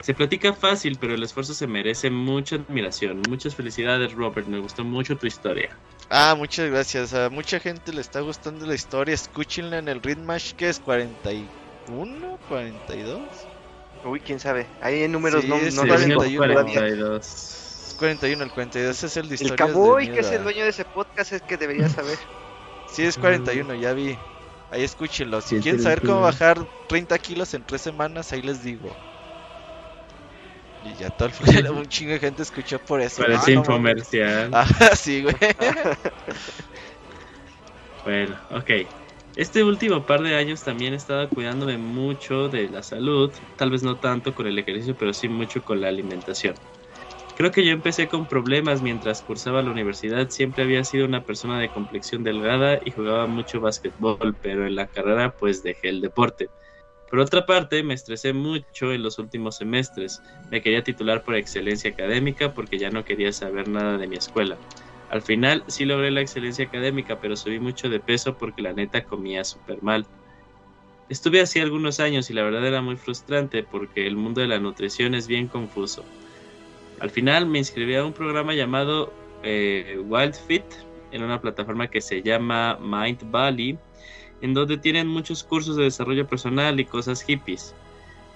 [0.00, 3.20] Se platica fácil, pero el esfuerzo se merece mucha admiración.
[3.28, 4.46] Muchas felicidades, Robert.
[4.46, 5.70] Me gustó mucho tu historia.
[6.08, 7.12] Ah, muchas gracias.
[7.12, 9.14] A mucha gente le está gustando la historia.
[9.14, 11.48] Escúchenla en el Ritmash, que es 41,
[11.88, 13.48] 42.
[14.04, 14.68] Uy, quién sabe.
[14.80, 16.74] Ahí en números Sí, no, no Según tengo 41, todavía.
[16.74, 17.26] 42.
[17.88, 20.70] Es 41, el 42 es el de El historias Caboy, que es el dueño de
[20.70, 22.18] ese podcast, es que debería saber.
[22.86, 24.18] Sí, es 41, ya vi.
[24.70, 25.40] Ahí escúchenlo.
[25.40, 26.58] Si Sí, quieren saber cómo bajar
[26.88, 28.98] 30 kilos en 3 semanas, ahí les digo.
[30.80, 33.22] Y ya todo el final, un chingo de gente escuchó por eso.
[33.22, 34.50] Parece Ah, no infomercial.
[34.54, 35.34] Ah, sí, güey.
[38.04, 38.70] Bueno, ok.
[39.38, 43.84] Este último par de años también he estado cuidándome mucho de la salud, tal vez
[43.84, 46.56] no tanto con el ejercicio, pero sí mucho con la alimentación.
[47.34, 51.60] Creo que yo empecé con problemas mientras cursaba la universidad, siempre había sido una persona
[51.60, 56.50] de complexión delgada y jugaba mucho básquetbol, pero en la carrera pues dejé el deporte.
[57.08, 60.20] Por otra parte, me estresé mucho en los últimos semestres.
[60.50, 64.58] Me quería titular por excelencia académica porque ya no quería saber nada de mi escuela.
[65.10, 69.04] Al final sí logré la excelencia académica, pero subí mucho de peso porque la neta
[69.04, 70.06] comía súper mal.
[71.08, 74.58] Estuve así algunos años y la verdad era muy frustrante porque el mundo de la
[74.58, 76.04] nutrición es bien confuso.
[77.00, 79.12] Al final me inscribí a un programa llamado
[79.42, 80.64] eh, Wild Fit
[81.10, 83.78] en una plataforma que se llama Mind Valley,
[84.42, 87.74] en donde tienen muchos cursos de desarrollo personal y cosas hippies.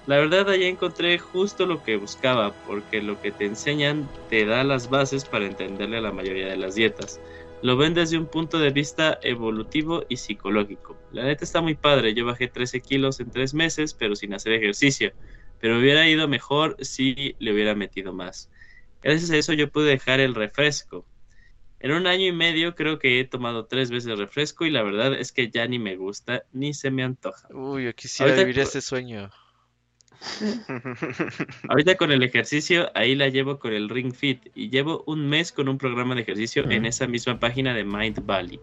[0.06, 4.64] La verdad allí encontré justo lo que buscaba, porque lo que te enseñan te da
[4.64, 7.20] las bases para entenderle a la mayoría de las dietas.
[7.62, 10.98] Lo ven desde un punto de vista evolutivo y psicológico.
[11.12, 14.54] La neta está muy padre, yo bajé 13 kilos en 3 meses, pero sin hacer
[14.54, 15.12] ejercicio.
[15.60, 18.50] Pero hubiera ido mejor si le hubiera metido más.
[19.00, 21.06] Gracias a eso yo pude dejar el refresco.
[21.78, 25.14] En un año y medio creo que he tomado tres veces refresco y la verdad
[25.14, 27.46] es que ya ni me gusta ni se me antoja.
[27.54, 29.30] Uy, yo quisiera Ahorita- vivir ese sueño.
[31.68, 35.52] Ahorita con el ejercicio, ahí la llevo con el Ring Fit y llevo un mes
[35.52, 38.60] con un programa de ejercicio en esa misma página de Mind Valley.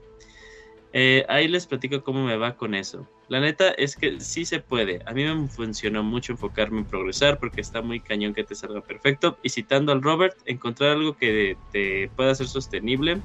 [0.92, 3.08] Eh, ahí les platico cómo me va con eso.
[3.28, 5.02] La neta es que sí se puede.
[5.06, 8.82] A mí me funcionó mucho enfocarme en progresar porque está muy cañón que te salga
[8.82, 9.38] perfecto.
[9.44, 13.22] Y citando al Robert, encontrar algo que te pueda ser sostenible.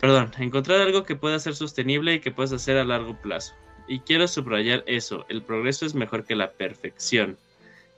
[0.00, 3.54] Perdón, encontrar algo que pueda ser sostenible y que puedas hacer a largo plazo.
[3.88, 7.36] Y quiero subrayar eso, el progreso es mejor que la perfección.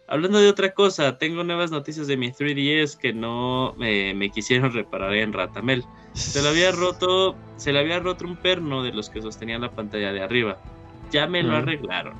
[0.07, 4.73] Hablando de otra cosa, tengo nuevas noticias de mi 3DS que no eh, me quisieron
[4.73, 5.85] reparar en Ratamel.
[6.13, 9.71] Se le había roto, se le había roto un perno de los que sostenían la
[9.71, 10.59] pantalla de arriba.
[11.11, 11.57] Ya me lo Mm.
[11.57, 12.15] arreglaron.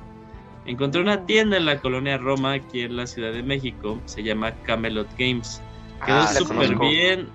[0.65, 4.01] Encontré una tienda en la colonia Roma, aquí en la Ciudad de México.
[4.05, 5.61] Se llama Camelot Games.
[6.07, 7.29] Quedó Ah, súper bien.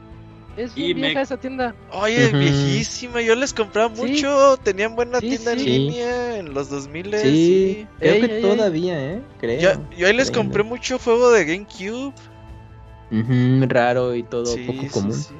[0.60, 1.74] Es Y bien me- vieja esa tienda.
[1.92, 4.02] Oye, viejísima, yo les compraba Sí.
[4.02, 4.56] mucho.
[4.62, 8.42] Tenían buena Sí, tienda en línea en los 2000 Sí, creo Ey, que ey, ey.
[8.42, 9.22] todavía, ¿eh?
[9.38, 9.58] Creo.
[9.60, 10.42] Yo, yo ahí les Creo.
[10.42, 12.12] compré mucho juego de GameCube.
[13.10, 15.14] Ujú, raro y todo Sí, poco sí, común.
[15.14, 15.34] sí.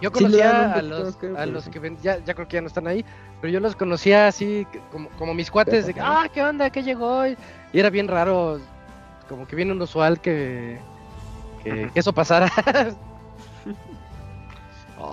[0.00, 2.86] Yo conocía a los, a los que ven- ya, ya creo que ya no están
[2.86, 3.04] ahí,
[3.40, 6.68] pero yo los conocía así como, como mis cuates de que, ah, ¿qué onda?
[6.70, 7.26] ¿Qué llegó?
[7.26, 7.36] Y
[7.72, 8.58] y era bien raro,
[9.28, 10.78] como que bien inusual que,
[11.62, 12.50] que, que eso pasara.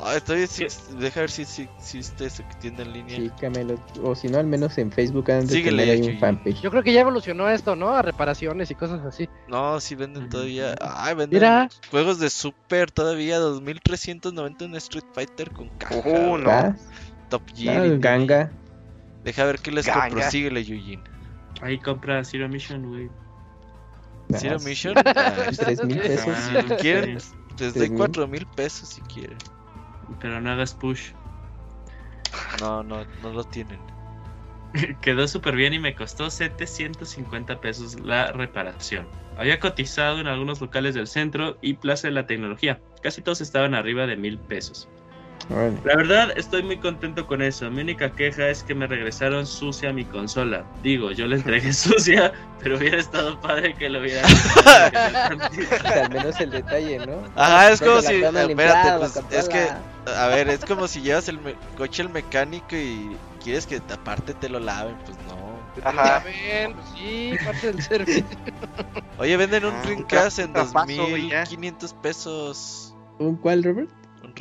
[0.04, 0.66] Ah, estoy, sí,
[0.98, 3.16] deja ver si, si existe esa tienda en línea.
[3.16, 3.80] Sí, Camelot.
[4.04, 6.62] O si no, al menos en Facebook han de Síguele, tener ahí un fanpage.
[6.62, 7.90] Yo creo que ya evolucionó esto, ¿no?
[7.90, 9.28] A reparaciones y cosas así.
[9.48, 10.76] No, sí venden todavía.
[10.80, 11.70] Ay, venden Mira.
[11.90, 13.40] juegos de Super todavía.
[13.40, 15.96] 2390 en Street Fighter con caja.
[15.96, 16.44] Uh, güey.
[16.44, 16.50] no.
[16.50, 16.76] Ah,
[17.30, 18.00] Top Gear.
[18.00, 18.52] Ganga.
[19.24, 20.10] Deja ver qué les Ganga.
[20.10, 20.30] compro.
[20.30, 21.02] Síguele, Yujin.
[21.62, 23.10] Ahí compra Zero Mission, güey.
[24.38, 24.96] Zero Mission.
[25.58, 26.36] Tres mil pesos.
[26.38, 27.18] Si quieren,
[27.76, 27.98] mil.
[27.98, 29.38] 4 mil pesos si quieren.
[30.20, 31.12] Pero no hagas push.
[32.62, 33.80] No, no, no lo tienen.
[35.02, 39.08] Quedó súper bien y me costó 750 pesos la reparación.
[39.38, 42.80] Había cotizado en algunos locales del centro y Plaza de la Tecnología.
[43.02, 44.88] Casi todos estaban arriba de mil pesos.
[45.50, 47.70] La verdad, estoy muy contento con eso.
[47.70, 50.64] Mi única queja es que me regresaron sucia mi consola.
[50.84, 54.22] Digo, yo la entregué sucia, pero hubiera estado padre que lo hubiera.
[56.04, 57.24] Al menos el detalle, ¿no?
[57.36, 58.24] Ajá, es como si.
[58.24, 59.68] a Espérate, pues es que.
[60.16, 64.34] A ver, es como si llevas el me- coche al mecánico y quieres que aparte
[64.34, 64.96] te lo laven.
[65.06, 65.42] Pues no.
[65.86, 66.22] Ajá.
[66.26, 68.26] ven, pues sí, parte del servicio.
[69.18, 71.40] Oye, venden un Ah, Dreamcast en trapazo, güey, ya.
[71.40, 72.96] 2500 pesos.
[73.20, 73.90] ¿Un cuál, Robert?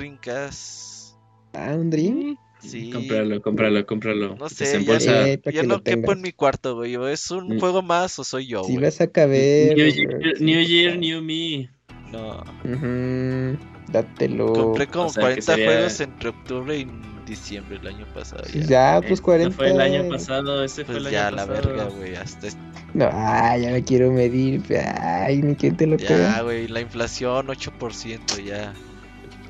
[0.00, 1.14] Un Dreamcast.
[1.52, 2.36] Ah, un Dream.
[2.60, 2.90] Sí.
[2.90, 4.34] Cómpralo, cómpralo, cómpralo.
[4.36, 6.96] No sé, ya, Eh, ya que no lo quepo en mi cuarto, güey.
[6.96, 7.60] ¿O ¿Es un Mm.
[7.60, 8.84] juego más o soy yo, Si güey?
[8.84, 9.76] vas a caber.
[9.76, 10.98] New Year, New Year.
[10.98, 11.68] New Me.
[12.12, 12.42] No.
[12.64, 13.58] Ujú,
[13.92, 14.52] Dátelo.
[14.52, 16.86] Compré como o sea, que 40 sería- juegos entre octubre y
[17.26, 18.42] diciembre el año pasado.
[18.54, 18.62] Ya.
[18.62, 19.48] Ya, pues Eh, 40.
[19.50, 21.68] No fue el año pasado, ese fue Pues el ya, año la pasado.
[21.76, 22.14] verga, güey.
[22.16, 22.56] Hasta es-
[22.94, 24.62] No, ah, ya me quiero medir.
[25.00, 26.68] Ay, ni quien te lo Ya, güey.
[26.68, 28.72] La inflación 8%, ya.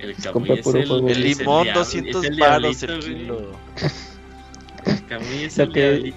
[0.03, 1.09] El compra Camuy es puro el, juego.
[1.09, 3.51] El limón, diablo, 200 es el baros el kilo.
[4.87, 6.15] El Camuy es Lo el que-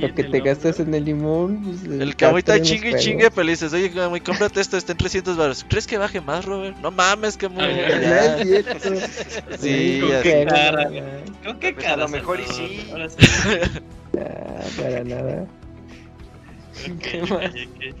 [0.00, 1.62] Lo que el te gastas en el limón.
[1.64, 5.36] Pues, El cabo está chingue y chingue, dices, oye, Camuy, cómprate esto, está en 300
[5.36, 5.64] baros.
[5.68, 6.76] ¿Crees que baje más, Robert?
[6.82, 7.64] No mames, Camuy.
[9.60, 10.90] Sí, Con qué cara.
[11.44, 12.02] ¿Con qué Pues a cara?
[12.02, 12.86] lo mejor y sí.
[12.92, 13.16] Ahora sí.
[14.16, 15.46] Ah, para nada.
[16.84, 17.94] Oye, que-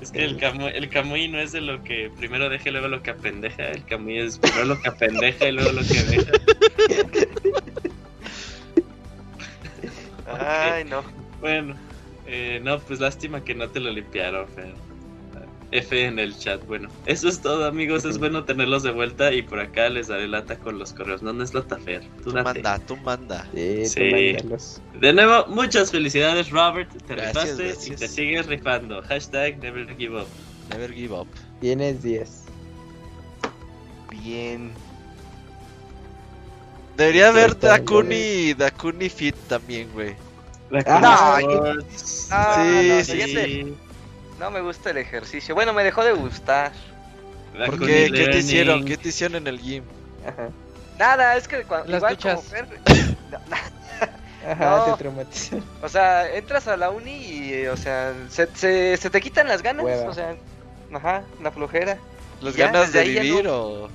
[0.00, 2.88] Es que el Camuy, el Camuy no es de lo que primero deja y luego
[2.88, 3.68] lo que apendeja.
[3.70, 6.32] El Camuy es primero lo que apendeja y luego lo que deja.
[10.38, 11.02] Ay, no.
[11.40, 11.76] Bueno,
[12.26, 14.74] eh, no, pues lástima que no te lo limpiaron, Fer.
[15.72, 16.64] F en el chat.
[16.66, 18.04] Bueno, eso es todo, amigos.
[18.04, 21.22] Es bueno tenerlos de vuelta y por acá les daré lata con los correos.
[21.22, 22.02] No, no es lata, Fer.
[22.22, 23.46] Tú Tú manda, tú manda.
[23.54, 24.36] Sí, Sí.
[25.00, 26.90] De nuevo, muchas felicidades, Robert.
[27.06, 29.02] Te Gracias, rifaste y te sigues rifando.
[29.02, 30.28] Hashtag never give up.
[30.70, 31.28] Never give up.
[31.60, 32.44] Tienes 10.
[34.10, 34.70] Bien.
[36.96, 37.58] Debería haber.
[37.58, 40.14] Dakuni, Dakuni Fit también, güey.
[40.86, 43.66] Ah, No, Sí, no, sí, fíjate,
[44.38, 45.54] no me gusta el ejercicio.
[45.54, 46.72] Bueno, me dejó de gustar.
[47.66, 48.10] ¿Por qué?
[48.12, 48.84] ¿Qué te hicieron?
[48.84, 49.82] ¿Qué te hicieron en el gym?
[50.26, 50.48] Ajá.
[50.98, 52.52] Nada, es que cuando, Las igual como duchas.
[52.52, 53.16] Fer-
[54.46, 54.84] Ajá, No.
[54.94, 55.56] te traumatizó.
[55.82, 59.62] O sea, entras a la uni y, o sea, se, se, se te quitan las
[59.62, 59.84] ganas.
[59.84, 60.08] Hueva.
[60.08, 60.36] O sea,
[60.92, 61.98] ajá, la flojera.
[62.40, 63.88] ¿Las Ya, ganas de vivir no- o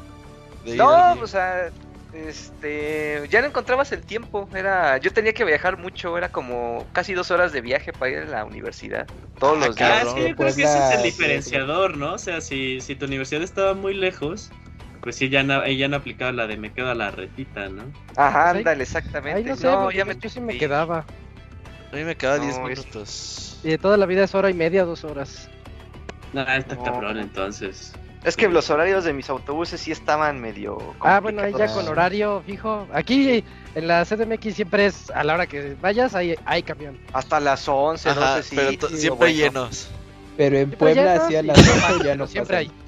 [0.66, 1.70] de No, o sea,
[2.14, 4.48] este, ya no encontrabas el tiempo.
[4.54, 8.18] Era, yo tenía que viajar mucho, era como casi dos horas de viaje para ir
[8.20, 9.08] a la universidad.
[9.40, 9.92] Todos Ah, los Ah, días.
[9.92, 10.16] es cabrón.
[10.16, 12.14] que yo creo Pues que ese es el diferenciador, ¿no?
[12.14, 14.52] O sea, si, si tu universidad estaba muy lejos,
[15.02, 17.92] pues sí, ya no, ella no aplicaba la de me quedo a la retita, ¿no?
[18.18, 19.38] Ajá, Ay, ándale, exactamente.
[19.40, 21.06] Ay, no sé, no, ya me yo sí me quedaba.
[21.92, 23.60] A mí me quedaba No, 10 es- minutos.
[23.64, 25.50] Y de toda la vida es hora y media, dos horas.
[26.34, 26.84] No, está No.
[26.84, 27.94] cabrón entonces.
[28.24, 30.78] Es que los horarios de mis autobuses sí estaban medio.
[31.00, 32.88] Ah, bueno, ahí ya con horario fijo.
[32.94, 33.44] Aquí
[33.74, 37.00] en la CDMX siempre es a la hora que vayas, hay, hay camión.
[37.14, 38.56] Hasta las 11, Ajá, 12, sí.
[38.56, 39.34] pero sí, siempre bueno.
[39.34, 39.90] llenos.
[40.38, 42.72] Pero en Puebla llenos hacía y las no 12 más, ya no siempre hay.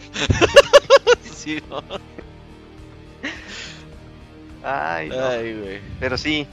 [1.44, 1.84] Sí, ¿no?
[4.64, 5.28] Ay, no.
[5.28, 5.82] Ay, güey.
[6.00, 6.48] Pero sí.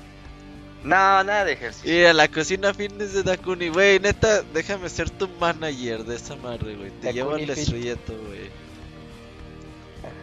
[0.82, 1.92] No, nada de ejercicio.
[1.94, 6.34] Y a la cocina fitness de Dakuni, güey, neta, déjame ser tu manager de esa
[6.36, 6.90] madre, güey.
[6.90, 8.50] Te Dakuni llevo al estrellato, güey.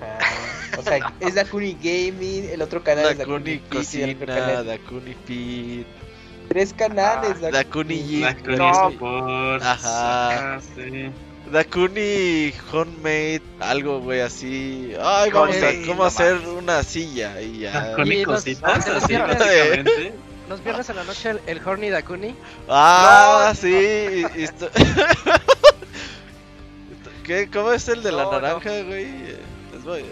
[0.01, 0.79] Ajá.
[0.79, 5.15] O sea, es Dakuni Gaming, el otro canal es Dakuni Dakuni el otro cocina, Dakuni
[5.25, 5.87] fit,
[6.49, 8.89] Tres canales, Dakuni gym, Macron No.
[8.89, 9.65] Sports.
[9.65, 10.55] Ajá.
[10.55, 11.09] Ah, sí.
[11.51, 14.93] Dakuni homemade, algo, güey, así.
[15.01, 17.93] Ay, vamos a cómo no hacer una silla y ya.
[17.95, 20.13] Con Y los- viernes-.
[20.49, 22.35] Los viernes en la noche el, el Horny Dakuni.
[22.69, 24.23] Ah, No, sí.
[24.35, 24.69] y esto-
[27.23, 27.49] ¿Qué?
[27.51, 29.07] ¿Cómo es el de la naranja, güey?
[29.87, 30.03] Voy.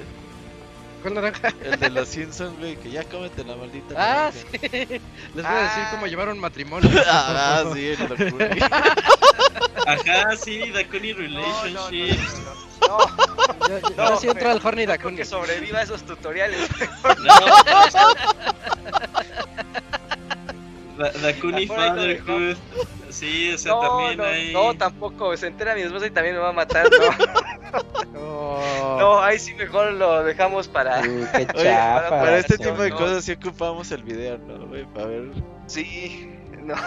[1.01, 1.53] ¿Cuál naranja?
[1.63, 3.93] El de los Simpsons, güey, que ya cómete la maldita.
[3.95, 4.39] Ah, naranja.
[4.41, 4.57] sí.
[5.35, 6.89] Les voy a decir cómo llevar un matrimonio.
[7.05, 8.61] Ah, sí, el Dakuni.
[9.85, 12.41] Ajá, sí, Dakuni Relationships.
[12.87, 12.97] No,
[13.67, 15.17] Yo, yo- no, yo sí entro al Horny Dakuni.
[15.17, 16.69] que sobreviva a esos tutoriales.
[17.19, 17.35] No,
[20.97, 22.55] Dakuni Dakuni Fatherhood.
[23.09, 24.53] Sí, o sea, No, también no, hay.
[24.53, 25.35] no, tampoco.
[25.37, 26.87] Se entera mi esposa y también me va a matar.
[28.13, 28.59] No,
[28.99, 30.99] no ahí sí mejor lo dejamos para.
[31.01, 32.09] Uh, qué Oye, chafa.
[32.09, 32.97] Para este tipo de no.
[32.97, 34.85] cosas sí ocupamos el video, ¿no, güey?
[34.85, 35.23] Para ver.
[35.67, 36.29] Sí,
[36.63, 36.75] no.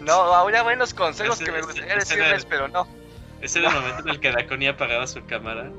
[0.00, 2.86] No, ahora buenos consejos Ese- que me gustaría ese decirles, pero no.
[3.42, 5.70] Ese era el momento en el que Dakuni apagaba su cámara.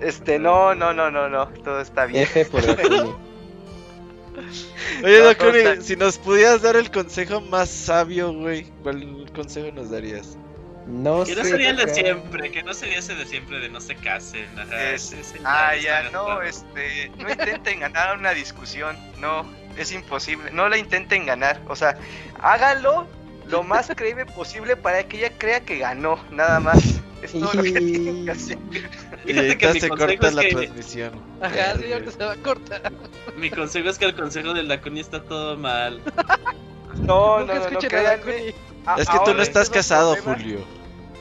[0.00, 1.48] Este, no, no, no, no, no.
[1.48, 2.22] Todo está bien.
[2.22, 2.62] F por.
[5.02, 9.90] Oye, No, Dakuni, si nos pudieras dar el consejo más sabio, güey, ¿cuál consejo nos
[9.90, 10.36] darías?
[10.86, 13.80] No Que no sería el de siempre, que no sería ese de siempre de no
[13.80, 14.46] se casen.
[14.56, 19.44] Ajá, Es- ese- ese Ah, ya, no, este, no intenten ganar una discusión, no,
[19.76, 21.98] es imposible, no la intenten ganar, o sea,
[22.40, 23.08] háganlo
[23.48, 26.78] lo más creíble posible para que ella crea que ganó, nada más,
[27.22, 28.58] es todo lo que tienen que hacer.
[29.24, 31.12] Y Fíjate que mi se consejo corta es la que- transmisión.
[31.40, 32.92] Ajá, sí, ahorita se va a cortar.
[33.36, 36.00] Mi consejo es que el consejo del Dakuni está todo mal.
[37.02, 38.54] No, no, no, no, créanme,
[38.86, 40.60] a- Es que tú no estás casado, Julio.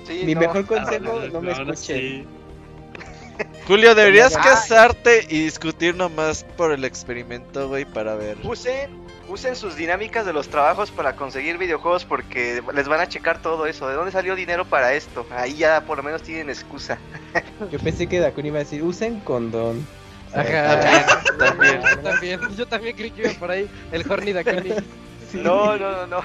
[0.08, 1.76] Sí, Mi no, mejor ah, consejo, no me escuchen.
[1.76, 2.28] sí.
[3.68, 8.38] Julio, deberías casarte y discutir nomás por el experimento, güey, para ver.
[8.44, 13.42] Usen, usen sus dinámicas de los trabajos para conseguir videojuegos porque les van a checar
[13.42, 15.26] todo eso, ¿de dónde salió dinero para esto?
[15.32, 16.98] Ahí ya por lo menos tienen excusa.
[17.72, 19.86] Yo pensé que Dakuni iba a decir, usen condón.
[20.34, 21.82] Ajá, También.
[21.82, 22.40] Yo también.
[22.58, 24.72] Yo también creí que iba por ahí el Horny Dakuni.
[25.34, 26.24] No, no, no, no,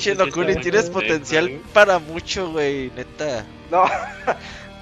[0.00, 1.60] que Dakuni, tienes potencial güey.
[1.72, 3.44] para mucho, güey, neta.
[3.68, 3.84] no,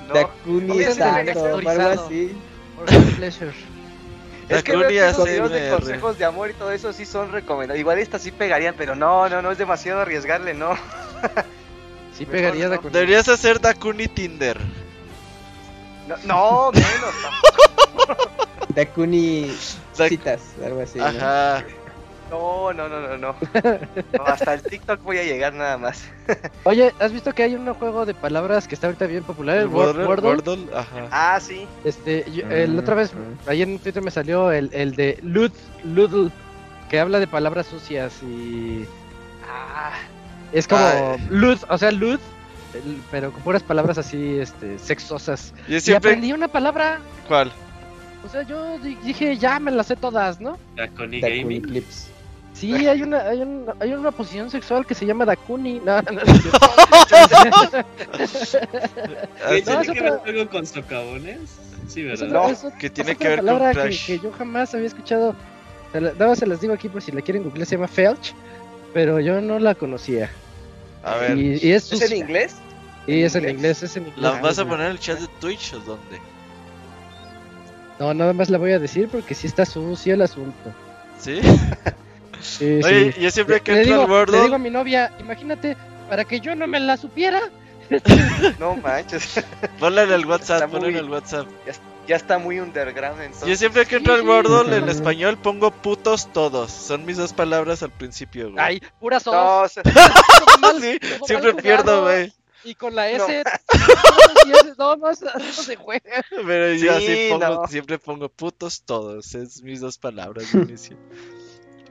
[0.08, 0.14] no.
[0.14, 2.36] Dakuni Usen santo, el o algo así.
[3.16, 3.52] Pleasure.
[4.50, 7.80] Es que veo videos de consejos de amor y todo eso sí son recomendables.
[7.80, 10.74] Igual estas sí pegarían, pero no, no, no es demasiado arriesgarle, no.
[12.16, 12.70] Sí Mejor pegaría no.
[12.72, 12.92] Dakuni.
[12.92, 14.58] Deberías hacer Dakuni Tinder.
[16.06, 17.14] No, no menos.
[18.74, 19.56] Dakuni
[19.96, 20.98] Dak- citas, algo así.
[20.98, 21.06] ¿no?
[21.06, 21.60] Ajá.
[21.62, 21.79] No,
[22.30, 23.18] no, no, no, no.
[23.18, 26.04] No, Hasta el TikTok voy a llegar nada más.
[26.64, 29.58] Oye, ¿has visto que hay un juego de palabras que está ahorita bien popular?
[29.58, 30.28] El Word- Wordle, Wordle.
[30.28, 31.08] Wordle, ajá.
[31.10, 31.66] Ah, sí.
[31.84, 33.48] Este, yo- el Mm, otra vez, mm.
[33.48, 35.52] ayer en Twitter me salió el, el de Lud,
[35.84, 36.30] Ludl,
[36.88, 38.86] que habla de palabras sucias y
[39.48, 39.92] Ah,
[40.52, 42.20] es como Ah, Lud, o sea, Lud,
[42.74, 45.52] el- pero con puras palabras así, este, sexosas.
[45.68, 46.10] Yo Y siempre.
[46.10, 47.50] aprendí una palabra, ¿Cuál?
[48.24, 50.58] o sea, yo di- dije, ya me las sé todas, ¿no?
[50.76, 51.62] Dakuni Gaming.
[51.62, 52.09] clips.
[52.60, 55.80] Sí, hay una, hay, un- hay una posición sexual que se llama Dakuni.
[55.80, 56.20] No, no, no,
[58.12, 61.38] Ah, ¿Tiene que ver algo con socavones?
[61.88, 62.28] Sí, ¿verdad?
[62.28, 64.06] No, que tiene que ver con Crash.
[64.06, 65.34] que yo jamás había escuchado.
[65.94, 68.34] Nada más se las digo aquí por si la quieren googlear, se llama Felch,
[68.94, 70.30] pero yo no la conocía.
[71.02, 72.54] A ver, Y, y es, ¿es en inglés?
[73.06, 73.56] Y es en inglés?
[73.56, 74.22] inglés, es en inglés.
[74.22, 76.20] ¿la vas a poner en el chat de Twitch o dónde?
[77.98, 80.72] No, nada más la voy a decir porque sí está sucio el asunto.
[81.18, 81.40] ¿Sí?
[82.40, 83.20] Sí, Oye, sí.
[83.20, 84.42] yo siempre que le, entro digo, al le Wordle.
[84.42, 85.76] digo a mi novia, imagínate,
[86.08, 87.40] para que yo no me la supiera.
[88.58, 89.44] No manches.
[89.80, 91.46] Ponle en el WhatsApp, ponle en el WhatsApp.
[92.06, 93.48] Ya está muy underground entonces.
[93.48, 94.26] Yo siempre que entro al Sí.
[94.26, 96.70] Wordle en español pongo putos todos.
[96.70, 98.64] Son mis dos palabras al principio, güey.
[98.64, 99.34] Ay, pura sos.
[99.34, 102.32] No, o sea, todo mal- sí, siempre pierdo, güey.
[102.64, 103.08] Y con la.
[103.10, 103.42] S.
[103.66, 106.24] todos y S, no, no, así no se juega.
[106.30, 107.66] Pero yo así Sí, pongo, no.
[107.68, 109.34] siempre pongo putos todos.
[109.34, 110.96] Es mis dos palabras de inicio.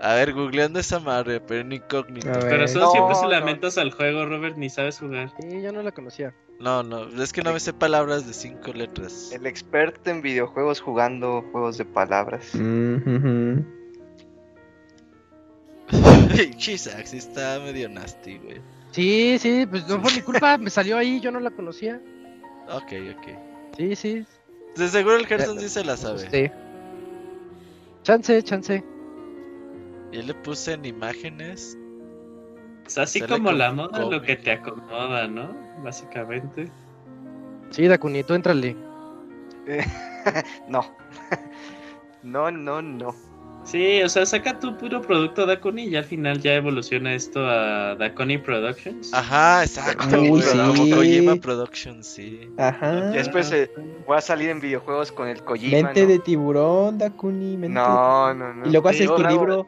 [0.01, 2.29] A ver, googleando esa madre, pero en incógnito.
[2.31, 3.29] Pero eso No, siempre se no.
[3.29, 5.33] lamentas al juego, Robert, ni sabes jugar.
[5.39, 6.33] Sí, yo no la conocía.
[6.59, 9.31] No, no, es que no me sé palabras de cinco letras.
[9.33, 12.49] el experto en videojuegos jugando juegos de palabras.
[12.53, 13.65] Mm, ujú.
[16.57, 18.61] Chisax, sí está medio nasty, güey.
[18.91, 21.99] Sí, sí, pues no fue mi culpa, me salió ahí, yo no la conocía.
[22.69, 23.27] Ok, ok.
[23.77, 24.25] Sí, sí.
[24.75, 26.29] De seguro el Gerson sí se la sabe.
[26.29, 26.51] Sí.
[28.03, 28.83] Chance, chance.
[30.11, 31.77] Yo le puse en imágenes.
[32.85, 34.23] O sea, así Sale como la moda, lo cómic.
[34.23, 35.55] que te acomoda, ¿no?
[35.83, 36.71] Básicamente.
[37.69, 38.75] Sí, Dakuni, tú entrale.
[40.67, 40.83] No.
[42.23, 43.15] No, no, no.
[43.65, 47.93] Sí, o sea, saca tu puro producto Dakuni y al final ya evoluciona esto a
[47.95, 49.13] Dakuni Productions.
[49.13, 50.41] Ajá, exacto, Uy, güey.
[50.41, 50.57] sí.
[50.57, 52.49] Como Kojima Productions, sí.
[52.57, 53.11] Ajá.
[53.13, 53.69] Y después eh,
[54.07, 55.83] voy a salir en videojuegos con el Kojima.
[55.83, 56.07] Mente ¿no?
[56.07, 57.57] de tiburón, Dakuni.
[57.57, 58.65] Mente de No, no, no.
[58.67, 59.67] Y luego haces tu libro,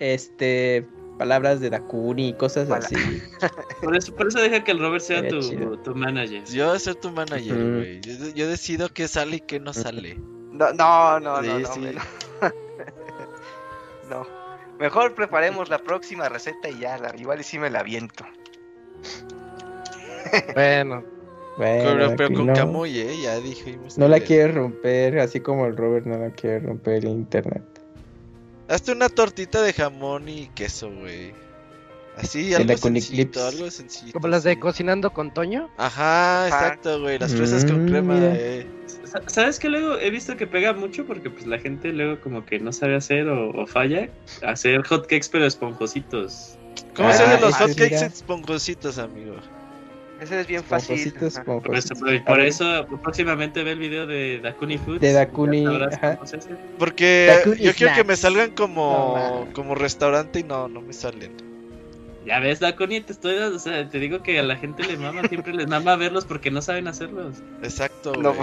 [0.00, 0.86] este,
[1.18, 2.96] palabras de Dakuni y cosas Pala- así.
[3.82, 6.44] Por eso, por eso deja que el Robert sea tu, tu manager.
[6.44, 8.00] Yo voy a ser tu manager, güey.
[8.02, 10.16] Yo, yo decido qué sale y qué no sale.
[10.52, 11.80] No, no, no, no, Sí, no, sí.
[11.80, 12.00] me- no.
[14.10, 14.26] No.
[14.78, 18.24] Mejor preparemos la próxima receta y ya, la, igual y sí me la aviento.
[20.54, 21.02] Bueno,
[21.56, 23.98] Bueno, Pero, con no, Camuy, eh, ya dijimos.
[23.98, 27.62] no la quiere romper, así como el Robert no la quiere romper el internet.
[28.68, 31.32] Hazte una tortita de jamón y queso, güey.
[32.16, 34.12] Así, algo sencillito, algo sencillito.
[34.18, 34.58] como las de.
[34.58, 35.70] Cocinando con Toño.
[35.78, 37.18] Ajá, exacto, güey.
[37.18, 38.66] Las fresas con Mm, crema, eh.
[39.04, 41.06] Sa- ¿Sabes qué luego he visto que pega mucho?
[41.06, 44.08] Porque pues la gente luego como que no sabe hacer o, o falla.
[44.46, 46.56] Hacer hotcakes pero esponjositos.
[46.94, 48.06] ¿Cómo Ah, se hacen los ese hotcakes mira.
[48.06, 49.36] esponjositos, amigo?
[50.20, 51.12] Ese es bien fácil.
[51.14, 51.98] Por eso, esponjositos.
[52.26, 55.00] por eso próximamente ve el video de Dakuni Foods.
[55.00, 55.64] De Dakuni.
[56.78, 60.92] Porque Dakuni yo quiero que me salgan como, No, como restaurante y no, no me
[60.92, 61.32] salen.
[62.26, 64.96] Ya ves, Dakuni, te estoy dando- o sea, te digo que a la gente le
[64.98, 67.36] mama, siempre les mama verlos porque no saben hacerlos.
[67.62, 68.34] Exacto, No.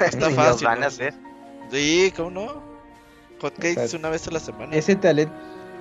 [0.00, 0.36] Está fácil.
[0.36, 0.84] los van ¿no?
[0.86, 1.14] a hacer.
[1.70, 2.62] Sí, ¿cómo no?
[3.40, 4.74] Hotcakes O sea, una vez a la semana.
[4.74, 5.32] Ese talento,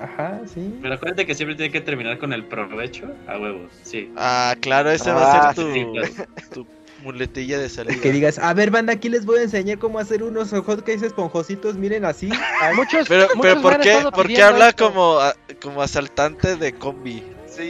[0.01, 0.77] ajá, sí.
[0.81, 4.11] Pero acuérdate que siempre tiene que terminar con el provecho a huevos, sí.
[4.15, 6.13] Ah, claro, ese va Ah, a ser sí, tu, claro.
[6.53, 6.67] tu
[7.03, 7.99] muletilla de salida.
[8.01, 11.75] Que digas, a ver, banda, aquí les voy a enseñar cómo hacer unos hotcakes esponjositos,
[11.75, 12.29] miren así.
[12.75, 14.85] Muchos, Pero, muchos pero ¿por qué, ¿por qué habla esto.
[14.87, 17.23] como, a- como asaltante de combi?
[17.59, 17.69] Sí,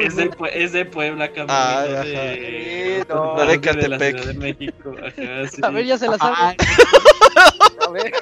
[0.00, 1.46] Es, de, es de Puebla, cabrón.
[1.50, 3.36] Ah, de, Sí, no.
[3.36, 3.98] no de de la.
[3.98, 4.94] Ciudad de México.
[4.98, 5.60] Ajá, sí.
[5.62, 6.56] A ver, ya se la saben.
[7.86, 8.12] a ver.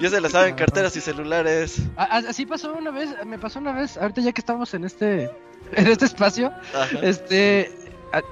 [0.00, 1.80] Ya se la saben carteras y celulares.
[1.96, 5.30] Así pasó una vez, me pasó una vez, ahorita ya que estamos en este,
[5.72, 6.98] en este espacio, Ajá.
[7.02, 7.70] este,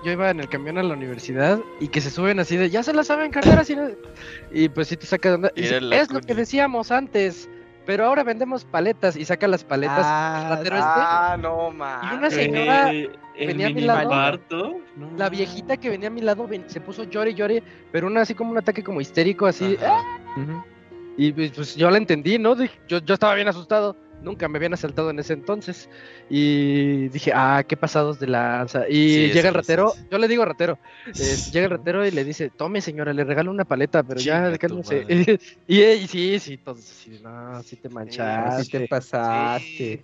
[0.05, 2.83] yo iba en el camión a la universidad y que se suben así de, ya
[2.83, 3.89] se la saben carteras y, no-".
[4.53, 5.53] y pues sí te saca de onda.
[5.55, 7.49] Y dice, es lo que decíamos antes,
[7.87, 10.01] pero ahora vendemos paletas y saca las paletas.
[10.05, 12.01] Ah, ratero este, Ah, no, man.
[12.13, 14.09] Y una señora el venía a mi lado.
[14.09, 15.11] cuarto, no.
[15.17, 18.23] la viejita que venía a mi lado ven- se puso llore y llore, pero una
[18.23, 19.77] así como un ataque como histérico, así.
[19.85, 20.03] "Ah".
[21.17, 22.57] Y pues, pues, yo la entendí, ¿no?
[22.89, 23.97] Yo, yo estaba bien asustado.
[24.25, 25.89] Nunca me habían asaltado en ese entonces.
[26.31, 28.89] Y dije, ah, qué pasados de lanza.
[28.89, 30.05] Y Sí, llega el ratero, sí.
[30.11, 30.79] yo le digo ratero.
[31.07, 34.51] eh, llega el ratero y le dice, tome señora, le regalo una paleta, pero Chinga
[34.51, 35.05] ya, cálmese.
[35.69, 38.81] y, y sí, sí, todos así, no, sí te manchaste.
[38.81, 40.01] te pasaste.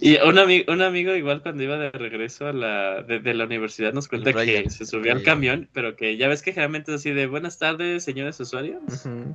[0.00, 3.44] Y un, ami- un amigo igual cuando iba de regreso a la, de, de la
[3.44, 7.00] universidad nos cuenta que se subió al camión, pero que ya ves que generalmente es
[7.00, 8.80] así de buenas tardes, señores usuarios.
[8.86, 9.34] Ujú.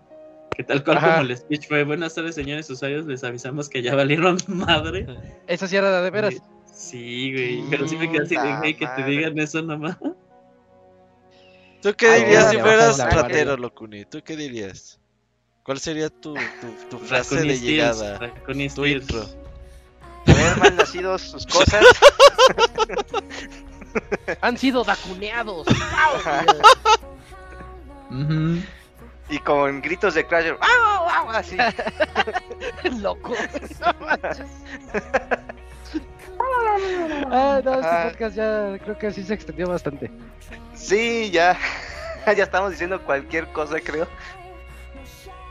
[0.58, 1.18] Que tal cual Ajá.
[1.18, 5.06] como el speech fue buenas tardes, señores usuarios, les avisamos que ya valieron madre.
[5.46, 6.36] Esa sí era de veras.
[6.74, 9.98] Sí, güey, pero sí me quedé así güey, que te digan eso nomás.
[11.82, 13.56] ¿Tú qué dirías si fueras ratero.
[13.56, 14.06] Locuni?
[14.06, 15.00] ¿Tú qué dirías?
[15.64, 18.18] ¿Cuál sería tu, tu, tu frase Raccoon de Steels, llegada?
[18.18, 19.02] Raccoon Tu Steels.
[19.04, 19.26] intro.
[20.28, 21.86] Haber mal nacido sus cosas.
[24.42, 25.68] Han sido vacuneados.
[28.12, 28.62] Ujú.
[29.30, 30.48] Y con gritos de Crash.
[30.60, 31.30] ¡Au, au!
[31.32, 31.58] Así.
[33.00, 33.34] Loco.
[33.80, 33.94] No.
[37.32, 40.12] Ah, no, este podcast ya creo que sí se extendió bastante.
[40.76, 41.58] Sí, ya.
[42.36, 44.06] Ya estamos diciendo cualquier cosa, creo.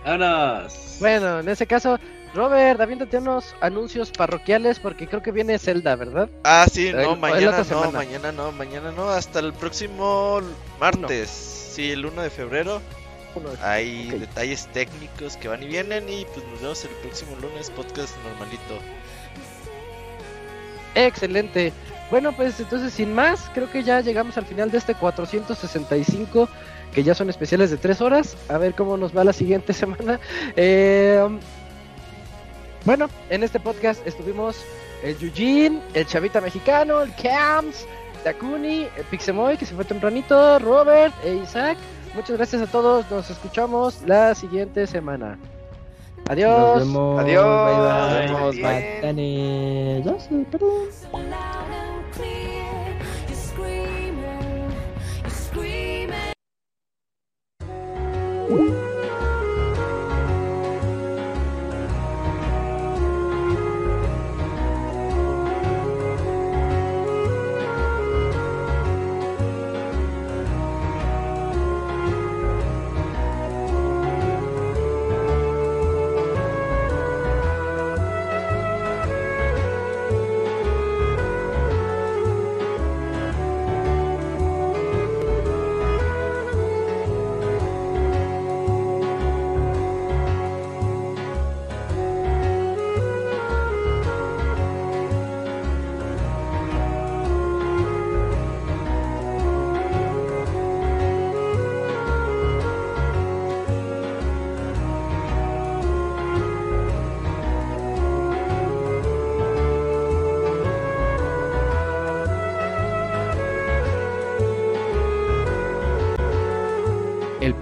[0.05, 0.97] Vámonos.
[1.01, 1.99] Bueno, en ese caso,
[2.35, 6.29] Robert, aviéntate unos anuncios parroquiales porque creo que viene Zelda, ¿verdad?
[6.45, 10.43] Ah, sí, El- no, la mañana no, mañana no, mañana no, hasta el próximo
[10.79, 11.31] martes.
[11.31, 12.83] Sí, el 1 de febrero.
[13.63, 18.15] Hay detalles técnicos que van y vienen y pues nos vemos el próximo lunes, podcast
[18.25, 18.79] normalito.
[20.95, 21.73] Excelente.
[22.11, 26.49] Bueno, pues entonces sin más, creo que ya llegamos al final de este 465,
[26.95, 28.37] que ya son especiales de 3 horas.
[28.49, 30.21] A ver cómo nos va la siguiente semana.
[30.57, 31.27] Eh,
[32.85, 34.65] bueno, en este podcast estuvimos
[35.03, 37.85] el Yujin, el Chavita Mexicano, el Cams,
[38.23, 41.77] Takuni, el Pixemoy, que se fue tempranito, Robert e Isaac.
[42.17, 43.09] Muchas gracias a todos.
[43.11, 45.39] Nos escuchamos la siguiente semana.
[46.31, 46.79] Adiós.
[46.79, 47.21] Nos vemos.
[47.21, 47.45] Adiós.
[47.67, 48.27] Bye, Nos bye.
[48.27, 48.57] vemos,
[58.59, 58.86] bye.